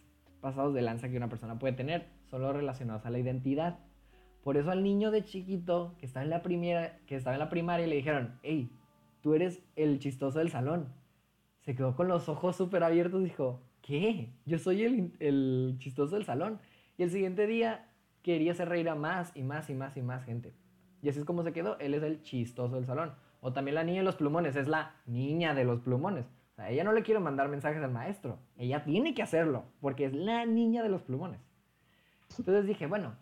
pasados 0.41 0.75
de 0.75 0.83
lanza 0.83 1.09
que 1.09 1.17
una 1.17 1.31
persona 1.31 1.59
puede 1.59 1.73
tener, 1.73 2.07
solo 2.31 2.53
relacionados 2.53 3.07
a 3.07 3.11
la 3.11 3.19
identidad. 3.19 3.79
Por 4.43 4.59
eso 4.59 4.71
al 4.71 4.83
niño 4.83 5.11
de 5.11 5.25
chiquito 5.25 5.95
que 5.99 6.05
estaba 6.05 6.23
en 6.23 6.31
la, 6.31 6.43
primera, 6.43 6.99
que 7.07 7.17
estaba 7.17 7.35
en 7.35 7.41
la 7.41 7.49
primaria 7.49 7.87
le 7.87 7.97
dijeron, 7.97 8.39
hey, 8.43 8.71
tú 9.25 9.35
eres 9.35 9.63
el 9.75 10.01
chistoso 10.01 10.39
del 10.39 10.51
salón. 10.51 10.93
Se 11.63 11.75
quedó 11.75 11.97
con 11.97 12.09
los 12.09 12.29
ojos 12.29 12.57
súper 12.57 12.85
abiertos 12.85 13.23
y 13.23 13.25
dijo, 13.25 13.63
¿qué? 13.81 14.35
Yo 14.45 14.59
soy 14.59 14.85
el, 14.85 15.17
el 15.19 15.77
chistoso 15.79 16.15
del 16.15 16.27
salón. 16.27 16.61
Y 16.99 17.05
el 17.05 17.11
siguiente 17.11 17.47
día 17.47 17.89
quería 18.21 18.53
hacer 18.53 18.69
reír 18.69 18.87
a 18.91 18.95
más 18.95 19.35
y 19.35 19.43
más 19.43 19.71
y 19.71 19.75
más 19.75 19.97
y 19.97 20.03
más 20.03 20.27
gente. 20.27 20.53
Y 21.01 21.09
así 21.09 21.21
es 21.21 21.25
como 21.25 21.43
se 21.43 21.55
quedó. 21.55 21.79
Él 21.79 21.95
es 21.95 22.03
el 22.03 22.21
chistoso 22.21 22.75
del 22.75 22.85
salón. 22.85 23.15
O 23.41 23.55
también 23.55 23.77
la 23.77 23.85
niña 23.85 24.01
de 24.01 24.05
los 24.05 24.17
plumones, 24.17 24.57
es 24.57 24.69
la 24.69 24.95
niña 25.07 25.55
de 25.55 25.65
los 25.65 25.81
plumones. 25.81 26.27
O 26.53 26.57
sea, 26.57 26.69
ella 26.69 26.85
no 26.85 26.93
le 26.93 27.03
quiere 27.03 27.19
mandar 27.19 27.49
mensajes 27.49 27.83
al 27.83 27.93
maestro. 27.93 28.39
Ella 28.59 28.85
tiene 28.85 29.15
que 29.15 29.23
hacerlo, 29.23 29.65
porque 29.81 30.05
es 30.05 30.13
la 30.13 30.45
niña 30.45 30.83
de 30.83 30.91
los 30.91 31.01
plumones. 31.01 31.41
Entonces 32.39 32.67
dije, 32.67 32.87
bueno, 32.87 33.15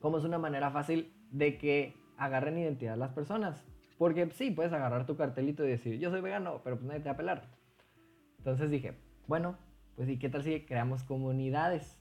¿cómo 0.00 0.16
es 0.16 0.24
una 0.24 0.38
manera 0.38 0.70
fácil 0.70 1.12
de 1.30 1.58
que 1.58 1.94
agarren 2.16 2.56
identidad 2.56 2.96
las 2.96 3.12
personas? 3.12 3.66
Porque 3.98 4.30
sí, 4.30 4.50
puedes 4.50 4.72
agarrar 4.72 5.06
tu 5.06 5.16
cartelito 5.16 5.64
y 5.64 5.68
decir, 5.68 5.98
yo 5.98 6.10
soy 6.10 6.20
vegano, 6.20 6.60
pero 6.62 6.76
pues 6.76 6.86
nadie 6.86 7.00
te 7.00 7.08
va 7.08 7.14
a 7.14 7.16
pelar. 7.16 7.44
Entonces 8.38 8.70
dije, 8.70 8.94
bueno, 9.26 9.56
pues 9.96 10.08
¿y 10.08 10.18
qué 10.18 10.28
tal 10.28 10.42
si 10.42 10.60
creamos 10.66 11.02
comunidades? 11.02 11.98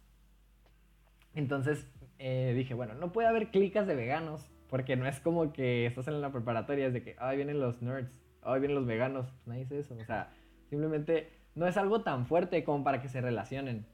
Entonces 1.33 1.89
eh, 2.19 2.53
dije, 2.55 2.73
bueno, 2.73 2.93
no 2.95 3.11
puede 3.11 3.27
haber 3.27 3.51
clicas 3.51 3.87
de 3.87 3.95
veganos 3.95 4.49
porque 4.69 4.95
no 4.95 5.07
es 5.07 5.19
como 5.19 5.53
que 5.53 5.85
estás 5.85 6.07
en 6.07 6.21
la 6.21 6.31
preparatoria, 6.31 6.87
es 6.87 6.93
de 6.93 7.03
que, 7.03 7.15
ay, 7.19 7.37
vienen 7.37 7.59
los 7.59 7.81
nerds, 7.81 8.19
ay, 8.41 8.59
vienen 8.59 8.75
los 8.75 8.85
veganos. 8.85 9.27
Pues 9.27 9.47
nadie 9.47 9.61
dice 9.61 9.79
eso. 9.79 9.95
O 9.95 10.05
sea, 10.05 10.31
simplemente 10.69 11.29
no 11.55 11.67
es 11.67 11.77
algo 11.77 12.01
tan 12.01 12.25
fuerte 12.25 12.63
como 12.63 12.83
para 12.83 13.01
que 13.01 13.07
se 13.07 13.21
relacionen. 13.21 13.85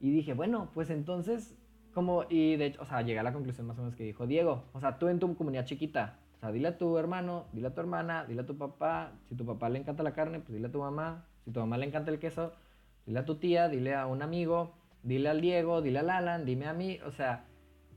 Y 0.00 0.10
dije, 0.10 0.34
bueno, 0.34 0.70
pues 0.74 0.90
entonces, 0.90 1.56
como, 1.94 2.24
y 2.28 2.56
de 2.56 2.66
hecho, 2.66 2.82
o 2.82 2.84
sea, 2.84 3.02
llegué 3.02 3.18
a 3.18 3.22
la 3.22 3.32
conclusión 3.32 3.66
más 3.66 3.78
o 3.78 3.82
menos 3.82 3.96
que 3.96 4.04
dijo 4.04 4.26
Diego. 4.26 4.64
O 4.72 4.80
sea, 4.80 4.98
tú 4.98 5.08
en 5.08 5.18
tu 5.18 5.34
comunidad 5.36 5.64
chiquita, 5.64 6.18
o 6.36 6.40
sea, 6.40 6.52
dile 6.52 6.68
a 6.68 6.78
tu 6.78 6.98
hermano, 6.98 7.46
dile 7.52 7.68
a 7.68 7.74
tu 7.74 7.80
hermana, 7.80 8.26
dile 8.26 8.42
a 8.42 8.46
tu 8.46 8.58
papá. 8.58 9.12
Si 9.28 9.34
tu 9.34 9.46
papá 9.46 9.68
le 9.70 9.78
encanta 9.78 10.02
la 10.02 10.12
carne, 10.12 10.40
pues 10.40 10.52
dile 10.52 10.68
a 10.68 10.70
tu 10.70 10.80
mamá. 10.80 11.24
Si 11.44 11.50
tu 11.50 11.60
mamá 11.60 11.78
le 11.78 11.86
encanta 11.86 12.10
el 12.10 12.18
queso, 12.18 12.52
dile 13.06 13.20
a 13.20 13.24
tu 13.24 13.36
tía, 13.36 13.68
dile 13.68 13.94
a 13.94 14.06
un 14.06 14.20
amigo, 14.20 14.74
dile 15.02 15.30
al 15.30 15.40
Diego, 15.40 15.80
dile 15.80 16.00
al 16.00 16.10
Alan, 16.10 16.44
dime 16.44 16.66
a 16.66 16.74
mí. 16.74 16.98
O 17.06 17.10
sea, 17.10 17.46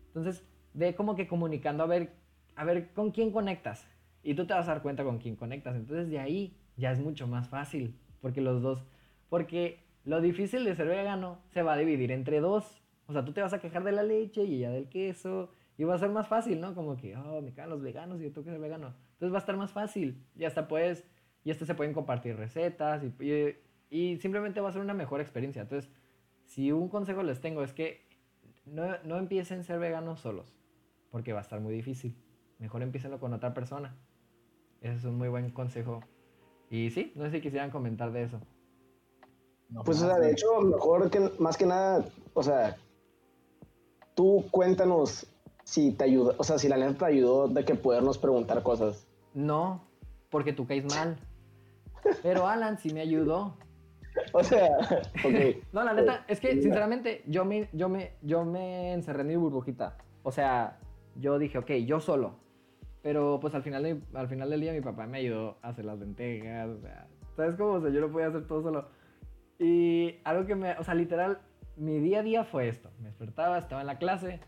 entonces 0.07 0.45
ve 0.73 0.95
como 0.95 1.15
que 1.15 1.27
comunicando 1.27 1.83
a 1.83 1.87
ver, 1.87 2.13
a 2.55 2.63
ver 2.63 2.93
con 2.93 3.11
quién 3.11 3.31
conectas. 3.31 3.85
Y 4.23 4.35
tú 4.35 4.45
te 4.45 4.53
vas 4.53 4.67
a 4.67 4.73
dar 4.73 4.81
cuenta 4.81 5.03
con 5.03 5.17
quién 5.17 5.35
conectas. 5.35 5.75
Entonces 5.75 6.09
de 6.09 6.19
ahí 6.19 6.55
ya 6.77 6.91
es 6.91 6.99
mucho 6.99 7.27
más 7.27 7.49
fácil. 7.49 7.99
Porque 8.21 8.39
los 8.39 8.61
dos, 8.61 8.85
porque 9.29 9.83
lo 10.05 10.21
difícil 10.21 10.63
de 10.63 10.75
ser 10.75 10.87
vegano 10.87 11.39
se 11.49 11.61
va 11.61 11.73
a 11.73 11.77
dividir 11.77 12.11
entre 12.11 12.39
dos. 12.39 12.81
O 13.07 13.13
sea, 13.13 13.25
tú 13.25 13.33
te 13.33 13.41
vas 13.41 13.53
a 13.53 13.59
quejar 13.59 13.83
de 13.83 13.91
la 13.91 14.03
leche 14.03 14.45
y 14.45 14.55
ella 14.55 14.71
del 14.71 14.87
queso. 14.87 15.51
Y 15.79 15.85
va 15.85 15.95
a 15.95 15.97
ser 15.97 16.09
más 16.09 16.27
fácil, 16.27 16.59
¿no? 16.59 16.75
Como 16.75 16.97
que, 16.97 17.15
oh, 17.15 17.41
me 17.41 17.53
cagan 17.53 17.69
los 17.69 17.81
veganos 17.81 18.19
y 18.19 18.25
yo 18.25 18.33
tengo 18.33 18.43
que 18.43 18.51
ser 18.51 18.59
vegano. 18.59 18.93
Entonces 19.13 19.31
va 19.31 19.37
a 19.37 19.39
estar 19.39 19.55
más 19.55 19.71
fácil. 19.71 20.21
Y 20.35 20.43
hasta 20.43 20.67
puedes, 20.67 21.05
y 21.45 21.51
hasta 21.51 21.65
se 21.65 21.73
pueden 21.73 21.93
compartir 21.93 22.35
recetas 22.35 23.01
y, 23.01 23.55
y 23.89 24.17
simplemente 24.17 24.59
va 24.59 24.67
a 24.67 24.71
ser 24.73 24.81
una 24.81 24.93
mejor 24.93 25.21
experiencia. 25.21 25.61
Entonces, 25.61 25.89
si 26.43 26.73
un 26.73 26.89
consejo 26.89 27.23
les 27.23 27.39
tengo 27.39 27.63
es 27.63 27.71
que 27.71 28.05
no, 28.65 28.87
no 29.05 29.17
empiecen 29.19 29.61
a 29.61 29.63
ser 29.63 29.79
veganos 29.79 30.19
solos 30.19 30.53
porque 31.11 31.31
va 31.31 31.39
a 31.39 31.43
estar 31.43 31.61
muy 31.61 31.73
difícil. 31.73 32.13
Mejor 32.57 32.81
empícenlo 32.81 33.21
con 33.21 33.31
otra 33.31 33.53
persona. 33.53 33.95
Ese 34.81 34.95
es 34.95 35.05
un 35.05 35.15
muy 35.15 35.29
buen 35.29 35.49
consejo. 35.49 36.01
Y 36.69 36.89
sí, 36.89 37.13
no 37.15 37.23
sé 37.23 37.31
si 37.31 37.41
quisieran 37.41 37.71
comentar 37.71 38.11
de 38.11 38.23
eso. 38.23 38.41
pues, 39.85 40.01
o 40.01 40.07
sea, 40.07 40.19
de 40.19 40.31
hecho, 40.31 40.59
mejor 40.59 41.09
que 41.09 41.21
más 41.39 41.55
que 41.55 41.65
nada, 41.65 42.03
o 42.33 42.43
sea, 42.43 42.75
tú 44.13 44.43
cuéntanos 44.51 45.25
si 45.69 45.91
te 45.93 46.03
ayudó, 46.05 46.33
o 46.37 46.43
sea, 46.43 46.57
si 46.57 46.67
la 46.67 46.77
neta 46.77 46.97
te 46.97 47.05
ayudó 47.05 47.47
de 47.47 47.63
que 47.63 47.75
podernos 47.75 48.17
preguntar 48.17 48.63
cosas. 48.63 49.07
no, 49.33 49.83
porque 50.29 50.53
tú 50.53 50.65
caes 50.67 50.85
mal. 50.85 51.17
Pero 52.23 52.47
Alan 52.47 52.77
sí 52.77 52.93
me 52.93 53.01
ayudó. 53.01 53.55
O 54.33 54.43
sea, 54.43 54.67
ok. 55.23 55.57
No, 55.73 55.83
la 55.83 55.93
neta, 55.93 56.25
es 56.27 56.39
que 56.39 56.59
sinceramente 56.61 57.23
yo 57.27 57.45
me, 57.45 57.69
yo 57.73 57.87
me, 57.89 58.13
yo 58.21 58.43
me 58.43 58.93
encerré 58.93 59.21
en 59.21 59.27
mi 59.27 59.35
burbujita. 59.35 59.97
O 60.23 60.31
sea, 60.31 60.79
yo 61.15 61.37
dije, 61.39 61.57
ok, 61.59 61.71
yo 61.85 61.99
solo. 61.99 62.35
Pero 63.03 63.37
pues 63.39 63.53
al 63.55 63.63
final, 63.63 63.83
de- 63.83 64.01
al 64.13 64.27
final 64.27 64.49
del 64.49 64.61
día 64.61 64.73
mi 64.73 64.81
papá 64.81 65.05
me 65.07 65.19
ayudó 65.19 65.57
a 65.61 65.69
hacer 65.69 65.85
las 65.85 65.99
lentejas. 65.99 66.69
O 66.69 66.81
sea, 66.81 67.07
¿sabes 67.35 67.55
cómo? 67.55 67.73
O 67.73 67.81
sea, 67.81 67.91
yo 67.91 68.01
lo 68.01 68.11
podía 68.11 68.27
hacer 68.27 68.45
todo 68.47 68.61
solo. 68.63 68.87
Y 69.59 70.15
algo 70.23 70.45
que 70.45 70.55
me, 70.55 70.71
o 70.77 70.83
sea, 70.83 70.95
literal, 70.95 71.39
mi 71.77 71.99
día 71.99 72.19
a 72.19 72.23
día 72.23 72.43
fue 72.43 72.67
esto. 72.67 72.89
Me 72.99 73.07
despertaba, 73.09 73.57
estaba 73.57 73.81
en 73.81 73.87
la 73.87 73.99
clase 73.99 74.39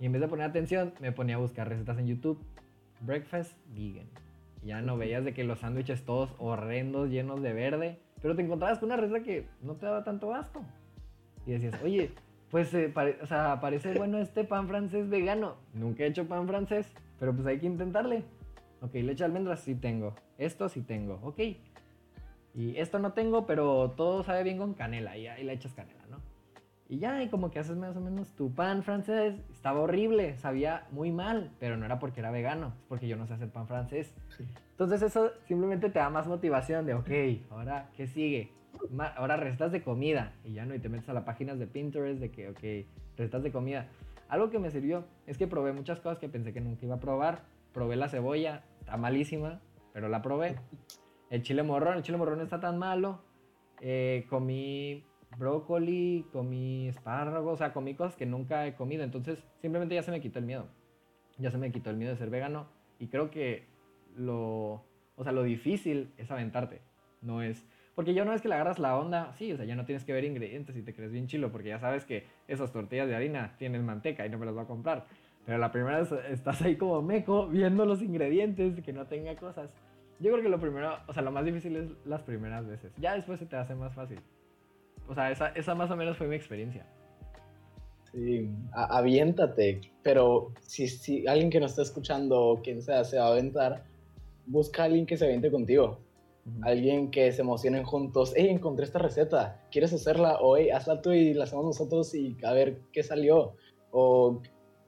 y 0.00 0.06
en 0.06 0.12
vez 0.12 0.20
de 0.20 0.28
poner 0.28 0.46
atención, 0.48 0.92
me 1.00 1.12
ponía 1.12 1.36
a 1.36 1.38
buscar 1.38 1.68
recetas 1.68 1.98
en 1.98 2.06
YouTube. 2.06 2.38
Breakfast 3.00 3.56
vegan. 3.74 4.06
Y 4.62 4.68
ya 4.68 4.80
no 4.82 4.96
veías 4.96 5.24
de 5.24 5.34
que 5.34 5.44
los 5.44 5.60
sándwiches 5.60 6.04
todos 6.04 6.34
horrendos, 6.38 7.10
llenos 7.10 7.42
de 7.42 7.52
verde. 7.52 7.98
Pero 8.22 8.34
te 8.34 8.42
encontrabas 8.42 8.78
con 8.78 8.86
una 8.90 8.96
receta 8.96 9.22
que 9.22 9.46
no 9.60 9.74
te 9.74 9.86
daba 9.86 10.04
tanto 10.04 10.34
asco. 10.34 10.64
Y 11.46 11.52
decías, 11.52 11.74
oye, 11.82 12.10
pues 12.50 12.72
eh, 12.74 12.88
pare- 12.88 13.18
o 13.22 13.26
sea, 13.26 13.60
parece 13.60 13.92
bueno 13.98 14.18
este 14.18 14.44
pan 14.44 14.66
francés 14.68 15.08
vegano. 15.10 15.56
Nunca 15.74 16.04
he 16.04 16.06
hecho 16.06 16.26
pan 16.26 16.46
francés, 16.48 16.90
pero 17.18 17.34
pues 17.34 17.46
hay 17.46 17.58
que 17.58 17.66
intentarle. 17.66 18.24
Ok, 18.80 18.94
leche 18.94 19.18
de 19.18 19.24
almendras 19.26 19.60
sí 19.60 19.74
tengo. 19.74 20.14
Esto 20.38 20.68
sí 20.68 20.80
tengo. 20.82 21.20
Ok. 21.22 21.38
Y 22.54 22.76
esto 22.76 22.98
no 22.98 23.12
tengo, 23.12 23.46
pero 23.46 23.90
todo 23.96 24.22
sabe 24.22 24.44
bien 24.44 24.58
con 24.58 24.74
canela. 24.74 25.16
Y 25.16 25.26
ahí 25.26 25.42
le 25.44 25.52
echas 25.52 25.74
canela, 25.74 26.04
¿no? 26.08 26.18
Y 26.88 26.98
ya, 26.98 27.22
y 27.22 27.28
como 27.28 27.50
que 27.50 27.58
haces 27.58 27.76
más 27.76 27.96
o 27.96 28.00
menos 28.00 28.34
tu 28.36 28.52
pan 28.54 28.82
francés. 28.82 29.40
Estaba 29.50 29.80
horrible, 29.80 30.36
sabía 30.36 30.86
muy 30.90 31.12
mal, 31.12 31.50
pero 31.58 31.76
no 31.76 31.86
era 31.86 31.98
porque 31.98 32.20
era 32.20 32.30
vegano, 32.30 32.74
es 32.78 32.84
porque 32.88 33.08
yo 33.08 33.16
no 33.16 33.26
sé 33.26 33.34
hacer 33.34 33.48
pan 33.50 33.66
francés. 33.66 34.14
Entonces 34.72 35.02
eso 35.02 35.30
simplemente 35.46 35.88
te 35.88 35.98
da 35.98 36.10
más 36.10 36.26
motivación 36.26 36.84
de, 36.84 36.94
ok, 36.94 37.10
ahora, 37.50 37.88
¿qué 37.96 38.06
sigue? 38.06 38.52
Ma- 38.90 39.14
ahora 39.16 39.36
recetas 39.36 39.72
de 39.72 39.82
comida. 39.82 40.34
Y 40.44 40.52
ya 40.52 40.66
no, 40.66 40.74
y 40.74 40.78
te 40.78 40.88
metes 40.88 41.08
a 41.08 41.14
las 41.14 41.24
páginas 41.24 41.58
de 41.58 41.66
Pinterest 41.66 42.20
de 42.20 42.30
que, 42.30 42.50
ok, 42.50 43.16
recetas 43.16 43.42
de 43.42 43.50
comida. 43.50 43.88
Algo 44.28 44.50
que 44.50 44.58
me 44.58 44.70
sirvió 44.70 45.04
es 45.26 45.38
que 45.38 45.46
probé 45.46 45.72
muchas 45.72 46.00
cosas 46.00 46.18
que 46.18 46.28
pensé 46.28 46.52
que 46.52 46.60
nunca 46.60 46.84
iba 46.84 46.96
a 46.96 47.00
probar. 47.00 47.42
Probé 47.72 47.96
la 47.96 48.08
cebolla, 48.08 48.62
está 48.80 48.96
malísima, 48.96 49.60
pero 49.92 50.08
la 50.08 50.22
probé. 50.22 50.56
El 51.30 51.42
chile 51.42 51.62
morrón, 51.62 51.96
el 51.96 52.02
chile 52.02 52.18
morrón 52.18 52.38
no 52.38 52.44
está 52.44 52.60
tan 52.60 52.78
malo. 52.78 53.22
Eh, 53.80 54.26
comí 54.28 55.04
brócoli, 55.36 56.26
comí 56.32 56.88
espárragos, 56.88 57.54
o 57.54 57.56
sea, 57.56 57.72
comí 57.72 57.94
cosas 57.94 58.16
que 58.16 58.26
nunca 58.26 58.66
he 58.66 58.74
comido. 58.74 59.04
Entonces, 59.04 59.44
simplemente 59.60 59.94
ya 59.94 60.02
se 60.02 60.10
me 60.10 60.20
quitó 60.20 60.38
el 60.38 60.44
miedo. 60.46 60.66
Ya 61.38 61.50
se 61.50 61.58
me 61.58 61.72
quitó 61.72 61.90
el 61.90 61.96
miedo 61.96 62.12
de 62.12 62.18
ser 62.18 62.30
vegano. 62.30 62.68
Y 62.98 63.08
creo 63.08 63.30
que 63.30 63.66
lo, 64.16 64.84
o 65.16 65.22
sea, 65.22 65.32
lo 65.32 65.42
difícil 65.42 66.12
es 66.16 66.30
aventarte. 66.30 66.80
No 67.20 67.42
es, 67.42 67.66
porque 67.94 68.12
ya 68.12 68.22
una 68.22 68.32
vez 68.32 68.42
que 68.42 68.48
le 68.48 68.54
agarras 68.54 68.78
la 68.78 68.96
onda, 68.98 69.32
sí, 69.34 69.52
o 69.52 69.56
sea, 69.56 69.64
ya 69.64 69.76
no 69.76 69.84
tienes 69.84 70.04
que 70.04 70.12
ver 70.12 70.24
ingredientes 70.24 70.76
y 70.76 70.82
te 70.82 70.94
crees 70.94 71.12
bien 71.12 71.26
chilo, 71.26 71.52
porque 71.52 71.68
ya 71.68 71.78
sabes 71.78 72.04
que 72.04 72.26
esas 72.48 72.72
tortillas 72.72 73.08
de 73.08 73.14
harina 73.14 73.54
tienen 73.56 73.84
manteca 73.84 74.26
y 74.26 74.30
no 74.30 74.38
me 74.38 74.46
las 74.46 74.56
va 74.56 74.62
a 74.62 74.66
comprar. 74.66 75.06
Pero 75.46 75.58
la 75.58 75.70
primera 75.70 75.98
vez 75.98 76.10
estás 76.30 76.60
ahí 76.62 76.76
como 76.76 77.02
meco 77.02 77.46
viendo 77.46 77.84
los 77.84 78.02
ingredientes, 78.02 78.80
que 78.80 78.92
no 78.92 79.06
tenga 79.06 79.36
cosas. 79.36 79.70
Yo 80.18 80.32
creo 80.32 80.42
que 80.42 80.48
lo 80.48 80.58
primero, 80.58 80.98
o 81.06 81.12
sea, 81.12 81.22
lo 81.22 81.30
más 81.30 81.44
difícil 81.44 81.76
es 81.76 81.90
las 82.04 82.22
primeras 82.22 82.66
veces. 82.66 82.92
Ya 82.96 83.14
después 83.14 83.38
se 83.38 83.46
te 83.46 83.56
hace 83.56 83.74
más 83.74 83.94
fácil. 83.94 84.18
O 85.08 85.14
sea, 85.14 85.30
esa, 85.30 85.48
esa 85.48 85.74
más 85.74 85.90
o 85.90 85.96
menos 85.96 86.16
fue 86.16 86.26
mi 86.26 86.36
experiencia. 86.36 86.86
Sí, 88.12 88.48
a- 88.72 88.98
aviéntate, 88.98 89.80
pero 90.02 90.52
si, 90.60 90.86
si 90.88 91.26
alguien 91.26 91.50
que 91.50 91.60
nos 91.60 91.72
está 91.72 91.82
escuchando 91.82 92.40
o 92.40 92.62
quien 92.62 92.80
sea 92.80 93.04
se 93.04 93.18
va 93.18 93.26
a 93.26 93.32
aventar, 93.32 93.84
busca 94.46 94.82
a 94.82 94.84
alguien 94.86 95.04
que 95.06 95.16
se 95.16 95.24
aviente 95.24 95.50
contigo. 95.50 95.98
Alguien 96.62 97.10
que 97.10 97.32
se 97.32 97.40
emocionen 97.40 97.84
juntos. 97.84 98.34
Hey, 98.36 98.48
encontré 98.50 98.84
esta 98.84 98.98
receta. 98.98 99.62
¿Quieres 99.70 99.94
hacerla? 99.94 100.38
O 100.40 100.58
hey, 100.58 100.68
hazla 100.70 101.00
tú 101.00 101.10
y 101.12 101.32
la 101.32 101.44
hacemos 101.44 101.64
nosotros 101.64 102.14
y 102.14 102.36
a 102.44 102.52
ver 102.52 102.76
qué 102.92 103.02
salió. 103.02 103.54
O 103.92 104.42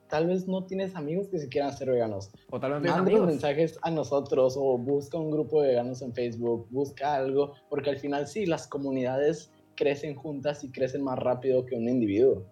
tal 0.09 0.27
vez 0.27 0.47
no 0.47 0.65
tienes 0.67 0.95
amigos 0.95 1.29
que 1.29 1.39
se 1.39 1.49
quieran 1.49 1.71
hacer 1.71 1.91
veganos. 1.91 2.31
O 2.51 2.61
tal 2.61 2.79
vez 2.81 2.83
Manda 2.83 3.11
mensajes 3.25 3.79
a 3.81 3.91
nosotros 3.91 4.55
o 4.59 4.77
busca 4.77 5.17
un 5.17 5.31
grupo 5.31 5.63
de 5.63 5.69
veganos 5.69 6.03
en 6.03 6.13
Facebook, 6.13 6.67
busca 6.71 7.15
algo, 7.15 7.55
porque 7.71 7.89
al 7.89 7.97
final 7.97 8.27
sí, 8.27 8.45
las 8.45 8.69
comunidades 8.69 9.51
crecen 9.77 10.17
juntas 10.17 10.65
y 10.65 10.71
crecen 10.71 11.03
más 11.03 11.19
rápido 11.19 11.65
que 11.65 11.77
un 11.77 11.89
individuo. 11.89 12.47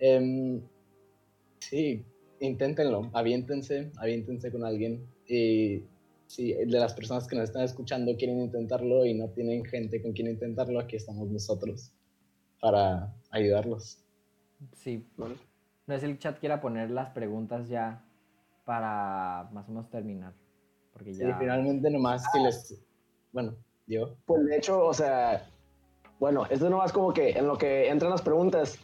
Em, 0.00 0.60
sí, 1.60 2.04
inténtenlo, 2.40 3.10
aviéntense, 3.12 3.92
aviéntense 3.98 4.50
con 4.50 4.64
alguien. 4.64 5.06
Y 5.26 5.84
si 6.26 6.52
de 6.52 6.66
las 6.66 6.94
personas 6.94 7.26
que 7.28 7.36
nos 7.36 7.44
están 7.44 7.62
escuchando 7.62 8.16
quieren 8.16 8.40
intentarlo 8.40 9.04
y 9.04 9.14
no 9.14 9.28
tienen 9.28 9.64
gente 9.64 10.02
con 10.02 10.12
quien 10.12 10.28
intentarlo, 10.28 10.80
aquí 10.80 10.96
estamos 10.96 11.28
nosotros 11.28 11.92
para 12.60 13.14
ayudarlos. 13.30 14.04
Sí. 14.72 15.06
No 15.86 15.94
es 15.94 16.02
el 16.02 16.18
chat 16.18 16.38
quiera 16.38 16.60
poner 16.60 16.90
las 16.90 17.10
preguntas 17.10 17.68
ya 17.68 18.02
para 18.64 19.50
más 19.52 19.68
o 19.68 19.72
menos 19.72 19.90
terminar. 19.90 20.32
Porque 20.92 21.12
Sí, 21.12 21.20
ya. 21.20 21.38
finalmente 21.38 21.90
nomás 21.90 22.24
si 22.32 22.42
les... 22.42 22.82
Bueno, 23.32 23.54
yo... 23.86 24.16
Pues 24.24 24.44
de 24.46 24.56
hecho, 24.56 24.86
o 24.86 24.94
sea, 24.94 25.46
bueno, 26.24 26.44
esto 26.44 26.64
es 26.64 26.70
nomás 26.70 26.90
como 26.90 27.12
que 27.12 27.32
en 27.32 27.46
lo 27.46 27.58
que 27.58 27.90
entran 27.90 28.10
las 28.10 28.22
preguntas. 28.22 28.78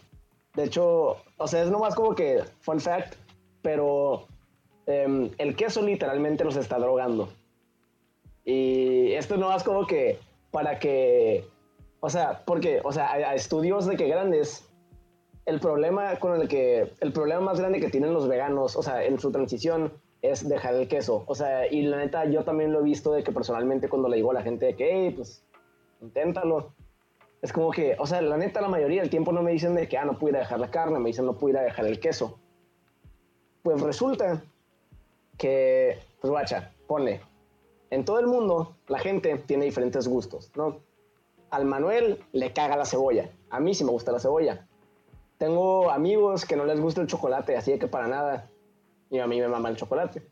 De 0.55 0.65
hecho, 0.65 1.17
o 1.39 1.49
sea, 1.49 1.63
es 1.63 1.71
nomás 1.71 1.95
como 1.95 2.15
que 2.15 2.43
fun 2.61 2.79
fact, 2.79 3.15
pero 3.63 4.27
em, 4.85 5.31
el 5.39 5.57
queso 5.57 5.81
literalmente 5.81 6.45
nos 6.45 6.57
está 6.57 6.79
drogando. 6.79 7.31
Y 8.45 9.13
esto 9.13 9.39
no 9.39 9.57
es 9.57 9.63
como 9.63 9.87
que 9.87 10.19
para 10.51 10.79
que, 10.79 11.47
o 12.01 12.11
sea, 12.11 12.43
porque, 12.45 12.83
o 12.85 12.93
sea, 12.93 13.11
a 13.11 13.35
estudios 13.35 13.87
de 13.87 13.97
que 13.97 14.07
grandes, 14.07 14.69
el 15.47 15.61
problema 15.61 16.17
con 16.17 16.39
el 16.39 16.47
que, 16.47 16.93
el 17.01 17.11
problema 17.11 17.41
más 17.41 17.59
grande 17.59 17.81
que 17.81 17.89
tienen 17.89 18.13
los 18.13 18.29
veganos, 18.29 18.77
o 18.77 18.83
sea, 18.83 19.03
en 19.03 19.19
su 19.19 19.33
transición, 19.33 19.95
es 20.21 20.47
dejar 20.47 20.75
el 20.75 20.89
queso. 20.89 21.25
O 21.27 21.35
sea, 21.35 21.67
y 21.73 21.81
la 21.81 21.97
neta, 21.97 22.27
yo 22.27 22.45
también 22.45 22.71
lo 22.71 22.81
he 22.81 22.85
visto 22.85 23.13
de 23.13 23.23
que 23.23 23.33
personalmente 23.33 23.89
cuando 23.89 24.11
le 24.11 24.17
digo 24.17 24.31
a 24.31 24.35
la 24.35 24.43
gente 24.43 24.67
de 24.67 24.77
que, 24.77 24.91
hey, 24.93 25.15
pues, 25.17 25.43
inténtalo. 26.03 26.75
Es 27.43 27.53
como 27.53 27.71
que, 27.71 27.97
o 27.99 28.07
sea, 28.07 28.21
la 28.21 28.37
neta, 28.37 28.61
la 28.61 28.69
mayoría 28.69 29.01
del 29.01 29.11
tiempo 29.11 29.33
no 29.33 29.43
me 29.43 29.53
dicen 29.53 29.75
de 29.75 29.89
que, 29.89 29.97
ah, 29.97 30.05
no 30.05 30.19
puedo 30.19 30.39
dejar 30.39 30.61
la 30.61 30.71
carne, 30.71 30.99
me 30.99 31.09
dicen 31.09 31.25
no 31.25 31.39
puedo 31.39 31.59
dejar 31.59 31.87
el 31.87 31.99
queso. 31.99 32.39
Pues 33.63 33.81
resulta 33.81 34.43
que, 35.39 35.99
pues 36.21 36.31
guacha, 36.31 36.73
ponle, 36.87 37.21
en 37.91 38.05
todo 38.05 38.19
el 38.21 38.27
mundo 38.27 38.77
la 38.89 38.99
gente 38.99 39.37
tiene 39.39 39.65
diferentes 39.65 40.07
gustos, 40.07 40.51
¿no? 40.55 40.79
Al 41.51 41.65
Manuel 41.65 42.23
le 42.33 42.53
caga 42.53 42.77
la 42.77 42.85
cebolla, 42.85 43.31
a 43.51 43.59
mí 43.59 43.75
sí 43.75 43.85
me 43.85 43.91
gusta 43.91 44.13
la 44.13 44.21
cebolla. 44.21 44.67
Tengo 45.39 45.91
amigos 45.91 46.45
que 46.45 46.57
no 46.57 46.65
les 46.65 46.79
gusta 46.79 47.01
el 47.01 47.07
chocolate, 47.07 47.57
así 47.57 47.79
que 47.79 47.89
para 47.89 48.07
nada, 48.07 48.49
y 49.11 49.19
a 49.19 49.27
mí 49.27 49.41
me 49.41 49.49
mama 49.49 49.71
el 49.71 49.77
chocolate. 49.77 50.23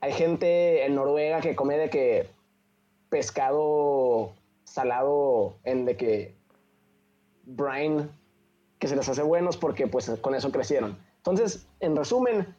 Hay 0.00 0.12
gente 0.12 0.84
en 0.84 0.94
Noruega 0.94 1.40
que 1.40 1.56
come 1.56 1.76
de 1.76 1.90
que 1.90 2.28
pescado 3.08 4.32
salado 4.68 5.58
en 5.64 5.84
de 5.84 5.96
que 5.96 6.36
brine 7.44 8.08
que 8.78 8.88
se 8.88 8.96
les 8.96 9.08
hace 9.08 9.22
buenos 9.22 9.56
porque 9.56 9.86
pues 9.86 10.10
con 10.20 10.34
eso 10.34 10.52
crecieron. 10.52 10.98
Entonces, 11.16 11.66
en 11.80 11.96
resumen, 11.96 12.54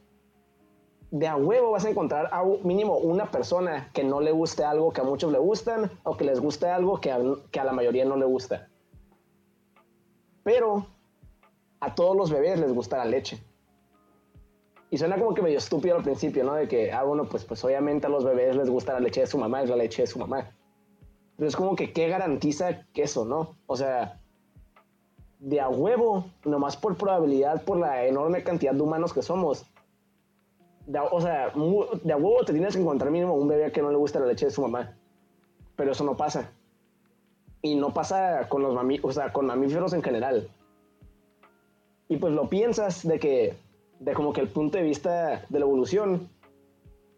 de 1.11 1.27
a 1.27 1.36
huevo 1.36 1.72
vas 1.72 1.86
a 1.86 1.90
encontrar 1.90 2.30
a 2.31 2.44
mínimo 2.64 2.98
una 2.98 3.31
persona 3.31 3.90
que 3.94 4.03
no 4.03 4.19
le 4.22 4.31
guste 4.31 4.64
algo 4.64 4.91
que 4.91 5.02
a 5.02 5.03
muchos 5.03 5.31
le 5.31 5.40
gustan 5.40 5.90
o 6.03 6.18
que 6.18 6.23
les 6.23 6.40
guste 6.40 6.68
algo 6.68 6.99
que 6.99 7.11
a, 7.11 7.19
que 7.52 7.60
a 7.60 7.64
la 7.64 7.72
mayoría 7.72 8.06
no 8.06 8.15
le 8.15 8.26
gusta. 8.26 8.68
Pero 10.44 10.86
a 11.80 11.95
todos 11.95 12.15
los 12.15 12.31
bebés 12.31 12.60
les 12.60 12.73
gusta 12.73 12.98
la 12.98 13.06
leche. 13.06 13.41
Y 14.91 14.98
suena 14.98 15.18
como 15.18 15.34
que 15.34 15.41
medio 15.41 15.60
estúpido 15.60 15.95
al 15.95 16.03
principio, 16.03 16.44
¿no? 16.44 16.56
De 16.56 16.68
que, 16.68 16.91
ah, 16.91 17.03
bueno, 17.03 17.26
pues, 17.26 17.45
pues 17.45 17.64
obviamente 17.64 18.07
a 18.07 18.10
los 18.10 18.23
bebés 18.26 18.56
les 18.56 18.69
gusta 18.69 18.94
la 18.94 18.99
leche 18.99 19.22
de 19.22 19.27
su 19.27 19.38
mamá, 19.38 19.61
es 19.61 19.69
la 19.69 19.76
leche 19.76 20.02
de 20.02 20.07
su 20.07 20.18
mamá. 20.18 20.52
Pero 21.40 21.48
es 21.48 21.56
como 21.56 21.74
que, 21.74 21.94
¿qué 21.94 22.10
garantiza 22.10 22.82
que 22.91 23.03
eso, 23.03 23.24
no? 23.24 23.56
O 23.66 23.78
sea, 23.78 24.20
de 25.40 25.61
a 25.61 25.70
huevo, 25.70 26.26
nomás 26.44 26.76
por 26.76 26.98
probabilidad, 26.98 27.64
por 27.64 27.78
la 27.78 28.06
enorme 28.06 28.44
cantidad 28.44 28.74
de 28.74 28.82
humanos 28.82 29.14
que 29.14 29.22
somos, 29.22 29.66
de 30.86 30.99
o 30.99 31.22
sea, 31.22 31.53
de 32.03 32.11
a 32.11 32.18
huevo 32.18 32.44
te 32.44 32.52
tienes 32.52 32.76
que 32.76 32.82
encontrar 32.82 33.10
mínimo 33.10 33.36
un 33.36 33.48
bebé 33.48 33.72
que 33.72 33.82
no 33.82 33.90
le 33.90 33.95
gusta 33.95 34.20
la 34.20 34.26
leche 34.26 34.48
de 34.48 34.52
su 34.52 34.61
mamá. 34.61 34.98
Pero 35.78 35.94
eso 35.94 36.03
no 36.03 36.18
pasa. 36.18 36.52
Y 37.61 37.76
no 37.76 37.94
pasa 37.94 38.49
con 38.49 38.61
los 38.61 38.76
mamíferos, 38.76 39.11
o 39.11 39.22
sea, 39.22 39.32
con 39.32 39.45
mamíferos 39.45 39.94
en 39.94 40.03
general. 40.03 40.49
Y 42.10 42.18
pues 42.18 42.34
lo 42.34 42.49
piensas 42.49 43.07
de 43.07 43.18
que, 43.18 43.56
de 44.02 44.14
como 44.14 44.34
que 44.34 44.41
el 44.41 44.49
punto 44.49 44.78
de 44.78 44.84
vista 44.84 45.45
de 45.48 45.60
la 45.60 45.64
evolución. 45.64 46.28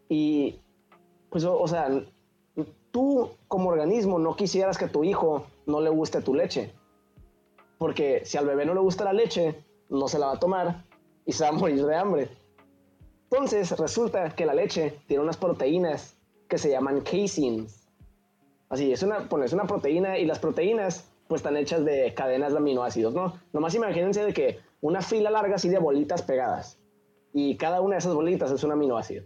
Y 0.10 0.60
pues, 1.32 1.44
o, 1.44 1.60
o 1.60 1.68
sea, 1.68 1.90
tú 2.92 3.30
como 3.48 3.70
organismo 3.70 4.20
no 4.20 4.36
quisieras 4.36 4.78
que 4.78 4.86
a 4.86 4.92
tu 4.92 5.04
hijo 5.04 5.46
no 5.66 5.82
le 5.82 5.90
guste 5.90 6.22
tu 6.22 6.34
leche. 6.34 6.74
Porque 7.78 8.22
si 8.26 8.38
al 8.38 8.46
bebé 8.46 8.66
no 8.66 8.74
le 8.74 8.82
gusta 8.82 9.04
la 9.04 9.14
leche, 9.14 9.64
no 9.90 10.08
se 10.08 10.20
la 10.20 10.28
va 10.28 10.34
a 10.34 10.40
tomar 10.40 10.86
y 11.26 11.32
se 11.32 11.44
va 11.44 11.50
a 11.50 11.54
morir 11.54 11.86
de 11.86 11.96
hambre. 11.96 12.30
Entonces, 13.32 13.72
resulta 13.78 14.30
que 14.36 14.46
la 14.46 14.54
leche 14.54 15.00
tiene 15.08 15.24
unas 15.24 15.38
proteínas 15.38 16.16
que 16.48 16.58
se 16.58 16.70
llaman 16.70 17.02
caseins. 17.02 17.88
Así, 18.70 18.92
es 18.92 19.04
una, 19.04 19.28
pones 19.30 19.54
una 19.54 19.66
proteína 19.66 20.18
y 20.18 20.26
las 20.26 20.40
proteínas 20.40 21.10
pues 21.28 21.40
están 21.40 21.56
hechas 21.56 21.86
de 21.86 22.14
cadenas 22.14 22.52
de 22.52 22.58
aminoácidos, 22.58 23.14
¿no? 23.14 23.40
Nomás 23.54 23.74
imagínense 23.74 24.26
de 24.26 24.34
que 24.34 24.60
una 24.82 25.02
fila 25.02 25.30
larga 25.30 25.56
así 25.56 25.70
de 25.70 25.80
bolitas 25.80 26.22
pegadas 26.22 26.78
y 27.34 27.56
cada 27.56 27.80
una 27.80 27.96
de 27.96 28.00
esas 28.00 28.14
bolitas 28.14 28.52
es 28.52 28.64
un 28.66 28.74
aminoácido. 28.74 29.24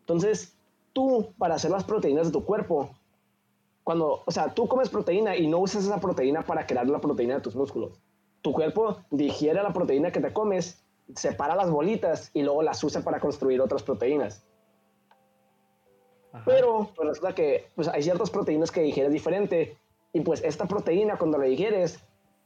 Entonces, 0.00 0.58
tú 0.92 1.32
para 1.38 1.54
hacer 1.54 1.70
las 1.70 1.84
proteínas 1.84 2.26
de 2.26 2.32
tu 2.32 2.44
cuerpo, 2.44 2.90
cuando, 3.88 4.22
o 4.26 4.30
sea, 4.30 4.52
tú 4.52 4.68
comes 4.68 4.90
proteína 4.90 5.34
y 5.34 5.46
no 5.46 5.60
usas 5.60 5.82
esa 5.82 5.98
proteína 5.98 6.42
para 6.42 6.66
crear 6.66 6.86
la 6.86 7.00
proteína 7.00 7.36
de 7.36 7.40
tus 7.40 7.56
músculos. 7.56 7.98
Tu 8.42 8.52
cuerpo 8.52 8.98
digiere 9.10 9.62
la 9.62 9.72
proteína 9.72 10.12
que 10.12 10.20
te 10.20 10.30
comes, 10.30 10.84
separa 11.16 11.56
las 11.56 11.70
bolitas 11.70 12.30
y 12.34 12.42
luego 12.42 12.62
las 12.62 12.84
usa 12.84 13.00
para 13.00 13.18
construir 13.18 13.62
otras 13.62 13.82
proteínas. 13.82 14.44
Pero 16.44 16.90
pues, 16.94 17.08
resulta 17.08 17.34
que 17.34 17.70
pues, 17.76 17.88
hay 17.88 18.02
ciertas 18.02 18.28
proteínas 18.28 18.70
que 18.70 18.82
digieres 18.82 19.10
diferente 19.10 19.78
y 20.12 20.20
pues 20.20 20.44
esta 20.44 20.66
proteína 20.66 21.16
cuando 21.16 21.38
la 21.38 21.46
digieres, 21.46 21.98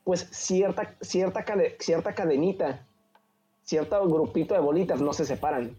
pues 0.04 0.28
cierta, 0.30 0.94
cierta, 1.00 1.44
cierta 1.80 2.14
cadenita, 2.14 2.86
cierto 3.64 4.06
grupito 4.06 4.54
de 4.54 4.60
bolitas 4.60 5.00
no 5.00 5.12
se 5.12 5.24
separan. 5.24 5.76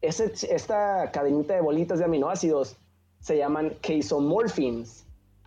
Ese, 0.00 0.32
esta 0.50 1.10
cadenita 1.10 1.52
de 1.52 1.60
bolitas 1.60 1.98
de 1.98 2.06
aminoácidos 2.06 2.78
se 3.22 3.38
llaman 3.38 3.78
casomorphins. 3.80 5.06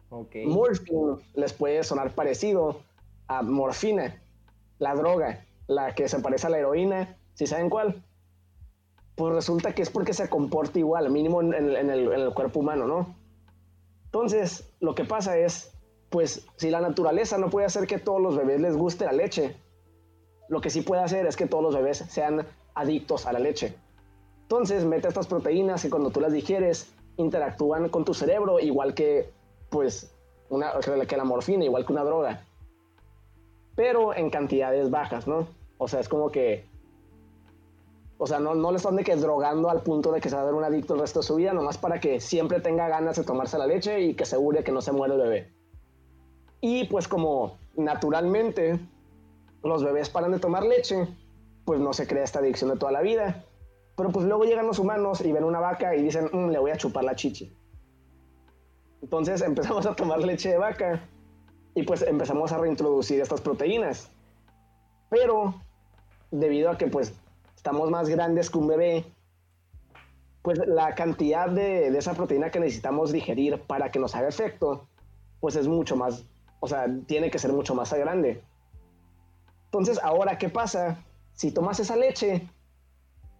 Okay. 0.09 0.45
Morphine 0.45 1.17
les 1.35 1.53
puede 1.53 1.83
sonar 1.83 2.15
parecido 2.15 2.79
a 3.27 3.41
morfina, 3.41 4.21
la 4.79 4.95
droga, 4.95 5.45
la 5.67 5.93
que 5.93 6.07
se 6.07 6.19
parece 6.19 6.47
a 6.47 6.51
la 6.51 6.59
heroína, 6.59 7.17
si 7.33 7.45
saben 7.45 7.69
cuál. 7.69 8.01
Pues 9.15 9.33
resulta 9.33 9.73
que 9.73 9.81
es 9.81 9.89
porque 9.89 10.13
se 10.13 10.29
comporta 10.29 10.79
igual, 10.79 11.09
mínimo 11.09 11.41
en, 11.41 11.53
el, 11.53 11.75
en 11.75 11.89
el 11.89 12.33
cuerpo 12.33 12.61
humano, 12.61 12.87
¿no? 12.87 13.15
Entonces, 14.05 14.71
lo 14.79 14.95
que 14.95 15.03
pasa 15.03 15.37
es, 15.37 15.71
pues 16.09 16.45
si 16.55 16.69
la 16.69 16.79
naturaleza 16.79 17.37
no 17.37 17.49
puede 17.49 17.65
hacer 17.65 17.87
que 17.87 17.97
todos 17.97 18.21
los 18.21 18.37
bebés 18.37 18.61
les 18.61 18.77
guste 18.77 19.05
la 19.05 19.11
leche, 19.11 19.55
lo 20.47 20.61
que 20.61 20.69
sí 20.69 20.81
puede 20.81 21.01
hacer 21.01 21.25
es 21.25 21.35
que 21.35 21.47
todos 21.47 21.63
los 21.63 21.75
bebés 21.75 21.97
sean 22.09 22.45
adictos 22.73 23.25
a 23.25 23.33
la 23.33 23.39
leche. 23.39 23.75
Entonces, 24.43 24.85
mete 24.85 25.07
estas 25.07 25.27
proteínas 25.27 25.83
y 25.83 25.89
cuando 25.89 26.11
tú 26.11 26.21
las 26.21 26.31
digieres, 26.31 26.94
interactúan 27.17 27.89
con 27.89 28.05
tu 28.05 28.13
cerebro 28.13 28.59
igual 28.59 28.93
que, 28.93 29.29
pues, 29.69 30.13
una, 30.49 30.73
que 31.07 31.17
la 31.17 31.23
morfina, 31.23 31.65
igual 31.65 31.85
que 31.85 31.93
una 31.93 32.03
droga. 32.03 32.45
Pero 33.75 34.15
en 34.15 34.29
cantidades 34.29 34.89
bajas, 34.89 35.27
¿no? 35.27 35.47
O 35.77 35.87
sea, 35.87 35.99
es 35.99 36.07
como 36.07 36.31
que 36.31 36.65
o 38.17 38.27
sea, 38.27 38.39
no, 38.39 38.55
no 38.55 38.71
le 38.71 38.77
están 38.77 38.95
de 38.95 39.03
que 39.03 39.15
drogando 39.15 39.69
al 39.69 39.81
punto 39.81 40.11
de 40.11 40.21
que 40.21 40.29
se 40.29 40.35
va 40.35 40.43
a 40.43 40.45
ver 40.45 40.53
un 40.53 40.63
adicto 40.63 40.93
el 40.93 41.01
resto 41.01 41.19
de 41.19 41.25
su 41.25 41.35
vida, 41.35 41.53
nomás 41.53 41.77
para 41.77 41.99
que 41.99 42.21
siempre 42.21 42.61
tenga 42.61 42.87
ganas 42.87 43.17
de 43.17 43.23
tomarse 43.23 43.57
la 43.57 43.67
leche 43.67 44.01
y 44.01 44.13
que 44.13 44.23
asegure 44.23 44.63
que 44.63 44.71
no 44.71 44.81
se 44.81 44.93
muere 44.93 45.15
el 45.15 45.21
bebé. 45.21 45.51
Y 46.61 46.85
pues 46.85 47.07
como 47.07 47.57
naturalmente 47.75 48.79
los 49.63 49.83
bebés 49.83 50.09
paran 50.09 50.31
de 50.31 50.39
tomar 50.39 50.63
leche, 50.63 51.07
pues 51.65 51.79
no 51.81 51.91
se 51.91 52.07
crea 52.07 52.23
esta 52.23 52.39
adicción 52.39 52.69
de 52.69 52.77
toda 52.77 52.93
la 52.93 53.01
vida. 53.01 53.43
Pero 53.95 54.09
pues 54.09 54.25
luego 54.25 54.43
llegan 54.43 54.67
los 54.67 54.79
humanos 54.79 55.21
y 55.21 55.31
ven 55.31 55.43
una 55.43 55.59
vaca 55.59 55.95
y 55.95 56.03
dicen, 56.03 56.29
mm, 56.31 56.49
le 56.49 56.59
voy 56.59 56.71
a 56.71 56.77
chupar 56.77 57.03
la 57.03 57.15
chichi. 57.15 57.55
Entonces 59.01 59.41
empezamos 59.51 59.85
a 59.85 59.95
tomar 59.95 60.19
leche 60.19 60.49
de 60.49 60.57
vaca 60.57 61.01
y 61.73 61.83
pues 61.83 62.01
empezamos 62.01 62.51
a 62.51 62.57
reintroducir 62.57 63.21
estas 63.21 63.41
proteínas. 63.41 64.09
Pero 65.09 65.55
debido 66.31 66.69
a 66.69 66.77
que 66.77 66.87
pues 66.87 67.13
estamos 67.55 67.89
más 67.89 68.09
grandes 68.09 68.49
que 68.49 68.57
un 68.57 68.67
bebé, 68.67 69.05
pues 70.41 70.59
la 70.67 70.93
cantidad 70.93 71.49
de, 71.49 71.87
esa 71.97 72.13
proteína 72.13 72.51
que 72.51 72.59
necesitamos 72.59 73.11
digerir 73.11 73.59
para 73.61 73.91
que 73.91 73.97
nos 73.97 74.15
haga 74.15 74.27
efecto, 74.27 74.87
pues 75.39 75.55
es 75.55 75.67
mucho 75.67 75.95
más, 75.95 76.23
o 76.59 76.67
sea, 76.67 76.85
tiene 77.07 77.31
que 77.31 77.39
ser 77.39 77.51
mucho 77.51 77.73
más 77.73 77.91
grande. 77.91 78.43
Entonces, 79.65 79.99
ahora, 80.03 80.37
¿qué 80.37 80.49
pasa? 80.49 81.03
Si 81.33 81.51
tomas 81.51 81.79
esa 81.79 81.95
leche 81.95 82.47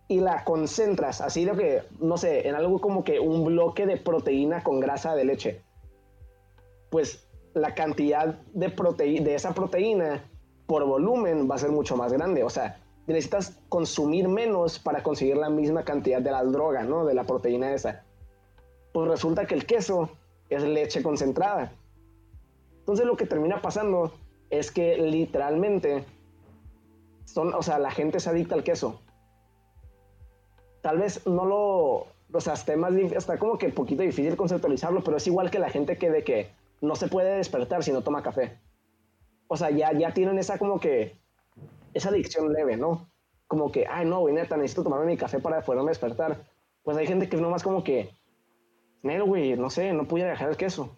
y 0.07 0.19
la 0.19 0.43
concentras, 0.43 1.21
así 1.21 1.45
de 1.45 1.51
que, 1.53 1.83
no 1.99 2.17
sé, 2.17 2.47
en 2.47 2.55
algo 2.55 2.79
como 2.79 3.03
que 3.03 3.19
un 3.19 3.43
bloque 3.43 3.85
de 3.85 3.97
proteína 3.97 4.63
con 4.63 4.79
grasa 4.79 5.15
de 5.15 5.25
leche, 5.25 5.61
pues 6.91 7.27
la 7.53 7.73
cantidad 7.73 8.37
de, 8.53 8.67
de 8.67 9.35
esa 9.35 9.53
proteína 9.53 10.23
por 10.67 10.85
volumen 10.85 11.49
va 11.49 11.55
a 11.55 11.59
ser 11.59 11.71
mucho 11.71 11.95
más 11.95 12.13
grande. 12.13 12.43
O 12.43 12.49
sea, 12.49 12.77
necesitas 13.07 13.57
consumir 13.69 14.27
menos 14.27 14.79
para 14.79 15.01
conseguir 15.01 15.37
la 15.37 15.49
misma 15.49 15.83
cantidad 15.83 16.21
de 16.21 16.31
la 16.31 16.43
droga, 16.43 16.83
¿no? 16.83 17.05
De 17.05 17.13
la 17.13 17.23
proteína 17.23 17.73
esa. 17.73 18.03
Pues 18.93 19.09
resulta 19.09 19.45
que 19.45 19.55
el 19.55 19.65
queso 19.65 20.09
es 20.49 20.63
leche 20.63 21.01
concentrada. 21.01 21.71
Entonces 22.79 23.05
lo 23.05 23.15
que 23.15 23.25
termina 23.25 23.61
pasando 23.61 24.13
es 24.49 24.71
que 24.71 24.97
literalmente 24.97 26.05
son, 27.25 27.53
o 27.53 27.63
sea, 27.63 27.79
la 27.79 27.91
gente 27.91 28.19
se 28.19 28.29
adicta 28.29 28.55
al 28.55 28.63
queso. 28.63 28.99
Tal 30.85 30.99
vez 30.99 31.25
no 31.25 31.45
lo, 31.45 32.05
o 32.31 32.41
sea, 32.41 32.53
está, 32.53 32.77
más, 32.77 32.93
está 32.93 33.39
como 33.39 33.57
que 33.57 33.65
un 33.65 33.71
poquito 33.71 34.03
difícil 34.03 34.37
conceptualizarlo, 34.37 35.03
pero 35.03 35.17
es 35.17 35.25
igual 35.25 35.49
que 35.49 35.57
la 35.57 35.71
gente 35.71 35.97
que 35.97 36.11
de 36.11 36.23
que 36.23 36.51
no 36.79 36.95
se 36.95 37.07
puede 37.07 37.37
despertar 37.37 37.83
si 37.83 37.91
no 37.91 38.03
toma 38.03 38.21
café. 38.21 38.59
O 39.47 39.57
sea, 39.57 39.71
ya, 39.71 39.91
ya 39.93 40.13
tienen 40.13 40.37
esa 40.37 40.59
como 40.59 40.79
que 40.79 41.15
esa 41.95 42.09
adicción 42.09 42.53
leve, 42.53 42.77
¿no? 42.77 43.09
Como 43.47 43.71
que, 43.71 43.87
ay, 43.89 44.05
no, 44.05 44.19
güey, 44.19 44.35
neta, 44.35 44.57
necesito 44.57 44.83
tomarme 44.83 45.07
mi 45.07 45.17
café 45.17 45.39
para 45.39 45.63
poderme 45.63 45.89
despertar. 45.89 46.37
Pues 46.83 46.95
hay 46.97 47.07
gente 47.07 47.29
que 47.29 47.37
nomás 47.37 47.63
como 47.63 47.83
que, 47.83 48.11
no, 49.01 49.25
güey, 49.25 49.57
no 49.57 49.71
sé, 49.71 49.91
no 49.91 50.07
pude 50.07 50.25
dejar 50.25 50.49
el 50.49 50.55
queso. 50.55 50.95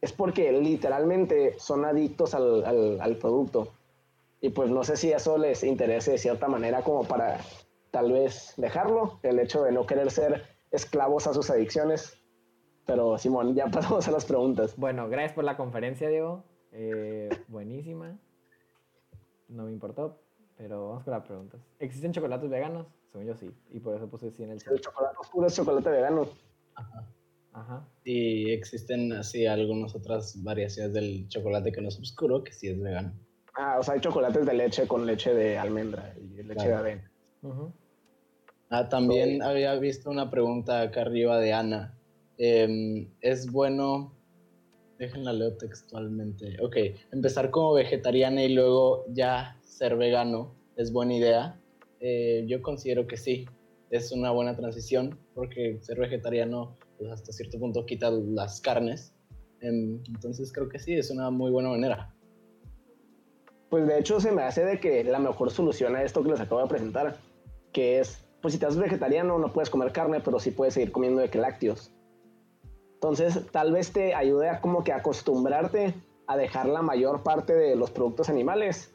Es 0.00 0.14
porque 0.14 0.50
literalmente 0.50 1.58
son 1.58 1.84
adictos 1.84 2.34
al, 2.34 2.64
al, 3.02 3.16
producto. 3.16 3.68
Y 4.40 4.48
pues 4.48 4.70
no 4.70 4.82
sé 4.82 4.96
si 4.96 5.12
eso 5.12 5.36
les 5.36 5.62
interese 5.62 6.12
de 6.12 6.18
cierta 6.18 6.48
manera 6.48 6.80
como 6.80 7.04
para 7.04 7.38
tal 7.90 8.12
vez 8.12 8.54
dejarlo, 8.56 9.20
el 9.22 9.38
hecho 9.38 9.62
de 9.62 9.72
no 9.72 9.86
querer 9.86 10.10
ser 10.10 10.44
esclavos 10.70 11.26
a 11.26 11.34
sus 11.34 11.50
adicciones. 11.50 12.22
Pero 12.86 13.18
Simón, 13.18 13.54
ya 13.54 13.66
pasamos 13.70 14.06
a 14.08 14.10
las 14.10 14.24
preguntas. 14.24 14.76
Bueno, 14.76 15.08
gracias 15.08 15.32
por 15.32 15.44
la 15.44 15.56
conferencia, 15.56 16.08
Diego. 16.08 16.44
Eh, 16.72 17.28
buenísima 17.48 18.18
no 19.48 19.64
me 19.64 19.72
importó, 19.72 20.20
pero 20.56 20.88
vamos 20.88 21.04
con 21.04 21.12
las 21.12 21.24
preguntas. 21.24 21.60
¿Existen 21.78 22.12
chocolates 22.12 22.50
veganos? 22.50 22.86
Según 23.12 23.26
yo 23.26 23.36
sí, 23.36 23.50
y 23.70 23.80
por 23.80 23.96
eso 23.96 24.08
puse 24.08 24.30
sí 24.30 24.42
en 24.42 24.50
el 24.50 24.60
chat. 24.60 24.72
El 24.72 24.80
chocolate 24.80 25.16
oscuro 25.20 25.46
es 25.46 25.54
chocolate 25.54 25.90
vegano. 25.90 26.28
Ajá. 26.74 27.08
Ajá. 27.52 27.88
Y 28.04 28.50
existen 28.50 29.12
así 29.12 29.46
algunas 29.46 29.94
otras 29.94 30.42
variaciones 30.42 30.92
del 30.92 31.26
chocolate 31.28 31.72
que 31.72 31.80
no 31.80 31.88
es 31.88 31.98
oscuro, 31.98 32.44
que 32.44 32.52
sí 32.52 32.68
es 32.68 32.78
vegano. 32.78 33.14
Ah, 33.54 33.78
o 33.78 33.82
sea, 33.82 33.94
hay 33.94 34.00
chocolates 34.00 34.44
de 34.44 34.52
leche 34.52 34.86
con 34.86 35.06
leche 35.06 35.32
de 35.32 35.56
almendra 35.56 36.14
y 36.18 36.42
leche 36.42 36.68
de 36.68 36.74
avena. 36.74 37.10
Ah, 38.70 38.88
también 38.88 39.42
había 39.42 39.74
visto 39.76 40.10
una 40.10 40.30
pregunta 40.30 40.80
acá 40.80 41.02
arriba 41.02 41.38
de 41.38 41.52
Ana. 41.52 41.96
Em, 42.38 43.08
¿Es 43.20 43.50
bueno 43.50 44.16
Déjenla 44.98 45.32
leo 45.32 45.56
textualmente. 45.56 46.56
Ok, 46.62 46.76
empezar 47.12 47.50
como 47.50 47.74
vegetariana 47.74 48.42
y 48.42 48.54
luego 48.54 49.04
ya 49.08 49.58
ser 49.62 49.96
vegano 49.96 50.54
es 50.76 50.90
buena 50.90 51.14
idea. 51.14 51.60
Eh, 52.00 52.44
yo 52.46 52.62
considero 52.62 53.06
que 53.06 53.18
sí, 53.18 53.46
es 53.90 54.10
una 54.10 54.30
buena 54.30 54.56
transición 54.56 55.18
porque 55.34 55.78
ser 55.82 55.98
vegetariano 55.98 56.76
pues 56.98 57.10
hasta 57.10 57.32
cierto 57.32 57.58
punto 57.58 57.84
quita 57.84 58.10
las 58.10 58.60
carnes. 58.62 59.12
Em, 59.60 60.02
entonces 60.08 60.50
creo 60.50 60.68
que 60.68 60.78
sí, 60.78 60.94
es 60.94 61.10
una 61.10 61.30
muy 61.30 61.50
buena 61.50 61.70
manera. 61.70 62.14
Pues 63.68 63.86
de 63.86 63.98
hecho 63.98 64.18
se 64.18 64.32
me 64.32 64.42
hace 64.42 64.64
de 64.64 64.80
que 64.80 65.04
la 65.04 65.18
mejor 65.18 65.50
solución 65.50 65.94
a 65.94 66.02
esto 66.02 66.22
que 66.22 66.30
les 66.30 66.40
acabo 66.40 66.62
de 66.62 66.68
presentar, 66.68 67.16
que 67.72 68.00
es, 68.00 68.24
pues 68.42 68.54
si 68.54 68.60
te 68.60 68.66
haces 68.66 68.78
vegetariano 68.78 69.38
no 69.38 69.52
puedes 69.52 69.70
comer 69.70 69.92
carne, 69.92 70.20
pero 70.20 70.38
sí 70.38 70.50
puedes 70.50 70.74
seguir 70.74 70.92
comiendo 70.92 71.20
de 71.20 71.30
que 71.30 71.38
lácteos. 71.38 71.92
Entonces, 72.94 73.46
tal 73.52 73.72
vez 73.72 73.92
te 73.92 74.14
ayude 74.14 74.48
a 74.48 74.60
como 74.60 74.82
que 74.82 74.92
acostumbrarte 74.92 75.94
a 76.26 76.36
dejar 76.36 76.66
la 76.66 76.82
mayor 76.82 77.22
parte 77.22 77.54
de 77.54 77.76
los 77.76 77.90
productos 77.90 78.28
animales, 78.28 78.94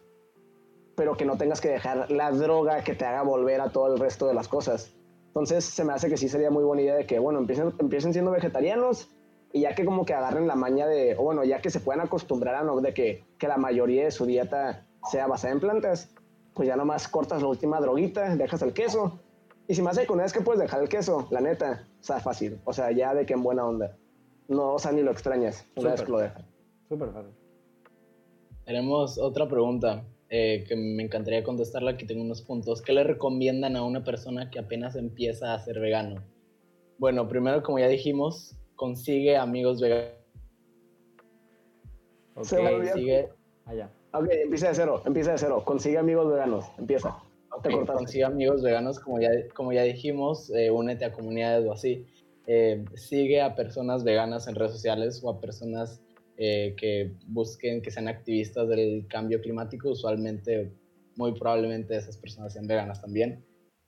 pero 0.95 1.15
que 1.15 1.25
no 1.25 1.37
tengas 1.37 1.61
que 1.61 1.69
dejar 1.69 2.11
la 2.11 2.31
droga 2.31 2.83
que 2.83 2.95
te 2.95 3.05
haga 3.05 3.21
volver 3.21 3.61
a 3.61 3.71
todo 3.71 3.93
el 3.93 3.99
resto 3.99 4.27
de 4.27 4.33
las 4.33 4.47
cosas. 4.47 4.93
Entonces, 5.27 5.63
se 5.63 5.85
me 5.85 5.93
hace 5.93 6.09
que 6.09 6.17
sí 6.17 6.27
sería 6.27 6.51
muy 6.51 6.63
buena 6.63 6.81
idea 6.81 6.95
de 6.95 7.05
que, 7.05 7.19
bueno, 7.19 7.39
empiecen, 7.39 7.73
empiecen 7.79 8.11
siendo 8.11 8.31
vegetarianos 8.31 9.09
y 9.53 9.61
ya 9.61 9.75
que 9.75 9.85
como 9.85 10.05
que 10.05 10.13
agarren 10.13 10.47
la 10.47 10.55
maña 10.55 10.87
de, 10.87 11.15
o 11.17 11.23
bueno, 11.23 11.43
ya 11.43 11.61
que 11.61 11.69
se 11.69 11.79
puedan 11.79 12.01
acostumbrar 12.01 12.55
a 12.55 12.63
no 12.63 12.81
de 12.81 12.93
que, 12.93 13.23
que 13.37 13.47
la 13.47 13.57
mayoría 13.57 14.03
de 14.03 14.11
su 14.11 14.25
dieta 14.25 14.87
sea 15.09 15.27
basada 15.27 15.53
en 15.53 15.59
plantas, 15.59 16.13
pues 16.53 16.67
ya 16.67 16.75
nomás 16.75 17.07
cortas 17.07 17.41
la 17.41 17.47
última 17.47 17.79
droguita, 17.79 18.35
dejas 18.35 18.61
el 18.61 18.73
queso 18.73 19.19
y 19.67 19.75
si 19.75 19.81
más 19.81 19.97
hace 19.97 20.07
con 20.07 20.15
una 20.15 20.23
vez 20.23 20.33
que 20.33 20.41
puedes 20.41 20.61
dejar 20.61 20.81
el 20.81 20.89
queso, 20.89 21.27
la 21.31 21.39
neta, 21.39 21.87
o 21.99 22.03
sea, 22.03 22.19
fácil. 22.19 22.59
O 22.65 22.73
sea, 22.73 22.91
ya 22.91 23.13
de 23.13 23.25
que 23.25 23.33
en 23.33 23.43
buena 23.43 23.65
onda. 23.65 23.95
No, 24.47 24.73
o 24.73 24.79
sea, 24.79 24.91
ni 24.91 25.01
lo 25.01 25.11
extrañas 25.11 25.65
una 25.75 25.91
vez 25.91 26.01
que 26.01 26.11
lo 26.11 26.17
dejas. 26.19 26.43
Súper 26.89 27.09
fácil. 27.11 27.31
Tenemos 28.65 29.17
otra 29.17 29.47
pregunta. 29.47 30.03
eh, 30.33 30.63
que 30.65 30.77
me 30.77 31.03
encantaría 31.03 31.43
contestarla, 31.43 31.91
aquí 31.91 32.05
tengo 32.05 32.23
unos 32.23 32.41
puntos. 32.41 32.81
¿Qué 32.81 32.93
le 32.93 33.03
recomiendan 33.03 33.75
a 33.75 33.83
una 33.83 34.01
persona 34.03 34.49
que 34.49 34.59
apenas 34.59 34.95
empieza 34.95 35.53
a 35.53 35.59
ser 35.59 35.79
vegano? 35.79 36.23
Bueno, 36.97 37.27
primero, 37.27 37.61
como 37.61 37.79
ya 37.79 37.89
dijimos, 37.89 38.55
consigue 38.77 39.35
amigos 39.35 39.81
veganos. 39.81 40.13
Ok, 42.35 42.47
Consigue, 42.49 43.29
allá. 43.65 43.91
Ok, 44.13 44.27
empieza 44.29 44.67
de 44.69 44.75
cero, 44.75 45.01
empieza 45.05 45.31
de 45.31 45.37
cero. 45.37 45.63
Consigue 45.65 45.97
amigos 45.97 46.29
veganos, 46.31 46.65
empieza. 46.77 47.09
No 47.49 47.61
te 47.61 47.69
ok, 47.69 47.75
cortaste. 47.75 47.97
consigue 47.99 48.23
amigos 48.25 48.61
veganos, 48.61 48.99
como 48.99 49.19
ya, 49.21 49.29
como 49.55 49.71
ya 49.71 49.83
dijimos, 49.83 50.49
eh, 50.51 50.69
únete 50.71 51.05
a 51.05 51.13
comunidades 51.13 51.65
o 51.65 51.71
así. 51.73 52.05
Eh, 52.47 52.83
sigue 52.95 53.41
a 53.41 53.55
personas 53.55 54.03
veganas 54.03 54.47
en 54.47 54.55
redes 54.55 54.73
sociales 54.73 55.21
o 55.23 55.29
a 55.29 55.39
personas 55.39 56.01
eh, 56.37 56.75
que 56.77 57.11
busquen, 57.27 57.81
que 57.81 57.91
sean 57.91 58.07
activistas 58.07 58.67
del 58.67 59.05
cambio 59.07 59.39
climático. 59.41 59.89
Usualmente, 59.89 60.71
muy 61.15 61.33
probablemente 61.33 61.95
esas 61.95 62.17
personas 62.17 62.53
sean 62.53 62.67
veganas 62.67 63.01
también. 63.01 63.45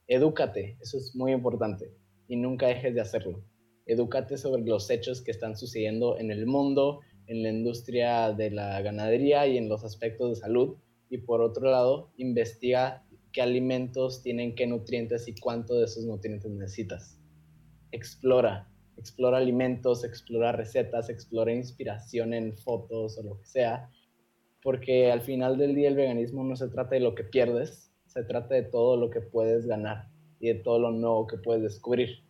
Edúcate, 0.07 0.77
eso 0.81 0.97
es 0.97 1.15
muy 1.15 1.31
importante 1.31 1.91
y 2.27 2.35
nunca 2.35 2.67
dejes 2.67 2.93
de 2.93 3.01
hacerlo. 3.01 3.43
Edúcate 3.85 4.37
sobre 4.37 4.61
los 4.63 4.89
hechos 4.89 5.21
que 5.21 5.31
están 5.31 5.57
sucediendo 5.57 6.17
en 6.17 6.31
el 6.31 6.45
mundo, 6.45 7.01
en 7.33 7.43
la 7.43 7.49
industria 7.49 8.31
de 8.31 8.51
la 8.51 8.81
ganadería 8.81 9.47
y 9.47 9.57
en 9.57 9.67
los 9.67 9.83
aspectos 9.83 10.29
de 10.29 10.35
salud. 10.35 10.77
Y 11.09 11.17
por 11.17 11.41
otro 11.41 11.69
lado, 11.69 12.11
investiga 12.17 13.03
qué 13.31 13.41
alimentos 13.41 14.21
tienen 14.21 14.55
qué 14.55 14.67
nutrientes 14.67 15.27
y 15.27 15.35
cuánto 15.35 15.75
de 15.75 15.85
esos 15.85 16.05
nutrientes 16.05 16.51
necesitas. 16.51 17.19
Explora, 17.91 18.69
explora 18.97 19.37
alimentos, 19.37 20.03
explora 20.03 20.51
recetas, 20.51 21.09
explora 21.09 21.51
inspiración 21.51 22.33
en 22.33 22.55
fotos 22.55 23.17
o 23.17 23.23
lo 23.23 23.39
que 23.39 23.45
sea, 23.45 23.89
porque 24.61 25.11
al 25.11 25.21
final 25.21 25.57
del 25.57 25.75
día 25.75 25.89
el 25.89 25.95
veganismo 25.95 26.43
no 26.43 26.55
se 26.55 26.69
trata 26.69 26.95
de 26.95 27.01
lo 27.01 27.15
que 27.15 27.23
pierdes, 27.23 27.91
se 28.05 28.23
trata 28.23 28.55
de 28.55 28.63
todo 28.63 28.95
lo 28.95 29.09
que 29.09 29.21
puedes 29.21 29.65
ganar 29.65 30.07
y 30.39 30.47
de 30.49 30.55
todo 30.55 30.79
lo 30.79 30.91
nuevo 30.91 31.27
que 31.27 31.37
puedes 31.37 31.63
descubrir. 31.63 32.22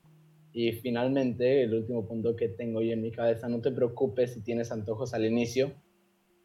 Y 0.54 0.72
finalmente, 0.74 1.64
el 1.64 1.74
último 1.74 2.08
punto 2.08 2.36
que 2.36 2.48
tengo 2.48 2.82
yo 2.82 2.94
en 2.94 3.02
mi 3.02 3.12
cabeza, 3.12 3.50
no 3.50 3.60
te 3.60 3.72
preocupes 3.72 4.34
si 4.34 4.42
tienes 4.42 4.72
antojos 4.72 5.16
al 5.16 5.26
inicio, 5.26 5.74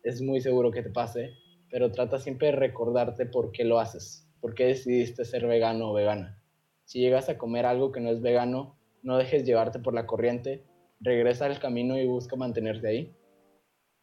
es 0.02 0.22
muy 0.22 0.40
seguro 0.40 0.70
que 0.70 0.82
te 0.82 0.88
pase, 0.88 1.34
pero 1.70 1.92
trata 1.92 2.18
siempre 2.18 2.48
de 2.48 2.56
recordarte 2.56 3.26
por 3.26 3.52
qué 3.52 3.64
lo 3.64 3.78
haces, 3.78 4.26
por 4.40 4.54
qué 4.54 4.64
decidiste 4.64 5.26
ser 5.26 5.46
vegano 5.46 5.90
o 5.90 5.92
vegana. 5.92 6.42
Si 6.84 7.00
llegas 7.00 7.28
a 7.28 7.36
comer 7.36 7.66
algo 7.66 7.92
que 7.92 8.00
no 8.00 8.08
es 8.08 8.22
vegano, 8.22 8.78
no 9.02 9.18
dejes 9.18 9.44
llevarte 9.44 9.78
por 9.78 9.92
la 9.92 10.06
corriente, 10.06 10.64
regresa 11.00 11.44
al 11.44 11.60
camino 11.60 11.98
y 11.98 12.06
busca 12.06 12.34
mantenerte 12.34 12.88
ahí. 12.88 13.14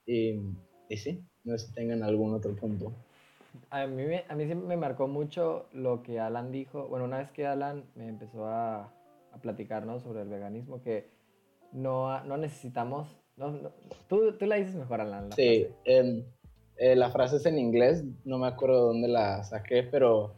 Y, 0.06 0.40
y 0.88 0.98
sí, 0.98 1.26
no 1.44 1.58
sé 1.58 1.66
si 1.66 1.74
tengan 1.74 2.04
algún 2.04 2.36
otro 2.36 2.56
punto. 2.56 2.94
A 3.72 3.88
mí, 3.88 4.04
a 4.28 4.36
mí 4.36 4.46
siempre 4.46 4.68
me 4.68 4.78
marcó 4.78 5.08
mucho 5.08 5.66
lo 5.74 6.04
que 6.04 6.20
Alan 6.20 6.52
dijo. 6.52 6.88
Bueno, 6.90 7.06
una 7.06 7.18
vez 7.18 7.32
que 7.32 7.48
Alan 7.48 7.86
me 7.96 8.08
empezó 8.08 8.46
a, 8.46 8.94
a 9.36 9.42
platicar 9.42 9.86
¿no? 9.86 10.00
sobre 10.00 10.22
el 10.22 10.30
veganismo, 10.30 10.82
que 10.82 11.10
no, 11.72 12.24
no 12.24 12.38
necesitamos. 12.38 13.08
No, 13.38 13.52
no- 13.52 13.72
tú, 14.08 14.34
tú 14.38 14.46
la 14.46 14.56
dices 14.56 14.76
mejor, 14.76 15.02
Alan. 15.02 15.30
la 15.30 15.36
Sí, 15.36 15.66
frase. 15.66 15.76
em, 15.86 16.24
eh, 16.78 16.96
la 16.96 17.10
frase 17.10 17.38
es 17.38 17.46
en 17.46 17.58
inglés, 17.60 18.04
no 18.24 18.38
me 18.38 18.48
acuerdo 18.48 18.82
de 18.82 18.94
dónde 18.94 19.08
la 19.10 19.44
saqué, 19.44 19.84
pero 19.84 20.34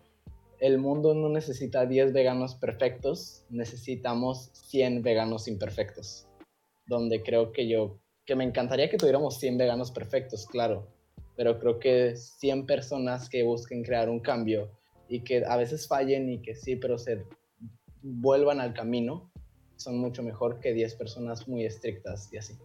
el 0.60 0.80
mundo 0.80 1.14
no 1.14 1.30
necesita 1.30 1.86
10 1.86 2.14
veganos 2.14 2.56
perfectos, 2.56 3.46
necesitamos 3.50 4.50
100 4.54 5.04
veganos 5.04 5.48
imperfectos. 5.48 6.28
Donde 6.88 7.22
creo 7.22 7.52
que 7.52 7.68
yo, 7.68 8.00
que 8.26 8.36
me 8.36 8.44
encantaría 8.44 8.90
que 8.90 8.98
tuviéramos 8.98 9.38
100 9.40 9.58
veganos 9.58 9.92
perfectos, 9.92 10.48
claro, 10.48 10.88
pero 11.36 11.60
creo 11.60 11.78
que 11.80 12.16
100 12.16 12.66
personas 12.66 13.30
que 13.30 13.44
busquen 13.44 13.84
crear 13.84 14.10
un 14.10 14.20
cambio 14.22 14.72
y 15.08 15.20
que 15.24 15.44
a 15.46 15.56
veces 15.58 15.88
fallen 15.88 16.30
y 16.30 16.42
que 16.42 16.56
sí, 16.56 16.76
pero 16.78 16.98
se 16.98 17.26
vuelvan 18.10 18.60
al 18.62 18.74
camino, 18.74 19.30
son 19.76 19.98
mucho 20.00 20.24
mejor 20.24 20.60
que 20.60 20.74
10 20.74 20.96
personas 20.96 21.48
muy 21.48 21.66
estrictas 21.66 22.32
y 22.34 22.38
así. 22.38 22.58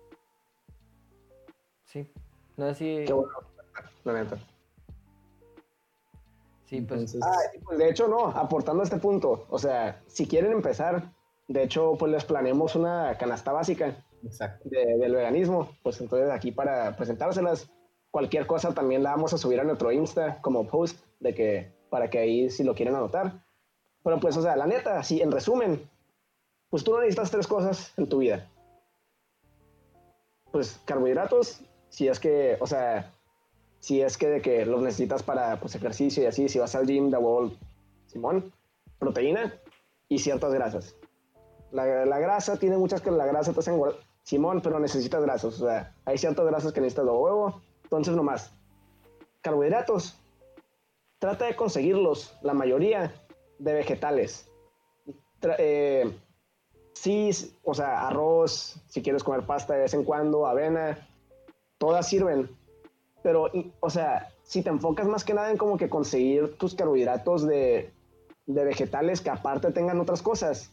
Sí. 1.85 2.10
No 2.56 2.69
sé 2.69 2.74
si. 2.74 3.05
Qué 3.06 3.12
bueno, 3.12 3.32
la 4.05 4.12
neta. 4.14 4.39
Sí, 6.66 6.81
pues. 6.81 7.01
Entonces, 7.12 7.20
Ah, 7.23 7.36
pues 7.64 7.78
de 7.78 7.90
hecho, 7.90 8.09
no, 8.09 8.28
aportando 8.28 8.81
a 8.82 8.85
este 8.85 8.97
punto, 8.98 9.47
o 9.51 9.59
sea, 9.59 10.01
si 10.06 10.27
quieren 10.27 10.52
empezar, 10.52 11.12
de 11.48 11.64
hecho, 11.64 11.94
pues 11.98 12.10
les 12.12 12.24
planeamos 12.24 12.74
una 12.77 13.16
canasta 13.19 13.52
básica 13.52 13.94
exacto. 14.24 14.69
de- 14.70 14.97
del 14.97 15.14
veganismo, 15.14 15.69
pues 15.82 16.01
entonces 16.01 16.31
aquí 16.31 16.51
para 16.52 16.97
presentárselas, 16.97 17.69
cualquier 18.10 18.47
cosa 18.47 18.73
también 18.73 19.02
la 19.02 19.10
vamos 19.10 19.35
a 19.35 19.39
subir 19.39 19.60
a 19.60 19.64
nuestro 19.64 19.93
Insta 19.93 20.40
como 20.40 20.66
post, 20.66 20.98
de 21.20 21.35
que, 21.35 21.73
para 21.90 22.09
que 22.09 22.19
ahí 22.19 22.48
si 22.51 22.64
lo 22.64 22.74
quieren 22.74 22.94
anotar. 22.94 23.41
Pero 24.03 24.20
pues, 24.20 24.37
o 24.37 24.43
sea, 24.43 24.57
la 24.57 24.66
neta, 24.66 25.03
sí, 25.03 25.20
en 25.20 25.31
resumen, 25.31 25.89
pues 26.70 26.85
tú 26.85 26.93
no 26.93 27.01
necesitas 27.01 27.31
tres 27.31 27.47
cosas 27.47 27.93
en 27.97 28.09
tu 28.09 28.19
vida. 28.19 28.49
Pues 30.51 30.81
carbohidratos, 30.85 31.61
si 31.89 32.09
es 32.09 32.19
que, 32.19 32.57
o 32.61 32.66
sea, 32.66 33.12
si 33.81 34.01
es 34.01 34.16
que 34.16 34.29
de 34.29 34.43
que 34.43 34.66
los 34.66 34.83
necesitas 34.83 35.23
para 35.23 35.59
pues 35.61 35.74
ejercicio 35.74 36.23
y 36.23 36.27
así, 36.27 36.49
si 36.49 36.59
vas 36.59 36.74
al 36.74 36.87
gym, 36.87 37.11
de 37.11 37.16
huevo, 37.16 37.53
Simón, 38.07 38.53
proteína 38.99 39.55
y 40.09 40.19
ciertas 40.19 40.53
grasas. 40.53 40.95
La, 41.70 42.05
la 42.05 42.19
grasa 42.19 42.59
tiene 42.59 42.77
muchas 42.77 43.01
que 43.01 43.11
la 43.11 43.27
grasa 43.27 43.53
te 43.53 43.61
hace 43.61 43.70
engordar, 43.70 44.01
Simón, 44.23 44.61
pero 44.62 44.79
necesitas 44.79 45.23
grasas, 45.23 45.61
o 45.61 45.66
sea, 45.66 45.95
hay 46.05 46.19
ciertas 46.19 46.47
grasas 46.47 46.73
que 46.73 46.81
necesitas 46.81 47.07
de 47.07 47.11
huevo, 47.11 47.61
entonces 47.85 48.15
nomás. 48.15 48.53
Carbohidratos, 49.41 50.16
trata 51.19 51.47
de 51.47 51.57
conseguirlos, 51.57 52.37
la 52.43 52.55
mayoría, 52.55 53.12
de 53.62 53.74
vegetales. 53.74 54.48
Tra- 55.40 55.56
eh, 55.59 56.12
sí, 56.94 57.30
o 57.62 57.74
sea, 57.74 58.09
arroz, 58.09 58.76
si 58.89 59.02
quieres 59.02 59.22
comer 59.22 59.47
pasta 59.47 59.74
de 59.74 59.80
vez 59.80 59.94
en 59.94 60.05
cuando, 60.05 60.47
avena, 60.47 61.09
todas 61.78 62.09
sirven. 62.09 62.51
Pero, 63.22 63.51
o 63.80 63.90
sea, 63.90 64.30
si 64.43 64.62
te 64.62 64.70
enfocas 64.70 65.06
más 65.06 65.24
que 65.24 65.34
nada 65.34 65.51
en 65.51 65.56
como 65.56 65.76
que 65.76 65.89
conseguir 65.89 66.56
tus 66.59 66.74
carbohidratos 66.74 67.47
de, 67.47 67.93
de 68.47 68.64
vegetales 68.64 69.20
que 69.20 69.30
aparte 69.30 69.70
tengan 69.70 70.01
otras 70.01 70.22
cosas, 70.22 70.72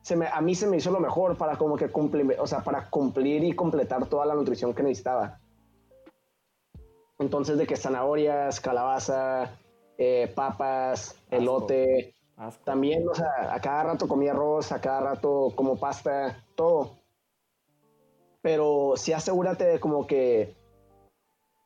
se 0.00 0.16
me, 0.16 0.26
a 0.26 0.40
mí 0.40 0.54
se 0.54 0.66
me 0.66 0.78
hizo 0.78 0.90
lo 0.90 1.00
mejor 1.00 1.36
para 1.36 1.56
como 1.56 1.76
que 1.76 1.90
cumplir, 1.90 2.36
o 2.38 2.46
sea, 2.46 2.62
para 2.62 2.88
cumplir 2.88 3.44
y 3.44 3.52
completar 3.52 4.06
toda 4.06 4.24
la 4.24 4.34
nutrición 4.34 4.74
que 4.74 4.82
necesitaba. 4.82 5.38
Entonces, 7.18 7.58
de 7.58 7.66
que 7.66 7.76
zanahorias, 7.76 8.60
calabaza, 8.60 9.58
eh, 9.98 10.32
papas, 10.34 11.16
elote, 11.30 12.14
asco. 12.36 12.62
también, 12.64 13.08
o 13.08 13.14
sea, 13.14 13.52
a 13.54 13.60
cada 13.60 13.84
rato 13.84 14.08
comía 14.08 14.32
arroz, 14.32 14.72
a 14.72 14.80
cada 14.80 15.00
rato 15.00 15.52
como 15.54 15.76
pasta, 15.76 16.42
todo. 16.54 16.92
Pero 18.42 18.94
sí 18.96 19.12
asegúrate 19.12 19.64
de 19.64 19.80
como 19.80 20.06
que 20.06 20.54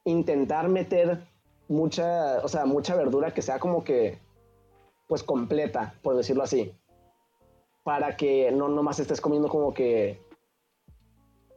intentar 0.05 0.69
meter 0.69 1.27
mucha, 1.69 2.39
o 2.39 2.49
sea, 2.49 2.65
mucha 2.67 2.95
verdura 2.95 3.35
que 3.35 3.43
sea 3.43 3.59
como 3.59 3.83
que, 3.85 4.19
pues 5.09 5.23
completa, 5.23 5.95
por 6.03 6.17
decirlo 6.17 6.43
así. 6.45 6.73
Para 7.83 8.17
que 8.17 8.51
no 8.53 8.69
nomás 8.69 9.01
estés 9.01 9.21
comiendo 9.21 9.49
como 9.49 9.75
que, 9.75 10.21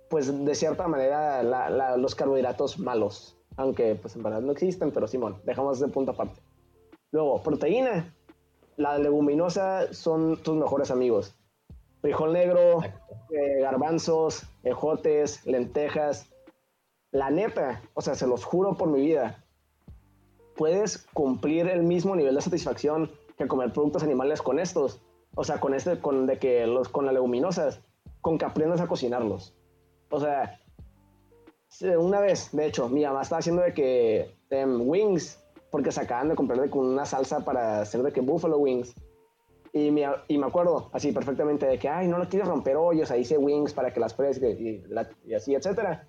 pues 0.09 0.43
de 0.45 0.55
cierta 0.55 0.87
manera, 0.87 1.43
la- 1.43 1.69
la- 1.69 1.97
los 1.97 2.15
carbohidratos 2.15 2.79
malos. 2.79 3.37
Aunque 3.57 3.95
pues 3.95 4.15
en 4.15 4.23
verdad 4.23 4.41
no 4.41 4.51
existen, 4.53 4.91
pero 4.91 5.07
Simón, 5.07 5.37
dejamos 5.45 5.77
ese 5.77 5.87
punto 5.91 6.11
aparte. 6.11 6.41
Luego, 7.11 7.43
proteína. 7.43 8.13
La 8.77 8.97
leguminosa 8.97 9.93
son 9.93 10.41
tus 10.41 10.55
mejores 10.55 10.91
amigos. 10.91 11.35
Frijol 12.01 12.33
negro, 12.33 12.81
eh, 12.83 13.61
garbanzos, 13.61 14.43
ejotes, 14.63 15.45
lentejas. 15.45 16.27
La 17.11 17.29
neta, 17.29 17.81
o 17.93 18.01
sea, 18.01 18.15
se 18.15 18.25
los 18.25 18.45
juro 18.45 18.75
por 18.77 18.89
mi 18.89 19.01
vida, 19.01 19.43
puedes 20.55 20.99
cumplir 21.13 21.67
el 21.67 21.83
mismo 21.83 22.15
nivel 22.15 22.35
de 22.35 22.41
satisfacción 22.41 23.11
que 23.37 23.47
comer 23.47 23.73
productos 23.73 24.03
animales 24.03 24.41
con 24.41 24.59
estos. 24.59 25.01
O 25.35 25.43
sea, 25.43 25.59
con 25.59 25.73
este, 25.73 25.99
con 25.99 26.25
de 26.25 26.39
que 26.39 26.67
los, 26.67 26.89
con 26.89 27.05
las 27.05 27.13
leguminosas, 27.13 27.81
con 28.21 28.37
que 28.37 28.45
aprendas 28.45 28.81
a 28.81 28.87
cocinarlos. 28.87 29.53
O 30.09 30.19
sea, 30.19 30.59
una 31.97 32.19
vez, 32.19 32.51
de 32.51 32.67
hecho, 32.67 32.89
mi 32.89 33.03
mamá 33.03 33.21
estaba 33.21 33.39
haciendo 33.39 33.61
de 33.61 33.73
que 33.73 34.35
em, 34.49 34.87
wings, 34.87 35.40
porque 35.71 35.91
se 35.91 36.01
acaban 36.01 36.29
de 36.29 36.35
comprar 36.35 36.59
de 36.59 36.69
que 36.69 36.77
una 36.77 37.05
salsa 37.05 37.43
para 37.43 37.81
hacer 37.81 38.03
de 38.03 38.11
que 38.11 38.21
buffalo 38.21 38.57
wings. 38.57 38.93
Y 39.73 39.89
me, 39.89 40.05
y 40.27 40.37
me 40.37 40.45
acuerdo 40.47 40.89
así 40.91 41.13
perfectamente 41.13 41.65
de 41.65 41.79
que, 41.79 41.87
ay, 41.87 42.07
no 42.07 42.17
lo 42.17 42.27
quieres 42.27 42.47
romper 42.49 42.75
hoyos, 42.75 43.09
ahí 43.09 43.21
hice 43.21 43.37
wings 43.37 43.73
para 43.73 43.93
que 43.93 44.01
las 44.01 44.13
pruebes 44.13 44.37
y 44.41 44.79
la- 44.89 45.09
y 45.25 45.33
así, 45.33 45.55
etcétera. 45.55 46.05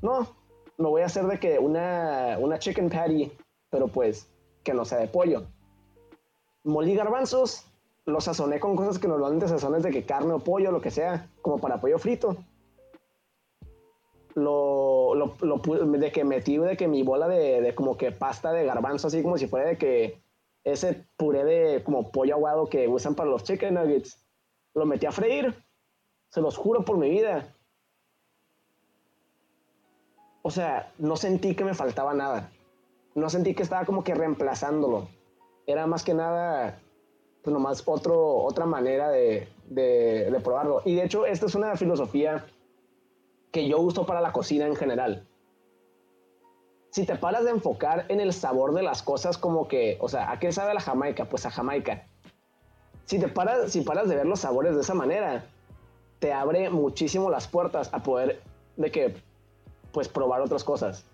No, 0.00 0.20
me 0.78 0.88
voy 0.88 1.02
a 1.02 1.06
hacer 1.06 1.26
de 1.26 1.40
que 1.40 1.58
una, 1.58 2.36
una 2.40 2.58
chicken 2.60 2.88
patty, 2.90 3.32
pero 3.70 3.88
pues 3.88 4.30
que 4.62 4.72
no 4.72 4.84
sea 4.84 4.98
de 4.98 5.08
pollo. 5.08 5.46
Molí 6.62 6.94
garbanzos, 6.94 7.66
los 8.06 8.24
sazoné 8.24 8.60
con 8.60 8.76
cosas 8.76 9.00
que 9.00 9.08
normalmente 9.08 9.48
sazones 9.48 9.82
de 9.82 9.90
que 9.90 10.04
carne 10.06 10.32
o 10.32 10.38
pollo, 10.38 10.70
lo 10.70 10.80
que 10.80 10.92
sea, 10.92 11.28
como 11.42 11.58
para 11.58 11.80
pollo 11.80 11.98
frito. 11.98 12.36
lo, 14.34 14.93
lo, 15.14 15.36
lo 15.40 15.58
de 15.58 16.12
que 16.12 16.24
metí 16.24 16.56
de 16.58 16.76
que 16.76 16.88
mi 16.88 17.02
bola 17.02 17.28
de, 17.28 17.60
de 17.60 17.74
como 17.74 17.96
que 17.96 18.12
pasta 18.12 18.52
de 18.52 18.64
garbanzo, 18.64 19.08
así 19.08 19.22
como 19.22 19.38
si 19.38 19.46
fuera 19.46 19.68
de 19.68 19.78
que 19.78 20.22
ese 20.64 21.06
puré 21.16 21.44
de 21.44 21.82
como 21.82 22.10
pollo 22.10 22.34
aguado 22.34 22.66
que 22.68 22.88
usan 22.88 23.14
para 23.14 23.30
los 23.30 23.44
chicken 23.44 23.74
nuggets, 23.74 24.18
lo 24.74 24.86
metí 24.86 25.06
a 25.06 25.12
freír. 25.12 25.54
Se 26.30 26.40
los 26.40 26.56
juro 26.56 26.84
por 26.84 26.96
mi 26.96 27.10
vida. 27.10 27.54
O 30.42 30.50
sea, 30.50 30.92
no 30.98 31.16
sentí 31.16 31.54
que 31.54 31.64
me 31.64 31.74
faltaba 31.74 32.12
nada. 32.12 32.50
No 33.14 33.30
sentí 33.30 33.54
que 33.54 33.62
estaba 33.62 33.84
como 33.84 34.02
que 34.02 34.14
reemplazándolo. 34.14 35.08
Era 35.66 35.86
más 35.86 36.02
que 36.02 36.12
nada, 36.12 36.80
pues 37.42 37.52
nomás 37.52 37.82
otro, 37.86 38.38
otra 38.38 38.66
manera 38.66 39.10
de, 39.10 39.48
de, 39.68 40.30
de 40.30 40.40
probarlo. 40.40 40.82
Y 40.84 40.96
de 40.96 41.04
hecho, 41.04 41.24
esta 41.24 41.46
es 41.46 41.54
una 41.54 41.76
filosofía 41.76 42.44
que 43.54 43.68
yo 43.68 43.78
uso 43.78 44.04
para 44.04 44.20
la 44.20 44.32
cocina 44.32 44.66
en 44.66 44.74
general. 44.74 45.28
Si 46.90 47.06
te 47.06 47.14
paras 47.14 47.44
de 47.44 47.52
enfocar 47.52 48.04
en 48.08 48.18
el 48.18 48.32
sabor 48.32 48.74
de 48.74 48.82
las 48.82 49.00
cosas 49.00 49.38
como 49.38 49.68
que, 49.68 49.96
o 50.00 50.08
sea, 50.08 50.32
¿a 50.32 50.40
qué 50.40 50.50
sabe 50.50 50.74
la 50.74 50.80
Jamaica? 50.80 51.26
Pues 51.26 51.46
a 51.46 51.52
Jamaica. 51.52 52.08
Si 53.04 53.20
te 53.20 53.28
paras, 53.28 53.70
si 53.70 53.82
paras 53.82 54.08
de 54.08 54.16
ver 54.16 54.26
los 54.26 54.40
sabores 54.40 54.74
de 54.74 54.80
esa 54.80 54.94
manera, 54.94 55.44
te 56.18 56.32
abre 56.32 56.68
muchísimo 56.68 57.30
las 57.30 57.46
puertas 57.46 57.94
a 57.94 58.02
poder 58.02 58.42
de 58.76 58.90
que, 58.90 59.14
pues, 59.92 60.08
probar 60.08 60.40
otras 60.40 60.64
cosas. 60.64 61.06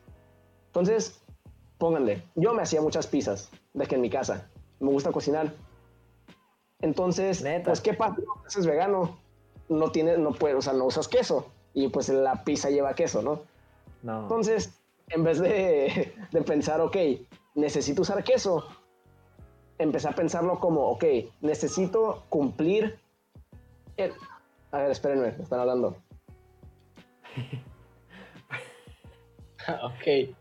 Entonces, 0.68 1.20
pónganle, 1.76 2.22
yo 2.36 2.54
me 2.54 2.62
hacía 2.62 2.80
muchas 2.80 3.06
pizzas 3.06 3.50
de 3.74 3.84
que 3.84 3.96
en 3.96 4.00
mi 4.00 4.08
casa, 4.08 4.48
me 4.78 4.88
gusta 4.88 5.12
cocinar. 5.12 5.52
Entonces, 6.80 7.42
Neta. 7.42 7.64
pues, 7.64 7.82
¿qué 7.82 7.92
pasa? 7.92 8.16
Si 8.46 8.60
es 8.60 8.66
vegano, 8.66 9.18
no 9.68 9.92
tienes, 9.92 10.18
no 10.18 10.32
puedes, 10.32 10.56
o 10.56 10.62
sea, 10.62 10.72
no 10.72 10.86
usas 10.86 11.06
queso 11.06 11.44
y 11.74 11.88
pues 11.88 12.08
la 12.08 12.44
pizza 12.44 12.70
lleva 12.70 12.94
queso, 12.94 13.22
¿no? 13.22 13.42
No. 14.02 14.22
Entonces, 14.22 14.72
en 15.08 15.24
vez 15.24 15.38
de, 15.40 16.12
de 16.32 16.42
pensar, 16.42 16.80
ok, 16.80 16.96
necesito 17.54 18.02
usar 18.02 18.22
queso, 18.24 18.66
empecé 19.78 20.08
a 20.08 20.12
pensarlo 20.12 20.58
como, 20.58 20.88
ok, 20.90 21.04
necesito 21.40 22.24
cumplir. 22.28 22.98
el- 23.96 24.12
A 24.72 24.78
ver, 24.82 24.90
espérenme, 24.90 25.32
me 25.36 25.42
están 25.42 25.60
hablando. 25.60 25.96
ok. 29.82 30.34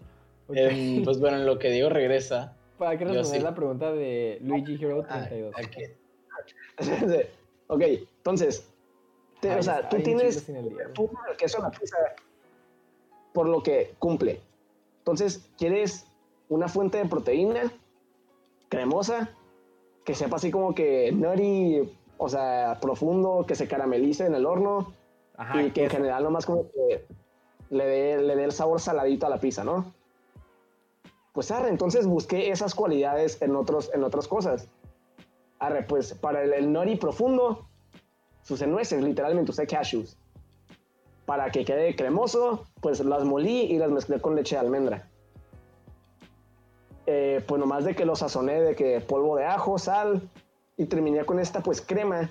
Em, 0.52 1.04
pues 1.04 1.20
bueno, 1.20 1.38
en 1.38 1.46
lo 1.46 1.60
que 1.60 1.70
digo 1.70 1.90
regresa. 1.90 2.56
Para 2.78 2.98
que 2.98 3.06
yo 3.06 3.12
responder 3.12 3.42
sí. 3.42 3.44
la 3.46 3.54
pregunta 3.56 3.92
de 3.92 4.40
Luigi 4.42 4.76
Hero 4.84 5.06
Ah, 5.10 5.26
32. 5.28 5.56
aquí. 5.58 5.84
ok, 7.68 7.82
entonces, 8.18 8.69
te- 9.40 9.52
Ay, 9.52 9.60
o 9.60 9.64
sea, 9.64 9.88
tú 9.90 9.98
tienes 10.02 10.46
tú 10.94 11.10
el 11.30 11.38
queso 11.38 11.58
en 11.58 11.64
la 11.64 11.72
pizza 11.72 11.98
por 13.34 13.48
lo 13.48 13.62
que 13.64 13.96
cumple. 14.00 14.42
Entonces, 15.00 15.50
¿quieres 15.58 16.06
una 16.50 16.68
fuente 16.68 16.98
de 16.98 17.06
proteína 17.06 17.72
cremosa 18.70 19.30
que 20.04 20.16
sepa 20.16 20.38
así 20.38 20.52
como 20.52 20.74
que 20.74 21.12
nutty, 21.12 21.98
o 22.18 22.30
sea, 22.30 22.80
profundo, 22.82 23.46
que 23.48 23.56
se 23.56 23.68
caramelice 23.68 24.26
en 24.26 24.36
el 24.36 24.46
horno 24.46 24.94
Ajá, 25.38 25.62
y 25.62 25.72
que 25.72 25.84
en 25.86 25.90
general 25.90 26.24
nomás 26.24 26.46
como 26.46 26.70
que 26.72 27.06
le 27.70 27.86
dé, 27.86 28.22
le 28.22 28.36
dé 28.36 28.44
el 28.44 28.52
sabor 28.52 28.82
saladito 28.82 29.26
a 29.26 29.30
la 29.30 29.40
pizza, 29.40 29.64
¿no? 29.64 29.94
Pues 31.34 31.52
arre, 31.52 31.70
entonces 31.70 32.08
busqué 32.08 32.50
esas 32.50 32.74
cualidades 32.76 33.42
en, 33.42 33.56
otros, 33.56 33.92
en 33.94 34.04
otras 34.04 34.28
cosas. 34.28 34.68
Arre, 35.60 35.84
pues 35.84 36.14
para 36.16 36.44
el, 36.44 36.54
el 36.54 36.72
nori 36.74 36.96
profundo, 36.96 37.69
sus 38.44 38.66
nueces, 38.66 39.04
literalmente 39.04 39.52
usé 39.52 39.68
cashews. 39.68 40.18
Para 41.26 41.52
que 41.52 41.64
quede 41.64 41.96
cremoso, 41.96 42.66
pues 42.82 43.00
las 43.02 43.24
molí 43.24 43.62
y 43.62 43.78
las 43.78 43.92
mezclé 43.92 44.20
con 44.20 44.36
leche 44.36 44.56
de 44.56 44.62
almendra. 44.62 45.08
Eh, 47.06 47.44
pues 47.48 47.60
nomás 47.60 47.86
de 47.86 47.96
que 47.96 48.06
lo 48.06 48.16
sazoné 48.16 48.62
de 48.62 48.76
que 48.76 49.02
polvo 49.02 49.36
de 49.36 49.46
ajo, 49.46 49.80
sal 49.80 50.30
y 50.78 50.86
terminé 50.86 51.26
con 51.26 51.40
esta 51.40 51.62
pues 51.62 51.82
crema 51.82 52.30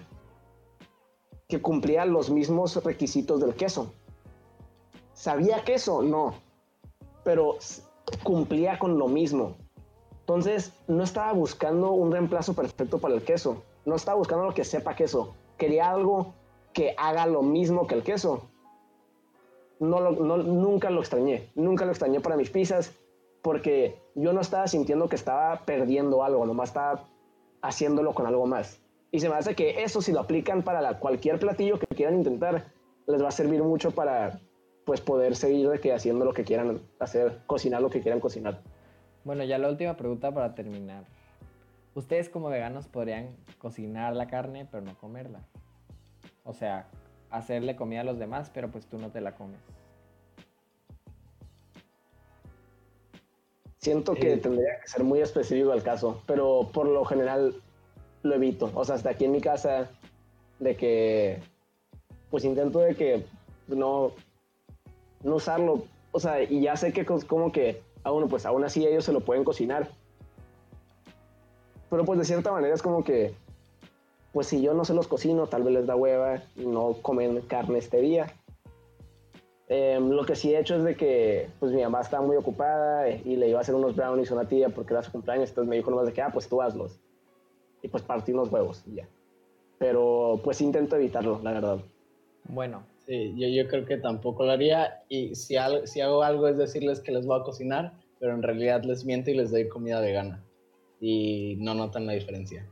que 1.49 1.61
cumplía 1.61 2.05
los 2.05 2.31
mismos 2.31 2.83
requisitos 2.85 3.41
del 3.41 3.55
queso. 3.55 3.93
¿Sabía 5.15 5.65
queso? 5.65 6.03
No. 6.03 6.35
Pero 7.25 7.57
cumplía 8.23 8.79
con 8.79 8.99
lo 8.99 9.09
mismo. 9.09 9.57
Entonces, 10.21 10.73
no 10.87 11.03
estaba 11.03 11.33
buscando 11.33 11.91
un 11.93 12.13
reemplazo 12.13 12.55
perfecto 12.55 12.99
para 12.99 13.15
el 13.15 13.23
queso. 13.23 13.63
No 13.85 13.97
estaba 13.97 14.19
buscando 14.19 14.45
lo 14.45 14.55
que 14.55 14.65
sepa 14.65 14.95
queso. 14.95 15.35
Quería 15.59 15.91
algo 15.91 16.35
que 16.73 16.95
haga 16.97 17.27
lo 17.27 17.43
mismo 17.43 17.87
que 17.87 17.95
el 17.97 18.03
queso. 18.03 18.49
No 19.81 20.01
lo- 20.01 20.13
no- 20.13 20.39
nunca 20.39 20.91
lo 20.91 21.01
extrañé. 21.01 21.51
Nunca 21.55 21.85
lo 21.85 21.91
extrañé 21.93 22.21
para 22.21 22.37
mis 22.37 22.51
pizzas 22.51 22.93
porque 23.43 23.97
yo 24.15 24.33
no 24.33 24.41
estaba 24.41 24.67
sintiendo 24.67 25.09
que 25.09 25.17
estaba 25.17 25.61
perdiendo 25.65 26.23
algo, 26.25 26.45
nomás 26.47 26.71
estaba 26.71 27.05
haciéndolo 27.63 28.13
con 28.15 28.27
algo 28.27 28.47
más. 28.47 28.81
Y 29.11 29.21
se 29.21 29.29
me 29.29 29.37
hace 29.37 29.55
que 29.55 29.83
eso 29.85 30.03
si 30.03 30.13
lo 30.13 30.21
aplican 30.21 30.63
para 30.63 30.81
la- 30.81 30.99
cualquier 30.99 31.39
platillo 31.39 31.79
que 31.79 31.87
quieran 31.95 32.17
intentar, 32.17 32.65
les 33.07 33.23
va 33.23 33.29
a 33.29 33.33
servir 33.33 33.63
mucho 33.63 33.91
para 33.93 34.41
pues 34.85 35.01
poder 35.03 35.37
seguir 35.37 35.69
de 35.69 35.81
que 35.81 35.93
haciendo 35.93 36.25
lo 36.25 36.33
que 36.33 36.45
quieran 36.45 36.81
hacer, 36.99 37.41
cocinar 37.47 37.83
lo 37.83 37.91
que 37.91 38.01
quieran 38.01 38.21
cocinar. 38.21 38.61
Bueno, 39.25 39.45
ya 39.45 39.59
la 39.59 39.69
última 39.69 39.95
pregunta 39.97 40.33
para 40.33 40.55
terminar. 40.55 41.05
Ustedes 41.95 42.29
como 42.29 42.49
veganos 42.49 42.87
podrían 42.87 43.37
cocinar 43.59 44.15
la 44.15 44.27
carne 44.29 44.67
pero 44.71 44.83
no 44.85 44.97
comerla. 44.99 45.41
O 46.45 46.53
sea, 46.55 46.87
hacerle 47.31 47.77
comida 47.77 48.01
a 48.03 48.05
los 48.05 48.19
demás, 48.19 48.51
pero 48.53 48.71
pues 48.71 48.87
tú 48.87 48.99
no 48.99 49.11
te 49.11 49.21
la 49.21 49.35
comes. 49.35 49.61
Siento 53.79 54.15
que 54.15 54.35
Eh. 54.35 54.37
tendría 54.39 54.81
que 54.81 54.89
ser 54.89 55.05
muy 55.05 55.21
específico 55.21 55.73
el 55.73 55.83
caso, 55.83 56.23
pero 56.27 56.69
por 56.73 56.87
lo 56.87 57.05
general 57.05 57.55
lo 58.23 58.35
evito. 58.35 58.71
O 58.75 58.85
sea, 58.85 58.97
hasta 58.97 59.11
aquí 59.11 59.25
en 59.25 59.33
mi 59.33 59.41
casa, 59.41 59.89
de 60.59 60.77
que, 60.77 61.41
pues 62.31 62.45
intento 62.45 62.81
de 62.81 62.97
que 62.97 63.25
no, 63.69 64.13
no 65.23 65.37
usarlo. 65.37 65.85
O 66.11 66.19
sea, 66.19 66.43
y 66.43 66.61
ya 66.63 66.77
sé 66.77 66.93
que 66.93 67.07
cos- 67.07 67.25
como 67.25 67.53
que, 67.53 67.81
a 68.03 68.11
uno, 68.11 68.27
pues 68.29 68.45
aún 68.47 68.65
así 68.65 68.85
ellos 68.85 69.05
se 69.05 69.13
lo 69.13 69.21
pueden 69.21 69.45
cocinar. 69.45 69.89
Pero 71.91 72.05
pues 72.05 72.19
de 72.19 72.25
cierta 72.25 72.53
manera 72.53 72.75
es 72.75 72.83
como 72.83 73.03
que, 73.05 73.35
pues 74.33 74.47
si 74.49 74.61
yo 74.61 74.75
no 74.75 74.85
se 74.85 74.95
los 74.95 75.09
cocino, 75.09 75.47
tal 75.47 75.63
vez 75.63 75.75
les 75.75 75.87
da 75.87 75.97
hueva 75.97 76.43
y 76.57 76.67
no 76.67 76.95
comen 77.03 77.41
carne 77.43 77.79
este 77.79 78.01
día. 78.01 78.35
Em, 79.71 80.11
lo 80.11 80.25
que 80.25 80.35
sí 80.35 80.55
he 80.55 80.59
hecho 80.59 80.77
es 80.77 80.85
de 80.85 80.97
que 80.97 81.49
pues 81.61 81.73
mi 81.73 81.83
mamá 81.83 82.01
estaba 82.01 82.25
muy 82.27 82.37
ocupada 82.37 83.09
y 83.11 83.37
le 83.37 83.49
iba 83.51 83.59
a 83.59 83.61
hacer 83.63 83.75
unos 83.75 83.95
brownies 83.95 84.31
a 84.31 84.35
una 84.35 84.49
tía 84.49 84.71
porque 84.71 84.95
era 84.95 85.03
su 85.03 85.13
cumpleaños, 85.13 85.51
entonces 85.51 85.69
me 85.69 85.77
dijo 85.77 85.91
nomás 85.91 86.07
de 86.07 86.13
que, 86.15 86.23
ah, 86.23 86.31
pues 86.33 86.49
tú 86.49 86.63
hazlos. 86.63 86.99
Y 87.83 87.89
pues 87.89 88.03
partí 88.03 88.33
unos 88.33 88.51
huevos 88.51 88.83
y 88.87 88.95
ya. 88.97 89.09
Pero 89.79 90.41
pues 90.43 90.61
intento 90.61 90.97
evitarlo, 90.97 91.41
la 91.43 91.53
verdad. 91.53 91.79
Bueno, 92.49 92.83
Sí, 93.07 93.33
yo, 93.39 93.49
yo 93.49 93.67
creo 93.71 93.87
que 93.87 93.97
tampoco 93.97 94.45
lo 94.45 94.53
haría. 94.53 95.03
Y 95.09 95.35
si, 95.35 95.57
al- 95.57 95.87
si 95.89 96.03
hago 96.03 96.23
algo 96.23 96.47
es 96.47 96.59
decirles 96.59 97.01
que 97.01 97.11
les 97.11 97.25
voy 97.25 97.41
a 97.41 97.43
cocinar, 97.43 97.93
pero 98.21 98.35
en 98.35 98.43
realidad 98.43 98.83
les 98.85 99.07
miento 99.07 99.31
y 99.31 99.35
les 99.35 99.51
doy 99.51 99.67
comida 99.67 99.99
vegana. 100.01 100.45
Y 101.01 101.57
no 101.61 101.75
notan 101.75 102.07
la 102.07 102.13
diferencia. 102.13 102.67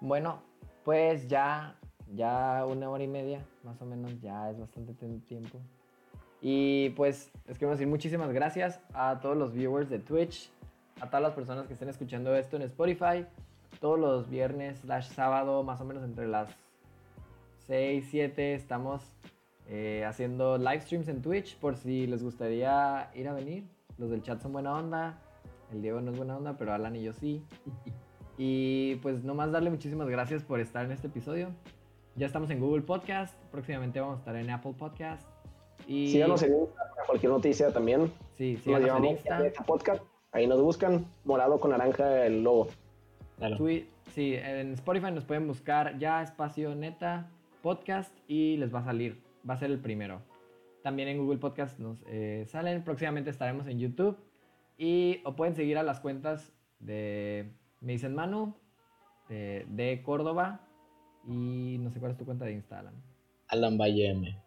bueno, 0.00 0.42
pues 0.84 1.28
ya, 1.28 1.78
ya 2.14 2.66
una 2.66 2.90
hora 2.90 3.04
y 3.04 3.08
media, 3.08 3.44
más 3.62 3.80
o 3.80 3.86
menos, 3.86 4.20
ya 4.20 4.50
es 4.50 4.58
bastante 4.58 4.92
tiempo. 5.26 5.58
Y 6.42 6.90
pues 6.90 7.32
les 7.46 7.56
queremos 7.56 7.78
decir 7.78 7.88
muchísimas 7.88 8.30
gracias 8.30 8.80
a 8.92 9.18
todos 9.20 9.36
los 9.36 9.54
viewers 9.54 9.88
de 9.88 9.98
Twitch, 9.98 10.50
a 11.00 11.06
todas 11.06 11.22
las 11.22 11.32
personas 11.32 11.66
que 11.66 11.72
estén 11.72 11.88
escuchando 11.88 12.36
esto 12.36 12.56
en 12.56 12.62
Spotify, 12.62 13.24
todos 13.80 13.98
los 13.98 14.28
viernes 14.28 14.80
slash 14.80 15.08
sábado, 15.08 15.62
más 15.62 15.80
o 15.80 15.86
menos 15.86 16.04
entre 16.04 16.28
las 16.28 16.50
6, 17.66 18.06
7, 18.10 18.54
estamos 18.54 19.02
eh, 19.68 20.04
haciendo 20.06 20.58
live 20.58 20.82
streams 20.82 21.08
en 21.08 21.22
Twitch 21.22 21.56
por 21.56 21.76
si 21.76 22.06
les 22.06 22.22
gustaría 22.22 23.10
ir 23.14 23.26
a 23.26 23.32
venir. 23.32 23.64
Los 23.96 24.10
del 24.10 24.22
chat 24.22 24.42
son 24.42 24.52
buena 24.52 24.74
onda, 24.74 25.22
el 25.72 25.82
Diego 25.82 26.00
no 26.00 26.10
es 26.12 26.16
buena 26.16 26.36
onda, 26.36 26.56
pero 26.56 26.72
Alan 26.72 26.96
y 26.96 27.02
yo 27.02 27.12
sí. 27.12 27.42
Y 28.36 28.96
pues 28.96 29.22
nomás 29.24 29.52
darle 29.52 29.70
muchísimas 29.70 30.08
gracias 30.08 30.42
por 30.42 30.60
estar 30.60 30.84
en 30.84 30.92
este 30.92 31.06
episodio. 31.06 31.50
Ya 32.16 32.26
estamos 32.26 32.50
en 32.50 32.60
Google 32.60 32.82
Podcast, 32.82 33.34
próximamente 33.50 34.00
vamos 34.00 34.16
a 34.16 34.18
estar 34.20 34.36
en 34.36 34.50
Apple 34.50 34.74
Podcast. 34.78 35.28
Y 35.86 36.10
Síganos 36.12 36.42
en 36.42 36.54
Insta 36.54 36.82
para 36.94 37.06
cualquier 37.06 37.32
noticia 37.32 37.72
también. 37.72 38.12
Sí, 38.36 38.54
Nos 38.54 38.62
síganos 38.62 38.80
en 38.82 38.86
llamamos 38.86 39.10
Insta. 39.12 39.38
Neta 39.40 39.64
Podcast. 39.64 40.02
Ahí 40.32 40.46
nos 40.46 40.60
buscan, 40.60 41.06
morado 41.24 41.60
con 41.60 41.70
naranja 41.70 42.26
el 42.26 42.42
logo. 42.42 42.68
Claro. 43.38 43.56
Twi- 43.56 43.86
sí, 44.12 44.34
en 44.34 44.72
Spotify 44.74 45.10
nos 45.12 45.24
pueden 45.24 45.46
buscar 45.46 45.98
ya 45.98 46.22
espacio 46.22 46.74
neta 46.74 47.28
podcast 47.62 48.16
y 48.28 48.56
les 48.56 48.74
va 48.74 48.80
a 48.80 48.84
salir. 48.84 49.20
Va 49.48 49.54
a 49.54 49.56
ser 49.58 49.70
el 49.70 49.78
primero. 49.78 50.20
También 50.82 51.08
en 51.08 51.18
Google 51.18 51.38
Podcast 51.38 51.78
nos 51.78 51.98
eh, 52.06 52.44
salen. 52.48 52.82
Próximamente 52.84 53.30
estaremos 53.30 53.66
en 53.66 53.78
YouTube. 53.78 54.16
Y 54.76 55.20
o 55.24 55.36
pueden 55.36 55.54
seguir 55.54 55.78
a 55.78 55.82
las 55.82 56.00
cuentas 56.00 56.52
de 56.80 57.50
Me 57.80 57.92
dicen 57.92 58.14
Manu, 58.14 58.54
de, 59.28 59.64
de 59.68 60.02
Córdoba. 60.02 60.60
Y 61.26 61.78
no 61.80 61.90
sé 61.90 62.00
cuál 62.00 62.12
es 62.12 62.18
tu 62.18 62.24
cuenta 62.24 62.44
de 62.44 62.52
Insta, 62.52 62.80
Alan. 62.80 62.94
Alan 63.48 63.78
Valle 63.78 64.10
M. 64.10 64.38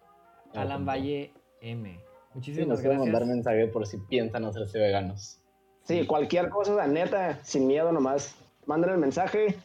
Alan 0.53 0.85
Valle 0.85 1.31
M. 1.61 1.89
Sí, 1.91 1.99
Muchísimas 2.33 2.67
nos 2.67 2.81
pueden 2.81 2.97
gracias. 2.97 3.13
mandar 3.13 3.35
mensaje 3.35 3.67
por 3.67 3.87
si 3.87 3.97
piensan 3.97 4.45
hacerse 4.45 4.77
veganos. 4.77 5.39
Sí, 5.83 6.05
cualquier 6.05 6.49
cosa, 6.49 6.73
la 6.75 6.87
neta, 6.87 7.39
sin 7.43 7.65
miedo 7.65 7.91
nomás, 7.91 8.35
manden 8.65 8.91
el 8.91 8.97
mensaje. 8.97 9.55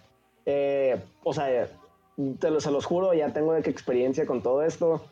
Eh, 0.47 0.99
o 1.25 1.33
sea, 1.35 1.69
te 2.39 2.51
lo, 2.51 2.61
se 2.61 2.71
los 2.71 2.87
juro, 2.87 3.13
ya 3.13 3.33
tengo 3.33 3.53
de 3.53 3.63
qué 3.63 3.71
experiencia 3.71 4.25
con 4.25 4.43
todo 4.43 4.63
esto. 4.63 5.05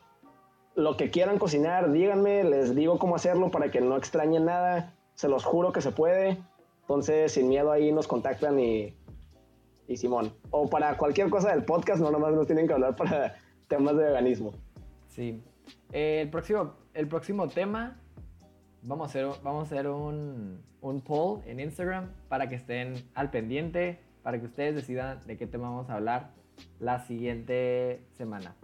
Lo 0.77 0.97
que 0.97 1.11
quieran 1.11 1.39
cocinar, 1.39 1.91
díganme, 1.93 2.45
les 2.45 2.75
digo 2.75 2.99
cómo 2.99 3.17
hacerlo 3.17 3.51
para 3.51 3.71
que 3.71 3.81
no 3.81 3.97
extrañen 3.97 4.45
nada. 4.45 4.95
Se 5.21 5.29
los 5.29 5.45
juro 5.45 5.71
que 5.71 5.83
se 5.83 5.93
puede. 5.93 6.39
Entonces, 6.81 7.33
sin 7.33 7.51
miedo 7.51 7.71
ahí 7.71 7.93
nos 7.93 8.09
contactan 8.09 8.59
y, 8.59 8.95
y 9.87 9.99
Simón. 9.99 10.33
O 10.51 10.71
para 10.71 10.97
cualquier 10.97 11.29
cosa 11.29 11.51
del 11.51 11.63
podcast, 11.63 12.01
no 12.01 12.11
nomás 12.11 12.33
nos 12.33 12.47
tienen 12.47 12.67
que 12.67 12.73
hablar 12.73 12.97
para 12.97 13.37
temas 13.69 13.99
de 13.99 14.05
veganismo. 14.05 14.55
Sí. 15.09 15.43
El, 15.93 16.31
próximo, 16.31 16.73
el 16.95 17.07
próximo 17.07 17.49
tema, 17.49 18.01
vamos 18.81 19.09
a 19.09 19.11
hacer, 19.11 19.27
vamos 19.43 19.65
a 19.65 19.67
hacer 19.67 19.89
un, 19.89 20.63
un 20.81 21.01
poll 21.03 21.43
en 21.45 21.61
Instagram 21.61 22.15
para 22.31 22.49
que 22.49 22.55
estén 22.55 22.95
al 23.15 23.31
pendiente, 23.31 24.01
para 24.23 24.41
que 24.41 24.47
ustedes 24.47 24.75
decidan 24.75 25.21
de 25.27 25.37
qué 25.37 25.47
tema 25.47 25.69
vamos 25.69 25.91
a 25.91 25.97
hablar 25.97 26.31
la 26.79 27.01
siguiente 27.01 28.07
semana. 28.15 28.57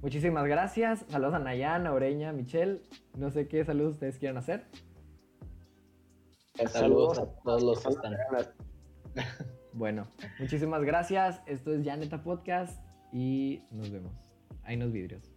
Muchísimas 0.00 0.46
gracias. 0.46 1.04
Saludos 1.08 1.34
a 1.34 1.38
Nayan, 1.38 1.86
a 1.86 1.92
Oreña, 1.92 2.32
Michelle. 2.32 2.80
No 3.14 3.30
sé 3.30 3.46
qué 3.46 3.62
saludos 3.66 3.92
ustedes 3.92 4.16
quieran 4.16 4.38
hacer. 4.38 4.64
Saludos 6.66 7.18
a 7.18 7.26
todos 7.42 7.62
los 7.62 7.80
que 7.80 7.88
están. 7.90 8.16
Bueno, 9.74 10.08
muchísimas 10.40 10.82
gracias. 10.82 11.40
Esto 11.46 11.72
es 11.72 11.84
Janeta 11.84 12.24
Podcast 12.24 12.82
y 13.12 13.62
nos 13.70 13.92
vemos. 13.92 14.12
Hay 14.64 14.74
unos 14.74 14.90
vidrios. 14.90 15.30